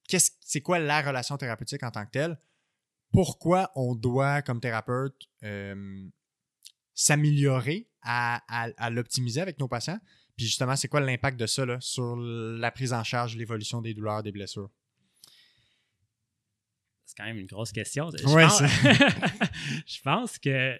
C'est 0.07 0.61
quoi 0.61 0.79
la 0.79 1.03
relation 1.03 1.37
thérapeutique 1.37 1.83
en 1.83 1.91
tant 1.91 2.07
que 2.07 2.13
telle? 2.13 2.39
Pourquoi 3.13 3.71
on 3.75 3.95
doit, 3.95 4.43
comme 4.43 4.61
thérapeute, 4.61 5.29
s'améliorer 6.95 7.89
à, 8.03 8.91
l'optimiser 8.91 9.41
avec 9.41 9.59
nos 9.59 9.69
patients? 9.69 9.99
Puis 10.37 10.47
justement, 10.47 10.77
c'est 10.77 10.89
quoi 10.89 11.01
l'impact 11.01 11.39
de 11.39 11.47
ça 11.47 11.65
sur 11.81 12.17
la 12.17 12.71
prise 12.71 12.93
en 12.93 13.03
charge, 13.03 13.37
l'évolution 13.37 13.83
des 13.83 13.95
douleurs, 13.95 14.23
des 14.23 14.33
blessures? 14.33 14.71
C'est 17.07 17.17
quand 17.17 17.25
même 17.25 17.39
une 17.39 17.47
grosse 17.47 17.73
question. 17.73 18.11
Je, 18.11 18.23
pense, 18.23 18.63
je 19.87 20.01
pense 20.03 20.39
que 20.39 20.79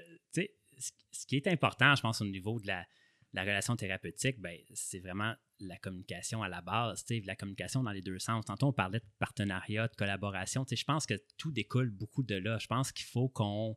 ce 1.19 1.27
qui 1.27 1.37
est 1.37 1.47
important, 1.49 1.95
je 1.95 2.03
pense, 2.03 2.21
au 2.21 2.25
niveau 2.25 2.61
de 2.61 2.69
la, 2.69 2.87
relation 3.35 3.77
thérapeutique, 3.77 4.41
ben, 4.41 4.57
c'est 4.75 5.01
vraiment 5.01 5.35
la 5.61 5.77
communication 5.79 6.43
à 6.43 6.49
la 6.49 6.61
base, 6.61 7.05
la 7.25 7.37
communication 7.37 7.83
dans 7.83 7.91
les 7.91 8.03
deux 8.03 8.19
sens. 8.19 8.45
Tantôt, 8.45 8.69
on 8.69 8.73
parlait 8.73 9.01
de 9.01 9.07
partenariat, 9.19 9.89
de 9.89 9.97
collaboration. 9.97 10.65
Je 10.71 10.85
pense 10.85 11.07
que 11.07 11.15
tout 11.37 11.51
découle 11.51 11.91
beaucoup 11.91 12.23
de 12.23 12.37
là. 12.37 12.59
Je 12.59 12.67
pense 12.67 12.93
qu'il 12.93 13.07
faut 13.07 13.29
qu'on 13.29 13.77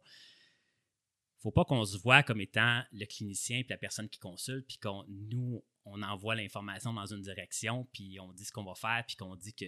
faut 1.42 1.52
pas 1.52 1.66
qu'on 1.66 1.84
se 1.86 1.98
voit 1.98 2.24
comme 2.24 2.40
étant 2.40 2.84
le 2.92 3.06
clinicien 3.06 3.62
puis 3.62 3.72
la 3.72 3.78
personne 3.78 4.08
qui 4.10 4.20
consulte, 4.20 4.68
puis 4.68 4.78
qu'on 4.78 5.04
nous, 5.08 5.64
on 5.86 6.02
envoie 6.04 6.36
l'information 6.36 6.94
dans 6.94 7.08
une 7.08 7.22
direction, 7.22 7.88
puis 7.92 8.20
on 8.20 8.32
dit 8.32 8.46
ce 8.46 8.52
qu'on 8.52 8.64
va 8.64 8.76
faire, 8.76 9.04
puis 9.08 9.16
qu'on 9.16 9.36
dit 9.36 9.54
que, 9.54 9.66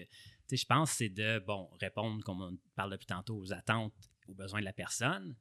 je 0.52 0.66
pense 0.66 0.92
que 0.92 0.98
c'est 0.98 1.10
de, 1.10 1.40
bon, 1.40 1.70
répondre, 1.80 2.24
comme 2.24 2.42
on 2.42 2.58
parle 2.76 2.92
depuis 2.92 3.08
tantôt, 3.08 3.38
aux 3.38 3.54
attentes, 3.54 3.94
aux 4.28 4.36
besoins 4.36 4.60
de 4.60 4.66
la 4.66 4.74
personne, 4.74 5.36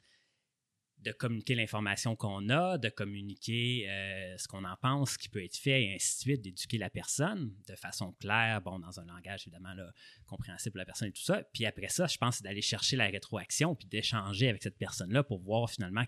de 1.02 1.12
communiquer 1.12 1.54
l'information 1.54 2.14
qu'on 2.14 2.48
a, 2.48 2.78
de 2.78 2.88
communiquer 2.88 3.88
euh, 3.88 4.36
ce 4.38 4.46
qu'on 4.46 4.64
en 4.64 4.76
pense, 4.76 5.12
ce 5.12 5.18
qui 5.18 5.28
peut 5.28 5.42
être 5.42 5.56
fait, 5.56 5.84
et 5.84 5.94
ainsi 5.94 6.16
de 6.16 6.20
suite, 6.20 6.42
d'éduquer 6.42 6.78
la 6.78 6.90
personne 6.90 7.52
de 7.66 7.74
façon 7.74 8.12
claire, 8.20 8.60
bon, 8.62 8.78
dans 8.78 9.00
un 9.00 9.04
langage 9.04 9.42
évidemment 9.46 9.74
là, 9.74 9.90
compréhensible 10.26 10.72
pour 10.72 10.78
la 10.78 10.84
personne 10.84 11.08
et 11.08 11.12
tout 11.12 11.22
ça. 11.22 11.42
Puis 11.52 11.66
après 11.66 11.88
ça, 11.88 12.06
je 12.06 12.16
pense 12.18 12.36
c'est 12.36 12.44
d'aller 12.44 12.62
chercher 12.62 12.96
la 12.96 13.06
rétroaction, 13.06 13.74
puis 13.74 13.88
d'échanger 13.88 14.48
avec 14.48 14.62
cette 14.62 14.78
personne-là 14.78 15.24
pour 15.24 15.40
voir 15.40 15.68
finalement 15.68 16.04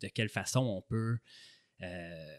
de 0.00 0.08
quelle 0.08 0.28
façon 0.28 0.60
on 0.60 0.82
peut, 0.82 1.18
euh, 1.82 2.36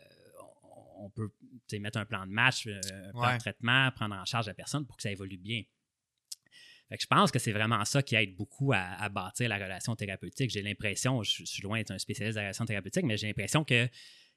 on 0.97 1.09
peut 1.09 1.31
mettre 1.79 1.97
un 1.97 2.05
plan 2.05 2.25
de 2.27 2.31
match, 2.31 2.67
euh, 2.67 2.79
un 3.07 3.11
plan 3.11 3.33
de 3.33 3.39
traitement, 3.39 3.91
prendre 3.91 4.15
en 4.15 4.25
charge 4.25 4.47
la 4.47 4.53
personne 4.53 4.85
pour 4.85 4.95
que 4.97 5.03
ça 5.03 5.11
évolue 5.11 5.37
bien. 5.37 5.63
Je 6.91 7.05
pense 7.07 7.31
que 7.31 7.39
c'est 7.39 7.51
vraiment 7.51 7.83
ça 7.85 8.03
qui 8.03 8.15
aide 8.15 8.35
beaucoup 8.35 8.71
à, 8.73 9.09
bâtir 9.09 9.49
la 9.49 9.57
relation 9.57 9.95
thérapeutique. 9.95 10.51
J'ai 10.51 10.61
l'impression, 10.61 11.23
je, 11.23 11.43
suis 11.43 11.61
loin 11.63 11.77
d'être 11.79 11.91
un 11.91 11.97
spécialiste 11.97 12.35
de 12.35 12.41
la 12.41 12.47
relation 12.47 12.65
thérapeutique, 12.65 13.05
mais 13.05 13.17
j'ai 13.17 13.27
l'impression 13.27 13.63
que 13.63 13.87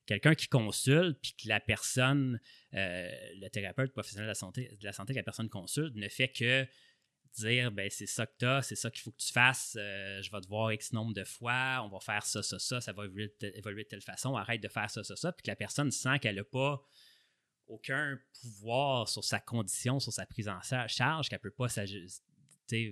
quelqu'un 0.07 0.35
qui 0.35 0.49
consulte, 0.49 1.19
puis 1.21 1.35
que 1.35 1.49
la 1.49 1.61
personne, 1.61 2.41
euh, 2.75 3.11
le 3.35 3.49
thérapeute 3.49 3.93
professionnel 3.93 4.27
de 4.27 4.31
la 4.31 4.35
santé, 4.35 4.77
de 4.81 4.85
la 4.85 4.93
santé 4.93 5.13
que 5.13 5.19
la 5.19 5.25
personne 5.25 5.51
consulte, 5.51 5.95
ne 5.95 6.09
fait 6.09 6.29
que 6.29 6.67
dire 7.37 7.71
ben 7.71 7.89
c'est 7.91 8.07
ça 8.07 8.27
que 8.27 8.33
tu 8.39 8.47
as, 8.47 8.63
c'est 8.63 8.75
ça 8.75 8.91
qu'il 8.91 9.03
faut 9.03 9.11
que 9.11 9.21
tu 9.21 9.33
fasses, 9.33 9.77
euh, 9.79 10.23
je 10.23 10.31
vais 10.31 10.41
te 10.41 10.49
voir 10.49 10.73
X 10.73 10.93
nombre 10.95 11.13
de 11.13 11.25
fois, 11.25 11.83
on 11.85 11.89
va 11.89 12.01
faire 12.01 12.25
ça, 12.25 12.43
ça, 12.43 12.59
ça, 12.59 12.81
ça 12.81 12.93
va 12.93 13.05
évoluer 13.05 13.29
de, 13.41 13.83
telle 13.83 14.01
façon, 14.01 14.35
arrête 14.35 14.63
de 14.63 14.69
faire 14.69 14.91
ça, 14.91 15.05
ça, 15.05 15.15
ça, 15.15 15.33
puis 15.33 15.43
que 15.43 15.51
la 15.51 15.57
personne 15.57 15.91
sent 15.91 16.19
qu'elle 16.21 16.37
n'a 16.37 16.45
pas 16.45 16.83
aucun 17.67 18.19
pouvoir 18.41 19.09
sur 19.09 19.23
sa 19.23 19.41
condition, 19.41 20.01
sur 20.01 20.13
sa 20.13 20.25
prise 20.25 20.49
en 20.49 20.61
charge, 20.63 21.29
qu'elle 21.29 21.39
ne 21.39 21.43
peut 21.43 21.51
pas 21.51 21.69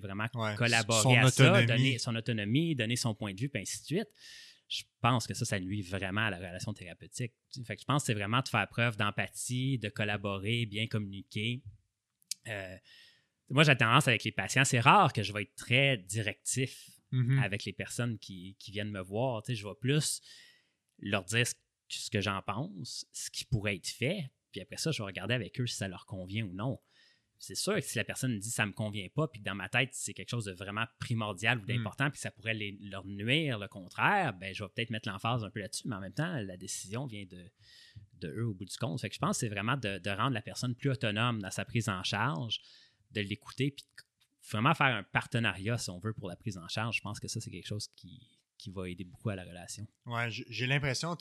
vraiment 0.02 0.26
collaborer 0.56 1.18
à 1.18 1.30
ça, 1.30 1.44
donner 1.66 1.98
son 1.98 2.14
autonomie, 2.16 2.74
donner 2.74 2.96
son 2.96 3.14
point 3.14 3.34
de 3.34 3.40
vue, 3.40 3.48
puis 3.48 3.62
ainsi 3.62 3.80
de 3.80 3.84
suite. 3.86 4.08
je 4.68 4.82
pense 5.00 5.26
que 5.26 5.34
ça, 5.34 5.44
ça 5.44 5.60
nuit 5.60 5.82
vraiment 5.82 6.22
à 6.22 6.30
la 6.30 6.38
relation 6.38 6.72
thérapeutique. 6.74 7.32
Fait 7.66 7.76
que 7.76 7.80
je 7.82 7.86
pense 7.86 8.02
que 8.02 8.06
c'est 8.06 8.14
vraiment 8.14 8.40
de 8.40 8.48
faire 8.48 8.66
preuve 8.68 8.96
d'empathie, 8.96 9.78
de 9.78 9.88
collaborer, 9.88 10.66
bien 10.66 10.86
communiquer. 10.88 11.62
Euh, 12.48 12.76
moi, 13.48 13.62
j'ai 13.62 13.76
tendance 13.76 14.08
avec 14.08 14.24
les 14.24 14.32
patients, 14.32 14.64
c'est 14.64 14.80
rare 14.80 15.12
que 15.12 15.22
je 15.22 15.32
vais 15.32 15.42
être 15.42 15.54
très 15.54 15.96
directif 15.98 16.90
Mhm. 17.12 17.38
avec 17.38 17.64
les 17.64 17.72
personnes 17.72 18.18
qui, 18.18 18.56
qui 18.58 18.72
viennent 18.72 18.90
me 18.90 19.00
voir. 19.00 19.40
Tu 19.44 19.52
sais, 19.52 19.54
je 19.54 19.64
vais 19.66 19.74
plus 19.80 20.20
leur 20.98 21.24
dire 21.24 21.46
ce, 21.46 21.54
ce 21.88 22.10
que 22.10 22.20
j'en 22.20 22.42
pense, 22.42 23.06
ce 23.12 23.30
qui 23.30 23.44
pourrait 23.44 23.76
être 23.76 23.86
fait, 23.86 24.28
puis 24.50 24.60
après 24.60 24.76
ça, 24.76 24.90
je 24.90 24.98
vais 24.98 25.06
regarder 25.06 25.34
avec 25.34 25.60
eux 25.60 25.68
si 25.68 25.76
ça 25.76 25.86
leur 25.86 26.04
convient 26.06 26.44
ou 26.44 26.52
non. 26.52 26.80
C'est 27.38 27.54
sûr 27.54 27.74
que 27.74 27.80
si 27.82 27.96
la 27.98 28.04
personne 28.04 28.32
me 28.34 28.38
dit 28.38 28.50
ça 28.50 28.64
me 28.66 28.72
convient 28.72 29.08
pas, 29.14 29.28
puis 29.28 29.40
que 29.40 29.44
dans 29.44 29.54
ma 29.54 29.68
tête, 29.68 29.90
c'est 29.92 30.14
quelque 30.14 30.30
chose 30.30 30.46
de 30.46 30.52
vraiment 30.52 30.84
primordial 30.98 31.58
ou 31.58 31.62
Mm. 31.62 31.66
d'important, 31.66 32.04
puis 32.10 32.14
que 32.14 32.20
ça 32.20 32.30
pourrait 32.30 32.54
les- 32.54 32.78
leur 32.80 33.04
nuire 33.06 33.58
le 33.58 33.68
contraire, 33.68 34.32
ben 34.34 34.54
je 34.54 34.64
vais 34.64 34.70
peut-être 34.74 34.90
mettre 34.90 35.08
l'emphase 35.08 35.44
un 35.44 35.50
peu 35.50 35.60
là-dessus, 35.60 35.86
mais 35.88 35.96
en 35.96 36.00
même 36.00 36.14
temps, 36.14 36.32
la 36.40 36.56
décision 36.56 37.06
vient 37.06 37.24
de, 37.24 37.44
de 38.20 38.28
eux 38.28 38.46
au 38.46 38.54
bout 38.54 38.64
du 38.64 38.76
compte. 38.78 39.00
Fait 39.00 39.08
que 39.08 39.14
je 39.14 39.20
pense 39.20 39.36
que 39.36 39.40
c'est 39.40 39.48
vraiment 39.48 39.76
de, 39.76 39.98
de 39.98 40.10
rendre 40.10 40.32
la 40.32 40.42
personne 40.42 40.74
plus 40.74 40.90
autonome 40.90 41.42
dans 41.42 41.50
sa 41.50 41.64
prise 41.64 41.88
en 41.88 42.02
charge, 42.02 42.60
de 43.12 43.20
l'écouter, 43.20 43.70
puis 43.70 43.84
vraiment 44.50 44.74
faire 44.74 44.94
un 44.94 45.02
partenariat, 45.02 45.76
si 45.78 45.90
on 45.90 45.98
veut, 45.98 46.12
pour 46.14 46.28
la 46.28 46.36
prise 46.36 46.56
en 46.56 46.68
charge. 46.68 46.96
Je 46.96 47.00
pense 47.02 47.20
que 47.20 47.28
ça, 47.28 47.40
c'est 47.40 47.50
quelque 47.50 47.66
chose 47.66 47.88
qui, 47.96 48.20
qui 48.56 48.70
va 48.70 48.88
aider 48.88 49.04
beaucoup 49.04 49.28
à 49.28 49.36
la 49.36 49.44
relation. 49.44 49.86
Ouais, 50.06 50.28
j'ai 50.30 50.66
l'impression, 50.66 51.16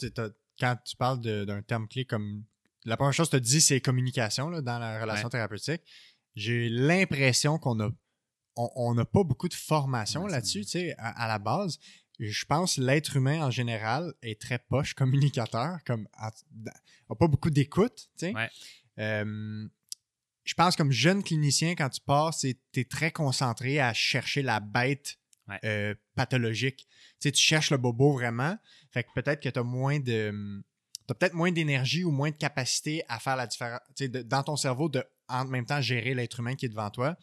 quand 0.60 0.78
tu 0.86 0.96
parles 0.96 1.20
d'un 1.22 1.62
terme 1.62 1.88
clé 1.88 2.06
comme. 2.06 2.46
La 2.86 2.98
première 2.98 3.14
chose 3.14 3.30
que 3.30 3.38
tu 3.38 3.42
dis, 3.44 3.62
c'est 3.62 3.82
communication 3.82 4.50
là, 4.50 4.62
dans 4.62 4.80
la 4.80 5.00
relation 5.02 5.26
Ouais. 5.26 5.32
thérapeutique. 5.32 5.82
J'ai 6.36 6.70
l'impression 6.70 7.58
qu'on 7.58 7.80
a. 7.82 7.90
On 8.58 8.94
n'a 8.94 9.04
pas 9.06 9.24
beaucoup 9.24 9.50
de 9.50 9.54
formation 9.54 10.24
Ouais, 10.24 10.32
là-dessus, 10.32 10.62
tu 10.62 10.72
sais, 10.72 10.96
à, 10.98 11.24
à 11.24 11.28
la 11.28 11.40
base. 11.40 11.78
Je 12.20 12.46
pense 12.46 12.78
que 12.78 12.82
l'être 12.82 13.18
humain 13.18 13.46
en 13.46 13.52
général 13.52 14.14
est 14.22 14.40
très 14.40 14.60
poche 14.60 14.94
communicateur, 14.94 15.80
comme 15.86 16.08
a 16.14 16.32
pas 17.20 17.28
beaucoup 17.28 17.50
d'écoute, 17.50 18.08
tu 18.18 18.28
sais. 18.28 18.34
Ouais. 18.34 18.50
Euh, 19.00 19.68
je 20.46 20.54
pense 20.54 20.78
comme 20.78 20.92
jeune 20.94 21.22
clinicien, 21.24 21.76
quand 21.76 21.90
tu 21.90 22.00
pars, 22.00 22.34
tu 22.38 22.56
es 22.76 22.86
très 22.86 23.12
concentré 23.12 23.80
à 23.82 23.94
chercher 23.94 24.42
la 24.42 24.60
bête 24.62 25.18
Ouais. 25.48 25.60
euh, 25.66 25.94
pathologique. 26.16 26.88
Tu 26.88 26.96
sais, 27.20 27.32
tu 27.32 27.42
cherches 27.44 27.70
le 27.72 27.78
bobo 27.78 28.14
vraiment. 28.14 28.58
Fait 28.92 29.04
que 29.04 29.10
peut-être 29.14 29.42
que 29.44 29.50
tu 29.50 29.60
as 29.60 29.64
moins 29.64 30.00
de. 30.00 30.64
T'as 31.08 31.14
peut-être 31.14 31.34
moins 31.34 31.52
d'énergie 31.52 32.04
ou 32.04 32.12
moins 32.12 32.32
de 32.32 32.36
capacité 32.36 33.04
à 33.08 33.20
faire 33.20 33.36
la 33.36 33.48
différence. 33.48 33.80
Tu 33.96 34.10
dans 34.10 34.44
ton 34.44 34.56
cerveau, 34.56 34.90
de 34.90 35.04
en 35.28 35.46
même 35.46 35.66
temps 35.66 35.82
gérer 35.82 36.14
l'être 36.14 36.40
humain 36.40 36.56
qui 36.56 36.66
est 36.66 36.70
devant 36.70 36.90
toi. 36.90 37.16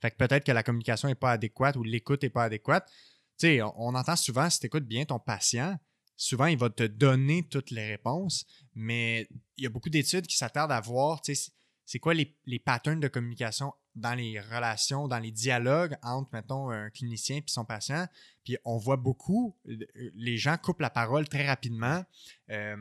Fait 0.00 0.10
que 0.10 0.16
peut-être 0.16 0.44
que 0.44 0.52
la 0.52 0.62
communication 0.62 1.08
n'est 1.08 1.14
pas 1.14 1.32
adéquate 1.32 1.76
ou 1.76 1.82
l'écoute 1.82 2.22
n'est 2.22 2.30
pas 2.30 2.44
adéquate. 2.44 2.90
Tu 3.38 3.46
sais, 3.46 3.62
on, 3.62 3.72
on 3.76 3.94
entend 3.94 4.16
souvent, 4.16 4.48
si 4.48 4.60
tu 4.60 4.66
écoutes 4.66 4.86
bien 4.86 5.04
ton 5.04 5.18
patient, 5.18 5.78
souvent 6.16 6.46
il 6.46 6.58
va 6.58 6.70
te 6.70 6.82
donner 6.82 7.46
toutes 7.48 7.70
les 7.70 7.86
réponses, 7.86 8.46
mais 8.74 9.28
il 9.56 9.64
y 9.64 9.66
a 9.66 9.70
beaucoup 9.70 9.90
d'études 9.90 10.26
qui 10.26 10.36
s'attardent 10.36 10.72
à 10.72 10.80
voir, 10.80 11.22
tu 11.22 11.34
sais, 11.34 11.50
c'est 11.86 11.98
quoi 11.98 12.14
les, 12.14 12.36
les 12.46 12.58
patterns 12.58 13.00
de 13.00 13.08
communication 13.08 13.72
dans 13.96 14.14
les 14.14 14.38
relations, 14.40 15.08
dans 15.08 15.18
les 15.18 15.32
dialogues 15.32 15.96
entre, 16.02 16.30
mettons, 16.32 16.70
un 16.70 16.88
clinicien 16.90 17.38
et 17.38 17.44
son 17.46 17.64
patient. 17.64 18.06
Puis 18.44 18.56
on 18.64 18.76
voit 18.76 18.96
beaucoup, 18.96 19.56
euh, 19.68 19.76
les 20.14 20.36
gens 20.36 20.56
coupent 20.56 20.80
la 20.80 20.90
parole 20.90 21.28
très 21.28 21.46
rapidement. 21.46 22.04
Euh, 22.50 22.76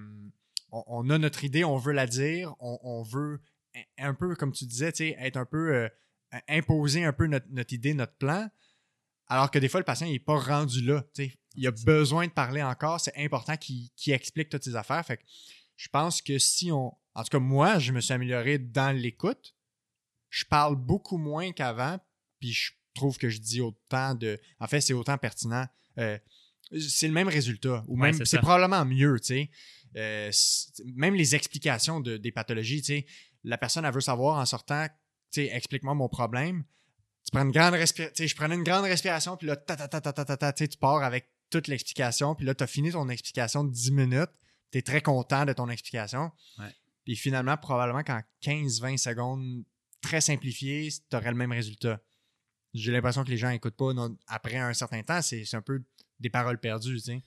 on, 0.71 0.83
on 0.87 1.09
a 1.09 1.17
notre 1.17 1.43
idée, 1.43 1.63
on 1.63 1.77
veut 1.77 1.93
la 1.93 2.07
dire, 2.07 2.53
on, 2.59 2.79
on 2.83 3.03
veut 3.03 3.41
un 3.97 4.13
peu, 4.13 4.35
comme 4.35 4.51
tu 4.51 4.65
disais, 4.65 4.91
être 5.19 5.37
un 5.37 5.45
peu, 5.45 5.75
euh, 5.75 5.89
imposer 6.47 7.03
un 7.03 7.13
peu 7.13 7.27
notre, 7.27 7.47
notre 7.49 7.73
idée, 7.73 7.93
notre 7.93 8.15
plan. 8.15 8.49
Alors 9.27 9.51
que 9.51 9.59
des 9.59 9.69
fois, 9.69 9.79
le 9.79 9.85
patient 9.85 10.07
n'est 10.07 10.19
pas 10.19 10.39
rendu 10.39 10.81
là. 10.81 11.03
Il 11.55 11.67
a 11.67 11.71
besoin 11.71 12.27
de 12.27 12.31
parler 12.31 12.63
encore. 12.63 12.99
C'est 12.99 13.15
important 13.17 13.57
qu'il 13.57 13.89
explique 14.07 14.49
toutes 14.49 14.63
ses 14.63 14.75
affaires. 14.75 15.05
Fait 15.05 15.17
que 15.17 15.23
je 15.75 15.87
pense 15.89 16.21
que 16.21 16.39
si 16.39 16.71
on. 16.71 16.95
En 17.15 17.23
tout 17.23 17.29
cas, 17.29 17.39
moi, 17.39 17.79
je 17.79 17.91
me 17.91 18.01
suis 18.01 18.13
amélioré 18.13 18.57
dans 18.57 18.95
l'écoute. 18.95 19.55
Je 20.29 20.45
parle 20.45 20.75
beaucoup 20.75 21.17
moins 21.17 21.51
qu'avant. 21.51 21.99
Puis 22.39 22.53
je 22.53 22.71
trouve 22.93 23.17
que 23.17 23.29
je 23.29 23.39
dis 23.39 23.61
autant 23.61 24.15
de. 24.15 24.39
En 24.59 24.67
fait, 24.67 24.81
c'est 24.81 24.93
autant 24.93 25.17
pertinent. 25.17 25.67
Euh, 25.97 26.17
c'est 26.77 27.07
le 27.07 27.13
même 27.13 27.27
résultat. 27.27 27.83
Ou 27.87 27.99
Ouais, 27.99 28.11
même, 28.11 28.25
c'est 28.25 28.37
probablement 28.39 28.85
mieux, 28.85 29.19
tu 29.19 29.27
sais. 29.27 29.51
Euh, 29.95 30.31
même 30.95 31.15
les 31.15 31.35
explications 31.35 31.99
de- 31.99 32.17
des 32.17 32.31
pathologies, 32.31 32.81
tu 32.81 32.85
sais. 32.93 33.05
La 33.43 33.57
personne, 33.57 33.85
elle 33.85 33.93
veut 33.93 34.01
savoir 34.01 34.37
en 34.39 34.45
sortant, 34.45 34.85
tu 35.31 35.41
sais, 35.41 35.45
explique-moi 35.51 35.93
mon 35.95 36.09
problème. 36.09 36.63
Tu 37.25 37.31
prends 37.31 37.43
une 37.43 37.51
grande 37.51 37.73
respiration. 37.73 38.25
Je 38.27 38.35
prenais 38.35 38.55
une 38.55 38.63
grande 38.63 38.85
respiration, 38.85 39.37
puis 39.37 39.47
là, 39.47 39.55
ta 39.55 39.75
ta 39.75 39.87
ta 39.87 40.01
ta 40.01 40.13
ta 40.13 40.25
ta, 40.25 40.37
ta, 40.37 40.53
tu 40.53 40.77
pars 40.77 41.03
avec 41.03 41.29
toute 41.49 41.67
l'explication, 41.67 42.35
puis 42.35 42.45
là, 42.45 42.53
tu 42.53 42.63
as 42.63 42.67
fini 42.67 42.91
ton 42.91 43.09
explication 43.09 43.63
de 43.63 43.71
10 43.71 43.91
minutes. 43.91 44.29
Tu 44.71 44.77
es 44.77 44.81
très 44.83 45.01
content 45.01 45.45
de 45.45 45.53
ton 45.53 45.67
explication. 45.69 46.31
Ouais. 46.59 46.73
Puis 47.05 47.15
finalement, 47.15 47.57
probablement 47.57 48.03
qu'en 48.03 48.21
15-20 48.41 48.97
secondes, 48.97 49.63
très 50.01 50.21
simplifié, 50.21 50.89
tu 51.09 51.15
aurais 51.15 51.31
le 51.31 51.37
même 51.37 51.51
résultat. 51.51 51.99
J'ai 52.75 52.91
l'impression 52.91 53.23
que 53.23 53.31
les 53.31 53.37
gens 53.37 53.49
n'écoutent 53.49 53.75
pas 53.75 53.93
non- 53.93 54.15
après 54.27 54.57
un 54.57 54.73
certain 54.75 55.01
temps. 55.01 55.21
C'est 55.23 55.43
c'est 55.45 55.57
un 55.57 55.61
peu 55.63 55.83
des 56.19 56.29
paroles 56.29 56.59
perdues, 56.59 56.97
tu 56.97 56.99
sais. 56.99 57.23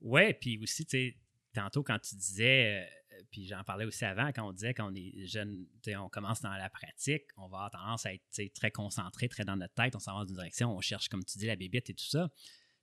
Ouais, 0.00 0.32
puis 0.34 0.58
aussi, 0.62 0.86
tu 0.86 0.90
sais, 0.96 1.16
tantôt 1.54 1.82
quand 1.82 1.98
tu 1.98 2.14
disais, 2.16 2.86
euh, 3.12 3.22
puis 3.30 3.46
j'en 3.46 3.64
parlais 3.64 3.84
aussi 3.84 4.04
avant, 4.04 4.32
quand 4.32 4.48
on 4.48 4.52
disait 4.52 4.74
qu'on 4.74 4.94
est 4.94 5.26
jeune, 5.26 5.66
on 5.96 6.08
commence 6.08 6.40
dans 6.40 6.52
la 6.52 6.70
pratique, 6.70 7.24
on 7.36 7.48
va 7.48 7.58
avoir 7.58 7.70
tendance 7.70 8.06
à 8.06 8.12
être 8.12 8.54
très 8.54 8.70
concentré, 8.70 9.28
très 9.28 9.44
dans 9.44 9.56
notre 9.56 9.74
tête, 9.74 9.96
on 9.96 10.00
s'en 10.00 10.14
va 10.18 10.24
dans 10.24 10.28
une 10.28 10.34
direction, 10.34 10.74
on 10.76 10.80
cherche, 10.80 11.08
comme 11.08 11.24
tu 11.24 11.38
dis, 11.38 11.46
la 11.46 11.56
bébite 11.56 11.90
et 11.90 11.94
tout 11.94 12.08
ça. 12.08 12.30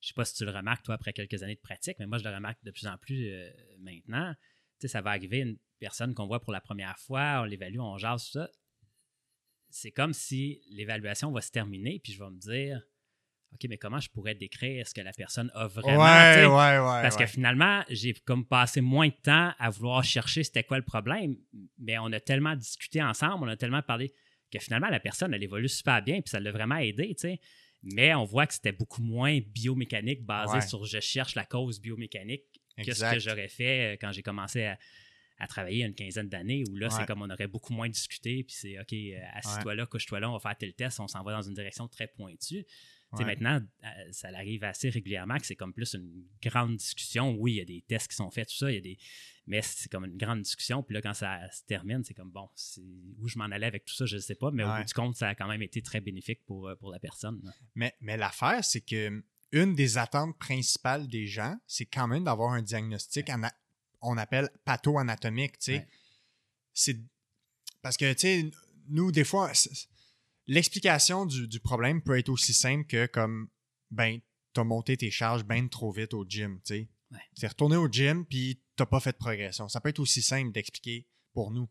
Je 0.01 0.09
sais 0.09 0.13
pas 0.13 0.25
si 0.25 0.35
tu 0.35 0.45
le 0.45 0.51
remarques, 0.51 0.83
toi, 0.83 0.95
après 0.95 1.13
quelques 1.13 1.41
années 1.41 1.55
de 1.55 1.61
pratique, 1.61 1.97
mais 1.99 2.05
moi, 2.05 2.17
je 2.17 2.23
le 2.23 2.33
remarque 2.33 2.63
de 2.63 2.71
plus 2.71 2.87
en 2.87 2.97
plus 2.97 3.29
euh, 3.29 3.49
maintenant. 3.79 4.33
Tu 4.79 4.87
sais, 4.87 4.87
ça 4.89 5.01
va 5.01 5.11
arriver 5.11 5.39
une 5.39 5.57
personne 5.79 6.13
qu'on 6.13 6.27
voit 6.27 6.41
pour 6.41 6.51
la 6.51 6.61
première 6.61 6.99
fois, 6.99 7.41
on 7.41 7.43
l'évalue, 7.45 7.79
on 7.79 7.97
jase, 7.97 8.25
tout 8.25 8.31
ça. 8.33 8.49
C'est 9.69 9.91
comme 9.91 10.13
si 10.13 10.61
l'évaluation 10.69 11.31
va 11.31 11.41
se 11.41 11.51
terminer, 11.51 11.99
puis 11.99 12.13
je 12.13 12.23
vais 12.23 12.29
me 12.29 12.37
dire, 12.37 12.81
OK, 13.53 13.67
mais 13.69 13.77
comment 13.77 13.99
je 14.01 14.09
pourrais 14.09 14.35
décrire 14.35 14.85
ce 14.87 14.93
que 14.93 14.99
la 15.01 15.13
personne 15.13 15.49
a 15.53 15.67
vraiment? 15.67 16.03
tu 16.33 16.39
sais? 16.39 16.45
ouais, 16.45 16.51
ouais. 16.51 17.01
Parce 17.01 17.15
ouais. 17.15 17.23
que 17.25 17.29
finalement, 17.31 17.83
j'ai 17.89 18.13
comme 18.13 18.45
passé 18.45 18.81
moins 18.81 19.07
de 19.07 19.13
temps 19.23 19.53
à 19.57 19.69
vouloir 19.69 20.03
chercher 20.03 20.43
c'était 20.43 20.63
quoi 20.63 20.77
le 20.77 20.83
problème, 20.83 21.37
mais 21.77 21.97
on 21.97 22.11
a 22.11 22.19
tellement 22.19 22.55
discuté 22.55 23.01
ensemble, 23.01 23.45
on 23.45 23.47
a 23.47 23.55
tellement 23.55 23.81
parlé 23.81 24.11
que 24.51 24.59
finalement, 24.59 24.89
la 24.89 24.99
personne, 24.99 25.33
elle 25.33 25.43
évolue 25.43 25.69
super 25.69 26.01
bien, 26.03 26.21
puis 26.21 26.29
ça 26.29 26.39
l'a 26.39 26.51
vraiment 26.51 26.77
aidé, 26.77 27.15
tu 27.15 27.21
sais. 27.29 27.39
Mais 27.83 28.13
on 28.13 28.25
voit 28.25 28.45
que 28.47 28.53
c'était 28.53 28.71
beaucoup 28.71 29.01
moins 29.01 29.39
biomécanique, 29.39 30.25
basé 30.25 30.55
Ouais. 30.55 30.61
sur 30.61 30.85
je 30.85 30.99
cherche 30.99 31.35
la 31.35 31.45
cause 31.45 31.79
biomécanique, 31.79 32.43
que 32.83 32.93
ce 32.93 33.09
que 33.13 33.19
j'aurais 33.19 33.47
fait 33.47 33.93
euh, 33.93 33.97
quand 34.01 34.11
j'ai 34.11 34.21
commencé 34.23 34.63
à, 34.65 34.77
à 35.39 35.47
travailler 35.47 35.77
il 35.77 35.79
y 35.81 35.83
a 35.83 35.87
une 35.87 35.95
quinzaine 35.95 36.27
d'années, 36.27 36.63
où 36.69 36.75
là, 36.75 36.87
Ouais. 36.87 36.93
c'est 36.97 37.05
comme 37.05 37.21
on 37.21 37.29
aurait 37.29 37.47
beaucoup 37.47 37.73
moins 37.73 37.87
discuté, 37.89 38.43
puis 38.43 38.55
c'est 38.57 38.79
OK, 38.79 38.91
euh, 38.93 39.19
assis-toi 39.33 39.75
là, 39.75 39.85
couche-toi 39.85 40.19
là, 40.19 40.29
on 40.29 40.33
va 40.33 40.39
faire 40.39 40.57
tel 40.57 40.73
test, 40.73 40.99
on 40.99 41.07
s'en 41.07 41.23
va 41.23 41.31
dans 41.33 41.41
une 41.41 41.53
direction 41.53 41.87
très 41.87 42.07
pointue. 42.07 42.65
Ouais. 43.13 43.23
Maintenant, 43.25 43.61
euh, 43.83 43.87
ça 44.11 44.27
arrive 44.29 44.63
assez 44.65 44.89
régulièrement 44.89 45.37
que 45.37 45.45
c'est 45.45 45.55
comme 45.55 45.73
plus 45.73 45.93
une 45.93 46.25
grande 46.43 46.75
discussion. 46.75 47.33
Oui, 47.39 47.53
il 47.53 47.57
y 47.57 47.61
a 47.61 47.65
des 47.65 47.81
tests 47.87 48.09
qui 48.09 48.15
sont 48.15 48.29
faits, 48.29 48.49
tout 48.49 48.55
ça, 48.55 48.69
il 48.71 48.75
y 48.75 48.77
a 48.77 48.81
des... 48.81 48.97
mais 49.47 49.61
c'est 49.61 49.89
comme 49.89 50.03
une 50.05 50.17
grande 50.17 50.41
discussion. 50.41 50.83
Puis 50.83 50.93
là, 50.95 51.01
quand 51.01 51.13
ça 51.13 51.39
se 51.51 51.63
termine, 51.63 52.03
c'est 52.03 52.13
comme 52.13 52.31
bon, 52.31 52.49
où 53.19 53.27
je 53.29 53.37
m'en 53.37 53.45
allais 53.45 53.67
avec 53.67 53.85
tout 53.85 53.93
ça, 53.93 54.05
je 54.05 54.15
ne 54.17 54.21
sais 54.21 54.35
pas, 54.35 54.51
mais 54.51 54.63
au 54.63 54.67
Ouais. 54.67 54.79
bout 54.79 54.87
du 54.87 54.93
compte, 54.93 55.15
ça 55.15 55.29
a 55.29 55.35
quand 55.35 55.47
même 55.47 55.61
été 55.61 55.81
très 55.81 56.01
bénéfique 56.01 56.43
pour, 56.45 56.67
euh, 56.67 56.75
pour 56.75 56.91
la 56.91 56.99
personne. 56.99 57.39
là. 57.43 57.51
Mais, 57.75 57.93
mais 58.01 58.17
l'affaire, 58.17 58.65
c'est 58.65 58.81
que 58.81 59.23
une 59.51 59.75
des 59.75 59.97
attentes 59.97 60.37
principales 60.37 61.07
des 61.07 61.27
gens, 61.27 61.55
c'est 61.67 61.85
quand 61.85 62.07
même 62.07 62.25
d'avoir 62.25 62.51
un 62.53 62.61
diagnostic, 62.61 63.29
ana- 63.29 63.55
on 64.01 64.17
appelle 64.17 64.49
patho-anatomique, 64.65 65.53
tu 65.59 65.71
sais. 65.71 65.77
Ouais. 65.77 65.87
C'est 66.73 66.97
parce 67.81 67.95
que, 67.95 68.11
tu 68.13 68.19
sais, 68.19 68.51
nous, 68.89 69.11
des 69.11 69.23
fois, 69.23 69.51
l'explication 70.47 71.25
du, 71.25 71.47
du 71.47 71.59
problème 71.59 72.01
peut 72.01 72.17
être 72.17 72.29
aussi 72.29 72.53
simple 72.53 72.85
que 72.85 73.05
comme, 73.07 73.49
ben, 73.91 74.19
t'as 74.53 74.63
monté 74.63 74.97
tes 74.97 75.11
charges 75.11 75.43
bien 75.43 75.67
trop 75.67 75.91
vite 75.91 76.13
au 76.13 76.25
gym, 76.27 76.59
tu 76.65 76.73
sais. 76.73 76.89
Ouais. 77.11 77.19
T'es 77.39 77.47
retourné 77.47 77.75
au 77.75 77.87
gym, 77.87 78.25
puis 78.25 78.61
t'as 78.75 78.85
pas 78.85 78.99
fait 78.99 79.11
de 79.11 79.17
progression. 79.17 79.67
Ça 79.69 79.79
peut 79.79 79.89
être 79.89 79.99
aussi 79.99 80.21
simple 80.21 80.51
d'expliquer 80.51 81.07
pour 81.33 81.51
nous. 81.51 81.69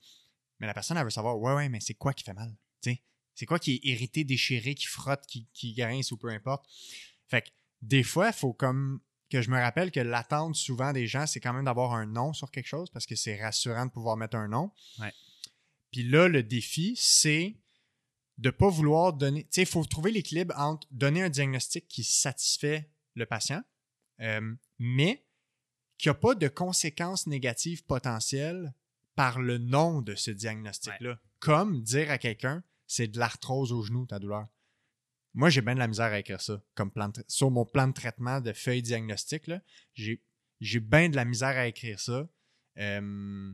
Mais 0.60 0.66
la 0.66 0.74
personne, 0.74 0.96
elle 0.96 1.04
veut 1.04 1.10
savoir, 1.10 1.38
ouais, 1.38 1.54
ouais, 1.54 1.68
mais 1.68 1.80
c'est 1.80 1.94
quoi 1.94 2.12
qui 2.12 2.24
fait 2.24 2.34
mal, 2.34 2.56
tu 2.82 2.90
sais? 2.90 3.02
C'est 3.34 3.46
quoi 3.46 3.58
qui 3.58 3.74
est 3.74 3.80
irrité, 3.82 4.22
déchiré, 4.22 4.74
qui 4.74 4.86
frotte, 4.86 5.26
qui, 5.26 5.48
qui 5.52 5.74
grince 5.74 6.12
ou 6.12 6.16
peu 6.16 6.28
importe? 6.28 6.66
Fait 7.28 7.42
que 7.42 7.48
des 7.82 8.04
fois, 8.04 8.28
il 8.28 8.32
faut 8.32 8.52
comme 8.52 9.00
que 9.28 9.42
je 9.42 9.50
me 9.50 9.58
rappelle 9.58 9.90
que 9.90 10.00
l'attente 10.00 10.54
souvent 10.54 10.92
des 10.92 11.08
gens, 11.08 11.26
c'est 11.26 11.40
quand 11.40 11.52
même 11.52 11.64
d'avoir 11.64 11.94
un 11.94 12.06
nom 12.06 12.32
sur 12.32 12.50
quelque 12.52 12.68
chose 12.68 12.90
parce 12.90 13.06
que 13.06 13.16
c'est 13.16 13.42
rassurant 13.42 13.86
de 13.86 13.90
pouvoir 13.90 14.16
mettre 14.16 14.36
un 14.36 14.46
nom. 14.46 14.70
Ouais. 15.00 15.12
Puis 15.90 16.04
là, 16.04 16.28
le 16.28 16.42
défi, 16.42 16.94
c'est 16.96 17.56
de 18.38 18.50
pas 18.50 18.68
vouloir 18.68 19.12
donner. 19.12 19.44
Tu 19.44 19.48
sais, 19.52 19.62
il 19.62 19.68
faut 19.68 19.84
trouver 19.84 20.10
l'équilibre 20.10 20.54
entre 20.58 20.86
donner 20.90 21.22
un 21.22 21.30
diagnostic 21.30 21.86
qui 21.88 22.04
satisfait 22.04 22.90
le 23.14 23.26
patient, 23.26 23.62
euh, 24.20 24.54
mais 24.78 25.24
qui 25.98 26.08
n'a 26.08 26.14
pas 26.14 26.34
de 26.34 26.48
conséquences 26.48 27.26
négatives 27.26 27.84
potentielles 27.84 28.74
par 29.14 29.40
le 29.40 29.58
nom 29.58 30.02
de 30.02 30.14
ce 30.14 30.30
diagnostic-là. 30.30 31.20
Comme 31.38 31.82
dire 31.82 32.10
à 32.10 32.18
quelqu'un, 32.18 32.64
c'est 32.86 33.08
de 33.08 33.18
l'arthrose 33.18 33.72
au 33.72 33.82
genou, 33.82 34.06
ta 34.06 34.18
douleur. 34.18 34.48
moi, 35.34 35.50
j'ai 35.50 35.62
bien 35.62 35.74
de 35.74 35.78
la 35.78 35.88
misère 35.88 36.12
à 36.12 36.18
écrire 36.18 36.40
ça. 36.40 36.62
Comme 36.74 36.90
plan 36.90 37.08
de 37.08 37.22
sur 37.28 37.50
mon 37.50 37.64
plan 37.64 37.88
de 37.88 37.92
traitement 37.92 38.40
de 38.40 38.52
feuilles 38.52 38.82
diagnostiques, 38.82 39.46
là, 39.46 39.62
j'ai, 39.94 40.20
bien 40.80 41.08
de 41.08 41.16
la 41.16 41.24
misère 41.24 41.56
à 41.56 41.66
écrire 41.66 42.00
ça. 42.00 42.28
Euh, 42.78 43.52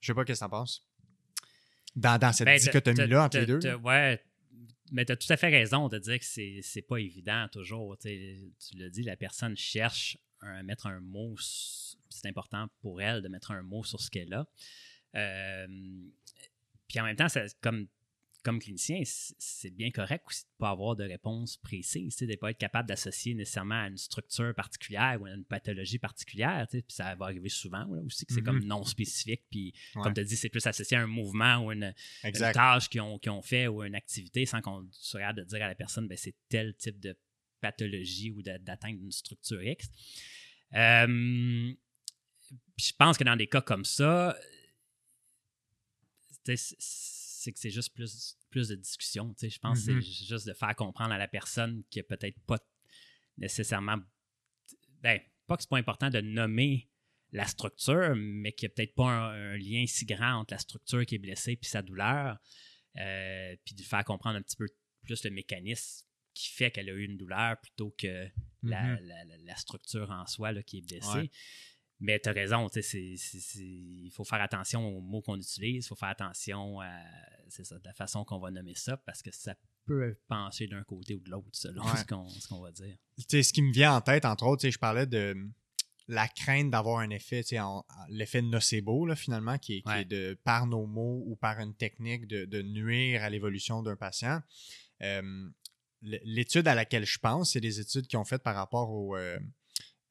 je 0.00 0.06
sais 0.06 0.14
pas 0.14 0.24
qu'est-ce 0.24 0.40
que 0.40 0.44
t'en 0.44 0.50
penses. 0.50 0.89
Dans, 1.96 2.18
dans 2.18 2.32
cette 2.32 2.46
Ben, 2.46 2.58
dichotomie-là 2.58 3.24
entre 3.24 3.38
les 3.38 3.46
deux. 3.46 3.74
Ouais, 3.76 4.22
mais 4.92 5.04
tu 5.04 5.12
as 5.12 5.16
tout 5.16 5.32
à 5.32 5.36
fait 5.36 5.48
raison 5.48 5.88
de 5.88 5.98
dire 5.98 6.18
que 6.18 6.24
c'est 6.24 6.82
pas 6.82 6.98
évident 6.98 7.46
toujours. 7.52 7.96
Tu 7.98 8.08
l'as 8.76 8.88
dit, 8.90 9.02
la 9.02 9.16
personne 9.16 9.56
cherche 9.56 10.16
à 10.40 10.62
mettre 10.62 10.86
un 10.86 11.00
mot, 11.00 11.34
c'est 11.38 12.26
important 12.26 12.68
pour 12.80 13.02
elle 13.02 13.22
de 13.22 13.28
mettre 13.28 13.50
un 13.50 13.62
mot 13.62 13.84
sur 13.84 14.00
ce 14.00 14.10
qu'elle 14.10 14.32
a. 14.32 14.46
Euh, 15.16 15.66
puis 16.88 16.98
en 17.00 17.04
même 17.04 17.16
temps, 17.16 17.28
ça- 17.28 17.44
comme, 17.60 17.86
comme 18.42 18.58
clinicien, 18.58 19.02
c'est 19.04 19.70
bien 19.70 19.90
correct 19.90 20.24
aussi 20.26 20.44
de 20.44 20.48
ne 20.48 20.58
pas 20.58 20.70
avoir 20.70 20.96
de 20.96 21.04
réponse 21.04 21.56
précise, 21.58 22.16
de 22.16 22.26
ne 22.26 22.36
pas 22.36 22.50
être 22.50 22.58
capable 22.58 22.88
d'associer 22.88 23.34
nécessairement 23.34 23.82
à 23.82 23.88
une 23.88 23.96
structure 23.98 24.54
particulière 24.54 25.18
ou 25.20 25.26
à 25.26 25.30
une 25.30 25.44
pathologie 25.44 25.98
particulière. 25.98 26.66
Puis 26.70 26.82
ça 26.88 27.14
va 27.14 27.26
arriver 27.26 27.48
souvent 27.48 27.84
là, 27.84 28.00
aussi 28.04 28.24
que 28.26 28.32
c'est 28.32 28.42
comme 28.42 28.64
non 28.64 28.84
spécifique. 28.84 29.42
Puis 29.50 29.74
Ouais. 29.94 30.02
comme 30.02 30.14
tu 30.14 30.20
as 30.20 30.24
dit, 30.24 30.36
c'est 30.36 30.48
plus 30.48 30.66
associé 30.66 30.96
à 30.96 31.02
un 31.02 31.06
mouvement 31.06 31.64
ou 31.66 31.72
une, 31.72 31.94
une 32.24 32.32
tâche 32.32 32.88
qu'ils 32.88 33.00
ont, 33.02 33.20
ont 33.26 33.42
fait 33.42 33.66
ou 33.68 33.82
une 33.82 33.94
activité 33.94 34.46
sans 34.46 34.60
qu'on 34.60 34.88
soit 34.92 35.20
capable 35.20 35.40
de 35.40 35.44
dire 35.44 35.62
à 35.62 35.68
la 35.68 35.74
personne 35.74 36.08
ben, 36.08 36.16
c'est 36.16 36.34
tel 36.48 36.74
type 36.76 36.98
de 37.00 37.16
pathologie 37.60 38.30
ou 38.30 38.42
d'atteinte 38.42 38.98
d'une 38.98 39.12
structure 39.12 39.62
X. 39.62 39.86
Euh, 40.74 41.74
je 42.78 42.92
pense 42.98 43.18
que 43.18 43.24
dans 43.24 43.36
des 43.36 43.46
cas 43.46 43.60
comme 43.60 43.84
ça, 43.84 44.36
c'est- 46.44 46.76
c'est 47.40 47.52
que 47.52 47.58
c'est 47.58 47.70
juste 47.70 47.94
plus, 47.94 48.36
plus 48.50 48.68
de 48.68 48.74
discussion. 48.76 49.32
tu 49.34 49.40
sais. 49.40 49.50
Je 49.50 49.58
pense 49.58 49.86
Mhm. 49.86 49.98
que 49.98 50.04
c'est 50.04 50.24
juste 50.26 50.46
de 50.46 50.52
faire 50.52 50.74
comprendre 50.76 51.12
à 51.12 51.18
la 51.18 51.28
personne 51.28 51.82
qu'il 51.90 52.00
n'y 52.02 52.06
a 52.12 52.16
peut-être 52.16 52.38
pas 52.46 52.58
nécessairement. 53.38 53.96
Ben, 55.02 55.20
pas 55.46 55.56
que 55.56 55.62
c'est 55.62 55.68
pas 55.70 55.78
important 55.78 56.10
de 56.10 56.20
nommer 56.20 56.88
la 57.32 57.46
structure, 57.46 58.14
mais 58.16 58.52
qu'il 58.52 58.68
n'y 58.68 58.72
a 58.72 58.74
peut-être 58.74 58.94
pas 58.94 59.08
un, 59.08 59.52
un 59.52 59.56
lien 59.56 59.84
si 59.86 60.04
grand 60.04 60.34
entre 60.40 60.52
la 60.54 60.58
structure 60.58 61.04
qui 61.06 61.14
est 61.14 61.18
blessée 61.18 61.52
et 61.60 61.66
sa 61.66 61.82
douleur. 61.82 62.38
Euh, 62.96 63.56
puis 63.64 63.74
de 63.74 63.82
faire 63.82 64.04
comprendre 64.04 64.36
un 64.36 64.42
petit 64.42 64.56
peu 64.56 64.66
plus 65.04 65.22
le 65.24 65.30
mécanisme 65.30 66.04
qui 66.34 66.48
fait 66.50 66.70
qu'elle 66.70 66.88
a 66.88 66.92
eu 66.92 67.04
une 67.04 67.16
douleur 67.16 67.58
plutôt 67.60 67.94
que 67.96 68.28
la, 68.62 68.82
Mhm. 68.82 69.06
la- 69.06 69.24
la- 69.24 69.36
la 69.38 69.56
structure 69.56 70.10
en 70.10 70.26
soi 70.26 70.52
là, 70.52 70.62
qui 70.62 70.78
est 70.78 70.82
blessée. 70.82 71.08
Ouais. 71.08 71.30
Mais 72.00 72.18
tu 72.18 72.28
as 72.28 72.32
raison, 72.32 72.68
tu 72.68 72.80
sais, 72.80 72.82
c'est- 72.82 73.16
c'est- 73.16 73.40
c'est- 73.40 73.60
il 73.62 74.10
faut 74.10 74.24
faire 74.24 74.40
attention 74.40 74.86
aux 74.88 75.00
mots 75.02 75.20
qu'on 75.20 75.36
utilise, 75.36 75.84
il 75.84 75.88
faut 75.88 75.94
faire 75.96 76.08
attention 76.08 76.80
à 76.80 76.90
c'est 77.48 77.64
ça, 77.64 77.78
de 77.78 77.84
la 77.84 77.92
façon 77.92 78.24
qu'on 78.24 78.38
va 78.38 78.50
nommer 78.50 78.74
ça, 78.74 78.96
parce 78.96 79.22
que 79.22 79.30
ça 79.32 79.54
peut 79.84 80.16
pencher 80.28 80.66
d'un 80.68 80.84
côté 80.84 81.14
ou 81.16 81.20
de 81.20 81.30
l'autre 81.30 81.48
selon 81.52 81.84
Ouais. 81.84 81.96
ce 81.96 82.04
qu'on 82.04 82.28
ce 82.28 82.46
qu'on 82.48 82.60
va 82.60 82.70
dire. 82.72 82.96
Ce 83.18 83.52
qui 83.52 83.60
me 83.62 83.72
vient 83.72 83.94
en 83.94 84.00
tête, 84.00 84.24
entre 84.24 84.46
autres, 84.46 84.68
je 84.68 84.78
parlais 84.78 85.06
de 85.06 85.34
la 86.08 86.26
crainte 86.28 86.70
d'avoir 86.70 87.00
un 87.00 87.10
effet, 87.10 87.42
tu 87.42 87.50
sais, 87.50 87.60
en- 87.60 87.84
l'effet 88.08 88.40
nocebo, 88.42 89.04
là, 89.06 89.14
finalement, 89.16 89.58
qui 89.58 89.76
est, 89.78 89.82
qui 89.82 89.88
Ouais. 89.88 90.02
est 90.02 90.04
de, 90.06 90.38
par 90.44 90.66
nos 90.66 90.86
mots 90.86 91.22
ou 91.26 91.36
par 91.36 91.60
une 91.60 91.74
technique 91.74 92.26
de, 92.26 92.44
de 92.46 92.62
nuire 92.62 93.22
à 93.22 93.30
l'évolution 93.30 93.82
d'un 93.82 93.96
patient. 93.96 94.40
Euh, 95.02 95.48
l- 96.02 96.20
L'étude 96.24 96.66
à 96.68 96.74
laquelle 96.74 97.04
je 97.04 97.18
pense, 97.18 97.52
c'est 97.52 97.60
des 97.60 97.78
études 97.80 98.06
qui 98.06 98.16
ont 98.16 98.24
faites 98.24 98.42
par 98.42 98.54
rapport 98.56 98.90
au, 98.90 99.16
euh, 99.16 99.38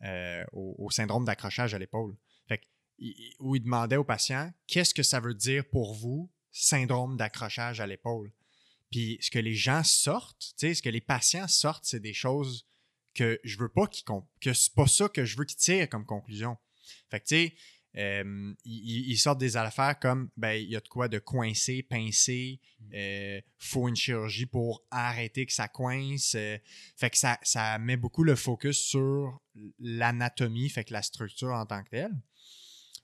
euh, 0.03 0.43
au, 0.53 0.89
syndrome 0.91 1.25
d'accrochage 1.25 1.73
à 1.73 1.79
l'épaule. 1.79 2.15
Fait 2.47 2.61
il- 2.97 3.15
il- 3.17 3.35
où 3.39 3.55
ils 3.55 3.61
demandaient 3.63 3.97
aux 3.97 4.03
patients 4.03 4.51
qu'est-ce 4.67 4.93
que 4.93 5.03
ça 5.03 5.19
veut 5.19 5.33
dire 5.33 5.63
pour 5.69 5.93
vous, 5.93 6.31
syndrome 6.51 7.17
d'accrochage 7.17 7.79
à 7.81 7.87
l'épaule? 7.87 8.31
Puis 8.91 9.17
ce 9.21 9.29
que 9.29 9.39
les 9.39 9.53
gens 9.53 9.83
sortent, 9.83 10.53
ce 10.57 10.81
que 10.81 10.89
les 10.89 11.01
patients 11.01 11.47
sortent, 11.47 11.85
c'est 11.85 11.99
des 11.99 12.13
choses 12.13 12.65
que 13.13 13.39
je 13.43 13.57
veux 13.57 13.69
pas 13.69 13.87
qu'ils 13.87 14.05
que 14.41 14.53
c'est 14.53 14.73
pas 14.73 14.87
ça 14.87 15.09
que 15.09 15.25
je 15.25 15.37
veux 15.37 15.45
qu'ils 15.45 15.57
tirent 15.57 15.89
comme 15.89 16.05
conclusion. 16.05 16.57
Fait 17.11 17.19
que 17.19 17.25
tu 17.25 17.35
sais, 17.35 17.55
euh, 17.97 18.53
ils, 18.65 19.11
ils 19.11 19.17
sortent 19.17 19.39
des 19.39 19.57
affaires 19.57 19.97
comme 19.99 20.29
ben 20.37 20.53
il 20.53 20.69
y 20.69 20.75
a 20.75 20.79
de 20.79 20.87
quoi 20.87 21.07
de 21.07 21.17
coincer, 21.19 21.81
pincer, 21.81 22.59
euh, 22.93 23.41
faut 23.57 23.87
une 23.87 23.95
chirurgie 23.95 24.45
pour 24.45 24.83
arrêter 24.91 25.45
que 25.45 25.53
ça 25.53 25.67
coince. 25.67 26.35
euh, 26.35 26.57
fait 26.95 27.09
que 27.09 27.17
ça, 27.17 27.39
ça 27.41 27.79
met 27.79 27.97
beaucoup 27.97 28.23
le 28.23 28.35
focus 28.35 28.77
sur 28.77 29.41
l'anatomie, 29.79 30.69
fait 30.69 30.83
que 30.83 30.93
la 30.93 31.01
structure 31.01 31.51
en 31.51 31.65
tant 31.65 31.83
que 31.83 31.89
telle. 31.89 32.15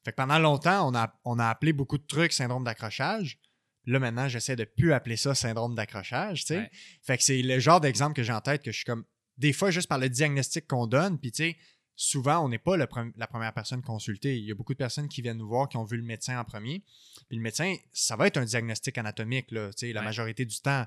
Fait 0.03 0.11
que 0.11 0.17
pendant 0.17 0.37
longtemps, 0.37 0.87
on 0.87 0.95
a, 0.95 1.19
on 1.25 1.39
a 1.39 1.47
appelé 1.47 1.73
beaucoup 1.73 1.97
de 1.97 2.05
trucs 2.05 2.31
syndrome 2.31 2.63
d'accrochage. 2.63 3.39
Là, 3.87 3.99
maintenant, 3.99 4.27
j'essaie 4.27 4.55
de 4.55 4.63
plus 4.63 4.93
appeler 4.93 5.17
ça 5.17 5.33
syndrome 5.33 5.75
d'accrochage. 5.75 6.43
Ouais. 6.51 6.69
Fait 7.01 7.17
que 7.17 7.23
c'est 7.23 7.41
le 7.41 7.59
genre 7.59 7.81
d'exemple 7.81 8.13
que 8.13 8.23
j'ai 8.23 8.33
en 8.33 8.41
tête 8.41 8.61
que 8.63 8.71
je 8.71 8.77
suis 8.77 8.85
comme, 8.85 9.05
des 9.37 9.51
fois, 9.51 9.71
juste 9.71 9.87
par 9.89 9.97
le 9.97 10.09
diagnostic 10.09 10.67
qu'on 10.67 10.87
donne, 10.87 11.19
puis 11.19 11.31
tu 11.31 11.43
sais, 11.43 11.57
souvent, 11.95 12.43
on 12.45 12.49
n'est 12.49 12.59
pas 12.59 12.77
le 12.77 12.85
pre- 12.85 13.11
la 13.15 13.27
première 13.27 13.53
personne 13.53 13.81
consultée. 13.81 14.37
Il 14.37 14.45
y 14.45 14.51
a 14.51 14.55
beaucoup 14.55 14.73
de 14.73 14.77
personnes 14.77 15.07
qui 15.07 15.21
viennent 15.21 15.37
nous 15.37 15.47
voir, 15.47 15.69
qui 15.69 15.77
ont 15.77 15.85
vu 15.85 15.97
le 15.97 16.03
médecin 16.03 16.39
en 16.39 16.43
premier. 16.43 16.83
Puis 17.27 17.37
le 17.37 17.41
médecin, 17.41 17.75
ça 17.93 18.15
va 18.15 18.27
être 18.27 18.37
un 18.37 18.45
diagnostic 18.45 18.97
anatomique, 18.97 19.51
là, 19.51 19.69
la 19.81 20.01
majorité 20.01 20.45
du 20.45 20.59
temps. 20.59 20.85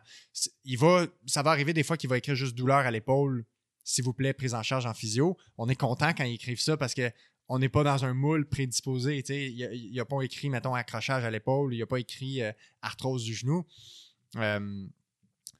Il 0.65 0.79
va, 0.79 1.07
ça 1.27 1.43
va 1.43 1.51
arriver 1.51 1.73
des 1.73 1.83
fois 1.83 1.97
qu'il 1.97 2.11
va 2.11 2.19
écrire 2.19 2.35
juste 2.35 2.55
douleur 2.55 2.79
à 2.79 2.91
l'épaule, 2.91 3.45
s'il 3.85 4.05
vous 4.05 4.13
plaît, 4.13 4.35
prise 4.35 4.55
en 4.55 4.63
charge 4.63 4.87
en 4.87 4.95
physio. 4.95 5.37
On 5.57 5.69
est 5.69 5.77
content 5.77 6.13
quand 6.13 6.25
ils 6.25 6.35
écrivent 6.35 6.61
ça 6.61 6.77
parce 6.77 6.95
que 6.95 7.11
on 7.49 7.59
n'est 7.59 7.71
pas 7.71 7.83
dans 7.83 8.05
un 8.05 8.13
moule 8.13 8.47
prédisposé. 8.47 9.23
tu 9.23 9.33
sais. 9.33 9.51
Il 9.51 9.95
n'a 9.95 10.05
pas 10.05 10.21
écrit, 10.21 10.51
mettons, 10.51 10.75
accrochage 10.75 11.25
à 11.25 11.31
l'épaule, 11.31 11.73
il 11.73 11.79
n'a 11.79 11.87
pas 11.87 11.99
écrit 11.99 12.43
euh, 12.43 12.53
arthrose 12.83 13.25
du 13.25 13.35
genou. 13.35 13.65
Euh, 14.37 14.87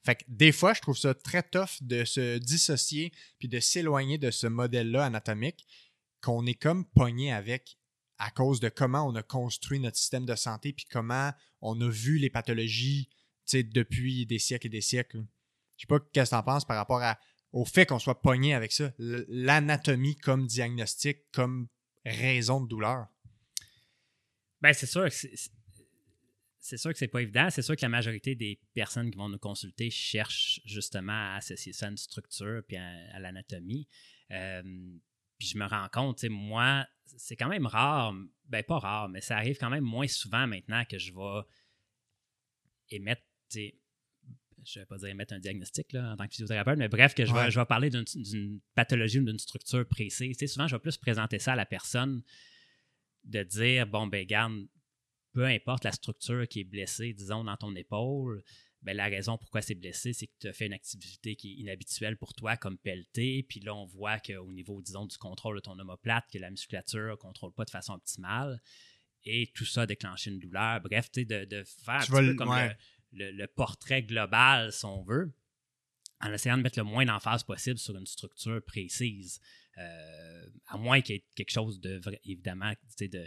fait 0.03 0.15
que 0.15 0.23
des 0.27 0.51
fois, 0.51 0.73
je 0.73 0.81
trouve 0.81 0.97
ça 0.97 1.13
très 1.13 1.43
tough 1.43 1.81
de 1.81 2.05
se 2.05 2.37
dissocier 2.37 3.11
puis 3.37 3.47
de 3.47 3.59
s'éloigner 3.59 4.17
de 4.17 4.31
ce 4.31 4.47
modèle-là 4.47 5.05
anatomique 5.05 5.67
qu'on 6.21 6.45
est 6.45 6.55
comme 6.55 6.85
pogné 6.85 7.33
avec 7.33 7.77
à 8.17 8.31
cause 8.31 8.59
de 8.59 8.69
comment 8.69 9.07
on 9.07 9.15
a 9.15 9.23
construit 9.23 9.79
notre 9.79 9.97
système 9.97 10.25
de 10.25 10.35
santé 10.35 10.73
puis 10.73 10.85
comment 10.89 11.31
on 11.61 11.79
a 11.81 11.89
vu 11.89 12.17
les 12.17 12.29
pathologies 12.29 13.09
depuis 13.53 14.25
des 14.25 14.39
siècles 14.39 14.67
et 14.67 14.69
des 14.69 14.81
siècles. 14.81 15.25
Je 15.77 15.81
sais 15.81 15.87
pas 15.87 15.99
qu'est-ce 15.99 16.31
que 16.31 16.35
tu 16.35 16.39
en 16.39 16.43
penses 16.43 16.65
par 16.65 16.77
rapport 16.77 17.01
à, 17.01 17.19
au 17.51 17.65
fait 17.65 17.85
qu'on 17.85 17.99
soit 17.99 18.21
pogné 18.21 18.53
avec 18.53 18.71
ça. 18.71 18.91
L'anatomie 18.97 20.15
comme 20.15 20.45
diagnostic, 20.45 21.31
comme 21.31 21.67
raison 22.05 22.61
de 22.61 22.67
douleur. 22.67 23.07
Ben, 24.61 24.73
c'est 24.73 24.85
sûr 24.85 25.07
c'est- 26.59 26.77
sûr 26.77 26.91
que 26.91 26.97
c'est 26.97 27.07
pas 27.07 27.21
évident. 27.21 27.49
C'est 27.49 27.61
sûr 27.61 27.75
que 27.75 27.81
la 27.81 27.89
majorité 27.89 28.35
des 28.35 28.59
personnes 28.73 29.09
qui 29.11 29.17
vont 29.17 29.29
nous 29.29 29.39
consulter 29.39 29.89
cherchent 29.89 30.59
justement 30.65 31.13
à 31.33 31.35
associer 31.37 31.73
ça 31.73 31.87
à 31.87 31.89
une 31.89 31.97
structure 31.97 32.61
puis 32.67 32.77
à, 32.77 32.87
à 33.13 33.19
l'anatomie. 33.19 33.87
Euh, 34.31 34.61
puis 35.37 35.47
je 35.47 35.57
me 35.57 35.65
rends 35.65 35.87
compte, 35.91 36.23
moi, 36.25 36.85
c'est 37.05 37.35
quand 37.35 37.47
même 37.49 37.65
rare, 37.65 38.13
ben 38.45 38.63
pas 38.63 38.77
rare, 38.79 39.09
mais 39.09 39.21
ça 39.21 39.37
arrive 39.37 39.57
quand 39.57 39.69
même 39.69 39.83
moins 39.85 40.07
souvent 40.07 40.45
maintenant 40.47 40.83
que 40.85 40.97
je 40.97 41.13
vais 41.13 41.41
émettre, 42.91 43.21
je 43.53 44.79
vais 44.79 44.85
pas 44.85 44.97
dire 44.97 45.07
émettre 45.07 45.33
un 45.33 45.39
diagnostic 45.39 45.93
là, 45.93 46.11
en 46.11 46.17
tant 46.17 46.25
que 46.27 46.31
physiothérapeute, 46.33 46.77
mais 46.77 46.89
bref, 46.89 47.15
que 47.15 47.25
je 47.25 47.33
vais, 47.33 47.51
je 47.51 47.59
vais 47.59 47.65
parler 47.65 47.89
d'une- 47.89 48.59
pathologie 48.75 49.19
ou 49.19 49.23
d'une 49.25 49.39
structure 49.39 49.87
précise. 49.87 50.37
Souvent, 50.51 50.67
je 50.67 50.75
vais 50.75 50.81
plus 50.81 50.97
présenter 50.97 51.39
ça 51.39 51.53
à 51.53 51.55
la 51.55 51.65
personne 51.65 52.21
de 53.23 53.43
dire, 53.43 53.87
bon, 53.87 54.07
ben, 54.07 54.25
garde, 54.25 54.67
peu 55.39 55.45
importe 55.45 55.85
la 55.85 55.93
structure 55.93 56.45
qui 56.49 56.59
est 56.59 56.63
blessée, 56.65 57.13
disons, 57.13 57.45
dans 57.45 57.55
ton 57.55 57.73
épaule, 57.73 58.43
ben, 58.81 58.93
la 58.97 59.05
raison 59.05 59.37
pourquoi 59.37 59.61
c'est 59.61 59.73
blessé, 59.75 60.11
c'est 60.11 60.27
que 60.27 60.33
tu 60.37 60.47
as 60.49 60.53
fait 60.53 60.65
une 60.65 60.73
activité 60.73 61.37
qui 61.37 61.51
est 61.53 61.55
inhabituelle 61.61 62.17
pour 62.17 62.33
toi, 62.33 62.57
comme 62.57 62.77
pelleter. 62.77 63.43
Puis 63.43 63.61
là, 63.61 63.73
on 63.73 63.85
voit 63.85 64.19
qu'au 64.19 64.51
niveau, 64.51 64.81
disons, 64.81 65.05
du 65.05 65.17
contrôle 65.17 65.55
de 65.55 65.61
ton 65.61 65.79
omoplate, 65.79 66.25
que 66.29 66.39
la 66.39 66.49
musculature 66.49 67.11
ne 67.11 67.15
contrôle 67.15 67.53
pas 67.53 67.63
de 67.63 67.69
façon 67.69 67.93
optimale. 67.93 68.61
Et 69.23 69.49
tout 69.55 69.63
ça 69.63 69.83
a 69.83 69.85
déclenché 69.85 70.29
une 70.29 70.39
douleur. 70.39 70.81
Bref, 70.81 71.09
tu 71.09 71.21
sais, 71.21 71.25
de, 71.25 71.45
de 71.45 71.63
faire 71.63 71.93
un 71.95 71.99
petit 71.99 72.11
peu 72.11 72.21
le- 72.21 72.33
comme 72.33 72.49
ouais. 72.49 72.75
le, 73.13 73.31
le- 73.31 73.37
le 73.37 73.47
portrait 73.47 74.03
global, 74.03 74.73
si 74.73 74.83
on 74.83 75.03
veut, 75.03 75.33
en 76.19 76.33
essayant 76.33 76.57
de 76.57 76.63
mettre 76.63 76.79
le 76.79 76.83
moins 76.83 77.05
d'emphase 77.05 77.45
possible 77.45 77.79
sur 77.79 77.95
une 77.95 78.05
structure 78.05 78.61
précise. 78.65 79.39
Euh, 79.77 80.49
à 80.67 80.77
moins 80.77 80.99
qu'il 80.99 81.15
y 81.15 81.19
ait 81.19 81.25
quelque 81.35 81.51
chose 81.51 81.79
de, 81.79 81.97
vrai- 81.99 82.19
évidemment, 82.25 82.73
tu 82.73 82.79
sais, 82.97 83.07
de, 83.07 83.25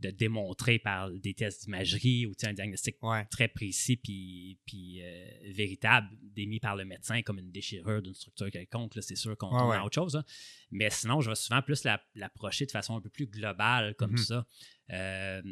de 0.00 0.10
démontrer 0.10 0.78
par 0.78 1.10
des 1.10 1.34
tests 1.34 1.64
d'imagerie 1.64 2.26
ou 2.26 2.32
un 2.44 2.52
diagnostic 2.54 2.96
Ouais. 3.02 3.26
très 3.30 3.48
précis 3.48 3.96
puis, 3.96 4.58
puis 4.66 5.02
euh, 5.02 5.28
véritable, 5.52 6.08
démis 6.22 6.58
par 6.60 6.74
le 6.76 6.84
médecin 6.84 7.20
comme 7.22 7.38
une 7.38 7.50
déchirure 7.50 8.00
d'une 8.02 8.14
structure 8.14 8.50
quelconque, 8.50 8.94
c'est 9.00 9.14
sûr 9.16 9.36
qu'on 9.36 9.52
Ouais, 9.52 9.58
tourne 9.58 9.70
ouais. 9.70 9.76
à 9.76 9.84
autre 9.84 9.94
chose. 9.94 10.16
hein. 10.16 10.24
Mais 10.70 10.88
sinon, 10.90 11.20
je 11.20 11.28
vais 11.30 11.36
souvent 11.36 11.60
plus 11.62 11.84
la- 11.84 12.02
l'approcher 12.14 12.64
de 12.66 12.70
façon 12.70 12.96
un 12.96 13.00
peu 13.00 13.10
plus 13.10 13.26
globale 13.26 13.94
comme 13.96 14.12
Mhm. 14.12 14.16
ça. 14.18 14.46
Euh, 14.90 15.42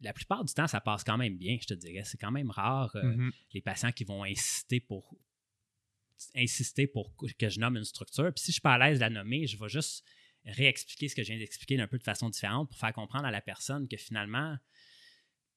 la 0.00 0.12
plupart 0.12 0.44
du 0.44 0.54
temps, 0.54 0.68
ça 0.68 0.80
passe 0.80 1.02
quand 1.02 1.18
même 1.18 1.36
bien, 1.36 1.56
je 1.60 1.66
te 1.66 1.74
dirais. 1.74 2.04
C'est 2.04 2.18
quand 2.18 2.30
même 2.30 2.50
rare 2.52 2.94
euh, 2.94 3.02
Mhm. 3.02 3.32
les 3.52 3.60
patients 3.60 3.90
qui 3.90 4.04
vont 4.04 4.22
insister 4.22 4.78
pour 4.78 5.18
insister 6.34 6.86
pour 6.86 7.14
que 7.38 7.48
je 7.48 7.60
nomme 7.60 7.76
une 7.76 7.84
structure. 7.84 8.32
Puis 8.34 8.42
si 8.44 8.46
je 8.50 8.54
suis 8.54 8.60
pas 8.60 8.74
à 8.74 8.78
l'aise 8.78 8.98
de 8.98 9.02
la 9.04 9.10
nommer, 9.10 9.46
je 9.46 9.56
vais 9.58 9.68
juste 9.68 10.04
réexpliquer 10.52 11.08
ce 11.08 11.14
que 11.14 11.22
je 11.22 11.28
viens 11.32 11.38
d'expliquer 11.38 11.76
d'un 11.76 11.86
peu 11.86 11.98
de 11.98 12.02
façon 12.04 12.28
différente 12.30 12.68
pour 12.70 12.78
faire 12.78 12.92
comprendre 12.92 13.24
à 13.26 13.30
la 13.30 13.40
personne 13.40 13.86
que 13.88 13.96
finalement, 13.96 14.56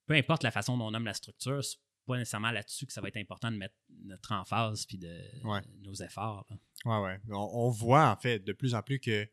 peu 0.05 0.13
importe 0.15 0.43
la 0.43 0.51
façon 0.51 0.77
dont 0.77 0.87
on 0.87 0.91
nomme 0.91 1.05
la 1.05 1.13
structure, 1.13 1.63
c'est 1.63 1.77
pas 2.05 2.17
nécessairement 2.17 2.51
là-dessus 2.51 2.85
que 2.85 2.93
ça 2.93 2.99
va 3.01 3.07
être 3.07 3.17
important 3.17 3.51
de 3.51 3.57
mettre 3.57 3.75
notre 4.05 4.31
emphase 4.33 4.85
puis 4.85 4.97
de 4.97 5.21
Ouais. 5.43 5.61
nos 5.83 5.93
efforts. 5.93 6.45
là. 6.49 6.57
Ouais, 6.85 7.05
ouais. 7.05 7.19
On, 7.29 7.49
on 7.67 7.69
voit 7.69 8.09
en 8.09 8.17
fait 8.17 8.39
de 8.39 8.53
plus 8.53 8.73
en 8.73 8.81
plus 8.81 8.99
que 8.99 9.27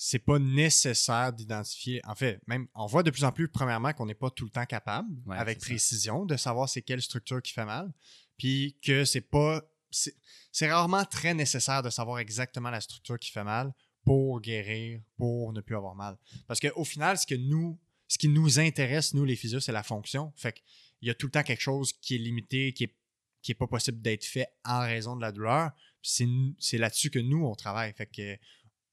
c'est 0.00 0.18
pas 0.20 0.38
nécessaire 0.38 1.32
d'identifier. 1.32 2.00
En 2.06 2.14
fait, 2.14 2.40
même 2.46 2.68
on 2.74 2.86
voit 2.86 3.02
de 3.02 3.10
plus 3.10 3.24
en 3.24 3.32
plus, 3.32 3.48
premièrement, 3.48 3.92
qu'on 3.92 4.06
n'est 4.06 4.14
pas 4.14 4.30
tout 4.30 4.44
le 4.44 4.50
temps 4.50 4.64
capable, 4.64 5.08
Ouais, 5.26 5.36
avec 5.36 5.60
ça. 5.60 5.66
précision, 5.66 6.24
de 6.24 6.36
savoir 6.36 6.68
c'est 6.68 6.82
quelle 6.82 7.02
structure 7.02 7.42
qui 7.42 7.52
fait 7.52 7.64
mal. 7.64 7.92
Puis 8.38 8.78
que 8.82 9.04
c'est 9.04 9.20
pas. 9.20 9.62
C'est 9.90 10.70
rarement 10.70 11.04
très 11.04 11.34
nécessaire 11.34 11.82
de 11.82 11.90
savoir 11.90 12.18
exactement 12.18 12.70
la 12.70 12.80
structure 12.80 13.18
qui 13.18 13.30
fait 13.32 13.42
mal 13.44 13.72
pour 14.08 14.40
guérir, 14.40 15.02
pour 15.18 15.52
ne 15.52 15.60
plus 15.60 15.76
avoir 15.76 15.94
mal. 15.94 16.16
Parce 16.46 16.60
qu'au 16.60 16.84
final, 16.84 17.18
ce 17.18 17.26
qui 17.26 18.28
nous 18.28 18.58
intéresse, 18.58 19.12
nous, 19.12 19.26
les 19.26 19.36
physios, 19.36 19.60
c'est 19.60 19.72
la 19.72 19.82
fonction. 19.82 20.32
Fait 20.34 20.52
qu'il 20.54 21.08
y 21.08 21.10
a 21.10 21.14
tout 21.14 21.26
le 21.26 21.32
temps 21.32 21.42
quelque 21.42 21.60
chose 21.60 21.92
qui 21.92 22.14
est 22.14 22.18
limité, 22.18 22.72
qui 22.72 22.84
est, 22.84 22.94
qui 23.42 23.52
pas 23.52 23.66
possible 23.66 24.00
d'être 24.00 24.24
fait 24.24 24.48
en 24.64 24.80
raison 24.80 25.14
de 25.14 25.20
la 25.20 25.30
douleur. 25.30 25.72
C'est 26.00 26.78
là-dessus 26.78 27.10
que 27.10 27.18
nous, 27.18 27.44
on 27.44 27.54
travaille. 27.54 27.92
Fait 27.92 28.06
que 28.06 28.38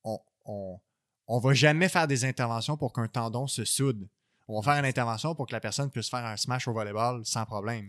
on, 0.03 0.19
on, 0.43 0.79
on 1.27 1.39
va 1.39 1.53
jamais 1.53 1.87
faire 1.87 2.07
des 2.07 2.25
interventions 2.25 2.75
pour 2.75 2.91
qu'un 2.91 3.07
tendon 3.07 3.47
se 3.47 3.63
soude. 3.63 4.09
On 4.47 4.59
va 4.59 4.73
faire 4.73 4.79
une 4.79 4.85
intervention 4.87 5.33
pour 5.33 5.47
que 5.47 5.53
la 5.53 5.59
personne 5.59 5.89
puisse 5.89 6.09
faire 6.09 6.25
un 6.25 6.37
smash 6.37 6.67
au 6.67 6.73
volleyball 6.73 7.25
sans 7.25 7.45
problème, 7.45 7.87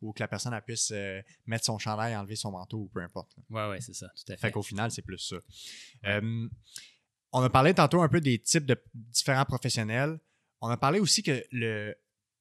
ou 0.00 0.12
que 0.12 0.20
la 0.20 0.28
personne 0.28 0.54
elle 0.54 0.62
puisse 0.62 0.90
euh, 0.92 1.20
mettre 1.46 1.64
son 1.64 1.78
chandail, 1.78 2.16
enlever 2.16 2.36
son 2.36 2.50
manteau 2.52 2.78
ou 2.78 2.88
peu 2.88 3.02
importe. 3.02 3.36
Ouais, 3.50 3.68
ouais, 3.68 3.80
c'est 3.80 3.94
ça, 3.94 4.08
tout 4.08 4.32
à 4.32 4.36
fait. 4.36 4.40
Fait 4.40 4.50
qu'au 4.50 4.62
final, 4.62 4.90
c'est 4.90 5.02
plus 5.02 5.18
ça. 5.18 5.36
Euh, 6.06 6.48
on 7.32 7.42
a 7.42 7.50
parlé 7.50 7.74
tantôt 7.74 8.02
un 8.02 8.08
peu 8.08 8.20
des 8.20 8.38
types 8.38 8.66
de 8.66 8.76
différents 8.94 9.44
professionnels. 9.44 10.18
On 10.60 10.68
a 10.68 10.76
parlé 10.76 11.00
aussi 11.00 11.22
que 11.22 11.44
le 11.52 11.94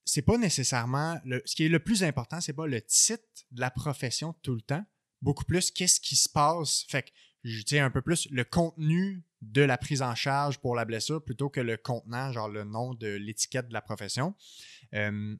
c'est 0.05 0.23
pas 0.23 0.37
nécessairement 0.37 1.19
le, 1.23 1.41
ce 1.45 1.55
qui 1.55 1.65
est 1.65 1.69
le 1.69 1.79
plus 1.79 2.03
important, 2.03 2.41
c'est 2.41 2.53
pas 2.53 2.65
le 2.65 2.81
titre 2.81 3.23
de 3.51 3.61
la 3.61 3.69
profession 3.69 4.33
tout 4.41 4.55
le 4.55 4.61
temps, 4.61 4.83
beaucoup 5.21 5.45
plus 5.45 5.69
qu'est-ce 5.69 5.99
qui 5.99 6.15
se 6.15 6.27
passe. 6.27 6.85
Fait 6.89 7.03
que 7.03 7.09
je 7.43 7.61
tiens 7.63 7.85
un 7.85 7.91
peu 7.91 8.01
plus 8.01 8.27
le 8.31 8.43
contenu 8.43 9.23
de 9.41 9.61
la 9.61 9.77
prise 9.77 10.01
en 10.01 10.15
charge 10.15 10.59
pour 10.59 10.75
la 10.75 10.85
blessure 10.85 11.23
plutôt 11.23 11.49
que 11.49 11.61
le 11.61 11.77
contenant, 11.77 12.31
genre 12.31 12.49
le 12.49 12.63
nom 12.63 12.93
de 12.93 13.07
l'étiquette 13.07 13.69
de 13.69 13.73
la 13.73 13.81
profession. 13.81 14.35
Euh, 14.93 15.35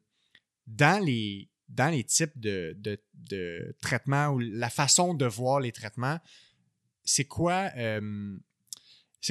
dans 0.68 1.04
les 1.04 1.50
dans 1.68 1.92
les 1.92 2.04
types 2.04 2.38
de, 2.40 2.76
de, 2.80 3.00
de 3.14 3.76
traitements 3.80 4.30
ou 4.30 4.40
la 4.40 4.72
façon 4.72 5.14
de 5.14 5.26
voir 5.26 5.60
les 5.60 5.72
traitements, 5.72 6.20
c'est 7.04 7.26
quoi, 7.26 7.70
euh, 7.78 8.38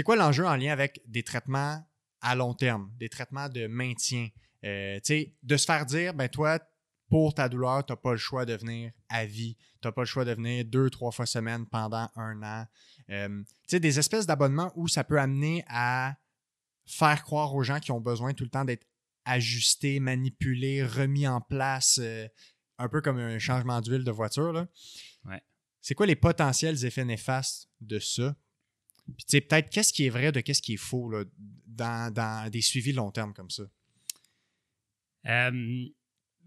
quoi 0.05 0.15
l'enjeu 0.15 0.47
en 0.47 0.57
lien 0.57 0.73
avec 0.73 1.03
des 1.07 1.25
traitements 1.25 1.85
à 2.21 2.35
long 2.37 2.55
terme, 2.55 2.93
des 2.97 3.09
traitements 3.09 3.49
de 3.49 3.67
maintien? 3.67 4.29
Euh, 4.65 4.99
de 5.43 5.57
se 5.57 5.65
faire 5.65 5.87
dire, 5.87 6.15
ben 6.15 6.29
toi, 6.29 6.59
pour 7.09 7.35
ta 7.35 7.49
douleur, 7.49 7.85
tu 7.85 7.93
n'as 7.93 7.97
pas 7.97 8.13
le 8.13 8.19
choix 8.19 8.45
de 8.45 8.55
venir 8.55 8.93
à 9.09 9.25
vie. 9.25 9.57
Tu 9.81 9.89
n'as 9.89 9.93
pas 9.93 10.03
le 10.03 10.07
choix 10.07 10.25
de 10.25 10.33
venir 10.33 10.65
deux, 10.65 10.91
trois 10.91 11.11
fois 11.11 11.27
semaine 11.27 11.67
pendant 11.67 12.09
un 12.17 12.43
an. 12.43 12.67
Euh, 13.11 13.43
tu 13.43 13.47
sais, 13.69 13.81
des 13.81 13.99
espèces 13.99 14.27
d'abonnements 14.27 14.73
où 14.77 14.89
ça 14.89 15.05
peut 15.05 15.19
amener 15.19 15.65
à 15.69 16.17
faire 16.87 17.23
croire 17.23 17.55
aux 17.55 17.63
gens 17.63 17.81
qui 17.81 17.93
ont 17.93 18.01
besoin 18.01 18.35
tout 18.35 18.45
le 18.45 18.51
temps 18.51 18.65
d'être 18.65 18.87
ajustés, 19.25 20.01
manipulés, 20.01 20.85
remis 20.85 21.27
en 21.27 21.41
place, 21.41 21.99
euh, 22.03 22.27
un 22.79 22.89
peu 22.89 23.01
comme 23.01 23.19
un 23.19 23.39
changement 23.39 23.81
d'huile 23.81 24.05
de 24.05 24.11
voiture. 24.11 24.53
Là. 24.53 24.67
Ouais. 25.25 25.43
C'est 25.81 25.95
quoi 25.95 26.07
les 26.07 26.17
potentiels 26.17 26.85
effets 26.85 27.05
néfastes 27.05 27.69
de 27.81 27.99
ça? 27.99 28.37
Puis, 29.17 29.25
tu 29.25 29.37
sais, 29.37 29.41
peut-être 29.41 29.71
qu'est-ce 29.71 29.93
qui 29.93 30.07
est 30.07 30.11
vrai 30.11 30.33
de 30.33 30.41
qu'est-ce 30.41 30.61
qui 30.61 30.75
est 30.75 30.79
faux 30.79 31.09
là, 31.11 31.25
dans, 31.67 32.13
dans 32.13 32.51
des 32.51 32.61
suivis 32.61 32.93
long 32.93 33.11
terme 33.11 33.33
comme 33.33 33.51
ça? 33.51 33.63
Euh, 35.27 35.89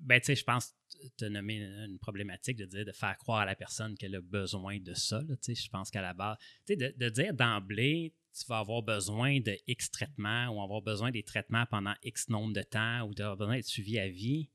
ben, 0.02 0.20
tu 0.20 0.28
sais, 0.28 0.36
je 0.36 0.44
pense 0.44 0.76
te 1.18 1.26
nommer 1.26 1.58
une 1.62 2.00
problématique 2.00 2.58
de 2.58 2.66
dire 2.66 2.86
de 2.86 2.92
faire 2.92 3.18
croire 3.18 3.40
à 3.40 3.46
la 3.46 3.56
personne 3.56 3.96
qu'elle 3.98 4.16
a 4.16 4.22
besoin 4.22 4.80
de 4.80 4.94
ça. 4.94 5.22
je 5.28 5.70
pense 5.70 5.90
qu'à 5.90 6.02
la 6.02 6.14
base, 6.14 6.38
de, 6.68 7.10
dire 7.10 7.34
d'emblée, 7.34 8.14
tu 8.34 8.46
vas 8.48 8.60
avoir 8.60 8.82
besoin 8.82 9.40
de 9.40 9.58
X 9.68 9.92
traitements 9.92 10.48
ou 10.50 10.62
avoir 10.62 10.82
besoin 10.82 11.12
des 11.12 11.24
traitements 11.24 11.66
pendant 11.66 11.94
X 12.04 12.30
nombre 12.30 12.54
de 12.54 12.62
temps 12.62 13.04
ou 13.08 13.14
d'avoir 13.14 13.38
besoin 13.38 13.56
d'être 13.56 13.66
suivi 13.66 14.00
à 14.00 14.10
vie. 14.10 14.50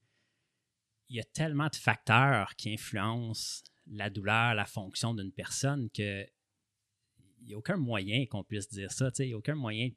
Il 1.09 1.17
y 1.17 1.21
a 1.21 1.25
tellement 1.25 1.69
de 1.69 1.77
facteurs 1.77 2.57
qui 2.57 2.73
influencent 2.73 3.65
la 3.87 4.11
douleur, 4.11 4.55
la 4.55 4.65
fonction 4.65 5.15
d'une 5.15 5.33
personne 5.33 5.89
que 5.91 6.27
il 7.43 7.49
n'y 7.49 7.55
a 7.55 7.59
aucun 7.59 7.77
moyen 7.77 8.27
qu'on 8.27 8.43
puisse 8.43 8.69
dire 8.69 8.91
ça. 8.91 9.11
Il 9.21 9.27
n'y 9.27 9.33
a 9.35 9.37
aucun 9.37 9.55
moyen, 9.55 9.91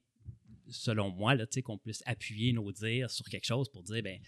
selon 0.68 1.10
moi, 1.10 1.36
tu 1.36 1.45
sais, 1.50 1.62
qu'on 1.64 1.80
puisse 1.80 2.04
appuyer 2.06 2.54
nos 2.54 2.72
dires 2.72 3.10
sur 3.10 3.26
quelque 3.26 3.45
chose 3.45 3.70
pour 3.70 3.82
dire, 3.82 4.04
ben, 4.04 4.20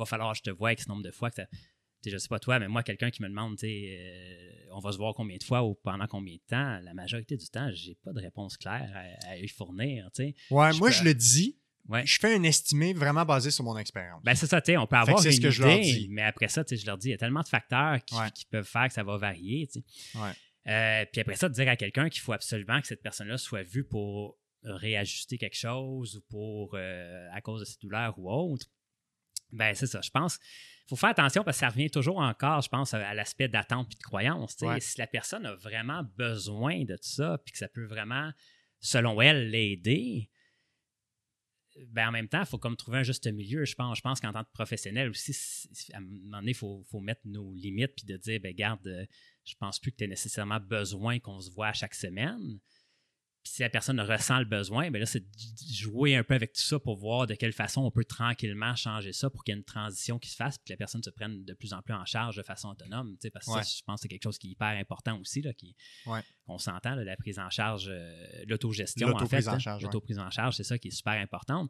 va 0.00 0.06
falloir 0.06 0.32
que 0.32 0.38
je 0.38 0.42
te 0.42 0.50
vois 0.50 0.72
X 0.72 0.88
nombre 0.88 1.02
de 1.02 1.10
fois. 1.12 1.30
Que 1.30 2.08
je 2.10 2.16
sais 2.16 2.28
pas 2.28 2.38
toi, 2.38 2.58
mais 2.58 2.66
moi, 2.68 2.82
quelqu'un 2.82 3.10
qui 3.10 3.22
me 3.22 3.28
demande, 3.28 3.56
euh, 3.62 4.64
on 4.72 4.78
va 4.80 4.90
se 4.92 4.96
voir 4.96 5.12
combien 5.14 5.36
de 5.36 5.42
fois 5.44 5.62
ou 5.64 5.74
pendant 5.74 6.06
combien 6.06 6.34
de 6.34 6.40
temps, 6.48 6.78
la 6.82 6.94
majorité 6.94 7.36
du 7.36 7.46
temps, 7.48 7.68
j'ai 7.74 7.94
pas 8.02 8.12
de 8.12 8.20
réponse 8.20 8.56
claire 8.56 8.90
à, 8.94 9.30
à 9.32 9.36
lui 9.36 9.48
fournir. 9.48 10.08
Ouais, 10.50 10.72
Je 10.72 10.78
moi, 10.78 10.88
peux- 10.88 10.94
je 10.94 11.04
le 11.04 11.14
dis. 11.14 11.58
Ouais. 11.88 12.06
Je 12.06 12.18
fais 12.20 12.34
un 12.36 12.42
estimé 12.42 12.92
vraiment 12.94 13.24
basé 13.24 13.50
sur 13.50 13.64
mon 13.64 13.76
expérience. 13.76 14.22
Ben, 14.22 14.34
c'est 14.34 14.46
ça, 14.46 14.60
tu 14.60 14.72
sais, 14.72 14.76
on 14.78 14.86
peut 14.86 14.96
avoir 14.96 15.22
une 15.24 15.32
ce 15.32 15.40
que 15.40 15.50
je 15.50 15.62
leur 15.62 15.72
idée, 15.72 15.82
dis. 15.92 16.08
mais 16.10 16.22
après 16.22 16.48
ça, 16.48 16.62
je 16.70 16.86
leur 16.86 16.96
dis, 16.98 17.08
il 17.08 17.10
y 17.10 17.14
a 17.14 17.18
tellement 17.18 17.40
de 17.42 17.48
facteurs 17.48 17.98
qui, 18.04 18.14
Ouais. 18.14 18.30
qui 18.34 18.44
peuvent 18.46 18.66
faire 18.68 18.86
que 18.88 18.92
ça 18.94 19.02
va 19.02 19.16
varier. 19.16 19.68
Ouais. 20.14 20.30
Euh, 20.68 21.04
puis 21.10 21.20
après 21.22 21.36
ça, 21.36 21.48
de 21.48 21.54
dire 21.54 21.68
à 21.68 21.76
quelqu'un 21.76 22.08
qu'il 22.08 22.20
faut 22.22 22.32
absolument 22.32 22.80
que 22.80 22.86
cette 22.86 23.02
personne-là 23.02 23.38
soit 23.38 23.62
vue 23.62 23.84
pour 23.84 24.38
réajuster 24.62 25.36
quelque 25.38 25.56
chose 25.56 26.16
ou 26.16 26.20
pour 26.30 26.74
euh, 26.74 27.28
à 27.32 27.40
cause 27.40 27.60
de 27.60 27.64
ses 27.64 27.78
douleurs 27.80 28.18
ou 28.18 28.30
autre, 28.30 28.66
ben 29.52 29.74
c'est 29.74 29.86
ça. 29.86 30.00
Je 30.02 30.10
pense 30.10 30.38
qu'il 30.38 30.88
faut 30.88 30.96
faire 30.96 31.10
attention 31.10 31.44
parce 31.44 31.56
que 31.56 31.60
ça 31.60 31.68
revient 31.68 31.90
toujours 31.90 32.18
encore, 32.18 32.62
je 32.62 32.68
pense, 32.68 32.94
à, 32.94 33.14
l'aspect 33.14 33.48
d'attente 33.48 33.88
puis 33.88 33.96
de 33.96 34.02
croyance. 34.02 34.56
Ouais. 34.60 34.80
Si 34.80 34.98
la 34.98 35.06
personne 35.06 35.46
a 35.46 35.54
vraiment 35.54 36.02
besoin 36.16 36.84
de 36.84 36.96
ça, 37.00 37.38
puis 37.44 37.52
que 37.52 37.58
ça 37.58 37.68
peut 37.68 37.84
vraiment, 37.84 38.30
selon 38.80 39.20
elle, 39.20 39.50
l'aider, 39.50 40.30
ben 41.88 42.08
en 42.08 42.12
même 42.12 42.28
temps, 42.28 42.40
il 42.40 42.46
faut 42.46 42.58
comme 42.58 42.76
trouver 42.76 42.98
un 42.98 43.02
juste 43.02 43.26
milieu, 43.32 43.64
je 43.64 43.74
pense. 43.74 43.98
Je 43.98 44.02
pense 44.02 44.20
qu'en 44.20 44.32
tant 44.32 44.44
que 44.44 44.50
professionnel 44.52 45.08
aussi, 45.08 45.32
si- 45.32 45.92
à 45.92 45.98
un 45.98 46.00
moment 46.00 46.38
donné, 46.38 46.50
il 46.50 46.56
faut, 46.56 46.84
faut 46.90 47.00
mettre 47.00 47.22
nos 47.24 47.54
limites 47.54 47.94
puis 47.96 48.06
de 48.06 48.16
dire, 48.16 48.40
ben 48.40 48.54
garde, 48.54 48.86
euh, 48.86 49.06
je 49.44 49.54
pense 49.58 49.78
plus 49.78 49.92
que 49.92 49.96
tu 49.96 50.04
as 50.04 50.08
nécessairement 50.08 50.60
besoin 50.60 51.18
qu'on 51.20 51.40
se 51.40 51.50
voit 51.50 51.68
à 51.68 51.72
chaque 51.72 51.94
semaine. 51.94 52.58
Puis 53.42 53.54
si 53.54 53.62
la 53.62 53.70
personne 53.70 53.98
ressent 54.00 54.38
le 54.38 54.44
besoin, 54.44 54.90
ben 54.90 54.98
là, 54.98 55.06
c'est 55.06 55.20
de 55.20 55.26
jouer 55.72 56.14
un 56.14 56.22
peu 56.22 56.34
avec 56.34 56.52
tout 56.52 56.60
ça 56.60 56.78
pour 56.78 56.96
voir 56.98 57.26
de 57.26 57.34
quelle 57.34 57.54
façon 57.54 57.80
on 57.82 57.90
peut 57.90 58.04
tranquillement 58.04 58.76
changer 58.76 59.14
ça 59.14 59.30
pour 59.30 59.44
qu'il 59.44 59.54
y 59.54 59.56
ait 59.56 59.58
une 59.58 59.64
transition 59.64 60.18
qui 60.18 60.28
se 60.28 60.36
fasse 60.36 60.58
puis 60.58 60.66
que 60.66 60.72
la 60.74 60.76
personne 60.76 61.02
se 61.02 61.08
prenne 61.08 61.42
de 61.46 61.54
plus 61.54 61.72
en 61.72 61.80
plus 61.80 61.94
en 61.94 62.04
charge 62.04 62.36
de 62.36 62.42
façon 62.42 62.68
autonome. 62.68 63.12
tu 63.12 63.22
sais, 63.22 63.30
Parce 63.30 63.46
que 63.46 63.52
Ouais. 63.52 63.62
ça, 63.62 63.70
je 63.78 63.82
pense 63.84 63.96
que 64.00 64.02
c'est 64.02 64.08
quelque 64.08 64.24
chose 64.24 64.36
qui 64.36 64.48
est 64.48 64.50
hyper 64.50 64.68
important 64.68 65.18
aussi, 65.18 65.40
là, 65.40 65.54
qui, 65.54 65.74
Ouais. 66.04 66.20
on 66.48 66.58
s'entend, 66.58 66.94
la 66.96 67.16
prise 67.16 67.38
en 67.38 67.48
charge, 67.48 67.86
euh, 67.88 68.44
l'autogestion, 68.46 69.06
en 69.08 69.10
fait. 69.10 69.14
L'autoprise 69.14 69.48
en 69.48 69.52
là. 69.52 69.58
charge, 69.58 69.84
ouais. 69.84 70.18
En 70.18 70.30
charge, 70.30 70.56
c'est 70.56 70.64
ça 70.64 70.78
qui 70.78 70.88
est 70.88 70.92
super 70.92 71.14
important. 71.14 71.66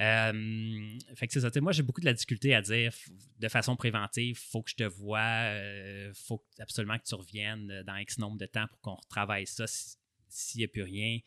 Euh, 0.00 0.98
fait 1.16 1.26
que 1.26 1.32
c'est 1.32 1.40
ça. 1.40 1.50
Moi, 1.60 1.72
j'ai 1.72 1.82
beaucoup 1.82 2.00
de 2.00 2.06
la 2.06 2.12
difficulté 2.14 2.54
à 2.54 2.62
dire 2.62 2.92
de 3.38 3.48
façon 3.48 3.76
préventive, 3.76 4.36
faut 4.38 4.62
que 4.62 4.70
je 4.70 4.76
te 4.76 4.84
vois, 4.84 5.20
euh, 5.20 6.12
faut 6.14 6.44
absolument 6.60 6.98
que 6.98 7.04
tu 7.04 7.14
reviennes 7.14 7.70
euh, 7.70 7.82
dans 7.82 7.96
X 7.96 8.18
nombre 8.18 8.38
de 8.38 8.46
temps 8.46 8.66
pour 8.68 8.80
qu'on 8.80 8.94
retravaille 8.94 9.46
ça. 9.46 9.66
Si- 9.66 9.96
S'il 10.30 10.58
n'y 10.60 10.64
a 10.64 10.68
plus 10.68 10.82
rien, 10.82 11.18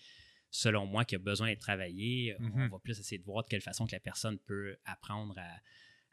selon 0.49 0.85
moi, 0.85 1.05
qui 1.05 1.15
a 1.15 1.19
besoin 1.19 1.47
d'être 1.47 1.59
travaillé, 1.61 2.35
on 2.39 2.43
Mhm. 2.43 2.69
va 2.69 2.79
plus 2.79 2.99
essayer 2.99 3.17
de 3.17 3.23
voir 3.23 3.43
de 3.43 3.49
quelle 3.49 3.61
façon 3.61 3.85
que 3.85 3.93
la 3.93 3.99
personne 3.99 4.37
peut 4.39 4.75
apprendre 4.85 5.35
à, 5.37 5.49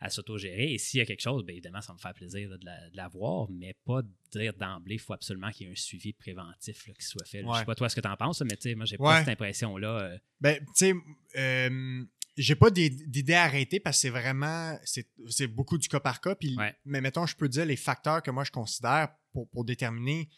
à 0.01 0.11
s'autogérer. 0.11 0.73
Et 0.75 0.79
s'il 0.79 0.99
y 0.99 1.01
a 1.01 1.07
quelque 1.07 1.21
chose, 1.23 1.45
bien 1.45 1.55
évidemment, 1.55 1.81
ça 1.81 1.93
me 1.93 1.99
faire 1.99 2.15
plaisir 2.15 2.49
là, 2.51 2.57
de, 2.57 2.65
la, 2.65 2.89
de 2.91 2.97
la 2.97 3.09
voir, 3.09 3.51
mais 3.51 3.75
pas 3.85 4.03
dire 4.31 4.55
d'emblée, 4.55 4.95
il 4.95 5.01
faut 5.01 5.13
absolument 5.13 5.51
qu'il 5.51 5.67
y 5.67 5.69
ait 5.69 5.73
un 5.73 5.77
suivi 5.77 6.13
préventif 6.13 6.87
là, 6.87 6.95
qui 6.95 7.05
soit 7.05 7.25
fait. 7.27 7.39
là. 7.43 7.49
Je 7.49 7.53
Ouais. 7.53 7.59
sais 7.59 7.65
pas 7.65 7.75
toi 7.75 7.89
ce 7.89 7.97
que 7.97 8.01
tu 8.01 8.07
en 8.09 8.17
penses, 8.17 8.41
mais 8.43 8.55
tu 8.57 8.63
sais, 8.63 8.75
moi, 8.77 8.85
j'ai 8.87 8.97
Ouais. 8.97 9.05
pas 9.07 9.19
cette 9.21 9.29
impression-là. 9.31 9.89
euh, 10.03 10.19
Ben, 10.41 10.59
tu 10.67 10.73
sais, 10.77 10.95
euh, 11.37 12.05
j'ai 12.37 12.55
pas 12.55 12.71
d'idée 12.71 13.35
arrêtée 13.35 13.81
parce 13.81 13.97
que 13.97 14.03
c'est 14.03 14.11
vraiment, 14.11 14.79
c'est 14.85 15.09
c'est 15.29 15.49
beaucoup 15.49 15.77
du 15.79 15.89
cas 15.89 15.99
par 15.99 16.21
cas. 16.21 16.37
Puis, 16.37 16.55
Ouais. 16.57 16.77
Mais 16.85 17.01
mettons, 17.01 17.27
je 17.27 17.35
peux 17.35 17.49
dire 17.49 17.67
les 17.67 17.75
facteurs 17.77 18.23
que 18.23 18.31
moi 18.31 18.45
je 18.45 18.53
considère 18.53 19.09
pour, 19.33 19.49
pour 19.51 19.65
déterminer, 19.65 20.29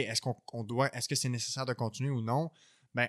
est-ce 0.00 0.20
qu'on 0.20 0.36
on 0.52 0.64
doit, 0.64 0.94
est-ce 0.94 1.08
que 1.08 1.14
c'est 1.14 1.28
nécessaire 1.28 1.66
de 1.66 1.72
continuer 1.72 2.10
ou 2.10 2.20
non? 2.22 2.50
Ben, 2.94 3.08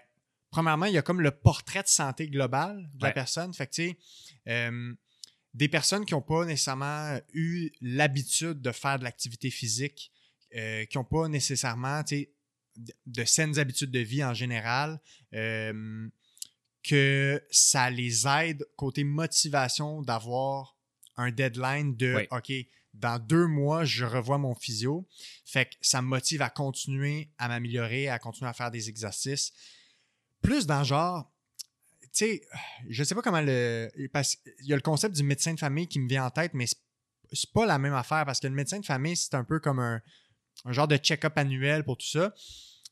premièrement, 0.52 0.86
il 0.86 0.94
y 0.94 0.98
a 0.98 1.02
comme 1.02 1.22
le 1.22 1.32
portrait 1.32 1.84
de 1.84 1.88
santé 1.88 2.28
global 2.28 2.90
de 2.94 3.04
la 3.04 3.12
personne. 3.12 3.54
Fait 3.54 3.68
que, 3.68 3.74
tu 3.74 3.90
sais, 3.90 3.98
euh, 4.48 4.94
des 5.54 5.68
personnes 5.68 6.06
qui 6.06 6.14
n'ont 6.14 6.22
pas 6.22 6.46
nécessairement 6.46 7.20
eu 7.34 7.72
l'habitude 7.82 8.62
de 8.62 8.72
faire 8.72 9.00
de 9.00 9.04
l'activité 9.04 9.50
physique, 9.50 10.12
euh, 10.56 10.86
qui 10.86 10.98
n'ont 10.98 11.06
pas 11.06 11.28
nécessairement, 11.28 12.04
tu 12.04 12.16
sais, 12.16 12.32
de, 12.76 12.94
de 13.06 13.24
saines 13.26 13.58
habitudes 13.58 13.92
de 13.92 14.00
vie 14.00 14.24
en 14.24 14.34
général, 14.34 15.00
euh, 15.34 16.10
que 16.84 17.42
ça 17.50 17.90
les 17.90 18.28
aide 18.28 18.66
côté 18.76 19.04
motivation 19.04 20.02
d'avoir 20.02 20.78
un 21.18 21.32
deadline 21.32 21.96
de 21.96 22.16
Oui. 22.16 22.28
OK, 22.32 22.52
dans 23.00 23.20
deux 23.20 23.48
mois, 23.48 23.86
je 23.86 24.06
revois 24.06 24.38
mon 24.38 24.56
physio. 24.56 25.08
Fait 25.46 25.66
que 25.66 25.76
ça 25.82 26.02
me 26.02 26.08
motive 26.08 26.41
à 26.41 26.50
continuer 26.50 27.30
à 27.38 27.48
m'améliorer, 27.48 28.10
à 28.10 28.20
continuer 28.20 28.50
à 28.50 28.54
faire 28.54 28.72
des 28.72 28.89
exercices. 28.89 29.54
Plus 30.41 30.66
dans 30.66 30.80
le 30.80 30.86
genre, 30.86 31.32
tu 32.02 32.10
sais, 32.14 32.41
je 32.89 33.04
sais 33.04 33.16
pas 33.16 33.22
comment 33.22 33.41
le. 33.41 33.89
Parce 34.14 34.36
qu'il 34.36 34.68
y 34.68 34.74
a 34.74 34.76
le 34.76 34.82
concept 34.82 35.16
du 35.16 35.24
médecin 35.24 35.54
de 35.54 35.60
famille 35.60 35.88
qui 35.88 36.00
me 36.00 36.08
vient 36.08 36.26
en 36.26 36.32
tête, 36.32 36.54
mais 36.54 36.66
c'est 37.32 37.52
pas 37.52 37.66
la 37.66 37.78
même 37.78 37.93
affaire 37.93 38.26
parce 38.26 38.39
que 38.39 38.48
le 38.48 38.54
médecin 38.54 38.80
de 38.80 38.86
famille, 38.86 39.16
c'est 39.16 39.34
un 39.34 39.43
peu 39.43 39.60
comme 39.60 39.80
un, 39.80 40.02
un 40.66 40.72
genre 40.72 40.88
de 40.88 40.98
check-up 40.98 41.38
annuel 41.38 41.84
pour 41.84 41.98
tout 41.98 42.08
ça. 42.08 42.34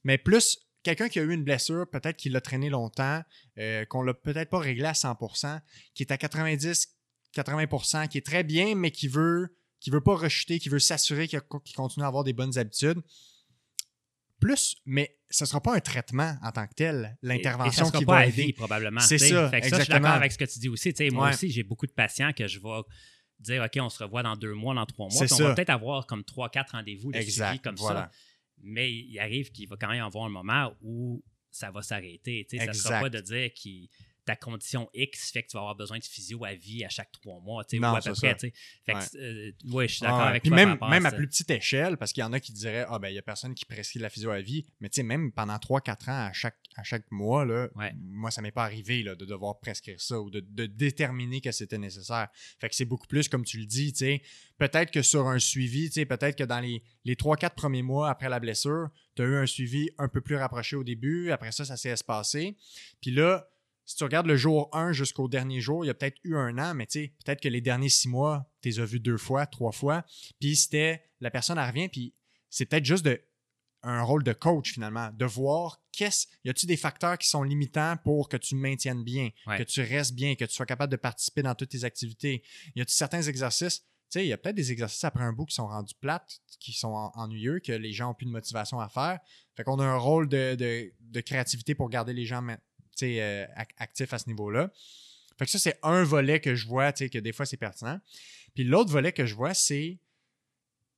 Mais 0.04 0.18
plus 0.18 0.60
quelqu'un 0.84 1.10
qui 1.10 1.20
a 1.20 1.24
eu 1.24 1.32
une 1.32 1.43
blessure, 1.43 1.89
peut-être 1.89 2.18
qu'il 2.18 2.34
l'a 2.34 2.41
traîné 2.41 2.70
longtemps, 2.70 3.24
euh, 3.58 3.86
qu'on 3.86 4.01
l'a 4.01 4.14
peut-être 4.14 4.49
pas 4.49 4.60
réglé 4.60 4.86
à 4.86 4.91
100%, 4.91 5.62
qui 5.93 6.04
est 6.04 6.12
à 6.12 6.18
90, 6.18 6.89
80%, 7.34 8.08
qui 8.10 8.18
est 8.18 8.26
très 8.26 8.43
bien, 8.43 8.76
mais 8.76 8.91
qui 8.91 9.08
veut, 9.08 9.56
qui 9.84 9.89
veut 9.89 10.01
pas 10.01 10.15
rechuter, 10.15 10.59
qui 10.59 10.69
veut 10.69 10.79
s'assurer 10.79 11.27
qu'il 11.27 11.41
qu'il 11.65 11.75
continue 11.75 12.05
à 12.05 12.07
avoir 12.07 12.23
des 12.23 12.31
bonnes 12.34 12.57
habitudes. 12.57 13.01
Plus, 14.39 14.75
mais 14.86 15.17
ce 15.29 15.45
sera 15.45 15.61
pas 15.61 15.75
un 15.75 15.79
traitement 15.79 16.38
en 16.41 16.51
tant 16.51 16.67
que 16.67 16.73
tel, 16.73 17.17
l'intervention 17.21 17.89
qui 17.91 18.03
pas 18.05 18.11
va 18.13 18.17
à 18.19 18.25
aider. 18.25 18.45
vie, 18.45 18.53
probablement. 18.53 18.99
C'est 18.99 19.17
ça, 19.17 19.49
Fait 19.49 19.61
que 19.61 19.67
ça, 19.69 19.77
je 19.79 19.84
suis 19.84 19.91
exactement. 19.91 19.99
d'accord 20.01 20.15
avec 20.17 20.31
ce 20.34 20.38
que 20.38 20.45
tu 20.45 20.59
dis 20.59 20.69
aussi. 20.69 20.93
T'sais, 20.93 21.09
Moi 21.09 21.27
Ouais. 21.27 21.34
aussi, 21.34 21.49
j'ai 21.49 21.63
beaucoup 21.63 21.86
de 21.88 21.91
patients 21.93 22.31
que 22.34 22.47
je 22.47 22.59
vais 22.59 22.69
dire 23.39 23.63
OK, 23.63 23.77
on 23.81 23.89
se 23.89 24.03
revoit 24.03 24.23
dans 24.23 24.36
deux 24.36 24.53
mois, 24.53 24.73
dans 24.73 24.86
trois 24.86 25.07
mois. 25.09 25.21
On 25.31 25.36
va 25.36 25.53
peut-être 25.55 25.69
avoir 25.69 26.05
comme 26.07 26.23
trois, 26.23 26.49
quatre 26.49 26.71
rendez-vous 26.71 27.11
de 27.11 27.17
Exact, 27.17 27.47
suivi 27.49 27.61
comme 27.61 27.75
voilà. 27.75 28.01
ça. 28.01 28.11
Mais 28.61 28.91
il 28.93 29.17
arrive 29.19 29.51
qu'il 29.51 29.67
va 29.67 29.75
quand 29.77 29.89
même 29.89 30.03
avoir 30.03 30.25
un 30.25 30.29
moment 30.29 30.73
où 30.81 31.23
ça 31.51 31.71
va 31.71 31.81
s'arrêter. 31.81 32.45
Ça 32.49 32.65
ne 32.67 32.73
sera 32.73 32.99
pas 33.01 33.09
de 33.09 33.19
dire 33.21 33.49
que 33.53 33.69
ta 34.26 34.36
condition 34.36 34.89
X 34.93 35.32
fait 35.32 35.43
que 35.43 35.49
tu 35.49 35.53
vas 35.57 35.61
avoir 35.61 35.76
besoin 35.76 35.99
de 35.99 36.03
physio 36.03 36.43
à 36.45 36.53
vie 36.53 36.84
à 36.86 36.89
chaque 36.89 37.11
trois 37.11 37.39
mois. 37.41 37.63
t'sais, 37.65 37.80
Non, 37.80 37.91
ou 37.91 37.95
à 37.95 38.01
peu 38.01 38.13
c'est 38.15 38.21
près. 38.21 38.30
ça. 38.30 38.36
t'sais. 38.36 38.53
Fait 38.86 38.93
que, 38.93 38.97
Ouais. 38.97 39.21
euh, 39.21 39.51
ouais, 39.74 39.88
je 39.88 39.93
suis 39.95 40.01
d'accord 40.03 40.19
Ah 40.21 40.30
avec 40.30 40.43
Puis 40.43 40.49
toi. 40.49 40.55
même, 40.65 40.78
même 40.89 41.05
à 41.05 41.09
ça. 41.09 41.15
plus 41.17 41.28
petite 41.28 41.49
échelle, 41.51 41.97
parce 41.97 42.13
qu'il 42.13 42.21
y 42.21 42.24
en 42.24 42.32
a 42.34 42.39
qui 42.39 42.53
diraient 42.53 42.86
Ah, 42.89 42.99
ben, 42.99 43.09
il 43.09 43.15
y 43.15 43.19
a 43.19 43.21
personne 43.21 43.53
qui 43.53 43.65
prescrit 43.65 43.99
de 43.99 44.03
la 44.03 44.09
physio 44.09 44.32
à 44.32 44.41
vie. 44.41 44.65
Mais 44.80 44.89
tu 44.89 44.95
sais, 44.97 45.03
même 45.03 45.32
pendant 45.32 45.57
3-4 45.57 46.09
ans, 46.09 46.28
à 46.28 46.34
chaque, 46.34 46.57
à 46.76 46.84
chaque 46.84 47.11
mois, 47.11 47.45
là, 47.45 47.67
Ouais. 47.76 47.93
moi, 47.97 48.32
ça 48.32 48.41
m'est 48.41 48.51
pas 48.51 48.63
arrivé 48.63 49.03
là, 49.03 49.15
de 49.15 49.26
devoir 49.26 49.59
prescrire 49.59 49.99
ça 49.99 50.19
ou 50.21 50.30
de, 50.30 50.39
de 50.39 50.65
déterminer 50.65 51.41
que 51.41 51.51
c'était 51.51 51.78
nécessaire. 51.78 52.30
Fait 52.59 52.69
que 52.69 52.76
c'est 52.76 52.86
beaucoup 52.86 53.07
plus, 53.07 53.28
comme 53.30 53.43
tu 53.43 53.57
le 53.59 53.65
dis, 53.65 53.91
tu 53.93 53.99
sais, 53.99 54.21
peut-être 54.57 54.91
que 54.91 55.01
sur 55.01 55.28
un 55.28 55.39
suivi, 55.39 55.88
tu 55.89 55.93
sais, 55.95 56.05
peut-être 56.05 56.38
que 56.38 56.43
dans 56.43 56.59
les, 56.59 56.82
les 57.05 57.15
3-4 57.15 57.55
premiers 57.55 57.84
mois 57.84 58.09
après 58.09 58.30
la 58.30 58.39
blessure, 58.39 58.89
tu 59.15 59.21
as 59.21 59.26
eu 59.26 59.36
un 59.36 59.45
suivi 59.45 59.89
un 59.97 60.07
peu 60.07 60.21
plus 60.21 60.36
rapproché 60.38 60.76
au 60.76 60.84
début. 60.84 61.32
Après 61.32 61.51
ça, 61.51 61.65
ça 61.65 61.78
s'est 61.78 61.89
espacé. 61.89 62.55
Puis 63.01 63.11
là, 63.11 63.47
si 63.86 63.95
tu 63.97 64.03
regardes 64.03 64.27
le 64.27 64.38
jour 64.38 64.69
1 64.73 64.93
jusqu'au 64.93 65.27
dernier 65.27 65.59
jour, 65.61 65.84
il 65.84 65.88
y 65.88 65.91
a 65.91 65.93
peut-être 65.93 66.17
eu 66.23 66.36
un 66.38 66.57
an, 66.57 66.73
mais 66.73 66.86
tu 66.88 66.99
sais, 67.03 67.13
peut-être 67.25 67.41
que 67.41 67.49
les 67.49 67.61
derniers 67.61 67.89
six 67.89 68.07
mois, 68.07 68.49
tu 68.61 68.69
les 68.69 68.79
as 68.79 68.86
vus 68.86 68.99
deux 68.99 69.17
fois, 69.17 69.45
trois 69.45 69.71
fois. 69.71 70.05
Puis 70.39 70.55
c'était, 70.55 71.03
la 71.19 71.31
personne, 71.31 71.57
elle 71.57 71.67
revient, 71.67 71.89
puis 71.89 72.13
c'est 72.49 72.65
peut-être 72.65 72.86
juste 72.86 73.03
de, 73.05 73.21
un 73.86 74.01
rôle 74.01 74.23
de 74.23 74.31
coach 74.31 74.71
finalement, 74.71 75.09
de 75.11 75.25
voir 75.25 75.81
qu'est-ce, 75.91 76.27
y 76.45 76.49
a-tu 76.49 76.65
des 76.65 76.77
facteurs 76.77 77.17
qui 77.17 77.27
sont 77.27 77.43
limitants 77.43 77.97
pour 78.03 78.29
que 78.29 78.38
tu 78.38 78.55
maintiennes 78.55 79.03
bien, 79.03 79.29
Ouais. 79.45 79.57
que 79.57 79.63
tu 79.63 79.81
restes 79.81 80.13
bien, 80.15 80.36
que 80.36 80.45
tu 80.45 80.53
sois 80.53 80.65
capable 80.65 80.91
de 80.91 80.95
participer 80.97 81.41
dans 81.41 81.53
toutes 81.53 81.69
tes 81.69 81.84
activités? 81.84 82.43
Y 82.75 82.81
a-tu 82.81 82.93
certains 82.93 83.21
exercices, 83.23 83.79
tu 83.81 84.19
sais, 84.19 84.25
il 84.25 84.29
y 84.29 84.34
a 84.34 84.38
peut-être 84.38 84.55
des 84.55 84.71
exercices 84.71 85.03
après 85.03 85.23
un 85.25 85.34
bout 85.34 85.45
qui 85.45 85.55
sont 85.55 85.67
rendus 85.67 85.95
plates, 85.99 86.39
qui 86.61 86.71
sont 86.71 86.89
en- 86.93 87.11
ennuyeux, 87.15 87.59
que 87.59 87.73
les 87.73 87.91
gens 87.91 88.11
ont 88.11 88.13
plus 88.13 88.25
de 88.27 88.31
motivation 88.31 88.79
à 88.79 88.88
faire. 88.88 89.19
Fait 89.57 89.63
qu'on 89.65 89.79
a 89.79 89.86
un 89.86 89.97
rôle 89.97 90.29
de, 90.29 90.55
de- 90.55 90.93
de 91.01 91.19
créativité 91.21 91.75
pour 91.75 91.89
garder 91.89 92.13
les 92.13 92.25
gens 92.25 92.41
euh, 93.04 93.46
ac- 93.56 93.74
actifs 93.78 94.14
à 94.14 94.20
ce 94.20 94.28
niveau-là. 94.28 94.72
Fait 95.38 95.46
que 95.46 95.52
ça, 95.52 95.60
c'est 95.60 95.80
un 95.84 96.04
volet 96.04 96.39
que 96.39 96.54
je 96.56 96.68
vois, 96.68 96.94
tu 96.94 97.06
sais, 97.06 97.10
que 97.10 97.18
des 97.18 97.32
fois, 97.34 97.46
c'est 97.46 97.58
pertinent. 97.58 98.00
Puis 98.54 98.64
l'autre 98.64 98.91
volet 98.91 99.12
que 99.12 99.26
je 99.26 99.34
vois, 99.34 99.54
c'est 99.54 99.98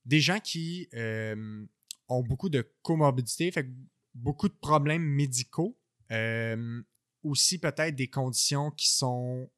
des 0.04 0.20
gens 0.20 0.38
qui 0.40 0.88
euh, 0.94 1.64
ont 2.08 2.22
beaucoup 2.22 2.48
de 2.48 2.70
comorbidités, 2.82 3.50
fait 3.50 3.64
que 3.64 3.70
beaucoup 4.14 4.48
de 4.48 4.54
problèmes 4.54 5.02
médicaux. 5.02 5.76
euh, 6.12 6.82
aussi 7.24 7.58
peut-être 7.58 7.96
des 7.96 8.06
conditions 8.06 8.70
qui 8.70 8.88
sont 8.88 9.50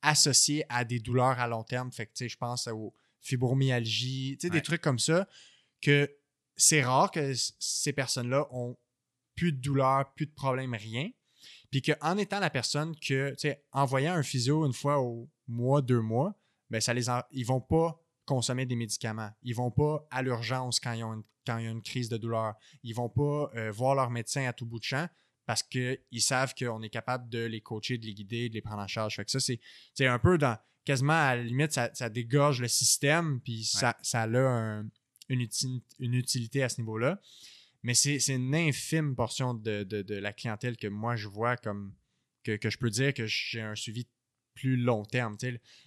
associées 0.00 0.64
à 0.68 0.84
des 0.84 0.98
douleurs 0.98 1.38
à 1.38 1.46
long 1.46 1.62
terme. 1.62 1.92
Fait 1.92 2.06
que, 2.06 2.26
je 2.26 2.36
pense 2.36 2.66
aux 2.66 2.92
fibromyalgie, 3.20 4.36
tu 4.40 4.46
sais, 4.46 4.50
des 4.50 4.56
Ouais. 4.56 4.62
trucs 4.62 4.80
comme 4.80 4.98
ça, 4.98 5.28
que 5.80 6.10
c'est 6.56 6.82
rare 6.82 7.12
que 7.12 7.32
ces 7.60 7.92
personnes-là 7.92 8.48
ont 8.50 8.76
plus 9.36 9.52
de 9.52 9.58
douleurs, 9.58 10.12
plus 10.14 10.26
de 10.26 10.32
problèmes, 10.32 10.74
rien. 10.74 11.10
Puis 11.72 11.82
qu'en 11.82 12.16
étant 12.18 12.38
la 12.38 12.50
personne 12.50 12.94
que, 12.94 13.30
tu 13.30 13.36
sais, 13.38 13.64
en 13.72 13.84
voyant 13.86 14.14
un 14.14 14.22
physio 14.22 14.64
une 14.64 14.72
fois 14.72 15.00
au 15.00 15.28
mois, 15.48 15.82
deux 15.82 16.00
mois, 16.00 16.38
ben 16.70 16.80
ça 16.80 16.94
les 16.94 17.10
en- 17.10 17.22
ils 17.32 17.44
vont 17.44 17.60
pas 17.60 17.98
consommer 18.24 18.64
des 18.66 18.76
médicaments. 18.76 19.30
Ils 19.42 19.54
vont 19.56 19.72
pas 19.72 20.06
à 20.12 20.22
l'urgence 20.22 20.78
quand 20.78 20.92
ils 20.92 21.02
ont 21.02 21.14
une, 21.14 21.24
quand 21.44 21.58
il 21.58 21.64
y 21.64 21.68
a 21.68 21.70
une 21.72 21.82
crise 21.82 22.08
de 22.08 22.16
douleur. 22.16 22.54
Ils 22.84 22.94
vont 22.94 23.08
pas 23.08 23.50
euh, 23.56 23.72
voir 23.72 23.94
leur 23.96 24.10
médecin 24.10 24.46
à 24.46 24.52
tout 24.52 24.66
bout 24.66 24.78
de 24.78 24.84
champ 24.84 25.08
parce 25.44 25.64
qu'ils 25.64 25.98
savent 26.20 26.54
qu'on 26.54 26.82
est 26.82 26.88
capable 26.88 27.28
de 27.28 27.44
les 27.44 27.60
coacher, 27.60 27.98
de 27.98 28.06
les 28.06 28.14
guider, 28.14 28.48
de 28.48 28.54
les 28.54 28.62
prendre 28.62 28.80
en 28.82 28.86
charge. 28.86 29.16
Fait 29.16 29.24
que 29.24 29.30
ça, 29.32 29.40
c'est 29.40 30.06
un 30.06 30.18
peu 30.20 30.38
dans 30.38 30.56
quasiment 30.84 31.14
à 31.14 31.34
la 31.36 31.42
limite, 31.42 31.72
ça, 31.72 31.90
ça 31.94 32.08
dégorge 32.08 32.60
le 32.60 32.68
système, 32.68 33.40
puis 33.40 33.64
ça, 33.64 33.96
ça 34.02 34.22
a 34.22 34.28
un- 34.28 34.86
une 35.28 36.14
utilité 36.14 36.62
à 36.62 36.68
ce 36.68 36.80
niveau-là. 36.80 37.18
Mais 37.82 37.94
c'est 37.94 38.16
une 38.28 38.54
infime 38.54 39.16
portion 39.16 39.54
de, 39.54 39.82
de- 39.82 40.02
de 40.02 40.14
la 40.14 40.32
clientèle 40.32 40.76
que 40.76 40.86
moi 40.86 41.16
je 41.16 41.26
vois 41.28 41.56
comme 41.56 41.94
que, 42.44 42.56
que 42.56 42.70
je 42.70 42.78
peux 42.78 42.90
dire 42.90 43.12
que 43.14 43.26
j'ai 43.26 43.60
un 43.60 43.74
suivi 43.74 44.06
plus 44.54 44.76
long 44.76 45.04
terme. 45.04 45.36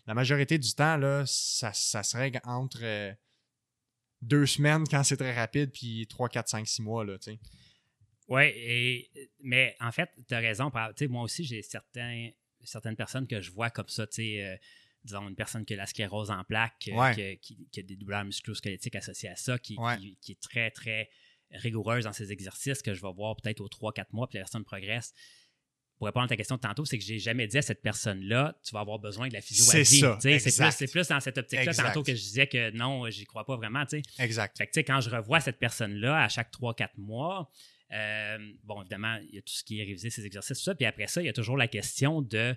La 0.07 0.13
majorité 0.13 0.57
du 0.57 0.73
temps, 0.73 0.97
là, 0.97 1.23
ça, 1.27 1.71
ça 1.73 2.01
se 2.03 2.17
règle 2.17 2.39
entre 2.43 2.79
euh, 2.83 3.13
deux 4.21 4.45
semaines 4.45 4.85
quand 4.89 5.03
c'est 5.03 5.17
très 5.17 5.33
rapide, 5.35 5.71
puis 5.71 6.07
3, 6.07 6.29
4, 6.29 6.47
5, 6.49 6.67
6 6.67 6.81
mois. 6.81 7.05
Là. 7.05 7.17
Oui, 8.27 8.43
et- 8.55 9.09
mais 9.41 9.75
en 9.79 9.91
fait, 9.91 10.09
tu 10.27 10.33
as 10.33 10.39
raison. 10.39 10.71
Moi 11.09 11.23
aussi, 11.23 11.43
j'ai 11.43 11.61
certains, 11.61 12.31
certaines 12.63 12.95
personnes 12.95 13.27
que 13.27 13.39
je 13.41 13.51
vois 13.51 13.69
comme 13.69 13.87
ça. 13.89 14.07
tu 14.07 14.15
sais, 14.15 14.43
euh, 14.43 14.57
disons, 15.03 15.27
une 15.29 15.35
personne 15.35 15.63
qui 15.65 15.75
a 15.75 15.77
la 15.77 15.85
sclérose 15.85 16.31
en 16.31 16.43
plaques, 16.43 16.89
euh, 16.91 16.95
Ouais. 16.95 17.37
qui, 17.39 17.67
qui 17.71 17.79
a 17.79 17.83
des 17.83 17.95
douleurs 17.95 18.25
musculo-squelettiques 18.25 18.95
associées 18.95 19.29
à 19.29 19.35
ça, 19.35 19.59
qui, 19.59 19.77
Ouais. 19.77 19.97
qui- 19.97 20.17
qui 20.19 20.31
est 20.31 20.41
très, 20.41 20.71
très 20.71 21.09
rigoureuse 21.51 22.05
dans 22.05 22.13
ses 22.13 22.31
exercices, 22.31 22.81
que 22.81 22.93
je 22.93 23.01
vais 23.01 23.13
voir 23.13 23.35
peut-être 23.35 23.61
aux 23.61 23.67
3-4 23.67 24.05
mois, 24.11 24.27
puis 24.27 24.37
la 24.37 24.43
personne 24.43 24.63
progresse. 24.63 25.13
Pour 25.97 26.07
répondre 26.07 26.25
à 26.25 26.27
ta 26.27 26.35
question 26.35 26.57
de 26.57 26.61
tantôt, 26.61 26.83
c'est 26.83 26.97
que 26.97 27.03
j'ai 27.05 27.19
jamais 27.19 27.47
dit 27.47 27.57
à 27.57 27.61
cette 27.61 27.81
personne-là, 27.81 28.59
tu 28.63 28.73
vas 28.73 28.81
avoir 28.81 28.99
besoin 28.99 29.29
de 29.29 29.33
la 29.33 29.39
physio 29.39 29.63
à 29.69 29.85
C'est 29.85 29.85
ça, 29.85 30.71
C'est 30.71 30.91
plus, 30.91 31.07
dans 31.07 31.21
cette 31.21 31.37
optique-là 31.37 31.73
tantôt 31.73 32.03
que 32.03 32.13
je 32.13 32.21
disais 32.21 32.47
que 32.47 32.71
non, 32.71 33.09
j'y 33.09 33.23
crois 33.23 33.45
pas 33.45 33.55
vraiment. 33.55 33.85
Exact. 34.19 34.57
Fait 34.57 34.67
que, 34.67 34.79
quand 34.81 34.99
je 34.99 35.09
revois 35.09 35.39
cette 35.39 35.57
personne-là 35.57 36.21
à 36.23 36.27
chaque 36.27 36.51
3-4 36.51 36.89
mois, 36.97 37.49
euh, 37.93 38.37
bon, 38.63 38.81
évidemment, 38.81 39.17
il 39.29 39.35
y 39.35 39.37
a 39.37 39.41
tout 39.41 39.53
ce 39.53 39.63
qui 39.63 39.79
est 39.79 39.83
réviser 39.83 40.09
ses 40.09 40.25
exercices, 40.25 40.57
tout 40.57 40.63
ça. 40.63 40.75
Puis 40.75 40.85
après 40.85 41.07
ça, 41.07 41.21
il 41.21 41.25
y 41.25 41.29
a 41.29 41.33
toujours 41.33 41.57
la 41.57 41.67
question 41.67 42.21
de. 42.21 42.55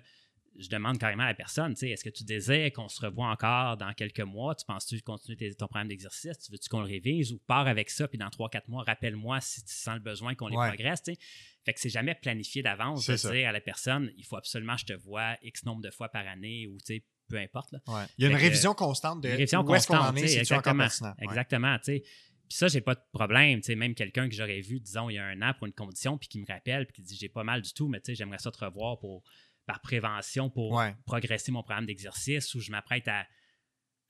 Je 0.57 0.67
demande 0.69 0.97
carrément 0.97 1.23
à 1.23 1.27
la 1.27 1.33
personne, 1.33 1.73
tu 1.73 1.79
sais, 1.81 1.89
est-ce 1.89 2.03
que 2.03 2.09
tu 2.09 2.23
désires 2.23 2.71
qu'on 2.73 2.89
se 2.89 2.99
revoie 3.01 3.27
encore 3.27 3.77
dans 3.77 3.93
quelques 3.93 4.19
mois? 4.21 4.55
Tu 4.55 4.65
penses-tu 4.65 5.01
continuer 5.01 5.37
tes- 5.37 5.53
ton 5.55 5.67
programme 5.67 5.87
d'exercice? 5.87 6.37
Tu 6.39 6.51
veux-tu 6.51 6.67
qu'on 6.69 6.81
le 6.81 6.87
révise 6.87 7.31
ou 7.31 7.39
pars 7.47 7.67
avec 7.67 7.89
ça? 7.89 8.07
Puis 8.07 8.17
dans 8.17 8.29
3-4 8.29 8.67
mois, 8.67 8.83
rappelle-moi 8.83 9.39
si 9.41 9.63
tu 9.63 9.73
sens 9.73 9.95
le 9.95 10.01
besoin 10.01 10.35
qu'on 10.35 10.47
les 10.47 10.57
Ouais. 10.57 10.67
progresse, 10.67 11.01
tu 11.03 11.13
sais. 11.13 11.19
Fait 11.65 11.73
que 11.73 11.79
c'est 11.79 11.89
jamais 11.89 12.15
planifié 12.15 12.61
d'avance 12.63 13.05
de 13.07 13.15
ça. 13.15 13.31
dire 13.31 13.47
à 13.49 13.51
la 13.51 13.61
personne, 13.61 14.11
il 14.17 14.25
faut 14.25 14.37
absolument 14.37 14.75
que 14.75 14.81
je 14.81 14.85
te 14.87 14.93
vois 14.93 15.37
X 15.43 15.63
nombre 15.65 15.81
de 15.81 15.91
fois 15.91 16.09
par 16.09 16.27
année 16.27 16.67
ou, 16.67 16.77
tu 16.79 16.95
sais, 16.95 17.03
peu 17.29 17.37
importe. 17.37 17.71
Là. 17.71 17.79
Ouais. 17.87 18.03
Il 18.17 18.23
y 18.23 18.27
a 18.27 18.31
une 18.31 18.37
que- 18.37 18.41
révision 18.41 18.73
constante 18.73 19.21
de 19.21 19.27
Une 19.29 19.35
révision 19.35 19.61
où 19.61 19.75
est-ce 19.75 19.87
qu'on 19.87 19.95
en 19.95 20.11
constante, 20.11 20.17
est, 20.17 20.43
tu 20.45 20.53
encore 20.53 20.73
exactement. 20.73 20.83
pertinent? 20.83 21.09
Ouais. 21.19 21.23
Exactement, 21.25 21.77
tu 21.77 21.83
sais. 21.85 21.99
Puis 22.01 22.57
ça, 22.57 22.67
j'ai 22.67 22.81
pas 22.81 22.95
de 22.95 23.01
problème. 23.13 23.59
tu 23.61 23.67
sais, 23.67 23.75
Même 23.75 23.93
quelqu'un 23.93 24.27
que 24.27 24.33
j'aurais 24.33 24.61
vu, 24.61 24.79
disons, 24.79 25.09
il 25.11 25.13
y 25.13 25.17
a 25.19 25.25
un 25.25 25.39
an 25.43 25.53
pour 25.53 25.67
une 25.67 25.73
condition, 25.73 26.17
puis 26.17 26.27
qui 26.27 26.39
me 26.39 26.47
rappelle, 26.47 26.87
puis 26.87 26.95
qui 26.95 27.01
dit 27.03 27.15
j'ai 27.15 27.29
pas 27.29 27.43
mal 27.43 27.61
du 27.61 27.71
tout, 27.73 27.87
mais 27.87 27.99
tu 28.01 28.05
sais, 28.07 28.15
j'aimerais 28.15 28.39
ça 28.39 28.49
te 28.49 28.57
revoir 28.65 28.97
pour, 28.97 29.21
par 29.69 29.81
prévention 29.81 30.49
pour 30.49 30.71
Ouais. 30.73 30.95
progresser 31.05 31.51
mon 31.51 31.61
programme 31.61 31.85
d'exercice 31.85 32.55
ou 32.55 32.59
je 32.59 32.71
m'apprête 32.71 33.07
à, 33.07 33.27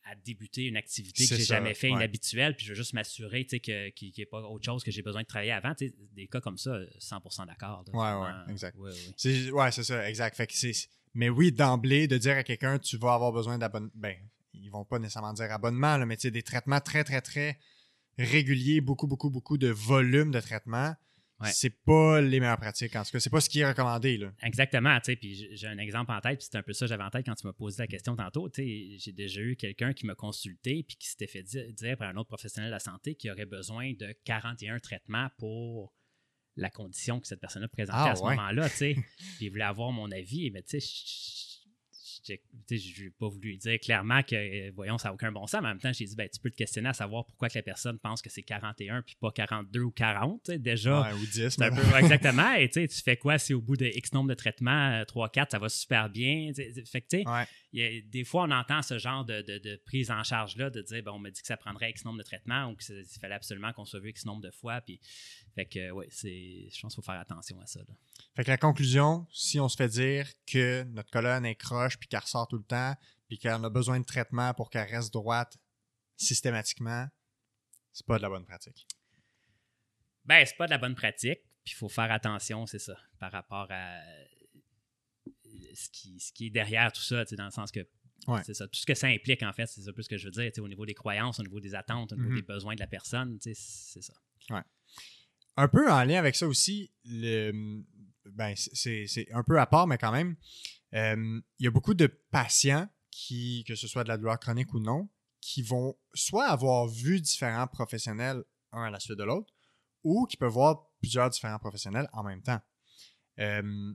à 0.06 0.16
débuter 0.16 0.64
une 0.64 0.78
activité 0.78 1.28
que 1.28 1.36
j'ai 1.36 1.44
jamais 1.44 1.74
fait, 1.74 1.90
ouais. 1.90 1.96
inhabituelle, 1.98 2.56
puis 2.56 2.66
je 2.66 2.72
veux 2.72 2.76
juste 2.76 2.94
m'assurer 2.94 3.46
qu'il 3.46 3.92
n'y 4.02 4.14
ait 4.24 4.26
pas 4.26 4.42
autre 4.42 4.64
chose 4.64 4.84
que 4.84 4.92
j'ai 4.92 5.02
besoin 5.02 5.22
de 5.24 5.28
travailler 5.28 5.52
avant. 5.52 5.74
Des 6.14 6.28
cas 6.28 6.40
comme 6.40 6.58
ça, 6.58 6.72
100% 7.00 7.46
d'accord. 7.46 7.84
Ouais, 7.92 8.00
ouais, 8.00 8.14
Vraiment, 8.20 8.48
exact. 8.48 8.78
ouais. 8.78 8.92
C'est, 9.18 9.52
ouais, 9.52 9.72
c'est 9.72 9.84
ça, 9.84 10.10
exact. 10.10 10.38
Fait 10.38 10.48
que 10.48 10.54
c'est, 10.54 10.72
mais 11.14 11.28
oui, 11.28 11.52
d'emblée, 11.52 12.08
de 12.08 12.18
dire 12.18 12.38
à 12.38 12.44
quelqu'un, 12.44 12.80
tu 12.80 12.96
vas 12.98 13.14
avoir 13.16 13.34
besoin 13.34 13.58
d'abonnement. 13.58 13.92
Ben, 13.96 14.16
ils 14.54 14.70
vont 14.72 14.86
pas 14.86 14.98
nécessairement 14.98 15.34
dire 15.34 15.52
abonnement, 15.52 15.98
là, 15.98 16.06
mais 16.06 16.16
des 16.16 16.44
traitements 16.44 16.80
très, 16.80 17.04
très, 17.04 17.22
très 17.22 17.60
réguliers, 18.18 18.80
beaucoup, 18.82 19.08
beaucoup, 19.08 19.30
beaucoup 19.30 19.58
de 19.58 19.68
volume 19.68 20.32
de 20.32 20.40
traitement. 20.40 20.96
Ouais. 21.42 21.50
C'est 21.54 21.70
pas 21.84 22.20
les 22.22 22.40
meilleures 22.40 22.58
pratiques. 22.60 22.96
En 22.96 23.04
tout 23.04 23.12
cas, 23.12 23.20
c'est 23.20 23.30
pas 23.30 23.40
ce 23.42 23.50
qui 23.50 23.60
est 23.62 23.68
recommandé. 23.68 24.18
Là. 24.18 24.34
Exactement, 24.44 24.98
tu 25.00 25.06
sais, 25.06 25.16
puis 25.16 25.48
j'ai- 25.56 25.68
un 25.68 25.78
exemple 25.78 26.12
en 26.12 26.20
tête, 26.20 26.40
puis 26.40 26.48
c'est 26.52 26.58
un 26.58 26.64
peu 26.64 26.74
ça 26.74 26.86
que 26.86 26.90
j'avais 26.90 27.04
en 27.04 27.10
tête 27.10 27.26
quand 27.26 27.36
tu 27.36 27.48
m'as 27.48 27.54
posé 27.54 27.82
la 27.82 27.88
question 27.88 28.16
tantôt, 28.16 28.50
tu 28.50 28.62
sais, 28.62 28.98
j'ai 28.98 29.12
déjà 29.14 29.40
eu 29.42 29.56
quelqu'un 29.56 29.94
qui 29.94 30.06
m'a 30.06 30.16
consulté 30.16 30.84
puis 30.84 30.98
qui 30.98 31.08
s'était 31.08 31.28
fait 31.28 31.44
di- 31.44 31.74
dire 31.74 31.96
par 31.98 32.10
un 32.10 32.16
autre 32.18 32.28
professionnel 32.28 32.70
de 32.70 32.74
la 32.74 32.80
santé 32.80 33.16
qu'il 33.16 33.32
aurait 33.32 33.46
besoin 33.46 33.94
de 33.94 34.14
41 34.26 34.80
traitements 34.80 35.30
pour 35.38 35.94
la 36.58 36.70
condition 36.70 37.22
que 37.22 37.28
cette 37.28 37.40
personne-là 37.40 37.70
présentait 37.70 37.98
Ah, 38.00 38.12
à 38.12 38.16
ce 38.16 38.22
ouais. 38.24 38.36
moment-là, 38.36 38.70
tu 38.70 38.76
sais, 38.76 38.94
puis 39.38 39.46
il 39.46 39.50
voulait 39.50 39.64
avoir 39.64 39.92
mon 39.94 40.12
avis, 40.12 40.52
mais 40.52 40.62
tu 40.64 40.82
sais, 40.82 40.86
je- 42.28 43.04
n'ai 43.04 43.10
pas 43.12 43.28
voulu 43.28 43.50
lui 43.50 43.58
dire 43.58 43.80
clairement 43.80 44.22
que, 44.24 44.36
euh, 44.36 44.72
voyons, 44.76 44.98
ça 44.98 45.10
n'a 45.10 45.14
aucun 45.14 45.32
bon 45.32 45.48
sens, 45.48 45.62
mais 45.62 45.68
en 45.68 45.72
même 45.72 45.80
temps, 45.80 45.94
j'ai 45.94 46.06
dit, 46.06 46.16
ben, 46.16 46.28
tu 46.32 46.40
peux 46.40 46.50
te 46.50 46.56
questionner 46.56 46.90
à 46.90 46.94
savoir 46.94 47.26
pourquoi 47.26 47.50
que 47.50 47.58
la 47.58 47.64
personne 47.64 47.98
pense 48.00 48.22
que 48.22 48.30
c'est 48.30 48.44
41 48.44 49.02
puis 49.02 49.16
pas 49.20 49.32
42 49.32 49.82
ou 49.82 49.92
40, 49.92 50.42
tu 50.44 50.52
sais, 50.54 50.60
déjà, 50.60 51.02
Ouais, 51.02 51.14
ou 51.14 51.26
10. 51.26 51.50
c'est 51.50 51.62
un 51.64 51.70
mais 51.72 51.82
peu 51.82 51.98
exactement. 51.98 52.54
Et 52.60 52.70
tu 52.70 52.88
fais 53.04 53.18
quoi 53.18 53.38
si 53.38 53.54
au 53.54 53.62
bout 53.62 53.78
de 53.78 53.86
X 53.86 54.14
nombre 54.14 54.30
de 54.30 54.34
traitements, 54.36 55.04
3-4, 55.06 55.52
ça 55.52 55.60
va 55.60 55.70
super 55.70 56.10
bien? 56.10 56.52
Fait 56.86 57.02
que 57.02 57.08
tu 57.08 57.24
sais. 57.24 57.24
Ouais. 57.28 58.02
des 58.02 58.24
fois, 58.24 58.44
on 58.44 58.52
entend 58.52 58.82
ce 58.82 58.98
genre 58.98 59.26
de, 59.26 59.82
prise 59.86 60.12
en 60.12 60.24
charge-là, 60.24 60.70
de 60.70 60.82
dire, 60.82 61.04
bon, 61.04 61.12
on 61.14 61.20
m'a 61.20 61.32
dit 61.32 61.42
que 61.42 61.48
ça 61.48 61.58
prendrait 61.58 61.90
X 61.92 62.06
nombre 62.06 62.18
de 62.20 62.24
traitements 62.24 62.68
ou 62.72 62.76
qu'il 62.76 62.96
fallait 63.22 63.36
absolument 63.36 63.72
qu'on 63.74 63.86
soit 63.86 64.00
vu 64.00 64.10
X 64.10 64.26
nombre 64.26 64.42
de 64.42 64.52
fois. 64.52 64.82
Puis, 64.82 65.00
fait 65.56 65.66
que, 65.66 65.92
oui, 65.92 66.06
je 66.12 66.82
pense 66.82 66.94
qu'il 66.94 67.04
faut 67.04 67.06
faire 67.06 67.20
attention 67.20 67.60
à 67.60 67.66
ça. 67.66 67.82
Fait 68.36 68.44
que 68.44 68.50
la 68.50 68.58
conclusion, 68.58 69.28
si 69.32 69.60
on 69.60 69.68
se 69.68 69.76
fait 69.76 69.90
dire 69.90 70.28
que 70.46 70.84
notre 70.84 71.10
colonne 71.10 71.46
est 71.46 71.56
croche 71.56 71.98
puis 71.98 72.08
qu'elle 72.08 72.22
ressort 72.22 72.48
tout 72.48 72.58
le 72.58 72.64
temps, 72.64 72.96
puis 73.28 73.38
qu'elle 73.38 73.64
a 73.64 73.70
besoin 73.70 74.00
de 74.00 74.06
traitement 74.06 74.54
pour 74.54 74.70
qu'elle 74.70 74.88
reste 74.88 75.14
droite 75.14 75.58
systématiquement, 76.18 77.08
c'est 77.92 78.06
pas 78.06 78.18
de 78.18 78.24
la 78.24 78.30
bonne 78.30 78.46
pratique. 78.46 78.88
Ben, 80.26 80.46
c'est 80.46 80.58
pas 80.58 80.66
de 80.66 80.72
la 80.72 80.78
bonne 80.78 80.96
pratique. 80.96 81.40
Puis 81.64 81.74
il 81.74 81.78
faut 81.78 81.90
faire 81.90 82.12
attention, 82.12 82.66
c'est 82.66 82.80
ça, 82.80 82.98
par 83.20 83.32
rapport 83.32 83.68
à 83.70 84.00
ce 85.74 85.90
qui, 85.90 86.20
ce 86.20 86.32
qui 86.32 86.48
est 86.48 86.52
derrière 86.52 86.92
tout 86.92 87.02
ça, 87.02 87.24
dans 87.26 87.46
le 87.46 87.52
sens 87.52 87.72
que 87.72 87.88
c'est 88.44 88.54
ça. 88.54 88.68
Tout 88.68 88.80
ce 88.80 88.86
que 88.86 88.96
ça 88.96 89.08
implique, 89.08 89.44
en 89.44 89.54
fait, 89.54 89.66
c'est 89.66 89.82
ça 89.82 89.94
plus 89.94 90.04
ce 90.04 90.10
que 90.10 90.18
je 90.18 90.26
veux 90.26 90.32
dire, 90.32 90.52
au 90.60 90.68
niveau 90.68 90.86
des 90.86 90.94
croyances, 90.94 91.40
au 91.40 91.44
niveau 91.44 91.60
des 91.60 91.74
attentes, 91.76 92.14
au 92.14 92.16
niveau 92.16 92.36
des 92.36 92.42
mm-hmm. 92.42 92.46
besoins 92.46 92.76
de 92.76 92.80
la 92.80 92.88
personne, 92.88 93.38
c'est 93.42 93.54
ça. 93.54 94.14
Ouais. 94.50 94.62
Un 95.60 95.68
peu 95.68 95.92
en 95.92 96.06
lien 96.06 96.18
avec 96.18 96.38
ça 96.38 96.48
aussi, 96.48 96.90
le, 97.04 97.84
ben, 98.32 98.54
c'est 98.56 99.28
un 99.34 99.44
peu 99.44 99.60
à 99.60 99.66
part, 99.66 99.88
mais 99.88 99.98
quand 99.98 100.14
même, 100.14 100.38
euh, 100.94 101.42
il 101.60 101.66
y 101.66 101.68
a 101.68 101.72
beaucoup 101.72 101.94
de 101.94 102.08
patients 102.32 102.88
qui, 103.12 103.66
que 103.68 103.76
ce 103.76 103.86
soit 103.86 104.06
de 104.06 104.08
la 104.08 104.16
douleur 104.16 104.40
chronique 104.40 104.74
ou 104.74 104.80
non, 104.80 105.10
qui 105.42 105.62
vont 105.62 105.98
soit 106.14 106.48
avoir 106.48 106.88
vu 106.88 107.20
différents 107.20 107.68
professionnels 107.68 108.42
un 108.72 108.84
à 108.84 108.90
la 108.90 109.02
suite 109.02 109.18
de 109.18 109.24
l'autre, 109.26 109.54
ou 110.06 110.26
qui 110.28 110.38
peuvent 110.38 110.54
voir 110.54 110.88
plusieurs 111.02 111.30
différents 111.30 111.60
professionnels 111.60 112.08
en 112.14 112.24
même 112.24 112.42
temps. 112.42 112.62
Euh, 113.40 113.94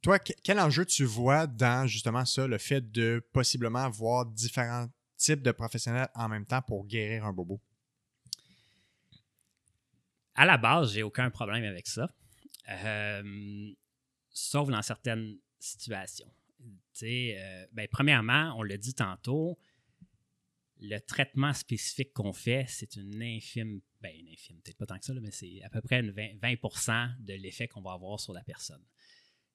toi, 0.00 0.18
quel 0.18 0.58
enjeu 0.60 0.86
tu 0.86 1.04
vois 1.04 1.46
dans 1.46 1.86
justement 1.86 2.24
ça, 2.24 2.46
le 2.46 2.56
fait 2.56 2.90
de 2.90 3.22
possiblement 3.34 3.90
voir 3.90 4.24
différents 4.24 4.86
types 5.18 5.42
de 5.42 5.52
professionnels 5.52 6.08
en 6.14 6.30
même 6.30 6.46
temps 6.46 6.62
pour 6.62 6.86
guérir 6.86 7.26
un 7.26 7.34
bobo? 7.34 7.60
À 10.34 10.46
la 10.46 10.56
base, 10.56 10.92
j'ai 10.92 11.02
aucun 11.02 11.30
problème 11.30 11.64
avec 11.64 11.86
ça. 11.86 12.08
Euh, 12.68 13.72
sauf 14.30 14.68
dans 14.68 14.82
certaines 14.82 15.38
situations. 15.58 16.32
Euh, 17.02 17.66
ben, 17.72 17.88
premièrement, 17.90 18.54
on 18.56 18.62
l'a 18.62 18.76
dit 18.76 18.94
tantôt, 18.94 19.58
le 20.78 20.98
traitement 20.98 21.52
spécifique 21.52 22.12
qu'on 22.12 22.32
fait, 22.32 22.66
c'est 22.68 22.96
une 22.96 23.22
infime, 23.22 23.80
ben 24.00 24.12
une 24.18 24.28
infime, 24.28 24.60
peut-être 24.62 24.76
pas 24.76 24.86
tant 24.86 24.98
que 24.98 25.04
ça, 25.04 25.14
mais 25.14 25.30
c'est 25.30 25.62
à 25.62 25.70
peu 25.70 25.80
près 25.80 26.02
20, 26.02 26.38
20 26.40 27.16
de 27.20 27.34
l'effet 27.34 27.68
qu'on 27.68 27.82
va 27.82 27.92
avoir 27.92 28.18
sur 28.18 28.32
la 28.32 28.42
personne. 28.42 28.84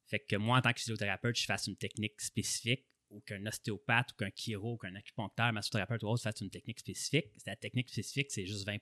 Fait 0.06 0.20
que 0.20 0.38
moi, 0.38 0.58
en 0.58 0.62
tant 0.62 0.72
que 0.72 0.80
physiothérapeute, 0.80 1.38
je 1.38 1.46
fasse 1.46 1.68
une 1.68 1.76
technique 1.76 2.22
spécifique 2.22 2.86
ou 3.10 3.20
qu'un 3.22 3.46
ostéopathe 3.46 4.14
ou 4.14 4.16
qu'un 4.16 4.32
chiro 4.34 4.74
ou 4.74 4.78
qu'un 4.78 4.96
acupuncteur, 4.96 5.52
massothérapeute 5.52 6.04
ou 6.04 6.08
autre 6.08 6.24
fasse 6.24 6.40
une 6.40 6.50
technique 6.50 6.80
spécifique. 6.80 7.28
La 7.46 7.58
technique 7.58 7.90
spécifique, 7.90 8.32
c'est 8.32 8.46
juste 8.46 8.66
20 8.66 8.78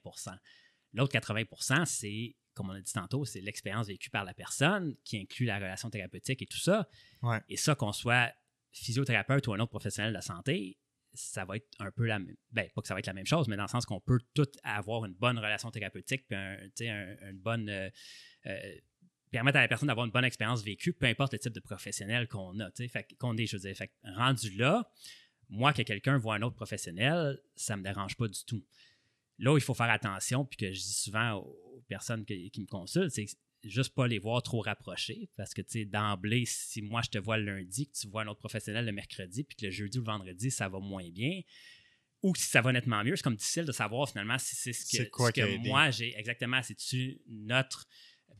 L'autre 0.96 1.16
80% 1.16 1.84
c'est, 1.84 2.34
comme 2.54 2.70
on 2.70 2.72
a 2.72 2.80
dit 2.80 2.92
tantôt, 2.92 3.24
c'est 3.24 3.40
l'expérience 3.40 3.86
vécue 3.86 4.10
par 4.10 4.24
la 4.24 4.34
personne 4.34 4.96
qui 5.04 5.18
inclut 5.18 5.46
la 5.46 5.56
relation 5.56 5.90
thérapeutique 5.90 6.42
et 6.42 6.46
tout 6.46 6.58
ça. 6.58 6.88
Et 7.48 7.56
ça, 7.56 7.74
qu'on 7.74 7.92
soit 7.92 8.32
physiothérapeute 8.72 9.46
ou 9.46 9.52
un 9.52 9.60
autre 9.60 9.70
professionnel 9.70 10.12
de 10.12 10.16
la 10.16 10.22
santé, 10.22 10.78
ça 11.14 11.44
va 11.44 11.56
être 11.56 11.68
un 11.78 11.90
peu 11.90 12.04
la 12.06 12.18
même. 12.18 12.36
Ben, 12.50 12.68
pas 12.74 12.82
que 12.82 12.88
ça 12.88 12.94
va 12.94 13.00
être 13.00 13.06
la 13.06 13.14
même 13.14 13.26
chose, 13.26 13.48
mais 13.48 13.56
dans 13.56 13.64
le 13.64 13.68
sens 13.68 13.86
qu'on 13.86 14.00
peut 14.00 14.18
tout 14.34 14.48
avoir 14.62 15.04
une 15.04 15.14
bonne 15.14 15.38
relation 15.38 15.70
thérapeutique, 15.70 16.26
puis 16.28 16.36
une 16.88 17.38
bonne. 17.38 17.68
Euh, 17.68 17.90
euh, 18.46 18.74
permettre 19.30 19.58
à 19.58 19.60
la 19.60 19.68
personne 19.68 19.88
d'avoir 19.88 20.06
une 20.06 20.12
bonne 20.12 20.24
expérience 20.24 20.62
vécue, 20.62 20.92
peu 20.92 21.06
importe 21.06 21.32
le 21.32 21.38
type 21.38 21.52
de 21.52 21.60
professionnel 21.60 22.28
qu'on 22.28 22.58
a. 22.60 22.70
Fait, 22.70 23.06
qu'on 23.18 23.36
est, 23.36 23.46
je 23.46 23.56
veux 23.56 23.62
dire, 23.62 23.76
fait, 23.76 23.92
rendu 24.04 24.50
là, 24.56 24.88
moi, 25.48 25.72
que 25.72 25.82
quelqu'un 25.82 26.16
voit 26.16 26.36
un 26.36 26.42
autre 26.42 26.54
professionnel, 26.54 27.38
ça 27.54 27.74
ne 27.74 27.80
me 27.80 27.84
dérange 27.84 28.16
pas 28.16 28.28
du 28.28 28.44
tout. 28.44 28.64
Là 29.38 29.52
où 29.52 29.56
il 29.56 29.62
faut 29.62 29.74
faire 29.74 29.90
attention, 29.90 30.44
puis 30.44 30.56
que 30.56 30.72
je 30.72 30.80
dis 30.80 30.94
souvent 30.94 31.34
aux 31.34 31.84
personnes 31.88 32.24
qui, 32.24 32.50
me 32.58 32.66
consultent, 32.66 33.10
c'est 33.10 33.26
juste 33.64 33.94
pas 33.94 34.06
les 34.06 34.18
voir 34.18 34.42
trop 34.42 34.60
rapprochés. 34.60 35.28
Parce 35.36 35.52
que, 35.52 35.62
tu 35.62 35.80
sais, 35.80 35.84
d'emblée, 35.84 36.44
si 36.46 36.82
moi 36.82 37.02
je 37.02 37.10
te 37.10 37.18
vois 37.18 37.36
le 37.36 37.44
lundi, 37.44 37.88
que 37.88 37.96
tu 37.98 38.08
vois 38.08 38.22
un 38.22 38.28
autre 38.28 38.40
professionnel 38.40 38.86
le 38.86 38.92
mercredi, 38.92 39.44
puis 39.44 39.56
que 39.56 39.66
le 39.66 39.70
jeudi 39.70 39.98
ou 39.98 40.02
le 40.02 40.06
vendredi, 40.06 40.50
ça 40.50 40.68
va 40.68 40.78
moins 40.78 41.08
bien, 41.10 41.42
ou 42.22 42.34
si 42.34 42.46
ça 42.46 42.60
va 42.60 42.72
nettement 42.72 43.04
mieux, 43.04 43.16
c'est 43.16 43.22
comme 43.22 43.36
difficile 43.36 43.64
de 43.64 43.72
savoir 43.72 44.08
finalement 44.08 44.38
si 44.38 44.56
c'est 44.56 44.72
ce 44.72 44.84
que, 44.84 45.04
ce 45.04 45.30
que 45.32 45.68
moi 45.68 45.90
j'ai 45.90 46.16
exactement. 46.18 46.62
C'est-tu 46.62 47.20
notre 47.28 47.86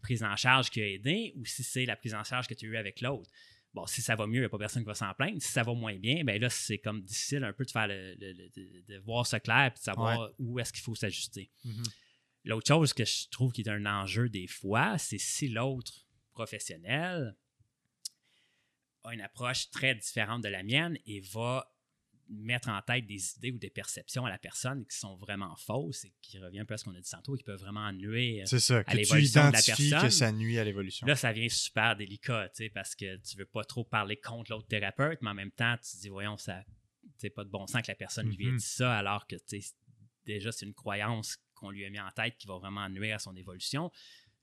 prise 0.02 0.23
en 0.23 0.36
charge 0.36 0.70
qui 0.70 0.81
a 0.81 0.86
aidé 0.86 1.32
ou 1.36 1.44
si 1.44 1.62
c'est 1.62 1.85
la 1.85 1.97
prise 1.97 2.14
en 2.14 2.24
charge 2.24 2.47
que 2.47 2.55
tu 2.55 2.66
as 2.66 2.68
eue 2.70 2.77
avec 2.77 3.01
l'autre. 3.01 3.31
Bon, 3.76 3.86
si 3.86 4.00
ça 4.00 4.16
va 4.16 4.26
mieux, 4.26 4.36
il 4.36 4.40
n'y 4.40 4.46
a 4.46 4.48
pas 4.48 4.56
personne 4.56 4.82
qui 4.82 4.86
va 4.86 4.94
s'en 4.94 5.12
plaindre. 5.12 5.42
Si 5.42 5.52
ça 5.52 5.62
va 5.62 5.74
moins 5.74 5.96
bien, 5.96 6.24
ben 6.24 6.40
là, 6.40 6.48
c'est 6.48 6.78
comme 6.78 7.02
difficile 7.02 7.44
un 7.44 7.52
peu 7.52 7.66
de 7.66 7.70
faire 7.70 7.86
de, 7.86 8.98
voir 9.04 9.26
ça 9.26 9.38
clair 9.38 9.66
et 9.66 9.70
de 9.70 9.76
savoir 9.76 10.30
où 10.38 10.58
est-ce 10.58 10.72
qu'il 10.72 10.82
faut 10.82 10.94
s'ajuster. 10.94 11.50
Mm-hmm. 11.62 11.92
L'autre 12.44 12.66
chose 12.66 12.94
que 12.94 13.04
je 13.04 13.28
trouve 13.28 13.52
qui 13.52 13.60
est 13.60 13.68
un 13.68 13.84
enjeu 13.84 14.30
des 14.30 14.46
fois, 14.46 14.96
c'est 14.96 15.18
si 15.18 15.48
l'autre 15.48 16.06
professionnel 16.32 17.36
a 19.04 19.12
une 19.12 19.20
approche 19.20 19.68
très 19.68 19.94
différente 19.94 20.42
de 20.42 20.48
la 20.48 20.62
mienne 20.62 20.96
et 21.04 21.20
va 21.20 21.70
mettre 22.28 22.68
en 22.68 22.80
tête 22.82 23.06
des 23.06 23.34
idées 23.36 23.52
ou 23.52 23.58
des 23.58 23.70
perceptions 23.70 24.26
à 24.26 24.30
la 24.30 24.38
personne 24.38 24.84
qui 24.86 24.96
sont 24.96 25.16
vraiment 25.16 25.54
fausses 25.56 26.04
et 26.04 26.12
qui 26.20 26.38
revient 26.38 26.60
un 26.60 26.64
peu 26.64 26.74
à 26.74 26.76
ce 26.76 26.84
qu'on 26.84 26.94
a 26.94 27.00
dit 27.00 27.10
tantôt 27.10 27.36
et 27.36 27.38
qui 27.38 27.44
peuvent 27.44 27.60
vraiment 27.60 27.92
nuire 27.92 28.46
à 28.86 28.94
l'évolution 28.94 29.46
de 29.48 29.52
la 29.52 29.62
personne. 29.62 30.02
que 30.02 30.10
ça 30.10 30.32
nuit 30.32 30.58
à 30.58 30.64
l'évolution. 30.64 31.06
Là, 31.06 31.14
ça 31.16 31.32
devient 31.32 31.50
super 31.50 31.96
délicat, 31.96 32.50
parce 32.74 32.94
que 32.94 33.16
tu 33.16 33.36
veux 33.36 33.46
pas 33.46 33.64
trop 33.64 33.84
parler 33.84 34.16
contre 34.16 34.52
l'autre 34.52 34.66
thérapeute, 34.66 35.20
mais 35.22 35.30
en 35.30 35.34
même 35.34 35.52
temps, 35.52 35.76
tu 35.76 35.96
te 35.96 36.00
dis, 36.00 36.08
voyons, 36.08 36.36
ça 36.36 36.64
c'est 37.18 37.30
pas 37.30 37.44
de 37.44 37.50
bon 37.50 37.66
sens 37.66 37.82
que 37.82 37.90
la 37.90 37.94
personne 37.94 38.28
lui 38.28 38.46
ait 38.46 38.50
mm-hmm. 38.50 38.58
dit 38.58 38.64
ça, 38.64 38.96
alors 38.96 39.26
que 39.26 39.36
déjà, 40.24 40.52
c'est 40.52 40.66
une 40.66 40.74
croyance 40.74 41.38
qu'on 41.54 41.70
lui 41.70 41.84
a 41.84 41.90
mis 41.90 42.00
en 42.00 42.10
tête 42.10 42.36
qui 42.36 42.46
va 42.46 42.58
vraiment 42.58 42.88
nuire 42.88 43.16
à 43.16 43.18
son 43.18 43.34
évolution. 43.36 43.90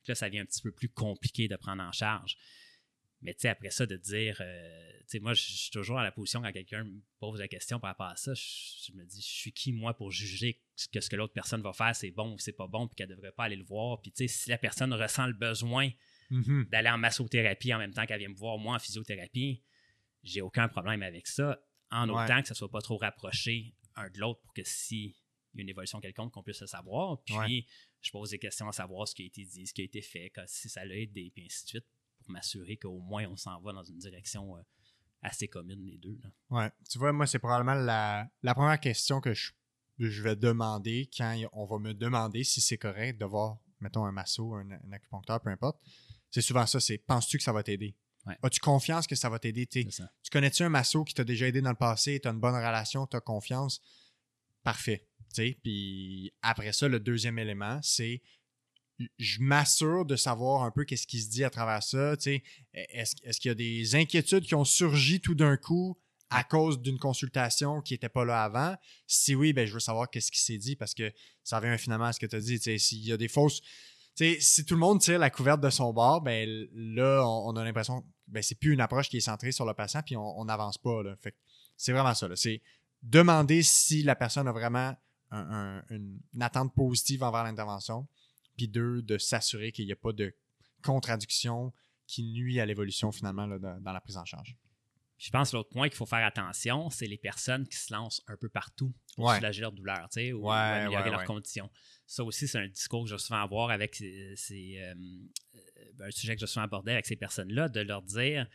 Là, 0.08 0.16
ça 0.16 0.28
devient 0.28 0.40
un 0.40 0.46
petit 0.46 0.62
peu 0.62 0.72
plus 0.72 0.90
compliqué 0.90 1.48
de 1.48 1.56
prendre 1.56 1.84
en 1.84 1.92
charge. 1.92 2.36
Mais 3.24 3.34
tu 3.34 3.42
sais, 3.42 3.50
après 3.50 3.72
ça, 3.72 3.86
de 3.86 3.96
dire, 3.96 4.38
euh, 4.42 4.92
tu 5.00 5.04
sais, 5.08 5.20
moi, 5.20 5.34
je 5.34 5.42
suis 5.42 5.72
toujours 5.72 5.98
à 5.98 6.04
la 6.04 6.12
position 6.12 6.42
quand 6.42 6.52
quelqu'un 6.52 6.84
me 6.84 7.02
pose 7.20 7.40
la 7.40 7.48
question 7.48 7.80
par 7.80 7.92
rapport 7.92 8.08
à 8.08 8.18
ça, 8.18 8.34
je, 8.34 8.92
me 8.94 9.06
dis, 9.06 9.22
je 9.22 9.26
suis 9.26 9.54
qui, 9.54 9.72
moi, 9.72 9.96
pour 9.96 10.12
juger 10.12 10.62
que 10.92 11.00
ce 11.00 11.10
que 11.10 11.16
l'autre 11.16 11.34
personne 11.34 11.62
va 11.62 11.72
faire, 11.72 11.96
c'est 11.96 12.12
bon 12.12 12.34
ou 12.34 12.40
c'est 12.40 12.52
pas 12.52 12.68
bon, 12.68 12.88
puis 12.88 12.96
qu'elle 12.96 13.08
devrait 13.08 13.32
pas 13.32 13.46
aller 13.46 13.56
le 13.56 13.64
voir. 13.64 14.02
Puis, 14.02 14.12
tu 14.12 14.28
sais, 14.28 14.28
si 14.28 14.50
la 14.50 14.58
personne 14.58 14.94
ressent 14.94 15.26
le 15.26 15.34
besoin 15.34 15.90
mm-hmm. 16.32 16.70
d'aller 16.70 16.90
en 16.90 16.98
massothérapie 16.98 17.74
en 17.74 17.78
même 17.78 17.94
temps 17.94 18.06
qu'elle 18.06 18.20
vient 18.20 18.30
me 18.30 18.36
voir, 18.36 18.58
moi, 18.58 18.76
en 18.76 18.80
physiothérapie, 18.80 19.64
j'ai 20.22 20.42
aucun 20.42 20.68
problème 20.68 21.02
avec 21.02 21.28
ça, 21.28 21.64
en 21.92 22.10
autant 22.10 22.42
que 22.42 22.50
ça 22.50 22.54
soit 22.54 22.72
pas 22.72 22.82
trop 22.82 22.98
rapproché 22.98 23.74
un 23.96 24.10
de 24.10 24.20
l'autre 24.20 24.42
pour 24.42 24.54
que 24.54 24.64
si 24.66 25.16
il 25.54 25.60
y 25.60 25.62
a 25.62 25.64
une 25.64 25.70
évolution 25.70 26.00
quelconque, 26.02 26.34
qu'on 26.34 26.44
puisse 26.44 26.62
le 26.62 26.68
savoir. 26.68 27.24
Puis, 27.24 27.68
je 28.02 28.12
pose 28.12 28.32
des 28.32 28.40
questions 28.40 28.68
à 28.68 28.72
savoir 28.72 29.08
ce 29.08 29.16
qui 29.16 29.24
a 29.24 29.26
été 29.28 29.46
dit, 29.46 29.68
ce 29.68 29.74
qui 29.74 29.82
a 29.82 29.86
été 29.86 30.02
fait, 30.02 30.32
si 30.48 30.68
ça 30.68 30.84
l'a 30.84 30.96
aidé, 30.96 31.32
puis 31.34 31.46
ainsi 31.46 31.64
de 31.64 31.70
suite 31.70 31.86
m'assurer 32.30 32.78
qu'au 32.78 33.00
moins 33.00 33.26
on 33.28 33.36
s'en 33.36 33.60
va 33.62 33.74
dans 33.74 33.84
une 33.84 33.98
direction 33.98 34.58
euh, 34.58 34.62
assez 35.22 35.48
commune, 35.48 35.84
les 35.84 35.98
deux. 35.98 36.20
Là. 36.22 36.30
Ouais. 36.50 36.72
Tu 36.90 36.98
vois, 36.98 37.14
moi, 37.14 37.26
c'est 37.26 37.40
probablement 37.40 37.76
la, 37.76 38.30
première 38.44 38.80
question 38.80 39.22
que 39.22 39.34
je, 39.34 39.52
je, 40.00 40.22
vais 40.22 40.36
demander 40.36 41.10
quand 41.16 41.36
on 41.54 41.66
va 41.66 41.80
me 41.80 41.94
demander 41.94 42.44
si 42.44 42.62
c'est 42.62 42.78
correct 42.78 43.20
de 43.20 43.26
voir, 43.26 43.58
mettons, 43.80 44.06
un 44.06 44.12
masso, 44.12 44.54
un, 44.54 44.70
un 44.70 44.92
acupuncteur, 44.92 45.42
peu 45.42 45.50
importe. 45.50 45.80
C'est 46.30 46.42
souvent 46.42 46.66
ça, 46.66 46.80
c'est 46.80 46.98
penses-tu 46.98 47.38
que 47.38 47.44
ça 47.44 47.54
va 47.54 47.64
t'aider? 47.64 47.96
As-tu 48.42 48.60
confiance 48.60 49.06
que 49.06 49.16
ça 49.16 49.30
va 49.30 49.38
t'aider? 49.40 49.68
Tu 49.68 49.86
connais-tu 50.32 50.64
un 50.64 50.70
masso 50.70 51.04
qui 51.04 51.14
t'a 51.14 51.24
déjà 51.24 51.48
aidé 51.48 51.62
dans 51.62 51.70
le 51.70 51.76
passé, 51.76 52.20
tu 52.22 52.28
as 52.28 52.32
une 52.32 52.40
bonne 52.40 52.56
relation, 52.56 53.06
tu 53.06 53.18
as 53.18 53.22
confiance? 53.22 53.82
Parfait. 54.64 55.08
Puis 55.36 56.32
après 56.42 56.72
ça, 56.74 56.88
le 56.88 57.00
deuxième 57.00 57.38
élément, 57.40 57.80
c'est 57.82 58.22
je 59.18 59.42
m'assure 59.42 60.06
de 60.06 60.16
savoir 60.16 60.64
un 60.64 60.72
peu 60.72 60.86
qu'est-ce 60.86 61.08
qui 61.08 61.22
se 61.22 61.30
dit 61.30 61.44
à 61.44 61.50
travers 61.50 61.84
ça. 61.84 62.14
Est-ce 62.14 63.16
est 63.24 63.40
qu'il 63.40 63.50
y 63.50 63.52
a 63.52 63.56
des 63.56 63.96
inquiétudes 63.96 64.44
qui 64.44 64.56
ont 64.56 64.66
surgi 64.66 65.22
tout 65.22 65.36
d'un 65.36 65.58
coup 65.58 65.98
à 66.30 66.44
cause 66.44 66.82
d'une 66.82 66.98
consultation 66.98 67.82
qui 67.82 67.94
n'était 67.94 68.10
pas 68.10 68.26
là 68.26 68.44
avant? 68.44 68.76
Si 69.08 69.36
oui, 69.36 69.54
ben, 69.54 69.68
je 69.68 69.74
veux 69.74 69.80
savoir 69.80 70.10
qu'est-ce 70.10 70.32
qui 70.32 70.42
s'est 70.42 70.58
dit 70.58 70.76
parce 70.76 70.94
que 70.94 71.12
ça 71.44 71.60
revient 71.60 71.78
finalement 71.78 72.06
à 72.06 72.14
ce 72.14 72.20
que 72.20 72.26
tu 72.26 72.36
as 72.36 72.40
dit. 72.40 72.60
S'il 72.80 73.06
y 73.06 73.12
a 73.12 73.18
des 73.18 73.28
fausses. 73.28 73.62
si 74.16 74.66
tout 74.66 74.76
le 74.76 74.80
monde 74.80 75.02
tire 75.02 75.20
la 75.20 75.30
couverte 75.30 75.62
de 75.62 75.70
son 75.70 75.94
bord, 75.94 76.22
ben 76.22 76.68
là, 76.74 77.26
on, 77.28 77.56
a 77.56 77.64
l'impression 77.64 78.02
que 78.02 78.08
ben, 78.28 78.42
c'est 78.42 78.56
plus 78.56 78.74
une 78.74 78.82
approche 78.82 79.10
qui 79.10 79.18
est 79.18 79.22
centrée 79.22 79.52
sur 79.52 79.66
le 79.66 79.74
patient, 79.74 80.02
puis 80.06 80.16
on 80.18 80.46
n'avance 80.46 80.78
pas. 80.78 81.02
c'est 81.78 81.92
vraiment 81.92 82.14
ça. 82.14 82.28
C'est 82.36 82.62
demander 83.02 83.64
si 83.64 84.04
la 84.04 84.16
personne 84.16 84.48
a 84.48 84.52
vraiment 84.52 84.96
une 85.90 86.20
attente 86.42 86.74
positive 86.76 87.24
envers 87.24 87.44
l'intervention 87.44 88.08
puis 88.56 88.68
deux, 88.68 89.02
de 89.02 89.18
s'assurer 89.18 89.72
qu'il 89.72 89.86
n'y 89.86 89.92
a 89.92 89.98
pas 89.98 90.14
de 90.14 90.36
contradiction 90.84 91.74
qui 92.08 92.24
nuit 92.24 92.60
à 92.60 92.66
l'évolution 92.66 93.12
finalement 93.12 93.48
dans 93.48 93.94
la 93.94 94.02
prise 94.02 94.18
en 94.18 94.26
charge. 94.26 94.58
Je 95.18 95.30
pense 95.30 95.52
que 95.52 95.56
l'autre 95.56 95.70
point 95.70 95.88
qu'il 95.88 95.96
faut 95.96 96.06
faire 96.06 96.26
attention, 96.26 96.90
c'est 96.90 97.08
les 97.08 97.18
personnes 97.18 97.66
qui 97.66 97.78
se 97.78 97.94
lancent 97.94 98.22
un 98.28 98.36
peu 98.36 98.50
partout 98.50 98.94
pour 99.16 99.34
soulager 99.34 99.62
leur 99.62 99.72
douleur 99.72 100.10
ou, 100.34 100.52
améliorer 100.52 101.12
leurs 101.12 101.24
conditions. 101.24 101.70
Ça 102.06 102.26
aussi, 102.26 102.48
c'est 102.48 102.58
un 102.58 102.68
discours 102.68 103.04
que 103.04 103.10
je 103.10 103.16
vais 103.16 103.20
souvent 103.20 103.42
avoir 103.42 103.70
avec 103.70 103.96
ces, 103.96 104.78
euh, 104.80 104.94
euh, 105.56 105.60
un 106.02 106.12
sujet 106.12 106.36
que 106.36 106.42
je 106.42 106.46
souvent 106.46 106.66
abordé 106.66 106.92
avec 106.92 107.06
ces 107.06 107.16
personnes-là, 107.16 107.70
de 107.70 107.80
leur 107.80 108.02
dire 108.02 108.48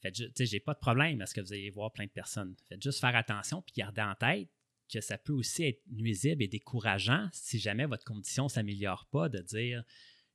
Faites 0.00 0.14
tu 0.14 0.30
sais, 0.36 0.46
j'ai 0.46 0.60
pas 0.60 0.74
de 0.74 0.78
problème 0.78 1.20
à 1.22 1.26
ce 1.26 1.34
que 1.34 1.40
vous 1.40 1.54
ayez 1.54 1.70
voir 1.70 1.92
plein 1.92 2.06
de 2.06 2.10
personnes. 2.10 2.54
Faites 2.68 2.82
juste 2.82 3.00
faire 3.00 3.16
attention 3.16 3.62
puis 3.62 3.72
garder 3.76 4.02
en 4.02 4.14
tête 4.14 4.48
que 4.92 5.00
ça 5.00 5.18
peut 5.18 5.32
aussi 5.32 5.64
être 5.64 5.80
nuisible 5.90 6.42
et 6.42 6.48
décourageant 6.48 7.28
si 7.32 7.58
jamais 7.58 7.86
votre 7.86 8.04
condition 8.04 8.44
ne 8.44 8.48
s'améliore 8.48 9.06
pas 9.10 9.28
de 9.28 9.38
dire 9.40 9.82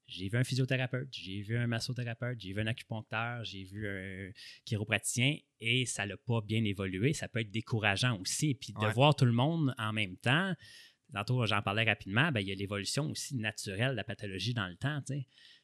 j'ai 0.08 0.30
vu 0.30 0.38
un 0.38 0.44
physiothérapeute, 0.46 1.10
j'ai 1.12 1.42
vu 1.42 1.58
un 1.58 1.68
massothérapeute, 1.68 2.40
j'ai 2.40 2.54
vu 2.54 2.62
un 2.62 2.68
acupuncteur, 2.68 3.44
j'ai 3.44 3.64
vu 3.66 3.90
un 3.90 4.32
chiropraticien 4.64 5.36
et 5.60 5.86
ça 5.86 6.06
n'a 6.06 6.16
pas 6.16 6.40
bien 6.40 6.64
évolué. 6.64 7.12
Ça 7.12 7.28
peut 7.28 7.42
être 7.42 7.52
décourageant 7.52 8.18
aussi. 8.22 8.54
Puis 8.56 8.72
de 8.72 8.80
Ouais. 8.86 8.94
voir 8.94 9.16
tout 9.18 9.26
le 9.26 9.34
monde 9.34 9.76
en 9.78 9.92
même 9.92 10.16
temps, 10.16 10.54
tantôt 11.14 11.46
j'en 11.46 11.62
parlais 11.62 11.84
rapidement, 11.84 12.32
ben, 12.32 12.40
il 12.40 12.48
y 12.48 12.52
a 12.54 12.56
l'évolution 12.56 13.10
aussi 13.10 13.36
naturelle 13.36 13.92
de 13.92 13.96
la 13.98 14.06
pathologie 14.06 14.54
dans 14.54 14.68
le 14.68 14.78
temps. 14.78 15.02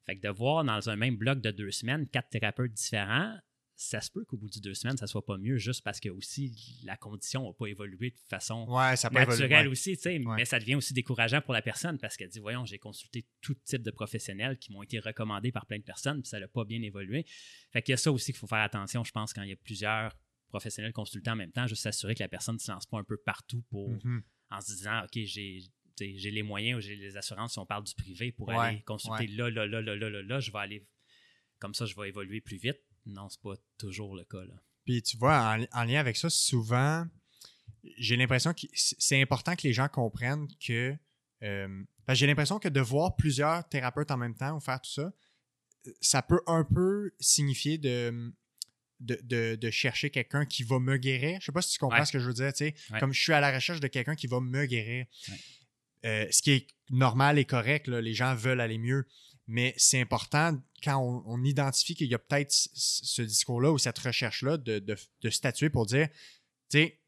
Fait 0.05 0.17
que 0.17 0.21
de 0.27 0.29
voir 0.29 0.65
dans 0.65 0.89
un 0.89 0.97
même 0.97 1.15
bloc 1.15 1.39
de 1.39 1.51
deux 1.51 1.71
semaines 1.71 2.05
quatre 2.09 2.27
thérapeutes 2.29 2.73
différents, 2.73 3.37
ça 3.85 4.01
se 4.01 4.09
peut 4.11 4.23
qu'au 4.25 4.37
bout 4.37 4.49
de 4.49 4.59
deux 4.59 4.73
semaines, 4.73 4.97
ça 4.97 5.07
soit 5.07 5.25
pas 5.25 5.37
mieux 5.37 5.57
juste 5.57 5.81
parce 5.83 5.99
que 5.99 6.09
aussi 6.09 6.53
la 6.83 6.95
condition 6.97 7.45
n'a 7.47 7.53
pas 7.53 7.67
évolué 7.67 8.11
de 8.11 8.19
façon 8.29 8.65
Ouais, 8.69 8.95
ça 8.95 9.09
peut 9.09 9.17
évoluer, 9.17 9.31
naturelle 9.41 9.67
ouais. 9.67 9.71
aussi, 9.71 9.95
tu 9.97 10.03
sais, 10.03 10.19
Ouais. 10.19 10.35
mais 10.37 10.45
ça 10.45 10.59
devient 10.59 10.75
aussi 10.75 10.93
décourageant 10.93 11.41
pour 11.41 11.53
la 11.53 11.61
personne 11.61 11.97
parce 11.99 12.15
qu'elle 12.17 12.29
dit 12.29 12.39
voyons, 12.39 12.65
j'ai 12.65 12.79
consulté 12.79 13.25
tout 13.41 13.55
type 13.65 13.81
de 13.83 13.91
professionnels 13.91 14.57
qui 14.57 14.71
m'ont 14.71 14.83
été 14.83 14.99
recommandés 14.99 15.51
par 15.51 15.65
plein 15.65 15.77
de 15.79 15.83
personnes, 15.83 16.21
puis 16.21 16.29
ça 16.29 16.39
n'a 16.39 16.47
pas 16.47 16.63
bien 16.65 16.81
évolué. 16.81 17.25
Fait 17.71 17.81
qu'il 17.81 17.91
y 17.91 17.95
a 17.95 17.97
ça 17.97 18.11
aussi 18.11 18.31
qu'il 18.31 18.39
faut 18.39 18.47
faire 18.47 18.59
attention, 18.61 19.03
je 19.03 19.11
pense, 19.11 19.33
quand 19.33 19.43
il 19.43 19.49
y 19.49 19.53
a 19.53 19.57
plusieurs 19.57 20.17
professionnels 20.49 20.93
consultants 20.93 21.33
en 21.33 21.37
même 21.37 21.51
temps, 21.51 21.67
juste 21.67 21.81
s'assurer 21.83 22.13
que 22.15 22.23
la 22.23 22.29
personne 22.29 22.55
ne 22.55 22.59
se 22.59 22.71
lance 22.71 22.85
pas 22.85 22.99
un 22.99 23.03
peu 23.03 23.17
partout 23.17 23.63
pour 23.69 23.89
Mhm. 23.89 24.23
en 24.51 24.61
se 24.61 24.67
disant 24.75 25.03
OK, 25.03 25.19
j'ai 25.23 25.59
j'ai 25.99 26.31
les 26.31 26.41
moyens 26.43 26.77
ou 26.77 26.81
j'ai 26.81 26.95
les 26.95 27.17
assurances 27.17 27.53
si 27.53 27.59
on 27.59 27.65
parle 27.67 27.83
du 27.83 27.93
privé 27.93 28.31
pour 28.31 28.47
Ouais, 28.47 28.55
aller 28.57 28.81
consulter 28.81 29.27
là, 29.27 29.49
là, 29.51 29.67
là, 29.67 29.79
là, 29.81 29.95
là, 29.95 30.09
là, 30.09 30.21
là, 30.23 30.39
je 30.39 30.51
vais 30.51 30.57
aller 30.59 30.87
comme 31.59 31.73
ça, 31.75 31.85
je 31.85 31.95
vais 31.95 32.09
évoluer 32.09 32.41
plus 32.41 32.57
vite. 32.57 32.79
Non, 33.05 33.29
c'est 33.29 33.41
pas 33.41 33.55
toujours 33.77 34.15
le 34.15 34.23
cas. 34.23 34.43
Là. 34.45 34.53
Puis 34.85 35.01
tu 35.01 35.17
vois, 35.17 35.37
en, 35.55 35.79
en 35.79 35.83
lien 35.83 35.99
avec 35.99 36.15
ça, 36.17 36.29
souvent, 36.29 37.05
j'ai 37.97 38.15
l'impression 38.15 38.53
que 38.53 38.65
c'est 38.73 39.21
important 39.21 39.55
que 39.55 39.63
les 39.67 39.73
gens 39.73 39.87
comprennent 39.87 40.47
que. 40.65 40.95
euh, 41.43 41.83
que 42.07 42.13
j'ai 42.15 42.27
l'impression 42.27 42.59
que 42.59 42.67
de 42.69 42.81
voir 42.81 43.15
plusieurs 43.15 43.67
thérapeutes 43.69 44.11
en 44.11 44.17
même 44.17 44.35
temps 44.35 44.55
ou 44.55 44.59
faire 44.59 44.81
tout 44.81 44.91
ça, 44.91 45.11
ça 46.01 46.21
peut 46.21 46.41
un 46.47 46.63
peu 46.63 47.11
signifier 47.19 47.77
de. 47.77 48.33
De, 48.99 49.19
de- 49.23 49.55
de 49.55 49.69
chercher 49.69 50.09
quelqu'un 50.11 50.45
qui 50.45 50.63
va 50.63 50.79
me 50.79 50.95
guérir. 50.95 51.37
Je 51.41 51.47
sais 51.47 51.51
pas 51.51 51.61
si 51.61 51.73
tu 51.73 51.79
comprends 51.79 51.99
Ouais. 51.99 52.05
ce 52.05 52.11
que 52.13 52.19
je 52.19 52.27
veux 52.27 52.33
dire. 52.33 52.53
tu 52.53 52.59
sais. 52.67 52.75
Ouais. 52.89 52.99
Comme 53.01 53.11
je 53.11 53.21
suis 53.21 53.33
à 53.33 53.41
la 53.41 53.53
recherche 53.53 53.81
de 53.81 53.87
quelqu'un 53.87 54.15
qui 54.15 54.27
va 54.27 54.39
me 54.39 54.65
guérir. 54.65 55.07
Ouais. 55.27 55.35
Euh, 56.05 56.27
ce 56.31 56.41
qui 56.41 56.51
est 56.51 56.67
normal 56.89 57.37
et 57.37 57.43
correct, 57.43 57.87
là, 57.89 57.99
les 57.99 58.13
gens 58.13 58.33
veulent 58.33 58.61
aller 58.61 58.77
mieux. 58.77 59.05
Mais 59.47 59.73
c'est 59.77 59.99
important 59.99 60.57
quand 60.83 60.97
on, 60.97 61.23
on 61.25 61.43
identifie 61.43 61.95
qu'il 61.95 62.07
y 62.07 62.15
a 62.15 62.19
peut-être 62.19 62.51
ce 62.51 63.21
discours-là 63.21 63.71
ou 63.71 63.77
cette 63.77 63.99
recherche-là 63.99 64.57
de, 64.57 64.79
de, 64.79 64.95
de 65.21 65.29
statuer 65.29 65.69
pour 65.69 65.85
dire, 65.85 66.07
tu 66.69 66.77
sais, 66.79 66.99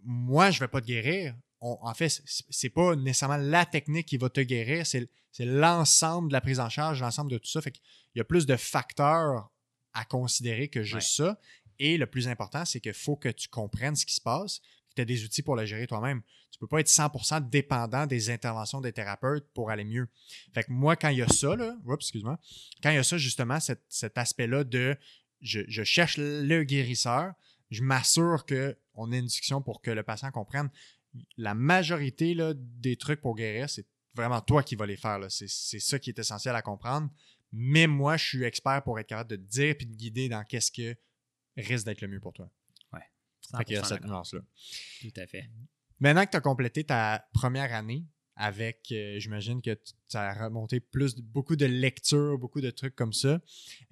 moi, 0.00 0.50
je 0.50 0.58
ne 0.58 0.60
vais 0.60 0.68
pas 0.68 0.80
te 0.80 0.86
guérir. 0.86 1.34
On- 1.60 1.78
en 1.80 1.94
fait, 1.94 2.08
c'est- 2.50 2.70
pas 2.70 2.94
nécessairement 2.94 3.36
la 3.38 3.66
technique 3.66 4.06
qui 4.06 4.16
va 4.16 4.28
te 4.30 4.40
guérir, 4.40 4.86
c'est 4.86 5.08
l'ensemble 5.40 6.28
de 6.28 6.32
la 6.32 6.40
prise 6.40 6.60
en 6.60 6.68
charge, 6.68 7.00
l'ensemble 7.00 7.30
de 7.30 7.38
tout 7.38 7.48
ça. 7.48 7.60
Fait 7.60 7.72
qu'il 7.72 7.82
y 8.14 8.20
a 8.20 8.24
plus 8.24 8.46
de 8.46 8.56
facteurs 8.56 9.50
à 9.92 10.04
considérer 10.04 10.68
que 10.68 10.82
juste 10.82 11.16
ça. 11.16 11.40
Et 11.78 11.96
le 11.98 12.06
plus 12.06 12.28
important, 12.28 12.64
c'est 12.64 12.80
qu'il 12.80 12.94
faut 12.94 13.16
que 13.16 13.28
tu 13.28 13.48
comprennes 13.48 13.96
ce 13.96 14.06
qui 14.06 14.14
se 14.14 14.20
passe, 14.20 14.60
tu 14.96 15.02
as 15.02 15.04
des 15.04 15.24
outils 15.24 15.42
pour 15.42 15.56
le 15.56 15.64
gérer 15.64 15.86
toi-même. 15.86 16.22
Tu 16.50 16.58
peux 16.58 16.66
pas 16.66 16.80
être 16.80 16.88
100% 16.88 17.48
dépendant 17.48 18.06
des 18.06 18.30
interventions 18.30 18.80
des 18.80 18.92
thérapeutes 18.92 19.46
pour 19.54 19.70
aller 19.70 19.84
mieux. 19.84 20.08
Fait 20.54 20.64
que 20.64 20.72
moi, 20.72 20.96
quand 20.96 21.10
il 21.10 21.18
y 21.18 21.22
a 21.22 21.28
ça, 21.28 21.54
là, 21.54 21.76
excuse-moi, 21.92 22.38
quand 22.82 22.90
il 22.90 22.96
y 22.96 22.98
a 22.98 23.04
ça, 23.04 23.18
justement, 23.18 23.58
cet, 23.60 24.18
aspect-là 24.18 24.64
de 24.64 24.96
je, 25.40 25.84
cherche 25.84 26.16
le 26.18 26.62
guérisseur, 26.64 27.34
je 27.70 27.82
m'assure 27.82 28.46
qu'on 28.46 29.12
ait 29.12 29.18
une 29.18 29.26
discussion 29.26 29.60
pour 29.60 29.82
que 29.82 29.90
le 29.90 30.02
patient 30.02 30.30
comprenne. 30.30 30.70
La 31.36 31.54
majorité 31.54 32.34
là, 32.34 32.54
des 32.54 32.96
trucs 32.96 33.20
pour 33.20 33.36
guérir, 33.36 33.68
c'est 33.68 33.86
vraiment 34.14 34.40
toi 34.40 34.62
qui 34.62 34.76
vas 34.76 34.86
les 34.86 34.96
faire. 34.96 35.20
c'est 35.28 35.48
ça 35.48 35.98
qui 35.98 36.10
est 36.10 36.18
essentiel 36.18 36.56
à 36.56 36.62
comprendre. 36.62 37.10
Mais 37.52 37.86
moi, 37.86 38.16
je 38.16 38.24
suis 38.24 38.44
expert 38.44 38.82
pour 38.82 38.98
être 38.98 39.08
capable 39.08 39.30
de 39.30 39.36
te 39.36 39.42
dire 39.42 39.76
puis 39.76 39.86
de 39.86 39.94
guider 39.94 40.28
dans 40.28 40.44
qu'est-ce 40.44 40.72
que 40.72 40.96
risque 41.56 41.86
d'être 41.86 42.00
le 42.00 42.08
mieux 42.08 42.20
pour 42.20 42.32
toi. 42.32 42.50
Fait 43.58 43.64
qu'il 43.64 43.74
y 43.76 43.78
a 43.78 43.82
100% 43.82 43.88
cette 43.88 44.04
nuance-là. 44.04 44.40
Tout 45.02 45.20
à 45.20 45.26
fait. 45.26 45.48
Maintenant 46.00 46.24
que 46.26 46.30
tu 46.30 46.36
as 46.36 46.40
complété 46.40 46.84
ta 46.84 47.26
première 47.32 47.72
année 47.74 48.04
avec, 48.38 48.88
euh, 48.92 49.18
j'imagine 49.18 49.62
que 49.62 49.70
tu 50.10 50.16
as 50.16 50.34
remonté 50.34 50.78
plus, 50.78 51.16
beaucoup 51.16 51.56
de 51.56 51.64
lectures, 51.64 52.38
beaucoup 52.38 52.60
de 52.60 52.68
trucs 52.70 52.94
comme 52.94 53.14
ça. 53.14 53.40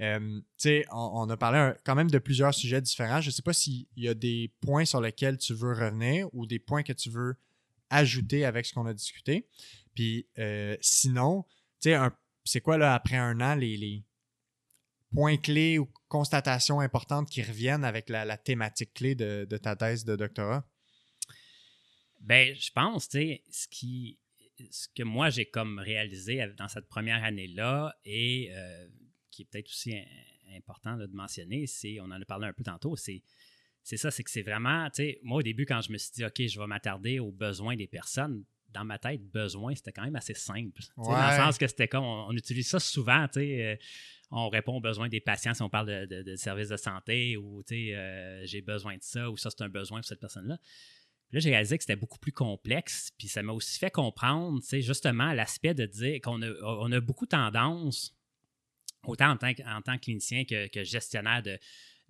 Euh, 0.00 0.18
tu 0.38 0.44
sais, 0.58 0.84
on, 0.92 1.10
on 1.14 1.30
a 1.30 1.36
parlé 1.38 1.58
un- 1.58 1.76
quand 1.84 1.94
même 1.94 2.10
de 2.10 2.18
plusieurs 2.18 2.52
sujets 2.52 2.82
différents. 2.82 3.22
Je 3.22 3.28
ne 3.28 3.32
sais 3.32 3.40
pas 3.40 3.54
s'il 3.54 3.86
y 3.96 4.06
a 4.06 4.12
des 4.12 4.52
points 4.60 4.84
sur 4.84 5.00
lesquels 5.00 5.38
tu 5.38 5.54
veux 5.54 5.72
revenir 5.72 6.28
ou 6.34 6.44
des 6.46 6.58
points 6.58 6.82
que 6.82 6.92
tu 6.92 7.08
veux 7.08 7.36
ajouter 7.88 8.44
avec 8.44 8.66
ce 8.66 8.74
qu'on 8.74 8.84
a 8.86 8.92
discuté. 8.92 9.48
Puis 9.94 10.26
euh, 10.38 10.76
sinon, 10.82 11.44
tu 11.80 11.90
sais, 11.90 11.98
c'est 12.44 12.60
quoi 12.60 12.76
là, 12.76 12.92
après 12.94 13.16
un 13.16 13.40
an, 13.40 13.54
les, 13.54 13.78
les 13.78 14.04
points 15.14 15.36
clés 15.36 15.78
ou 15.78 15.88
constatations 16.08 16.80
importantes 16.80 17.28
qui 17.30 17.42
reviennent 17.42 17.84
avec 17.84 18.08
la, 18.08 18.36
thématique 18.36 18.94
clé 18.94 19.14
de, 19.14 19.56
ta 19.56 19.76
thèse 19.76 20.04
de 20.04 20.16
doctorat? 20.16 20.66
Ben, 22.20 22.54
je 22.54 22.70
pense, 22.70 23.08
tu 23.08 23.18
sais, 23.18 23.42
ce. 23.50 23.68
Ce 24.70 24.86
que 24.94 25.02
moi 25.02 25.30
j'ai 25.30 25.46
comme 25.46 25.80
réalisé 25.80 26.40
dans 26.56 26.68
cette 26.68 26.86
première 26.86 27.24
année-là 27.24 27.92
et 28.04 28.50
euh, 28.52 28.86
qui 29.32 29.42
est 29.42 29.44
peut-être 29.46 29.68
aussi 29.68 29.96
important 30.56 30.96
de 30.96 31.06
mentionner, 31.06 31.66
c'est, 31.66 31.98
on 32.00 32.04
en 32.04 32.20
a 32.20 32.24
parlé 32.24 32.46
un 32.46 32.52
peu 32.52 32.62
tantôt, 32.62 32.94
c'est, 32.94 33.22
c'est 33.82 33.96
ça, 33.96 34.10
c'est 34.10 34.22
que 34.22 34.30
c'est 34.30 34.42
vraiment, 34.42 34.88
tu 34.90 35.02
sais, 35.02 35.18
moi 35.22 35.38
au 35.38 35.42
début 35.42 35.66
quand 35.66 35.80
je 35.80 35.92
me 35.92 35.98
suis 35.98 36.12
dit, 36.12 36.24
OK, 36.24 36.40
je 36.46 36.58
vais 36.58 36.66
m'attarder 36.66 37.18
aux 37.18 37.32
besoins 37.32 37.76
des 37.76 37.86
personnes, 37.86 38.44
dans 38.74 38.84
ma 38.84 38.98
tête, 38.98 39.22
besoin, 39.30 39.74
c'était 39.74 39.92
quand 39.92 40.02
même 40.04 40.16
assez 40.16 40.34
simple. 40.34 40.82
Dans 40.96 41.12
le 41.30 41.36
sens 41.36 41.58
que 41.58 41.66
c'était 41.66 41.88
comme, 41.88 42.04
on, 42.04 42.26
on 42.28 42.32
utilise 42.32 42.68
ça 42.68 42.78
souvent, 42.80 43.26
tu 43.28 43.40
sais, 43.40 43.62
euh, 43.64 43.76
on 44.30 44.48
répond 44.48 44.76
aux 44.76 44.80
besoins 44.80 45.08
des 45.08 45.20
patients 45.20 45.54
si 45.54 45.62
on 45.62 45.70
parle 45.70 45.86
de, 45.86 46.16
de- 46.16 46.22
de 46.22 46.36
services 46.36 46.68
de 46.68 46.76
santé 46.76 47.36
ou, 47.36 47.62
tu 47.62 47.74
sais, 47.88 47.94
euh, 47.94 48.44
j'ai 48.46 48.60
besoin 48.60 48.96
de 48.96 49.02
ça 49.02 49.30
ou 49.30 49.36
ça 49.36 49.48
c'est 49.50 49.62
un 49.62 49.68
besoin 49.68 50.00
pour 50.00 50.06
cette 50.08 50.20
personne-là. 50.20 50.58
Puis 51.28 51.36
Là, 51.36 51.40
j'ai 51.40 51.50
réalisé 51.50 51.76
que 51.78 51.84
c'était 51.84 51.96
beaucoup 51.96 52.18
plus 52.18 52.32
complexe, 52.32 53.10
puis 53.18 53.28
ça 53.28 53.42
m'a 53.42 53.52
aussi 53.52 53.78
fait 53.78 53.90
comprendre, 53.90 54.60
tu 54.60 54.66
sais, 54.68 54.80
justement, 54.82 55.32
l'aspect 55.32 55.74
de 55.74 55.86
dire 55.86 56.20
qu'on 56.20 56.42
a, 56.42 56.50
on 56.62 56.90
a 56.92 57.00
beaucoup 57.00 57.26
tendance, 57.26 58.14
autant 59.04 59.30
en 59.30 59.36
tant 59.36 59.52
que, 59.54 59.62
en 59.62 59.82
tant 59.82 59.96
que 59.96 60.02
clinicien 60.02 60.44
que, 60.44 60.66
que 60.68 60.82
gestionnaire 60.84 61.42
de, 61.42 61.58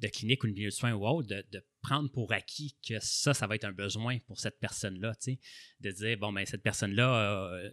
de 0.01 0.09
clinique 0.09 0.43
ou 0.45 0.49
de 0.49 0.53
milieu 0.53 0.69
de 0.69 0.75
soins 0.75 0.93
ou 0.93 1.07
autre, 1.07 1.29
de, 1.29 1.45
de 1.53 1.65
prendre 1.81 2.11
pour 2.11 2.33
acquis 2.33 2.77
que 2.87 2.99
ça, 3.01 3.33
ça 3.35 3.47
va 3.47 3.55
être 3.55 3.65
un 3.65 3.73
besoin 3.73 4.19
pour 4.27 4.39
cette 4.41 4.59
personne-là, 4.59 5.15
tu 5.17 5.33
sais, 5.35 5.41
de 5.81 5.91
dire, 5.93 6.19
bon, 6.19 6.33
ben 6.33 6.45
cette 6.47 6.63
personne-là 6.63 7.07
a 7.09 7.55
euh, 7.55 7.71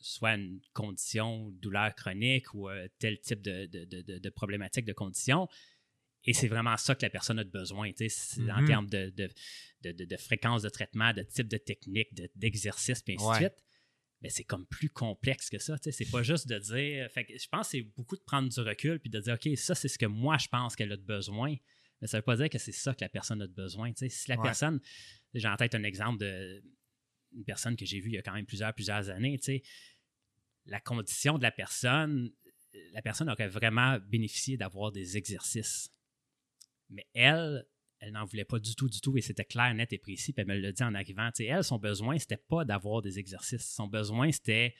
soit 0.00 0.34
une 0.34 0.60
condition, 0.72 1.50
douleur 1.60 1.94
chronique 1.94 2.54
ou 2.54 2.68
euh, 2.70 2.88
tel 2.98 3.18
type 3.20 3.42
de, 3.42 3.66
de, 3.66 4.18
de- 4.18 4.30
problématique, 4.30 4.84
de 4.86 4.92
condition, 4.92 5.48
et 6.24 6.32
c'est 6.32 6.48
vraiment 6.48 6.76
ça 6.76 6.94
que 6.94 7.02
la 7.02 7.10
personne 7.10 7.38
a 7.38 7.44
de 7.44 7.50
besoin, 7.50 7.90
tu 7.92 8.08
sais, 8.08 8.36
c'est 8.36 8.50
en 8.50 8.60
Mhm. 8.62 8.66
termes 8.66 8.88
de, 8.90 10.16
fréquence 10.18 10.62
de 10.62 10.68
traitement, 10.68 11.12
de 11.12 11.22
type 11.22 11.48
de 11.48 11.56
technique, 11.58 12.12
de- 12.14 12.30
d'exercice, 12.34 13.02
puis 13.02 13.14
ainsi 13.14 13.24
Ouais. 13.24 13.32
de 13.34 13.38
suite. 13.54 13.64
Mais 14.20 14.30
c'est 14.30 14.44
comme 14.44 14.66
plus 14.66 14.90
complexe 14.90 15.48
que 15.48 15.58
ça. 15.58 15.76
C'est 15.80 16.10
pas 16.10 16.22
juste 16.24 16.48
de 16.48 16.58
dire. 16.58 17.08
Fait 17.12 17.24
que 17.24 17.38
je 17.38 17.46
pense 17.48 17.68
que 17.68 17.78
c'est 17.78 17.82
beaucoup 17.82 18.16
de 18.16 18.22
prendre 18.22 18.48
du 18.48 18.60
recul 18.60 18.98
puis 18.98 19.10
de 19.10 19.20
dire 19.20 19.34
OK, 19.34 19.56
ça, 19.56 19.74
c'est 19.74 19.88
ce 19.88 19.98
que 19.98 20.06
moi 20.06 20.38
je 20.38 20.48
pense 20.48 20.74
qu'elle 20.74 20.90
a 20.92 20.96
de 20.96 21.02
besoin. 21.02 21.54
Mais 22.00 22.06
ça 22.08 22.18
veut 22.18 22.22
pas 22.24 22.36
dire 22.36 22.48
que 22.48 22.58
c'est 22.58 22.72
ça 22.72 22.94
que 22.94 23.00
la 23.00 23.08
personne 23.08 23.40
a 23.42 23.46
de 23.46 23.52
besoin. 23.52 23.92
Si 23.94 24.28
la 24.28 24.36
Ouais. 24.36 24.42
personne. 24.42 24.80
J'ai 25.34 25.46
en 25.48 25.56
tête 25.56 25.74
un 25.74 25.82
exemple 25.84 26.18
de 26.20 26.62
une 27.32 27.44
personne 27.44 27.76
que 27.76 27.84
j'ai 27.84 28.00
vue 28.00 28.08
il 28.08 28.14
y 28.14 28.18
a 28.18 28.22
quand 28.22 28.32
même 28.32 28.46
plusieurs, 28.46 28.72
plusieurs 28.74 29.10
années. 29.10 29.38
La 30.66 30.80
condition 30.80 31.36
de 31.38 31.42
la 31.42 31.50
personne, 31.50 32.32
la 32.92 33.02
personne 33.02 33.28
aurait 33.30 33.48
vraiment 33.48 33.98
bénéficié 34.00 34.56
d'avoir 34.56 34.92
des 34.92 35.16
exercices. 35.16 35.90
Mais 36.90 37.06
elle, 37.14 37.66
elle 38.00 38.12
n'en 38.12 38.24
voulait 38.24 38.44
pas 38.44 38.58
du 38.58 38.74
tout, 38.74 38.88
du 38.88 39.00
tout, 39.00 39.16
et 39.16 39.20
c'était 39.20 39.44
clair, 39.44 39.74
net 39.74 39.92
et 39.92 39.98
précis, 39.98 40.34
elle 40.36 40.46
me 40.46 40.56
l'a 40.56 40.72
dit 40.72 40.82
en 40.82 40.94
arrivant. 40.94 41.28
Tu 41.30 41.44
sais, 41.44 41.46
elle, 41.46 41.64
son 41.64 41.78
besoin, 41.78 42.18
c'était 42.18 42.36
pas 42.36 42.64
d'avoir 42.64 43.02
des 43.02 43.18
exercices. 43.18 43.74
Son 43.74 43.86
besoin, 43.86 44.30
c'était, 44.30 44.74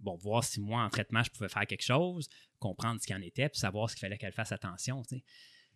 bon, 0.00 0.16
voir 0.16 0.42
si 0.44 0.60
moi, 0.60 0.82
en 0.82 0.88
traitement, 0.88 1.22
je 1.22 1.30
pouvais 1.30 1.48
faire 1.48 1.66
quelque 1.66 1.84
chose, 1.84 2.28
comprendre 2.58 3.00
ce 3.00 3.06
qu'il 3.06 3.16
en 3.16 3.20
était, 3.20 3.48
puis 3.48 3.58
savoir 3.58 3.90
ce 3.90 3.96
qu'il 3.96 4.00
fallait 4.00 4.18
qu'elle 4.18 4.32
fasse 4.32 4.52
attention. 4.52 5.02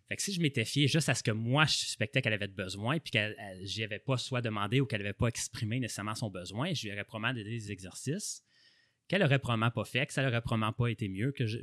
Fait 0.07 0.15
que 0.15 0.21
si 0.21 0.33
je 0.33 0.41
m'étais 0.41 0.65
fié 0.65 0.87
juste 0.87 1.09
à 1.09 1.15
ce 1.15 1.21
que 1.21 1.31
moi, 1.31 1.65
je 1.65 1.75
suspectais 1.75 2.21
qu'elle 2.21 2.33
avait 2.33 2.47
de 2.47 2.53
besoin, 2.53 2.99
puis 2.99 3.11
qu'elle 3.11 3.35
n'y 3.59 3.83
avais 3.83 3.99
pas 3.99 4.17
soit 4.17 4.41
demandé 4.41 4.79
ou 4.79 4.85
qu'elle 4.85 5.01
n'avait 5.01 5.13
pas 5.13 5.27
exprimé 5.27 5.79
nécessairement 5.79 6.15
son 6.15 6.29
besoin, 6.29 6.73
je 6.73 6.87
lui 6.87 6.93
aurais 6.93 7.03
probablement 7.03 7.37
donné 7.37 7.57
des 7.57 7.71
exercices 7.71 8.43
qu'elle 9.07 9.23
aurait 9.23 9.39
probablement 9.39 9.71
pas 9.71 9.85
fait, 9.85 10.05
que 10.05 10.13
ça 10.13 10.23
n'aurait 10.23 10.41
probablement 10.41 10.73
pas 10.73 10.87
été 10.87 11.07
mieux, 11.07 11.31
que 11.31 11.45
je 11.45 11.59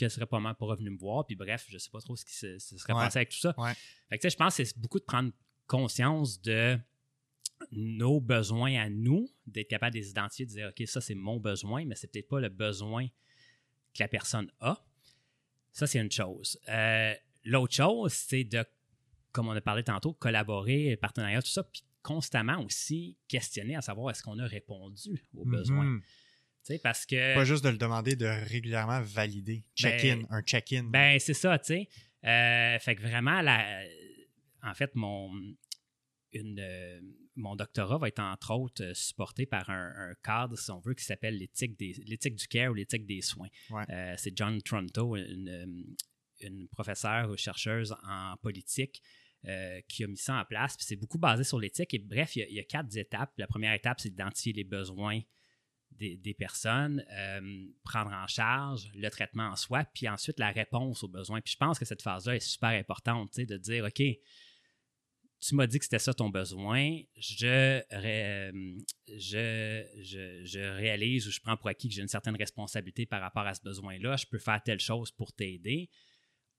qu'elle 0.00 0.10
serait 0.10 0.26
probablement 0.26 0.54
pas 0.54 0.66
revenue 0.66 0.90
me 0.90 0.98
voir, 0.98 1.24
puis 1.26 1.36
bref, 1.36 1.66
je 1.68 1.78
sais 1.78 1.90
pas 1.90 2.00
trop 2.00 2.16
ce 2.16 2.24
qui 2.24 2.34
se, 2.34 2.58
se 2.58 2.76
serait 2.78 2.92
Ouais. 2.94 3.04
passé 3.04 3.18
avec 3.18 3.28
tout 3.30 3.38
ça. 3.38 3.54
Ouais. 3.58 3.72
Fait 4.08 4.16
que, 4.16 4.22
tu 4.22 4.26
sais, 4.26 4.30
je 4.30 4.36
pense 4.36 4.56
que 4.56 4.64
c'est 4.64 4.78
beaucoup 4.78 4.98
de 4.98 5.04
prendre 5.04 5.30
conscience 5.66 6.40
de 6.42 6.78
nos 7.70 8.20
besoins 8.20 8.74
à 8.80 8.88
nous, 8.88 9.28
d'être 9.46 9.68
capable 9.68 9.94
de 9.94 10.00
les 10.00 10.10
identifier, 10.10 10.46
de 10.46 10.50
dire, 10.50 10.68
OK, 10.76 10.86
ça, 10.88 11.00
c'est 11.00 11.14
mon 11.14 11.38
besoin, 11.38 11.84
mais 11.84 11.94
c'est 11.94 12.08
peut-être 12.10 12.28
pas 12.28 12.40
le 12.40 12.48
besoin 12.48 13.06
que 13.06 13.98
la 14.00 14.08
personne 14.08 14.50
a. 14.60 14.84
Ça, 15.72 15.86
c'est 15.86 16.00
une 16.00 16.10
chose. 16.10 16.58
Euh, 16.68 17.14
l'autre 17.44 17.74
chose, 17.74 18.12
c'est 18.12 18.44
de, 18.44 18.64
comme 19.32 19.48
on 19.48 19.52
a 19.52 19.60
parlé 19.60 19.84
tantôt, 19.84 20.12
collaborer, 20.14 20.96
partenariat, 20.96 21.42
tout 21.42 21.50
ça, 21.50 21.62
puis 21.62 21.84
constamment 22.02 22.64
aussi 22.64 23.18
questionner 23.28 23.76
à 23.76 23.82
savoir 23.82 24.10
est-ce 24.10 24.22
qu'on 24.22 24.38
a 24.38 24.46
répondu 24.46 25.22
aux 25.36 25.44
besoins. 25.44 25.84
Mhm. 25.84 26.00
Tu 26.02 26.08
sais, 26.62 26.78
parce 26.78 27.06
que. 27.06 27.34
Pas 27.34 27.44
juste 27.44 27.64
de 27.64 27.70
le 27.70 27.78
demander, 27.78 28.16
de 28.16 28.26
régulièrement 28.26 29.00
valider. 29.02 29.64
Check-in, 29.74 30.22
un 30.30 30.42
check-in. 30.42 30.84
Ben, 30.84 31.18
c'est 31.18 31.34
ça, 31.34 31.58
tu 31.58 31.66
sais. 31.66 31.88
Euh, 32.24 32.78
fait 32.78 32.96
que 32.96 33.02
vraiment, 33.02 33.40
la, 33.40 33.82
en 34.62 34.74
fait, 34.74 34.94
mon, 34.94 35.32
une, 36.32 36.60
euh, 36.60 37.00
mon 37.36 37.56
doctorat 37.56 37.96
va 37.96 38.08
être 38.08 38.20
entre 38.20 38.52
autres 38.52 38.92
supporté 38.94 39.46
par 39.46 39.70
un, 39.70 40.10
un 40.10 40.14
cadre, 40.22 40.58
si 40.58 40.70
on 40.70 40.80
veut, 40.80 40.94
qui 40.94 41.04
s'appelle 41.04 41.38
l'éthique, 41.38 41.76
du 41.78 42.46
care 42.48 42.70
ou 42.70 42.74
l'éthique 42.74 43.06
des 43.06 43.22
soins. 43.22 43.48
Ouais. 43.70 43.84
Euh, 43.88 44.14
c'est 44.18 44.36
John 44.36 44.60
Tronto, 44.60 45.16
une, 45.16 45.48
euh, 45.48 46.46
une 46.46 46.68
professeure 46.68 47.30
ou 47.30 47.36
chercheuse 47.36 47.94
en 48.02 48.36
politique. 48.42 49.02
euh, 49.48 49.80
qui 49.88 50.04
a 50.04 50.06
mis 50.06 50.16
ça 50.16 50.34
en 50.40 50.44
place. 50.44 50.76
Puis 50.76 50.86
c'est 50.86 50.96
beaucoup 50.96 51.18
basé 51.18 51.44
sur 51.44 51.58
l'éthique. 51.58 51.94
Et 51.94 51.98
bref, 51.98 52.36
il 52.36 52.40
y, 52.40 52.42
a, 52.42 52.48
il 52.48 52.54
y 52.54 52.60
a 52.60 52.64
quatre 52.64 52.94
étapes. 52.96 53.32
La 53.38 53.46
première 53.46 53.72
étape, 53.72 54.00
c'est 54.00 54.10
d'identifier 54.10 54.52
les 54.52 54.64
besoins 54.64 55.20
des, 56.00 56.16
des 56.16 56.34
personnes, 56.34 57.04
euh, 57.12 57.66
prendre 57.84 58.10
en 58.10 58.26
charge 58.26 58.90
le 58.94 59.08
traitement 59.10 59.48
en 59.50 59.56
soi, 59.56 59.84
puis 59.94 60.08
ensuite 60.08 60.38
la 60.40 60.50
réponse 60.50 61.04
aux 61.04 61.08
besoins. 61.08 61.40
Puis 61.40 61.52
je 61.52 61.58
pense 61.58 61.78
que 61.78 61.84
cette 61.84 62.02
phase-là 62.02 62.34
est 62.36 62.40
super 62.40 62.70
importante, 62.70 63.30
tu 63.30 63.42
sais, 63.42 63.46
de 63.46 63.56
dire, 63.56 63.84
OK, 63.84 64.02
tu 65.42 65.54
m'as 65.54 65.66
dit 65.66 65.78
que 65.78 65.84
c'était 65.84 65.98
ça 65.98 66.12
ton 66.12 66.28
besoin, 66.28 66.98
je, 67.16 67.80
ré- 67.94 68.52
je, 69.08 69.84
je, 70.02 70.42
je 70.44 70.60
réalise 70.76 71.26
ou 71.28 71.30
je 71.30 71.40
prends 71.40 71.56
pour 71.56 71.68
acquis 71.68 71.88
que 71.88 71.94
j'ai 71.94 72.02
une 72.02 72.08
certaine 72.08 72.36
responsabilité 72.36 73.06
par 73.06 73.20
rapport 73.20 73.46
à 73.46 73.54
ce 73.54 73.62
besoin-là, 73.62 74.16
je 74.16 74.26
peux 74.26 74.38
faire 74.38 74.60
telle 74.62 74.80
chose 74.80 75.10
pour 75.12 75.32
t'aider. 75.32 75.88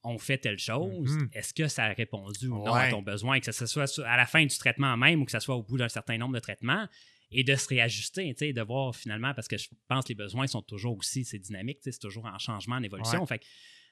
On 0.04 0.18
fait 0.18 0.40
telle 0.40 0.58
chose. 0.58 1.12
Mhm. 1.16 1.30
Est-ce 1.34 1.54
que 1.54 1.68
ça 1.68 1.84
a 1.84 1.94
répondu 1.94 2.48
ou 2.48 2.56
non 2.58 2.74
à 2.74 2.90
ton 2.90 3.04
besoin, 3.04 3.40
que 3.40 3.52
ce 3.52 3.66
soit 3.68 4.00
à 4.00 4.18
la 4.18 4.26
fin 4.26 4.44
du 4.44 4.58
traitement 4.58 4.98
même 4.98 5.22
ou 5.22 5.26
que 5.26 5.32
ce 5.32 5.40
soit 5.40 5.56
au 5.56 5.62
bout 5.62 5.78
d'un 5.78 5.90
certain 5.90 6.18
nombre 6.18 6.34
de 6.34 6.40
traitements? 6.40 6.88
Et 7.32 7.44
de 7.44 7.56
se 7.56 7.68
réajuster, 7.68 8.34
tu 8.34 8.46
sais, 8.46 8.54
de 8.54 8.62
voir 8.62 8.96
finalement, 8.96 9.34
parce 9.34 9.48
que 9.48 9.58
je 9.58 9.70
pense 9.88 10.06
que 10.06 10.10
les 10.10 10.16
besoins 10.16 10.48
sont 10.48 10.62
toujours 10.62 10.98
aussi, 10.98 11.24
c'est 11.24 11.40
dynamique, 11.40 11.80
c'est 11.82 11.98
toujours 11.98 12.26
en 12.26 12.38
changement, 12.38 12.76
en 12.76 12.84
évolution. 12.84 13.22
Ouais. 13.22 13.28
Fait 13.28 13.40
que 13.40 13.46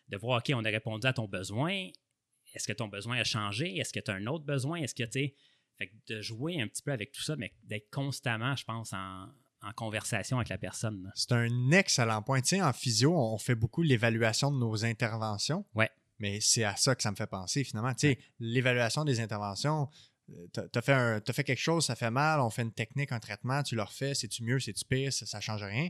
de 0.10 0.18
voir, 0.18 0.40
OK, 0.40 0.52
on 0.54 0.66
a 0.66 0.70
répondu 0.70 1.08
à 1.08 1.14
ton 1.14 1.28
besoin, 1.28 1.88
est-ce 2.54 2.68
que 2.68 2.74
ton 2.74 2.88
besoin 2.88 3.18
a 3.18 3.24
changé? 3.24 3.78
Est-ce 3.78 3.94
que 3.94 4.00
tu 4.00 4.12
as 4.12 4.16
un 4.16 4.26
autre 4.28 4.46
besoin? 4.46 4.80
Est-ce 4.80 4.96
que, 4.96 5.04
tu 5.04 5.36
fait 5.78 5.88
que 5.88 5.94
de 6.08 6.22
jouer 6.22 6.62
un 6.62 6.68
petit 6.68 6.82
peu 6.82 6.92
avec 6.92 7.12
tout 7.12 7.22
ça, 7.22 7.36
mais 7.36 7.54
d'être 7.64 7.90
constamment, 7.90 8.56
je 8.56 8.66
pense, 8.66 8.92
en, 8.92 9.30
en 9.62 9.72
conversation 9.74 10.38
avec 10.38 10.50
la 10.50 10.58
personne. 10.58 11.12
C'est 11.16 11.32
un 11.32 11.72
excellent 11.72 12.22
point. 12.22 12.42
Tu 12.42 12.50
sais, 12.50 12.62
en 12.62 12.74
physio, 12.74 13.16
on 13.16 13.38
fait 13.38 13.56
beaucoup 13.56 13.82
l'évaluation 13.82 14.52
de 14.52 14.58
nos 14.58 14.86
interventions. 14.86 15.66
Ouais. 15.74 15.90
Mais 16.20 16.40
c'est 16.42 16.66
à 16.66 16.76
ça 16.76 16.96
que 16.96 17.02
ça 17.02 17.12
me 17.12 17.16
fait 17.16 17.28
penser, 17.28 17.64
finalement. 17.64 17.94
Tu 17.94 18.10
sais, 18.10 18.20
l'évaluation 18.40 19.06
des 19.06 19.22
interventions, 19.22 19.90
t'as 20.54 20.64
as 20.74 20.82
fait, 20.82 20.94
un- 20.94 21.20
t'as 21.22 21.34
fait 21.34 21.44
quelque 21.44 21.60
chose, 21.62 21.86
ça 21.86 21.96
fait 21.96 22.12
mal, 22.12 22.40
on 22.40 22.50
fait 22.50 22.62
une 22.64 22.74
technique, 22.74 23.12
un 23.12 23.20
traitement, 23.20 23.64
tu 23.64 23.76
le 23.76 23.84
refais, 23.84 24.14
c'est-tu 24.16 24.44
mieux, 24.44 24.60
c'est-tu 24.60 24.86
pire, 24.86 25.12
ça, 25.14 25.26
ça 25.26 25.40
change 25.42 25.64
rien. 25.64 25.90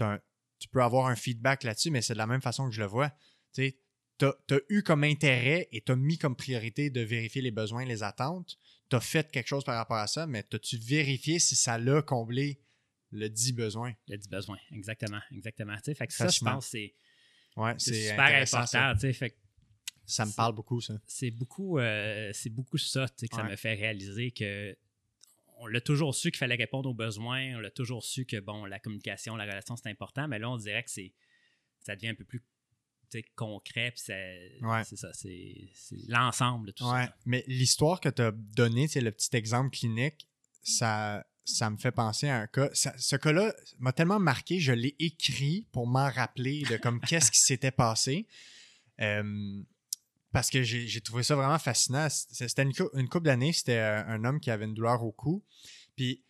Un- 0.00 0.20
tu 0.58 0.68
peux 0.68 0.82
avoir 0.82 1.06
un 1.06 1.16
feedback 1.16 1.64
là-dessus, 1.64 1.90
mais 1.90 2.02
c'est 2.02 2.12
de 2.14 2.18
la 2.18 2.26
même 2.26 2.42
façon 2.42 2.66
que 2.68 2.74
je 2.74 2.80
le 2.80 2.86
vois. 2.86 3.12
Tu 3.52 3.74
as 4.20 4.34
eu 4.68 4.82
comme 4.82 5.02
intérêt 5.04 5.68
et 5.72 5.80
t'as 5.80 5.96
mis 5.96 6.18
comme 6.18 6.36
priorité 6.36 6.90
de 6.90 7.00
vérifier 7.00 7.42
les 7.42 7.50
besoins, 7.50 7.84
les 7.84 8.02
attentes. 8.02 8.56
T'as 8.88 9.00
fait 9.00 9.30
quelque 9.30 9.48
chose 9.48 9.64
par 9.64 9.76
rapport 9.76 9.96
à 9.96 10.06
ça, 10.06 10.26
mais 10.26 10.42
t'as-tu 10.44 10.76
vérifié 10.76 11.38
si 11.38 11.56
ça 11.56 11.78
l'a 11.78 12.02
comblé 12.02 12.60
le 13.10 13.28
dit 13.28 13.52
besoin? 13.52 13.92
Le 14.08 14.16
dit 14.16 14.28
besoin. 14.28 14.56
Exactement. 14.70 15.20
Exactement. 15.32 15.76
Tu 15.84 15.94
fait 15.94 16.06
que 16.06 16.12
ça, 16.14 16.28
je 16.28 16.38
pense, 16.40 16.68
c'est 16.68 16.94
Ouais, 17.56 17.74
super 17.78 18.42
important. 18.42 18.94
tu 18.98 19.12
fait 19.12 19.30
que 19.30 19.36
Ça 20.06 20.26
me 20.26 20.32
parle 20.32 20.54
beaucoup, 20.54 20.80
ça. 20.80 20.94
c'est 21.06 21.30
beaucoup, 21.30 21.78
euh, 21.78 22.30
c'est 22.34 22.50
beaucoup 22.50 22.78
ça 22.78 23.06
que 23.08 23.26
ça 23.34 23.42
me 23.44 23.56
fait 23.56 23.74
réaliser 23.74 24.30
que 24.32 24.76
on 25.58 25.66
l'a 25.68 25.80
toujours 25.80 26.14
su 26.14 26.30
qu'il 26.32 26.38
fallait 26.38 26.56
répondre 26.56 26.88
aux 26.90 26.94
besoins, 26.94 27.56
on 27.56 27.60
l'a 27.60 27.70
toujours 27.70 28.02
su 28.02 28.24
que 28.26 28.40
bon, 28.40 28.64
la 28.64 28.80
communication, 28.80 29.36
la 29.36 29.44
relation, 29.44 29.76
c'est 29.76 29.88
important, 29.88 30.26
mais 30.26 30.38
là, 30.40 30.50
on 30.50 30.56
dirait 30.56 30.82
que 30.82 30.90
c'est 30.90 31.12
ça 31.80 31.94
devient 31.94 32.08
un 32.08 32.14
peu 32.14 32.24
plus 32.24 32.42
concret, 33.36 33.90
puis 33.92 34.02
c'est 34.06 34.58
Ouais. 34.62 34.84
ça, 34.84 35.12
c'est 35.12 35.68
l'ensemble 36.08 36.68
de 36.68 36.72
tout 36.72 36.84
Ouais, 36.84 37.04
ça. 37.06 37.14
mais 37.26 37.44
l'histoire 37.46 38.00
que 38.00 38.08
tu 38.08 38.22
as 38.22 38.32
donnée, 38.32 38.88
c'est 38.88 39.00
le 39.02 39.12
petit 39.12 39.36
exemple 39.36 39.76
clinique, 39.76 40.26
ça, 40.62 41.24
ça 41.44 41.68
me 41.70 41.76
fait 41.76 41.92
penser 41.92 42.28
à 42.28 42.38
un 42.40 42.46
cas. 42.46 42.70
ça- 42.72 42.94
ce 42.98 43.16
cas-là 43.16 43.54
m'a 43.78 43.92
tellement 43.92 44.18
marqué, 44.18 44.60
je 44.60 44.72
l'ai 44.72 44.96
écrit 44.98 45.66
pour 45.72 45.86
m'en 45.86 46.08
rappeler 46.10 46.62
de 46.70 46.76
comme 46.78 47.00
qu'est-ce 47.08 47.30
qui 47.30 47.40
s'était 47.40 47.70
passé. 47.70 48.26
Euh, 49.00 49.62
parce 50.32 50.50
que 50.50 50.62
j'ai 50.62 51.00
trouvé 51.00 51.22
ça 51.22 51.36
vraiment 51.36 51.58
fascinant. 51.58 52.08
C'était 52.08 52.62
une, 52.62 52.72
une 52.94 53.08
couple 53.08 53.26
d'années, 53.26 53.52
c'était 53.52 53.78
euh, 53.78 54.04
un 54.06 54.24
homme 54.24 54.40
qui 54.40 54.50
avait 54.50 54.64
une 54.64 54.74
douleur 54.74 55.02
au 55.02 55.12
cou. 55.12 55.44
Puis 55.94 56.24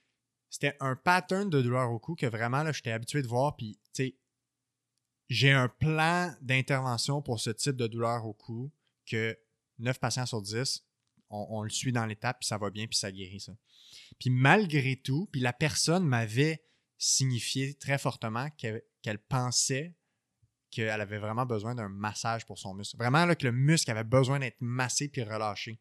c'était 0.50 0.76
un 0.80 0.96
pattern 0.96 1.48
de 1.48 1.62
douleur 1.62 1.90
au 1.90 1.98
cou 1.98 2.14
que 2.14 2.26
vraiment, 2.26 2.62
là, 2.62 2.72
j'étais 2.72 2.90
habitué 2.90 3.22
de 3.22 3.28
voir. 3.28 3.56
Puis, 3.56 3.78
tu 3.94 4.04
sais, 4.04 4.16
j'ai 5.28 5.52
un 5.52 5.68
plan 5.68 6.34
d'intervention 6.42 7.22
pour 7.22 7.40
ce 7.40 7.50
type 7.50 7.76
de 7.76 7.86
douleur 7.86 8.26
au 8.26 8.34
cou 8.34 8.70
que 9.06 9.38
9 9.78 9.98
patients 9.98 10.26
sur 10.26 10.42
10, 10.42 10.84
on, 11.30 11.62
le 11.62 11.70
suit 11.70 11.92
dans 11.92 12.04
l'étape, 12.04 12.40
puis 12.40 12.46
ça 12.46 12.58
va 12.58 12.68
bien, 12.68 12.86
puis 12.86 12.98
ça 12.98 13.10
guérit 13.10 13.40
ça. 13.40 13.56
Puis 14.18 14.28
malgré 14.28 14.96
tout, 14.96 15.28
puis 15.32 15.40
la 15.40 15.54
personne 15.54 16.04
m'avait 16.04 16.62
signifié 16.98 17.72
très 17.74 17.96
fortement 17.96 18.50
qu'elle 18.58 19.18
pensait 19.28 19.94
qu'elle 20.72 21.00
avait 21.00 21.18
vraiment 21.18 21.46
besoin 21.46 21.74
d'un 21.74 21.88
massage 21.88 22.46
pour 22.46 22.58
son 22.58 22.74
muscle. 22.74 22.96
Vraiment 22.96 23.24
là, 23.26 23.36
que 23.36 23.44
le 23.44 23.52
muscle 23.52 23.90
avait 23.90 24.04
besoin 24.04 24.40
d'être 24.40 24.60
massé 24.60 25.08
puis 25.08 25.22
relâché. 25.22 25.78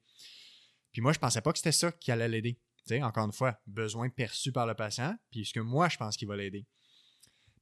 Puis 0.91 1.01
moi, 1.01 1.13
je 1.13 1.19
pensais 1.19 1.41
pas 1.41 1.51
que 1.51 1.57
c'était 1.57 1.71
ça 1.71 1.91
qui 1.93 2.11
allait 2.11 2.27
l'aider. 2.27 2.61
Encore 3.01 3.25
une 3.25 3.31
fois, 3.31 3.57
besoin 3.65 4.09
perçu 4.09 4.51
par 4.51 4.67
le 4.67 4.75
patient, 4.75 5.17
puis 5.31 5.45
ce 5.45 5.53
que 5.53 5.61
moi, 5.61 5.87
je 5.87 5.97
pense 5.97 6.17
qu'il 6.17 6.27
va 6.27 6.35
l'aider. 6.35 6.67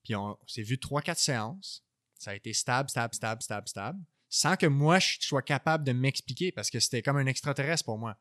Puis 0.04 0.16
on, 0.16 0.32
on 0.42 0.48
s'est 0.48 0.64
vu 0.64 0.76
3-4 0.76 1.16
séances. 1.20 1.86
Ça 2.16 2.32
a 2.32 2.36
été 2.36 2.52
stable, 2.52 2.90
stable, 2.90 3.14
stable, 3.14 3.42
stable, 3.44 3.68
stable. 3.68 4.00
Sans 4.28 4.56
que 4.56 4.66
moi, 4.66 4.98
je 4.98 5.18
sois 5.22 5.44
capable 5.44 5.84
de 5.84 5.92
m'expliquer 5.92 6.52
parce 6.52 6.70
que 6.70 6.80
c'était 6.80 7.04
comme 7.04 7.18
un 7.18 7.28
extraterrestre 7.28 7.86
pour 7.86 8.00
moi. 8.00 8.18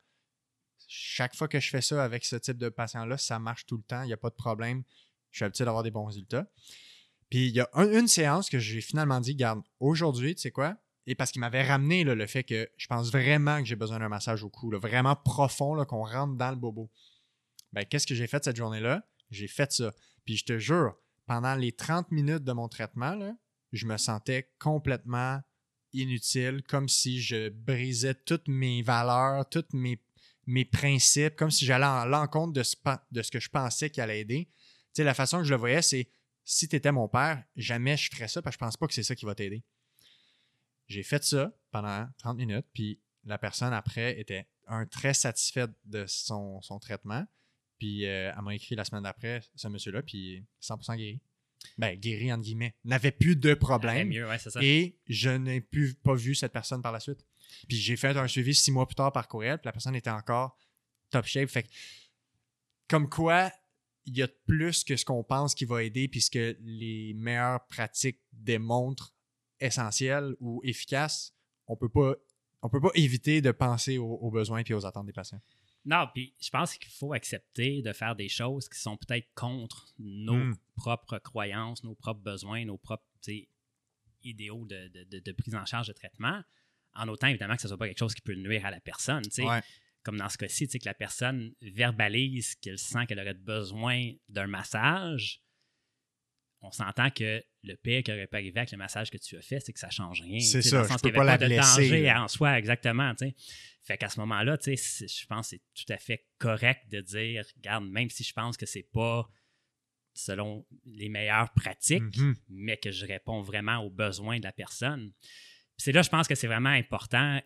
Chaque 0.86 1.35
fois 1.35 1.48
que 1.48 1.60
je 1.60 1.70
fais 1.70 1.80
ça 1.80 2.02
avec 2.02 2.24
ce 2.24 2.36
type 2.36 2.59
de 2.59 2.68
patient-là, 2.68 3.16
ça 3.16 3.39
marche 3.39 3.64
tout 3.64 3.76
le 3.76 3.82
temps. 3.82 4.02
Il 4.02 4.06
n'y 4.06 4.12
a 4.12 4.18
pas 4.18 4.30
de 4.30 4.35
problème. 4.35 4.85
Je 5.30 5.39
suis 5.39 5.44
habitué 5.44 5.64
d'avoir 5.64 5.82
des 5.82 5.90
bons 5.90 6.06
résultats. 6.06 6.47
Puis 7.30 7.48
il 7.48 7.55
y 7.55 7.60
a 7.60 7.68
un- 7.74 7.90
une 7.92 8.09
séance 8.09 8.48
que 8.48 8.59
j'ai 8.59 8.80
finalement 8.80 9.20
dit, 9.20 9.34
garde, 9.34 9.62
aujourd'hui, 9.80 10.34
tu 10.34 10.42
sais 10.42 10.50
quoi? 10.50 10.76
Et 11.06 11.14
parce 11.14 11.30
qu'il 11.30 11.40
m'avait 11.40 11.66
ramené 11.66 12.05
le 12.05 12.26
fait 12.26 12.44
que 12.44 12.68
je 12.76 12.86
pense 12.86 13.10
vraiment 13.10 13.60
que 13.60 13.64
j'ai 13.64 13.76
besoin 13.76 13.98
d'un 13.98 14.09
massage 14.09 14.42
au 14.44 14.50
cou, 14.50 14.70
là, 14.70 14.78
vraiment 14.78 15.16
profond, 15.16 15.82
qu'on 15.86 16.05
rentre 16.05 16.36
dans 16.36 16.50
le 16.50 16.56
bobo. 16.56 16.90
Ben, 17.72 17.84
qu'est-ce 17.84 18.06
que 18.06 18.14
j'ai 18.14 18.26
fait 18.26 18.44
cette 18.44 18.56
journée-là? 18.56 19.06
J'ai 19.30 19.48
fait 19.48 19.72
ça. 19.72 19.92
Puis 20.24 20.36
je 20.36 20.44
te 20.44 20.59
jure, 20.59 20.96
pendant 21.26 21.55
les 21.55 21.72
30 21.72 22.10
minutes 22.10 22.44
de 22.44 22.52
mon 22.52 22.68
traitement, 22.68 23.18
je 23.72 23.86
me 23.86 23.96
sentais 23.96 24.50
complètement 24.59 25.40
inutile, 25.92 26.62
comme 26.68 26.88
si 26.88 27.20
je 27.20 27.48
brisais 27.48 28.14
toutes 28.14 28.48
mes 28.48 28.82
valeurs, 28.82 29.48
tous 29.48 29.64
mes, 29.72 29.98
principes, 30.64 31.36
comme 31.36 31.50
si 31.50 31.64
j'allais 31.64 31.84
à 31.84 32.06
l'encontre 32.06 32.52
de 32.52 32.62
ce, 32.62 32.76
de 33.10 33.22
ce 33.22 33.30
que 33.30 33.40
je 33.40 33.48
pensais 33.48 33.90
qui 33.90 34.00
allait 34.00 34.20
aider. 34.20 34.48
Tu 34.50 34.88
sais, 34.94 35.05
la 35.05 35.14
façon 35.14 35.38
que 35.38 35.44
je 35.44 35.50
le 35.50 35.56
voyais, 35.59 35.82
c'est 35.82 36.10
si 36.50 36.66
tu 36.66 36.76
étais 36.76 36.92
mon 36.92 37.08
père, 37.08 37.44
jamais 37.56 37.98
je 37.98 38.08
ferais 38.10 38.26
ça 38.26 38.40
parce 38.40 38.56
que 38.56 38.60
je 38.60 38.64
pense 38.64 38.76
pas 38.78 38.86
que 38.86 38.94
c'est 38.94 39.02
ça 39.02 39.14
qui 39.14 39.26
va 39.26 39.34
t'aider. 39.34 39.62
J'ai 40.86 41.02
fait 41.02 41.22
ça 41.22 41.54
pendant 41.70 42.08
30 42.16 42.38
minutes, 42.38 42.66
puis 42.72 43.02
la 43.24 43.36
personne 43.36 43.74
après 43.74 44.18
était 44.18 44.48
un 44.66 44.86
très 44.86 45.12
satisfaite 45.12 45.70
de 45.84 46.06
son, 46.06 46.62
son 46.62 46.78
traitement. 46.78 47.26
Puis 47.78 48.06
euh, 48.06 48.32
elle 48.34 48.42
m'a 48.42 48.54
écrit 48.54 48.74
la 48.76 48.86
semaine 48.86 49.02
d'après, 49.02 49.42
ce 49.56 49.68
monsieur-là, 49.68 50.00
puis 50.00 50.46
100% 50.62 50.96
guéri. 50.96 51.20
Ben, 51.76 51.94
guéri 51.98 52.32
entre 52.32 52.44
guillemets. 52.44 52.74
N'avait 52.82 53.12
plus 53.12 53.36
de 53.36 53.52
problème. 53.52 54.08
mieux, 54.08 54.26
ouais, 54.26 54.38
c'est 54.38 54.48
ça. 54.48 54.60
Et 54.62 54.96
je 55.06 55.28
n'ai 55.28 55.60
plus 55.60 55.96
pas 55.96 56.14
vu 56.14 56.34
cette 56.34 56.52
personne 56.52 56.80
par 56.80 56.92
la 56.92 57.00
suite. 57.00 57.26
Puis 57.68 57.76
j'ai 57.76 57.96
fait 57.96 58.16
un 58.16 58.26
suivi 58.26 58.54
six 58.54 58.72
mois 58.72 58.86
plus 58.86 58.94
tard 58.94 59.12
par 59.12 59.28
courriel, 59.28 59.58
puis 59.58 59.66
la 59.66 59.72
personne 59.72 59.94
était 59.94 60.08
encore 60.08 60.56
top 61.10 61.26
shape. 61.26 61.50
Fait 61.50 61.64
que, 61.64 61.68
comme 62.88 63.10
quoi, 63.10 63.52
il 64.09 64.16
y 64.16 64.22
a 64.22 64.28
plus 64.47 64.85
que 64.85 64.97
ce 64.97 65.05
qu'on 65.05 65.22
pense 65.22 65.55
qui 65.55 65.64
va 65.66 65.82
aider, 65.85 66.09
puis 66.09 66.20
ce 66.20 66.30
que 66.30 66.56
les 66.60 67.12
meilleures 67.14 67.64
pratiques 67.66 68.20
démontrent 68.32 69.14
essentiel 69.60 70.35
ou 70.40 70.60
efficace, 70.64 71.35
on 71.66 71.76
peut 71.76 71.89
pas, 71.89 72.14
on 72.62 72.68
peut 72.68 72.80
pas 72.80 72.90
éviter 72.94 73.40
de 73.43 73.51
penser 73.51 73.98
aux, 73.98 74.14
aux 74.14 74.30
besoins 74.30 74.62
et 74.66 74.74
aux 74.74 74.86
attentes 74.86 75.06
des 75.06 75.12
patients. 75.12 75.40
Non, 75.85 76.06
puis 76.12 76.35
je 76.40 76.51
pense 76.51 76.76
qu'il 76.76 76.90
faut 76.90 77.12
accepter 77.12 77.82
de 77.82 77.93
faire 77.93 78.14
des 78.16 78.28
choses 78.28 78.68
qui 78.68 78.78
sont 78.80 78.97
peut-être 78.97 79.28
contre 79.35 79.86
nos 79.98 80.35
Mm. 80.36 80.56
propres 80.76 81.18
croyances, 81.18 81.82
nos 81.85 81.94
propres 81.94 82.20
besoins, 82.20 82.64
nos 82.64 82.78
propres 82.78 83.05
idéaux 84.22 84.64
de, 84.66 84.89
de- 85.20 85.32
prise 85.32 85.55
en 85.55 85.64
charge 85.64 85.89
de 85.89 85.93
traitement, 85.93 86.43
en 86.94 87.09
autant 87.09 87.28
évidemment 87.28 87.55
que 87.56 87.62
ce 87.62 87.66
ne 87.66 87.70
soit 87.70 87.78
pas 87.78 87.86
quelque 87.89 87.98
chose 87.98 88.14
qui 88.14 88.20
peut 88.22 88.35
nuire 88.35 88.64
à 88.66 88.70
la 88.70 88.80
personne. 88.80 89.22
Ouais. 89.39 89.60
Comme 90.09 90.16
dans 90.16 90.30
ce 90.30 90.39
cas-ci, 90.39 90.66
tu 90.66 90.72
sais, 90.72 90.78
que 90.78 90.86
la 90.86 90.94
personne 90.94 91.52
verbalise 91.60 92.55
qu'elle 92.55 92.78
sent 92.78 93.05
qu'elle 93.06 93.20
aurait 93.20 93.35
besoin 93.35 94.10
d'un 94.30 94.47
massage, 94.47 95.43
on 96.62 96.70
s'entend 96.70 97.10
que 97.10 97.44
le 97.62 97.74
pire 97.76 98.02
qui 98.02 98.10
aurait 98.10 98.26
pu 98.26 98.36
arriver 98.36 98.59
avec 98.60 98.70
le 98.72 98.78
massage 98.78 99.10
que 99.10 99.18
tu 99.18 99.36
as 99.36 99.43
fait, 99.43 99.60
c'est 99.60 99.74
que 99.74 99.78
ça 99.78 99.90
change 99.90 100.22
rien. 100.22 100.40
C'est 100.40 100.62
ça, 100.62 100.82
je 100.85 100.94
peux 101.02 101.12
pas 101.12 101.18
pas 101.18 101.24
la 101.24 101.36
de 101.36 101.44
blesser, 101.44 101.60
danger 101.90 102.10
en 102.12 102.26
soi, 102.26 102.59
exactement. 102.59 103.14
tu 103.16 103.26
sais. 103.28 103.35
Fait 103.82 103.98
qu'à 103.98 104.09
ce 104.09 104.18
moment-là, 104.20 104.56
tu 104.56 104.74
sais, 104.74 104.76
c'est- 104.76 105.09
je 105.09 105.26
pense 105.26 105.51
que 105.51 105.56
c'est 105.59 105.62
tout 105.85 105.93
à 105.93 105.98
fait 105.98 106.26
correct 106.39 106.89
de 106.90 107.02
dire, 107.02 107.44
regarde, 107.59 107.85
même 107.86 108.09
si 108.09 108.24
je 108.24 108.32
pense 108.32 108.56
que 108.56 108.64
c'est 108.64 108.89
pas 108.90 109.28
selon 110.14 110.66
les 110.86 111.10
meilleures 111.10 111.52
pratiques, 111.52 112.16
Mhm. 112.16 112.35
mais 112.48 112.78
que 112.78 112.90
je 112.93 113.05
réponds 113.05 113.43
vraiment 113.43 113.76
aux 113.80 113.90
besoins 113.90 114.39
de 114.39 114.44
la 114.44 114.52
personne. 114.52 115.12
C'est 115.76 115.93
là, 115.93 116.01
je 116.01 116.09
pense 116.09 116.26
que 116.26 116.35
c'est 116.35 116.47
vraiment 116.48 116.70
important, 116.70 117.43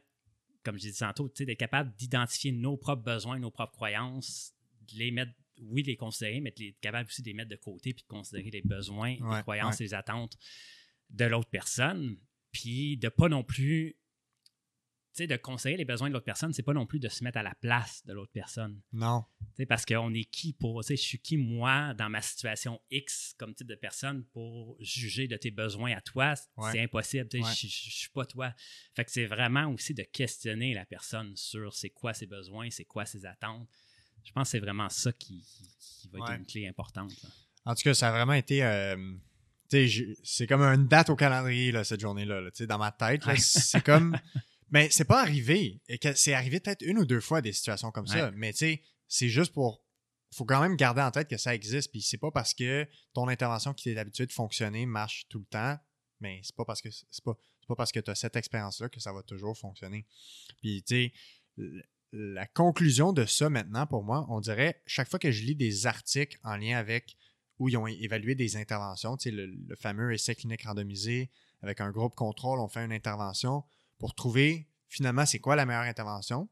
comme 0.63 0.77
je 0.77 0.83
disais 0.83 1.05
tantôt, 1.05 1.29
tu 1.29 1.35
sais, 1.39 1.47
d'être 1.47 1.59
capable 1.59 1.95
d'identifier 1.97 2.53
nos 2.53 2.77
propres 2.77 3.03
besoins, 3.03 3.39
nos 3.39 3.51
propres 3.51 3.73
croyances, 3.73 4.55
de 4.93 4.99
les 4.99 5.11
mettre, 5.11 5.33
oui, 5.61 5.83
de 5.83 5.89
les 5.89 5.97
considérer, 5.97 6.41
mais 6.41 6.53
d'être 6.57 6.81
capable 6.81 7.09
aussi 7.09 7.23
de 7.23 7.27
les 7.29 7.35
mettre 7.35 7.51
de 7.51 7.57
côté 7.57 7.93
puis 7.95 8.03
de 8.03 8.09
considérer 8.09 8.51
les 8.51 8.63
besoins, 8.63 9.17
Ouais, 9.21 9.37
les 9.37 9.43
croyances 9.43 9.79
ouais. 9.79 9.85
et 9.85 9.89
les 9.89 9.95
attentes 9.95 10.37
de 11.11 11.25
l'autre 11.25 11.51
personne. 11.51 12.17
Puis 12.53 12.97
de 12.97 13.09
pas 13.09 13.29
non 13.29 13.43
plus, 13.45 13.97
sais, 15.15 15.27
de 15.27 15.37
considérer 15.37 15.77
les 15.79 15.85
besoins 15.85 16.09
de 16.09 16.15
l'autre 16.15 16.25
personne, 16.25 16.53
c'est 16.53 16.63
pas 16.63 16.73
non 16.73 16.87
plus 16.87 16.99
de 17.01 17.09
se 17.09 17.23
mettre 17.25 17.39
à 17.39 17.43
la 17.43 17.55
place 17.55 18.05
de 18.07 18.13
l'autre 18.13 18.33
personne. 18.33 18.81
Non. 18.93 19.25
Tu 19.41 19.47
sais, 19.59 19.67
parce 19.67 19.85
qu'on 19.85 20.13
est 20.15 20.25
qui 20.25 20.53
pour, 20.53 20.81
tu 20.83 20.89
sais, 20.89 20.97
je 20.97 21.03
suis 21.03 21.19
qui 21.19 21.37
moi 21.37 21.95
dans 21.95 22.09
ma 22.09 22.23
situation 22.23 22.81
X 22.91 23.35
comme 23.39 23.55
type 23.55 23.67
de 23.67 23.75
personne 23.75 24.25
pour 24.33 24.77
juger 24.81 25.29
de 25.29 25.37
tes 25.37 25.51
besoins 25.51 25.93
à 25.97 26.01
toi, 26.01 26.35
Ouais. 26.57 26.73
c'est 26.73 26.81
impossible, 26.81 27.29
tu 27.29 27.39
sais, 27.39 27.45
Ouais. 27.45 27.55
je, 27.55 27.67
je 27.67 27.91
suis 27.97 28.11
pas 28.11 28.25
toi. 28.27 28.55
Fait 28.95 29.05
que 29.05 29.11
c'est 29.11 29.27
vraiment 29.27 29.67
aussi 29.69 29.95
de 29.95 30.03
questionner 30.03 30.75
la 30.75 30.85
personne 30.87 31.37
sur 31.37 31.75
c'est 31.75 31.91
quoi 31.91 32.15
ses 32.15 32.27
besoins, 32.27 32.71
c'est 32.71 32.85
quoi 32.85 33.05
ses 33.07 33.27
attentes. 33.27 33.69
Je 34.25 34.33
pense 34.33 34.49
que 34.49 34.51
c'est 34.53 34.61
vraiment 34.61 34.89
ça 34.89 35.13
qui, 35.13 35.45
qui 35.81 36.09
va 36.09 36.19
être 36.21 36.29
Ouais. 36.31 36.37
une 36.37 36.47
clé 36.47 36.67
importante. 36.69 37.11
là. 37.23 37.29
En 37.65 37.75
tout 37.75 37.83
cas, 37.83 37.95
ça 37.95 38.09
a 38.09 38.13
vraiment 38.13 38.33
été. 38.33 38.63
euh, 38.65 38.97
c'est 40.23 40.47
comme 40.47 40.63
une 40.63 40.87
date 40.87 41.09
au 41.11 41.17
calendrier, 41.17 41.73
là, 41.73 41.83
cette 41.85 42.01
journée-là. 42.01 42.41
là, 42.41 42.51
dans 42.67 42.79
ma 42.79 42.93
tête, 42.93 43.25
Ouais. 43.27 43.37
c'est 43.39 43.83
comme. 43.85 44.17
Mais 44.73 44.89
c'est 44.91 45.05
pas 45.05 45.21
arrivé. 45.21 45.81
C'est 46.15 46.33
arrivé 46.33 46.59
peut-être 46.59 46.83
une 46.83 46.99
ou 46.99 47.05
deux 47.05 47.21
fois 47.21 47.43
des 47.43 47.53
situations 47.53 47.93
comme 47.93 48.07
ça. 48.07 48.31
Mais 48.33 48.53
tu 48.53 48.59
sais, 48.59 48.83
c'est 49.07 49.29
juste 49.29 49.53
pour. 49.53 49.85
faut 50.35 50.47
quand 50.47 50.63
même 50.63 50.77
garder 50.77 51.03
en 51.03 51.11
tête 51.11 51.29
que 51.29 51.37
ça 51.37 51.55
existe. 51.55 51.93
Puis 51.93 52.01
c'est 52.01 52.19
pas 52.19 52.31
parce 52.31 52.55
que 52.55 52.89
ton 53.13 53.29
intervention 53.29 53.75
qui 53.75 53.91
est 53.91 53.99
habituée 53.99 54.27
de 54.27 54.33
fonctionner 54.33 54.87
marche 54.87 55.27
tout 55.29 55.39
le 55.39 55.45
temps. 55.45 55.79
Mais 56.21 56.41
c'est 56.43 56.57
pas 56.57 56.65
parce 56.65 56.81
que 56.81 56.89
c'est 56.91 57.25
pas, 57.25 57.37
c'est 57.61 57.67
pas 57.69 57.77
parce 57.77 57.93
que 57.93 58.01
tu 58.01 58.11
as 58.11 58.15
cette 58.15 58.37
expérience-là 58.37 58.89
que 58.89 58.99
ça 58.99 59.13
va 59.13 59.23
toujours 59.23 59.57
fonctionner. 59.59 60.07
Puis 60.63 60.83
tu 60.83 61.13
sais, 61.59 61.73
la 62.13 62.47
conclusion 62.47 63.13
de 63.13 63.27
ça 63.27 63.51
maintenant 63.51 63.87
pour 63.87 64.05
moi, 64.05 64.25
on 64.31 64.41
dirait 64.41 64.83
chaque 64.87 65.09
fois 65.09 65.19
que 65.19 65.31
je 65.31 65.45
lis 65.45 65.57
des 65.57 65.87
articles 65.87 66.39
en 66.45 66.57
lien 66.57 66.79
avec 66.79 67.17
où 67.59 67.69
ils 67.69 67.77
ont 67.77 67.87
évalué 67.87 68.35
des 68.35 68.57
interventions, 68.57 69.17
tu 69.17 69.29
sais, 69.29 69.37
le, 69.37 69.47
le 69.47 69.77
fameux 69.77 70.13
essai 70.15 70.35
clinique 70.35 70.63
randomisé 70.63 71.31
avec 71.61 71.81
un 71.81 71.91
groupe 71.91 72.15
contrôle, 72.15 72.59
on 72.59 72.69
fait 72.69 72.85
une 72.85 72.93
intervention 72.93 73.65
pour 74.03 74.17
trouver 74.17 74.67
finalement 74.89 75.25
c'est 75.25 75.39
quoi 75.39 75.55
la 75.55 75.65
meilleure 75.65 75.83
intervention. 75.85 76.49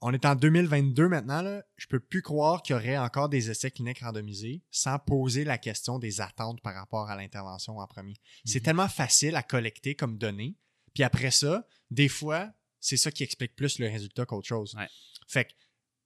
On 0.00 0.12
est 0.12 0.24
en 0.26 0.34
2022 0.34 1.08
maintenant, 1.08 1.42
là, 1.42 1.62
je 1.76 1.86
peux 1.86 2.00
plus 2.00 2.22
croire 2.22 2.60
qu'il 2.60 2.74
y 2.74 2.76
aurait 2.76 2.98
encore 2.98 3.28
des 3.28 3.50
essais 3.50 3.70
cliniques 3.70 4.00
randomisés 4.00 4.64
sans 4.72 4.98
poser 4.98 5.44
la 5.44 5.58
question 5.58 6.00
des 6.00 6.20
attentes 6.20 6.60
par 6.60 6.74
rapport 6.74 7.08
à 7.08 7.14
l'intervention 7.16 7.78
en 7.78 7.86
premier. 7.86 8.14
C'est 8.44 8.58
Mhm. 8.58 8.64
tellement 8.64 8.88
facile 8.88 9.36
à 9.36 9.44
collecter 9.44 9.94
comme 9.94 10.18
données. 10.18 10.56
Puis 10.92 11.04
après 11.04 11.30
ça, 11.30 11.66
des 11.92 12.08
fois, 12.08 12.52
c'est 12.80 12.96
ça 12.96 13.12
qui 13.12 13.22
explique 13.22 13.54
plus 13.54 13.78
le 13.78 13.86
résultat 13.86 14.26
qu'autre 14.26 14.48
chose. 14.48 14.74
Ouais. 14.74 14.88
Fait 15.28 15.44
que, 15.44 15.52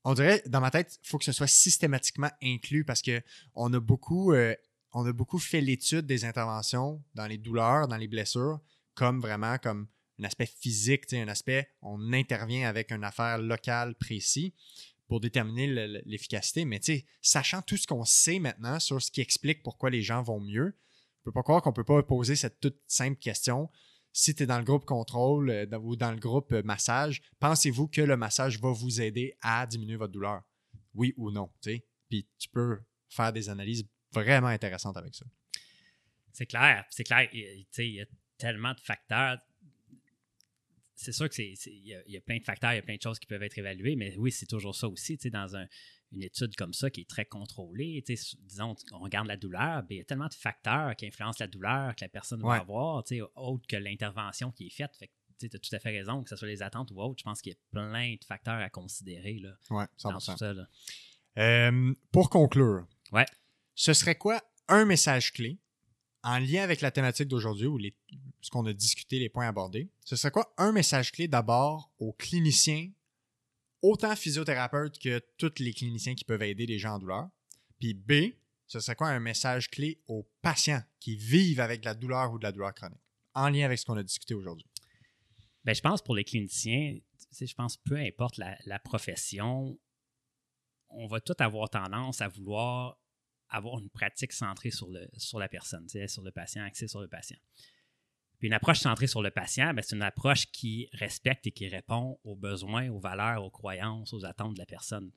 on 0.05 0.13
dirait, 0.13 0.43
dans 0.47 0.61
ma 0.61 0.71
tête, 0.71 0.99
il 1.03 1.09
faut 1.09 1.17
que 1.17 1.25
ce 1.25 1.33
soit 1.33 1.47
systématiquement 1.49 2.31
inclus 2.43 2.85
parce 2.85 3.01
que 3.01 3.23
on 3.55 3.73
a 3.73 3.81
beaucoup, 3.81 4.33
euh, 4.35 4.55
on 4.93 5.07
a 5.07 5.13
beaucoup 5.15 5.39
fait 5.39 5.63
l'étude 5.63 6.05
des 6.07 6.27
interventions 6.27 7.03
dans 7.15 7.27
les 7.27 7.39
douleurs, 7.39 7.89
dans 7.89 7.97
les 7.97 8.09
blessures, 8.09 8.61
comme 8.95 9.21
vraiment 9.21 9.57
comme 9.59 9.89
un 10.21 10.25
aspect 10.25 10.47
physique, 10.47 11.13
un 11.13 11.29
aspect, 11.29 11.69
on 11.83 12.13
intervient 12.13 12.69
avec 12.69 12.91
une 12.93 13.05
affaire 13.05 13.39
locale 13.39 13.95
précis 13.95 14.55
pour 15.07 15.21
déterminer 15.21 15.67
le- 15.67 15.87
le- 15.87 16.03
l'efficacité. 16.07 16.65
Mais 16.65 16.81
sachant 17.23 17.63
tout 17.63 17.77
ce 17.77 17.87
qu'on 17.87 18.05
sait 18.05 18.39
maintenant 18.39 18.79
sur 18.81 19.01
ce 19.01 19.11
qui 19.11 19.21
explique 19.21 19.63
pourquoi 19.63 19.91
les 19.91 20.03
gens 20.03 20.23
vont 20.23 20.41
mieux, 20.41 20.75
je 21.19 21.25
peux 21.25 21.33
pas 21.33 21.43
croire 21.43 21.63
qu'on 21.63 21.73
peut 21.73 21.85
pas 21.85 22.03
poser 22.03 22.37
cette 22.37 22.61
toute 22.61 22.79
simple 22.87 23.19
question. 23.19 23.71
Si 24.13 24.35
tu 24.35 24.43
es 24.43 24.47
dans 24.47 24.59
le 24.59 24.65
groupe 24.65 24.85
contrôle 24.85 25.51
euh, 25.51 25.79
ou 25.79 25.95
dans 25.95 26.11
le 26.11 26.19
groupe 26.19 26.53
euh, 26.53 26.63
massage, 26.63 27.23
pensez-vous 27.39 27.89
que 27.89 28.01
le 28.01 28.17
massage 28.17 28.59
va 28.61 28.71
vous 28.73 29.01
aider 29.01 29.37
à 29.41 29.67
diminuer 29.67 29.97
votre 29.97 30.13
douleur? 30.13 30.43
Oui 30.95 31.15
ou 31.17 31.31
non? 31.31 31.51
Puis 31.63 32.27
tu 32.39 32.49
peux 32.49 32.81
faire 33.09 33.33
des 33.33 33.49
analyses 33.49 33.87
vraiment 34.13 34.49
intéressantes 34.49 34.97
avec 34.97 35.15
ça. 35.15 35.27
C'est 36.33 36.47
clair, 36.47 36.85
c'est 36.91 37.05
clair. 37.05 37.29
Il 37.33 37.67
y 37.79 38.01
a 38.01 38.07
tellement 38.39 38.73
de 38.73 38.81
facteurs. 38.81 39.39
C'est 41.01 41.13
sûr 41.13 41.29
que 41.29 41.35
c'est, 41.35 41.53
c'est- 41.57 41.71
il, 41.73 41.87
y 41.87 41.95
a, 41.95 42.03
y 42.09 42.17
a 42.17 42.21
plein 42.21 42.39
de 42.39 42.45
facteurs, 42.45 42.73
il 42.73 42.77
y 42.77 42.79
a 42.79 42.83
plein 42.83 42.97
de 42.97 43.03
choses 43.03 43.19
qui 43.19 43.27
peuvent 43.27 43.43
être 43.43 43.57
évaluées, 43.57 43.95
mais 43.97 44.17
oui, 44.19 44.33
c'est 44.33 44.47
toujours 44.47 44.75
ça 44.75 44.89
aussi. 44.89 45.17
Tu 45.17 45.23
sais, 45.23 45.31
dans 45.31 45.55
un- 45.57 45.67
une 46.11 46.23
étude 46.23 46.57
comme 46.57 46.73
ça 46.73 46.91
qui 46.91 47.03
est 47.03 47.09
très 47.09 47.25
contrôlée, 47.27 48.03
tu 48.07 48.17
sais, 48.17 48.37
disons, 48.41 48.75
on 48.93 48.99
regarde 48.99 49.27
la 49.29 49.37
douleur, 49.37 49.83
ben, 49.83 49.89
il 49.95 49.99
y 49.99 50.01
a 50.01 50.05
tellement 50.05 50.27
de 50.29 50.35
facteurs 50.35 50.97
qui 50.97 51.07
influencent 51.07 51.37
la 51.39 51.47
douleur 51.47 51.95
que 51.95 52.05
la 52.05 52.09
personne 52.09 52.43
Ouais. 52.43 52.57
va 52.57 52.63
avoir, 52.63 53.05
tu 53.05 53.17
sais, 53.19 53.23
autre 53.37 53.67
que 53.69 53.77
l'intervention 53.77 54.51
qui 54.51 54.67
est 54.67 54.71
faite. 54.71 54.97
Fait 54.99 55.07
que, 55.09 55.13
tu 55.39 55.47
as 55.55 55.59
tout 55.61 55.73
à 55.73 55.79
fait 55.79 55.91
raison, 55.91 56.23
que 56.25 56.31
ce 56.31 56.35
soit 56.37 56.49
les 56.49 56.63
attentes 56.63 56.91
ou 56.91 57.01
autre. 57.01 57.17
Je 57.21 57.23
pense 57.25 57.41
qu'il 57.41 57.53
y 57.53 57.55
a 57.55 57.59
plein 57.71 58.15
de 58.15 58.25
facteurs 58.25 58.59
à 58.61 58.69
considérer 58.71 59.35
là, 59.39 59.51
Ouais, 59.71 59.85
dans 60.03 60.19
100%. 60.19 60.33
tout 60.33 60.39
ça. 60.39 60.53
là. 60.53 60.67
Euh, 61.39 61.95
pour 62.11 62.29
conclure, 62.31 62.87
Ouais. 63.13 63.27
ce 63.77 63.93
serait 63.93 64.17
quoi 64.17 64.43
un 64.67 64.85
message 64.85 65.33
clé 65.33 65.59
en 66.29 66.39
lien 66.39 66.63
avec 66.63 66.83
la 66.83 66.91
thématique 66.91 67.27
d'aujourd'hui 67.27 67.67
ou 67.67 67.79
ce 68.43 68.51
qu'on 68.51 68.67
a 68.67 68.73
discuté, 68.75 69.19
les 69.19 69.31
points 69.31 69.49
abordés? 69.49 69.89
Ce 70.05 70.15
serait 70.15 70.31
quoi 70.31 70.53
un 70.59 70.73
message 70.73 71.11
clé 71.11 71.27
d'abord 71.27 71.91
aux 71.99 72.13
cliniciens, 72.13 72.91
autant 73.81 74.15
physiothérapeutes 74.15 74.99
que 74.99 75.23
tous 75.39 75.55
les 75.59 75.73
cliniciens 75.73 76.15
qui 76.15 76.25
peuvent 76.25 76.43
aider 76.43 76.67
les 76.67 76.79
gens 76.79 76.97
en 76.97 76.99
douleur? 76.99 77.31
Puis 77.79 77.95
B, 77.95 78.35
ce 78.67 78.79
serait 78.79 78.95
quoi 78.95 79.09
un 79.09 79.21
message 79.21 79.71
clé 79.71 80.03
aux 80.07 80.29
patients 80.43 80.83
qui 81.01 81.17
vivent 81.17 81.61
avec 81.61 81.81
de 81.81 81.87
la 81.87 81.95
douleur 81.95 82.31
ou 82.33 82.39
de 82.39 82.45
la 82.45 82.53
douleur 82.53 82.75
chronique 82.75 83.01
en 83.35 83.49
lien 83.49 83.65
avec 83.65 83.79
ce 83.79 83.87
qu'on 83.87 83.97
a 83.97 84.03
discuté 84.03 84.35
aujourd'hui? 84.35 84.67
Ben, 85.65 85.75
je 85.75 85.81
pense 85.81 86.03
pour 86.03 86.15
les 86.15 86.25
cliniciens, 86.25 86.99
je 87.41 87.55
pense 87.55 87.79
peu 87.79 87.97
importe 87.97 88.37
la, 88.37 88.59
la 88.67 88.79
profession, 88.79 89.79
on 90.91 91.07
va 91.07 91.21
tous 91.21 91.37
avoir 91.39 91.71
tendance 91.71 92.21
à 92.21 92.29
vouloir 92.29 92.99
avoir 93.51 93.79
une 93.79 93.91
pratique 93.91 94.33
centrée 94.33 94.71
sur, 94.71 94.89
le, 94.89 95.09
sur 95.17 95.39
la 95.39 95.49
personne, 95.49 95.89
sur 96.07 96.23
le 96.23 96.31
patient, 96.31 96.65
axée 96.65 96.89
sur 96.89 97.01
le 97.01 97.09
patient. 97.09 97.39
Puis 98.39 98.47
une 98.49 98.55
approche 98.55 98.79
centrée 98.79 99.07
sur 99.09 99.23
le 99.23 99.31
patient, 99.31 99.75
ben, 99.75 99.83
c'est 99.83 99.97
une 99.97 100.03
approche 100.03 100.47
qui 100.53 100.89
respecte 100.93 101.47
et 101.49 101.51
qui 101.53 101.67
répond 101.69 102.19
aux 102.25 102.37
besoins, 102.37 102.89
aux 102.89 103.01
valeurs, 103.01 103.45
aux 103.45 103.51
croyances, 103.51 104.13
aux 104.13 104.25
attentes 104.25 104.55
de 104.55 104.59
la 104.61 104.67
personne. 104.67 105.11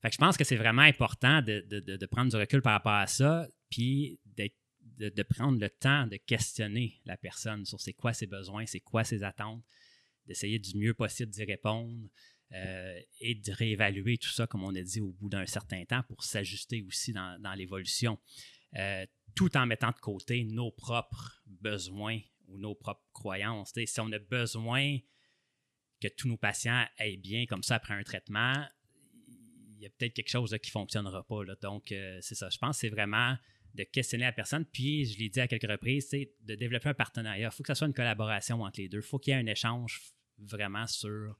Fait 0.00 0.08
que 0.08 0.14
je 0.14 0.18
pense 0.18 0.36
que 0.36 0.44
c'est 0.44 0.56
vraiment 0.56 0.82
important 0.82 1.42
de, 1.42 1.66
de- 1.68 1.96
de- 1.96 2.06
prendre 2.06 2.30
du 2.30 2.36
recul 2.36 2.62
par 2.62 2.72
rapport 2.72 2.92
à 2.92 3.06
ça, 3.06 3.46
puis 3.68 4.18
de, 4.24 5.08
de 5.08 5.22
prendre 5.22 5.58
le 5.58 5.68
temps 5.68 6.06
de 6.06 6.16
questionner 6.16 7.00
la 7.04 7.16
personne 7.16 7.64
sur 7.64 7.80
c'est 7.80 7.92
quoi 7.92 8.12
ses 8.12 8.26
besoins, 8.26 8.66
c'est 8.66 8.80
quoi 8.80 9.04
ses 9.04 9.22
attentes, 9.24 9.62
d'essayer 10.26 10.58
du 10.58 10.76
mieux 10.78 10.94
possible 10.94 11.30
d'y 11.32 11.44
répondre 11.44 12.08
euh, 12.52 13.00
et 13.20 13.34
de 13.34 13.52
réévaluer 13.52 14.18
tout 14.18 14.30
ça, 14.30 14.46
comme 14.46 14.64
on 14.64 14.74
a 14.74 14.82
dit, 14.82 15.00
au 15.00 15.12
bout 15.12 15.28
d'un 15.28 15.46
certain 15.46 15.84
temps 15.84 16.02
pour 16.08 16.24
s'ajuster 16.24 16.82
aussi 16.82 17.12
dans, 17.12 17.54
l'évolution, 17.56 18.18
Euh, 18.76 19.04
tout 19.34 19.56
en 19.56 19.66
mettant 19.66 19.90
de 19.90 19.98
côté 19.98 20.44
nos 20.44 20.70
propres 20.70 21.42
besoins 21.46 22.20
ou 22.46 22.56
nos 22.56 22.76
propres 22.76 23.04
croyances. 23.12 23.72
Si 23.74 24.00
on 24.00 24.12
a 24.12 24.18
besoin 24.18 24.98
que 26.00 26.08
tous 26.08 26.28
nos 26.28 26.36
patients 26.36 26.86
aillent 26.98 27.16
bien 27.16 27.46
comme 27.46 27.64
ça 27.64 27.76
après 27.76 27.94
un 27.94 28.02
traitement, 28.04 28.64
il 29.76 29.84
y 29.84 29.86
a 29.86 29.90
peut-être 29.90 30.14
quelque 30.14 30.30
chose 30.30 30.56
qui 30.62 30.68
ne 30.68 30.72
fonctionnera 30.72 31.26
pas. 31.26 31.44
là. 31.44 31.56
Donc, 31.62 31.90
euh, 31.90 32.18
c'est 32.20 32.34
ça. 32.34 32.48
Je 32.50 32.58
pense 32.58 32.76
que 32.76 32.80
c'est 32.80 32.90
vraiment 32.90 33.36
de 33.74 33.84
questionner 33.84 34.24
la 34.24 34.32
personne. 34.32 34.64
Puis, 34.64 35.06
je 35.06 35.18
l'ai 35.18 35.28
dit 35.28 35.40
à 35.40 35.48
quelques 35.48 35.70
reprises, 35.70 36.08
c'est 36.10 36.32
de 36.42 36.54
développer 36.54 36.88
un 36.90 36.94
partenariat. 36.94 37.48
Il 37.48 37.54
faut 37.54 37.62
que 37.62 37.72
ce 37.72 37.78
soit 37.78 37.86
une 37.86 37.94
collaboration 37.94 38.62
entre 38.62 38.80
les 38.80 38.88
deux. 38.88 38.98
Il 38.98 39.02
faut 39.02 39.18
qu'il 39.18 39.32
y 39.32 39.36
ait 39.36 39.40
un 39.40 39.46
échange 39.46 40.00
vraiment 40.38 40.86
sur, 40.86 41.36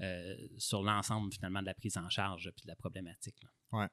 euh, 0.00 0.34
sur 0.58 0.82
l'ensemble, 0.82 1.32
finalement, 1.32 1.60
de 1.60 1.66
la 1.66 1.74
prise 1.74 1.96
en 1.96 2.08
charge 2.08 2.50
puis 2.56 2.62
de 2.64 2.68
la 2.68 2.76
problématique. 2.76 3.36
là. 3.72 3.88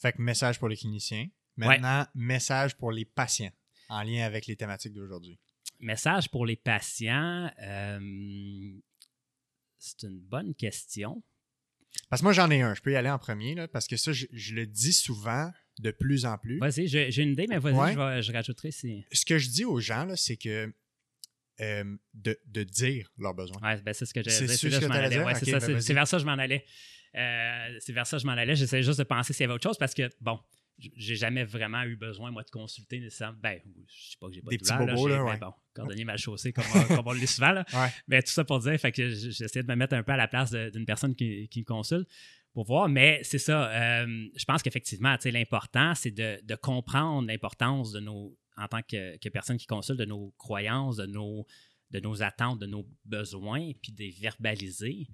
Fait 0.00 0.12
que 0.12 0.22
message 0.22 0.58
pour 0.58 0.68
les 0.68 0.76
cliniciens. 0.76 1.28
Maintenant, 1.56 2.06
message 2.14 2.76
pour 2.76 2.92
les 2.92 3.04
patients 3.04 3.52
en 3.88 4.02
lien 4.02 4.24
avec 4.24 4.46
les 4.46 4.56
thématiques 4.56 4.94
d'aujourd'hui. 4.94 5.38
Message 5.80 6.30
pour 6.30 6.46
les 6.46 6.56
patients, 6.56 7.50
euh, 7.60 8.80
c'est 9.78 10.02
une 10.04 10.20
bonne 10.20 10.54
question. 10.54 11.22
Parce 12.08 12.22
que 12.22 12.24
moi, 12.24 12.32
j'en 12.32 12.50
ai 12.50 12.62
un. 12.62 12.74
Je 12.74 12.80
peux 12.80 12.92
y 12.92 12.96
aller 12.96 13.10
en 13.10 13.18
premier, 13.18 13.54
là, 13.54 13.68
parce 13.68 13.86
que 13.86 13.96
ça, 13.96 14.12
je, 14.12 14.26
je 14.32 14.54
le 14.54 14.66
dis 14.66 14.92
souvent 14.94 15.50
de 15.78 15.90
plus 15.90 16.24
en 16.24 16.38
plus. 16.38 16.58
Vas-y, 16.58 16.86
j'ai 16.88 17.22
une 17.22 17.32
idée, 17.32 17.46
mais 17.48 17.58
vas-y, 17.58 17.74
Ouais. 17.96 18.22
je, 18.22 18.28
je 18.28 18.32
rajouterai 18.32 18.70
si. 18.70 19.04
Ce 19.12 19.26
que 19.26 19.38
je 19.38 19.48
dis 19.50 19.64
aux 19.64 19.80
gens, 19.80 20.04
là, 20.04 20.16
c'est 20.16 20.36
que 20.36 20.72
euh, 21.62 21.84
de, 22.14 22.36
de 22.46 22.62
dire 22.64 23.08
leurs 23.18 23.34
besoins. 23.34 23.60
Ouais, 23.62 23.80
ben, 23.82 23.94
c'est 23.94 24.04
ce 24.06 24.12
que 24.12 24.20
j'allais 24.22 24.36
dire. 24.46 24.56
ce? 24.80 24.86
Ouais, 25.24 25.34
c'est 25.34 25.46
ben 25.52 25.60
vers 25.94 26.06
ça 26.08 26.16
que 26.16 26.20
je 26.22 26.26
m'en 26.26 26.32
allais. 26.32 26.64
Euh, 27.14 27.76
c'est 27.80 27.92
vers 27.92 28.06
ça 28.06 28.16
que 28.16 28.22
je 28.22 28.26
m'en 28.26 28.32
allais. 28.32 28.56
J'essayais 28.56 28.82
juste 28.82 28.98
de 28.98 29.04
penser 29.04 29.32
s'il 29.32 29.42
y 29.42 29.44
avait 29.44 29.54
autre 29.54 29.62
chose 29.68 29.78
parce 29.78 29.94
que, 29.94 30.08
bon, 30.20 30.38
j'ai 30.96 31.14
jamais 31.16 31.44
vraiment 31.44 31.82
eu 31.84 31.94
besoin, 31.96 32.30
moi, 32.30 32.42
de 32.42 32.50
consulter 32.50 32.98
nécessairement. 32.98 33.38
Ben, 33.42 33.60
je 33.86 34.10
sais 34.10 34.16
pas 34.20 34.28
que 34.28 34.34
j'ai 34.34 34.40
pas 34.42 34.50
Des 34.50 34.56
de 34.56 34.62
petits 34.62 34.72
douleur, 34.72 34.86
bobos, 34.96 35.08
j'ai- 35.08 35.14
là, 35.14 35.24
mais 35.24 35.30
ouais. 35.32 35.38
bon, 35.38 35.52
cordonnier 35.74 36.04
mal 36.04 36.18
chaussé, 36.18 36.52
comme, 36.52 36.64
on- 36.74 36.96
comme 36.96 37.06
on 37.06 37.12
le 37.12 37.20
dit 37.20 37.26
souvent. 37.26 37.52
là. 37.52 37.64
Ouais. 37.74 37.88
Mais 38.08 38.22
tout 38.22 38.32
ça 38.32 38.44
pour 38.44 38.58
dire, 38.58 38.78
fait 38.80 38.90
que 38.92 39.08
j- 39.10 39.30
j'essaie 39.32 39.62
de 39.62 39.68
me 39.68 39.76
mettre 39.76 39.94
un 39.94 40.02
peu 40.02 40.12
à 40.12 40.16
la 40.16 40.26
place 40.28 40.50
d'une 40.50 40.86
personne 40.86 41.14
qui, 41.14 41.48
qui 41.48 41.60
me 41.60 41.64
consulte 41.66 42.08
pour 42.54 42.64
voir. 42.64 42.88
Mais 42.88 43.20
c'est 43.22 43.38
ça. 43.38 43.70
euh, 43.70 44.26
je 44.34 44.44
pense 44.44 44.62
qu'effectivement, 44.62 45.14
tu 45.16 45.22
sais, 45.24 45.30
l'important, 45.30 45.94
c'est 45.94 46.10
de, 46.10 46.40
de 46.42 46.54
comprendre 46.54 47.28
l'importance 47.28 47.92
de 47.92 48.00
nos, 48.00 48.36
en 48.56 48.68
tant 48.68 48.82
que, 48.82 49.28
personne 49.28 49.56
qui 49.56 49.66
consulte, 49.66 49.98
de 49.98 50.04
nos 50.04 50.32
croyances, 50.38 50.96
de 50.96 51.06
nos, 51.06 52.22
attentes, 52.22 52.58
de 52.58 52.66
nos 52.66 52.88
besoins, 53.04 53.72
puis 53.82 53.92
de 53.92 54.20
verbaliser. 54.20 55.08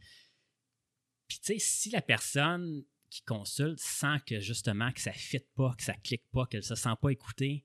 Puis, 1.29 1.39
tu 1.39 1.55
sais, 1.55 1.59
si 1.59 1.91
la 1.91 2.03
personne 2.03 2.85
qui 3.11 3.23
consulte 3.23 3.81
sent 3.81 4.19
que 4.27 4.41
justement 4.41 4.93
que 4.93 5.01
ça 5.01 5.11
ne 5.11 5.17
fit 5.17 5.45
pas, 5.55 5.75
que 5.77 5.83
ça 5.83 5.95
clique 5.95 6.29
pas, 6.31 6.47
qu'elle 6.47 6.61
ne 6.61 6.65
se 6.67 6.75
sent 6.75 6.95
pas 7.01 7.11
écoutée, 7.11 7.65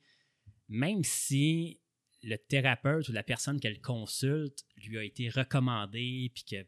même 0.70 1.04
si 1.04 1.82
le 2.24 2.38
thérapeute 2.38 3.10
ou 3.10 3.12
la 3.12 3.24
personne 3.24 3.60
qu'elle 3.60 3.82
consulte 3.82 4.64
lui 4.78 4.98
a 4.98 5.04
été 5.04 5.30
recommandé, 5.30 6.32
puis 6.34 6.44
que 6.46 6.66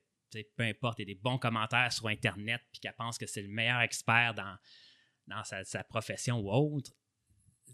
peu 0.58 0.64
importe, 0.64 1.00
il 1.00 1.04
y 1.08 1.12
a 1.12 1.14
des 1.14 1.22
bons 1.22 1.38
commentaires 1.38 1.92
sur 1.94 2.08
Internet, 2.08 2.62
puis 2.72 2.82
qu'elle 2.82 2.96
pense 2.96 3.18
que 3.18 3.26
c'est 3.26 3.42
le 3.42 3.48
meilleur 3.48 3.82
expert 3.82 4.34
dans, 4.34 5.44
sa 5.44 5.84
profession 5.84 6.40
ou 6.40 6.52
autre, 6.52 6.92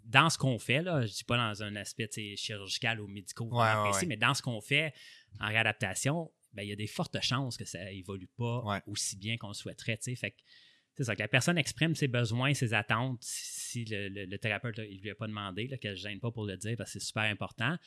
dans 0.06 0.30
ce 0.30 0.38
qu'on 0.38 0.60
fait, 0.60 0.82
là, 0.82 1.02
je 1.02 1.08
ne 1.12 1.12
dis 1.14 1.24
pas 1.24 1.38
dans 1.38 1.64
un 1.64 1.76
aspect 1.76 2.10
chirurgical 2.36 3.00
ou 3.02 3.08
médical 3.08 3.48
Ouais, 3.48 3.60
ouais, 3.60 3.90
précis, 3.90 4.02
ouais. 4.02 4.08
mais 4.08 4.18
dans 4.18 4.34
ce 4.34 4.42
qu'on 4.42 4.62
fait 4.62 4.94
en 5.40 5.48
réadaptation, 5.48 6.32
ben, 6.54 6.64
il 6.64 6.70
y 6.70 6.72
a 6.74 6.76
des 6.76 6.88
fortes 6.88 7.20
chances 7.22 7.58
que 7.58 7.66
ça 7.66 7.92
évolue 7.92 8.28
pas 8.28 8.82
aussi 8.88 9.16
bien 9.16 9.38
qu'on 9.38 9.50
le 9.50 9.54
souhaiterait. 9.54 9.98
Fait 10.02 10.32
que 10.32 10.38
c'est 10.96 11.06
ça, 11.06 11.16
que 11.16 11.22
la 11.22 11.28
personne 11.30 11.58
exprime 11.58 11.96
ses 11.96 12.10
besoins, 12.10 12.54
ses 12.54 12.74
attentes, 12.74 13.20
si 13.22 13.86
le, 13.86 14.10
le- 14.10 14.26
le 14.26 14.38
thérapeute 14.38 14.78
ne 14.80 14.84
lui 14.84 15.10
a 15.10 15.16
pas 15.16 15.28
demandé, 15.28 15.68
là, 15.68 15.78
qu'elle 15.78 15.92
ne 15.92 15.96
gêne 15.98 16.20
pas 16.20 16.32
pour 16.32 16.46
le 16.46 16.58
dire 16.58 16.76
parce 16.78 16.92
que 16.92 17.00
c'est 17.00 17.06
super 17.06 17.24
important. 17.24 17.78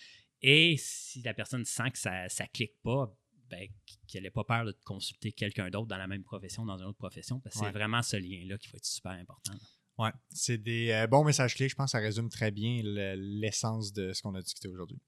Et 0.41 0.77
si 0.79 1.21
la 1.23 1.35
personne 1.35 1.65
sent 1.67 1.91
que 1.91 1.99
ça 1.99 2.25
ne 2.25 2.47
clique 2.53 2.81
pas, 2.83 3.15
ben, 3.51 3.69
qu'elle 4.09 4.23
n'ait 4.23 4.31
pas 4.31 4.45
peur 4.45 4.65
de 4.65 4.73
consulter 4.85 5.33
quelqu'un 5.33 5.69
d'autre 5.69 5.87
dans 5.87 5.99
la 5.99 6.07
même 6.07 6.23
profession, 6.25 6.65
dans 6.65 6.79
une 6.79 6.87
autre 6.87 6.99
profession, 6.99 7.41
parce 7.41 7.57
que 7.57 7.61
Ouais. 7.61 7.67
c'est 7.67 7.73
vraiment 7.79 8.03
ce 8.03 8.17
lien-là 8.17 8.57
qui 8.57 8.69
va 8.69 8.77
être 8.79 8.87
super 8.87 9.13
important. 9.13 9.53
Ouais, 9.99 10.11
c'est 10.31 10.59
des 10.59 10.91
euh, 10.91 11.07
bons 11.07 11.25
messages 11.25 11.55
clés. 11.55 11.69
Je 11.69 11.75
pense 11.75 11.93
que 11.93 11.99
ça 11.99 12.03
résume 12.03 12.29
très 12.29 12.51
bien 12.51 12.81
le- 12.85 13.15
l'essence 13.41 13.93
de 13.93 14.12
ce 14.12 14.23
qu'on 14.23 14.35
a 14.35 14.43
discuté 14.43 14.69
aujourd'hui. 14.69 14.99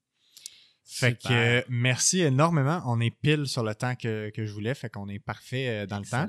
Fait 0.89 1.21
que 1.21 1.33
euh, 1.33 1.61
merci 1.67 2.21
énormément. 2.21 2.81
On 2.85 3.01
est 3.01 3.11
pile 3.11 3.45
sur 3.45 3.61
le 3.61 3.75
temps 3.75 3.95
que, 3.97 4.29
que 4.29 4.45
je 4.45 4.53
voulais, 4.53 4.73
fait 4.73 4.89
qu'on 4.89 5.09
est 5.09 5.19
parfait 5.19 5.67
euh, 5.67 5.85
dans 5.85 5.99
le 5.99 6.05
temps. 6.05 6.25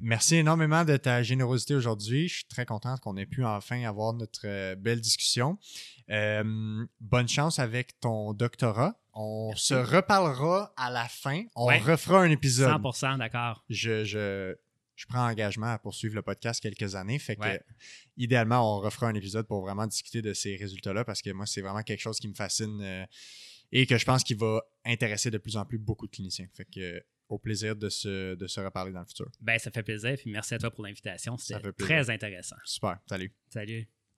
Merci 0.00 0.36
énormément 0.36 0.84
de 0.84 0.96
ta 0.96 1.24
générosité 1.24 1.74
aujourd'hui. 1.74 2.28
Je 2.28 2.34
suis 2.36 2.44
très 2.44 2.64
content 2.66 2.96
qu'on 2.98 3.16
ait 3.16 3.26
pu 3.26 3.44
enfin 3.44 3.82
avoir 3.82 4.12
notre 4.12 4.74
belle 4.76 5.00
discussion. 5.00 5.58
Bonne 6.08 7.28
chance 7.28 7.58
avec 7.58 7.98
ton 8.00 8.32
doctorat. 8.32 8.94
On 9.12 9.48
Merci. 9.48 9.66
se 9.66 9.74
reparlera 9.74 10.72
à 10.76 10.90
la 10.90 11.06
fin. 11.08 11.42
On 11.54 11.66
Ouais. 11.66 11.78
refera 11.78 12.22
un 12.22 12.30
épisode. 12.30 12.70
100% 12.70 13.18
d'accord. 13.18 13.64
je, 13.68 14.04
je, 14.04 14.54
je 14.96 15.06
prends 15.06 15.28
engagement 15.28 15.66
à 15.72 15.78
poursuivre 15.78 16.14
le 16.14 16.22
podcast 16.22 16.60
quelques 16.62 16.94
années. 16.94 17.18
Fait 17.18 17.36
que, 17.36 17.42
Ouais. 17.42 17.60
idéalement, 18.16 18.76
on 18.76 18.80
refera 18.80 19.08
un 19.08 19.14
épisode 19.14 19.46
pour 19.46 19.60
vraiment 19.62 19.86
discuter 19.86 20.22
de 20.22 20.32
ces 20.32 20.56
résultats-là 20.56 21.04
parce 21.04 21.22
que 21.22 21.30
moi, 21.30 21.46
c'est 21.46 21.60
vraiment 21.60 21.82
quelque 21.82 22.00
chose 22.00 22.18
qui 22.18 22.28
me 22.28 22.34
fascine 22.34 22.80
euh, 22.82 23.04
et 23.72 23.86
que 23.86 23.98
je 23.98 24.04
pense 24.04 24.22
qu'il 24.24 24.36
va 24.38 24.62
intéresser 24.84 25.30
de 25.30 25.38
plus 25.38 25.56
en 25.56 25.64
plus 25.64 25.78
beaucoup 25.78 26.06
de 26.06 26.12
cliniciens. 26.12 26.48
Fait 26.54 26.64
que, 26.64 26.80
euh, 26.80 27.00
au 27.28 27.38
plaisir 27.38 27.74
de 27.74 27.88
se, 27.88 28.34
de 28.34 28.46
se 28.46 28.60
reparler 28.60 28.92
dans 28.92 29.00
le 29.00 29.06
futur. 29.06 29.30
Ben, 29.40 29.58
ça 29.58 29.70
fait 29.70 29.82
plaisir. 29.82 30.14
Puis 30.16 30.30
merci 30.30 30.54
à 30.54 30.58
toi 30.58 30.70
pour 30.70 30.84
l'invitation. 30.84 31.36
C'était 31.38 31.72
très 31.72 32.10
intéressant. 32.10 32.56
Super. 32.64 32.98
Salut. 33.08 33.32
Salut. 33.48 33.88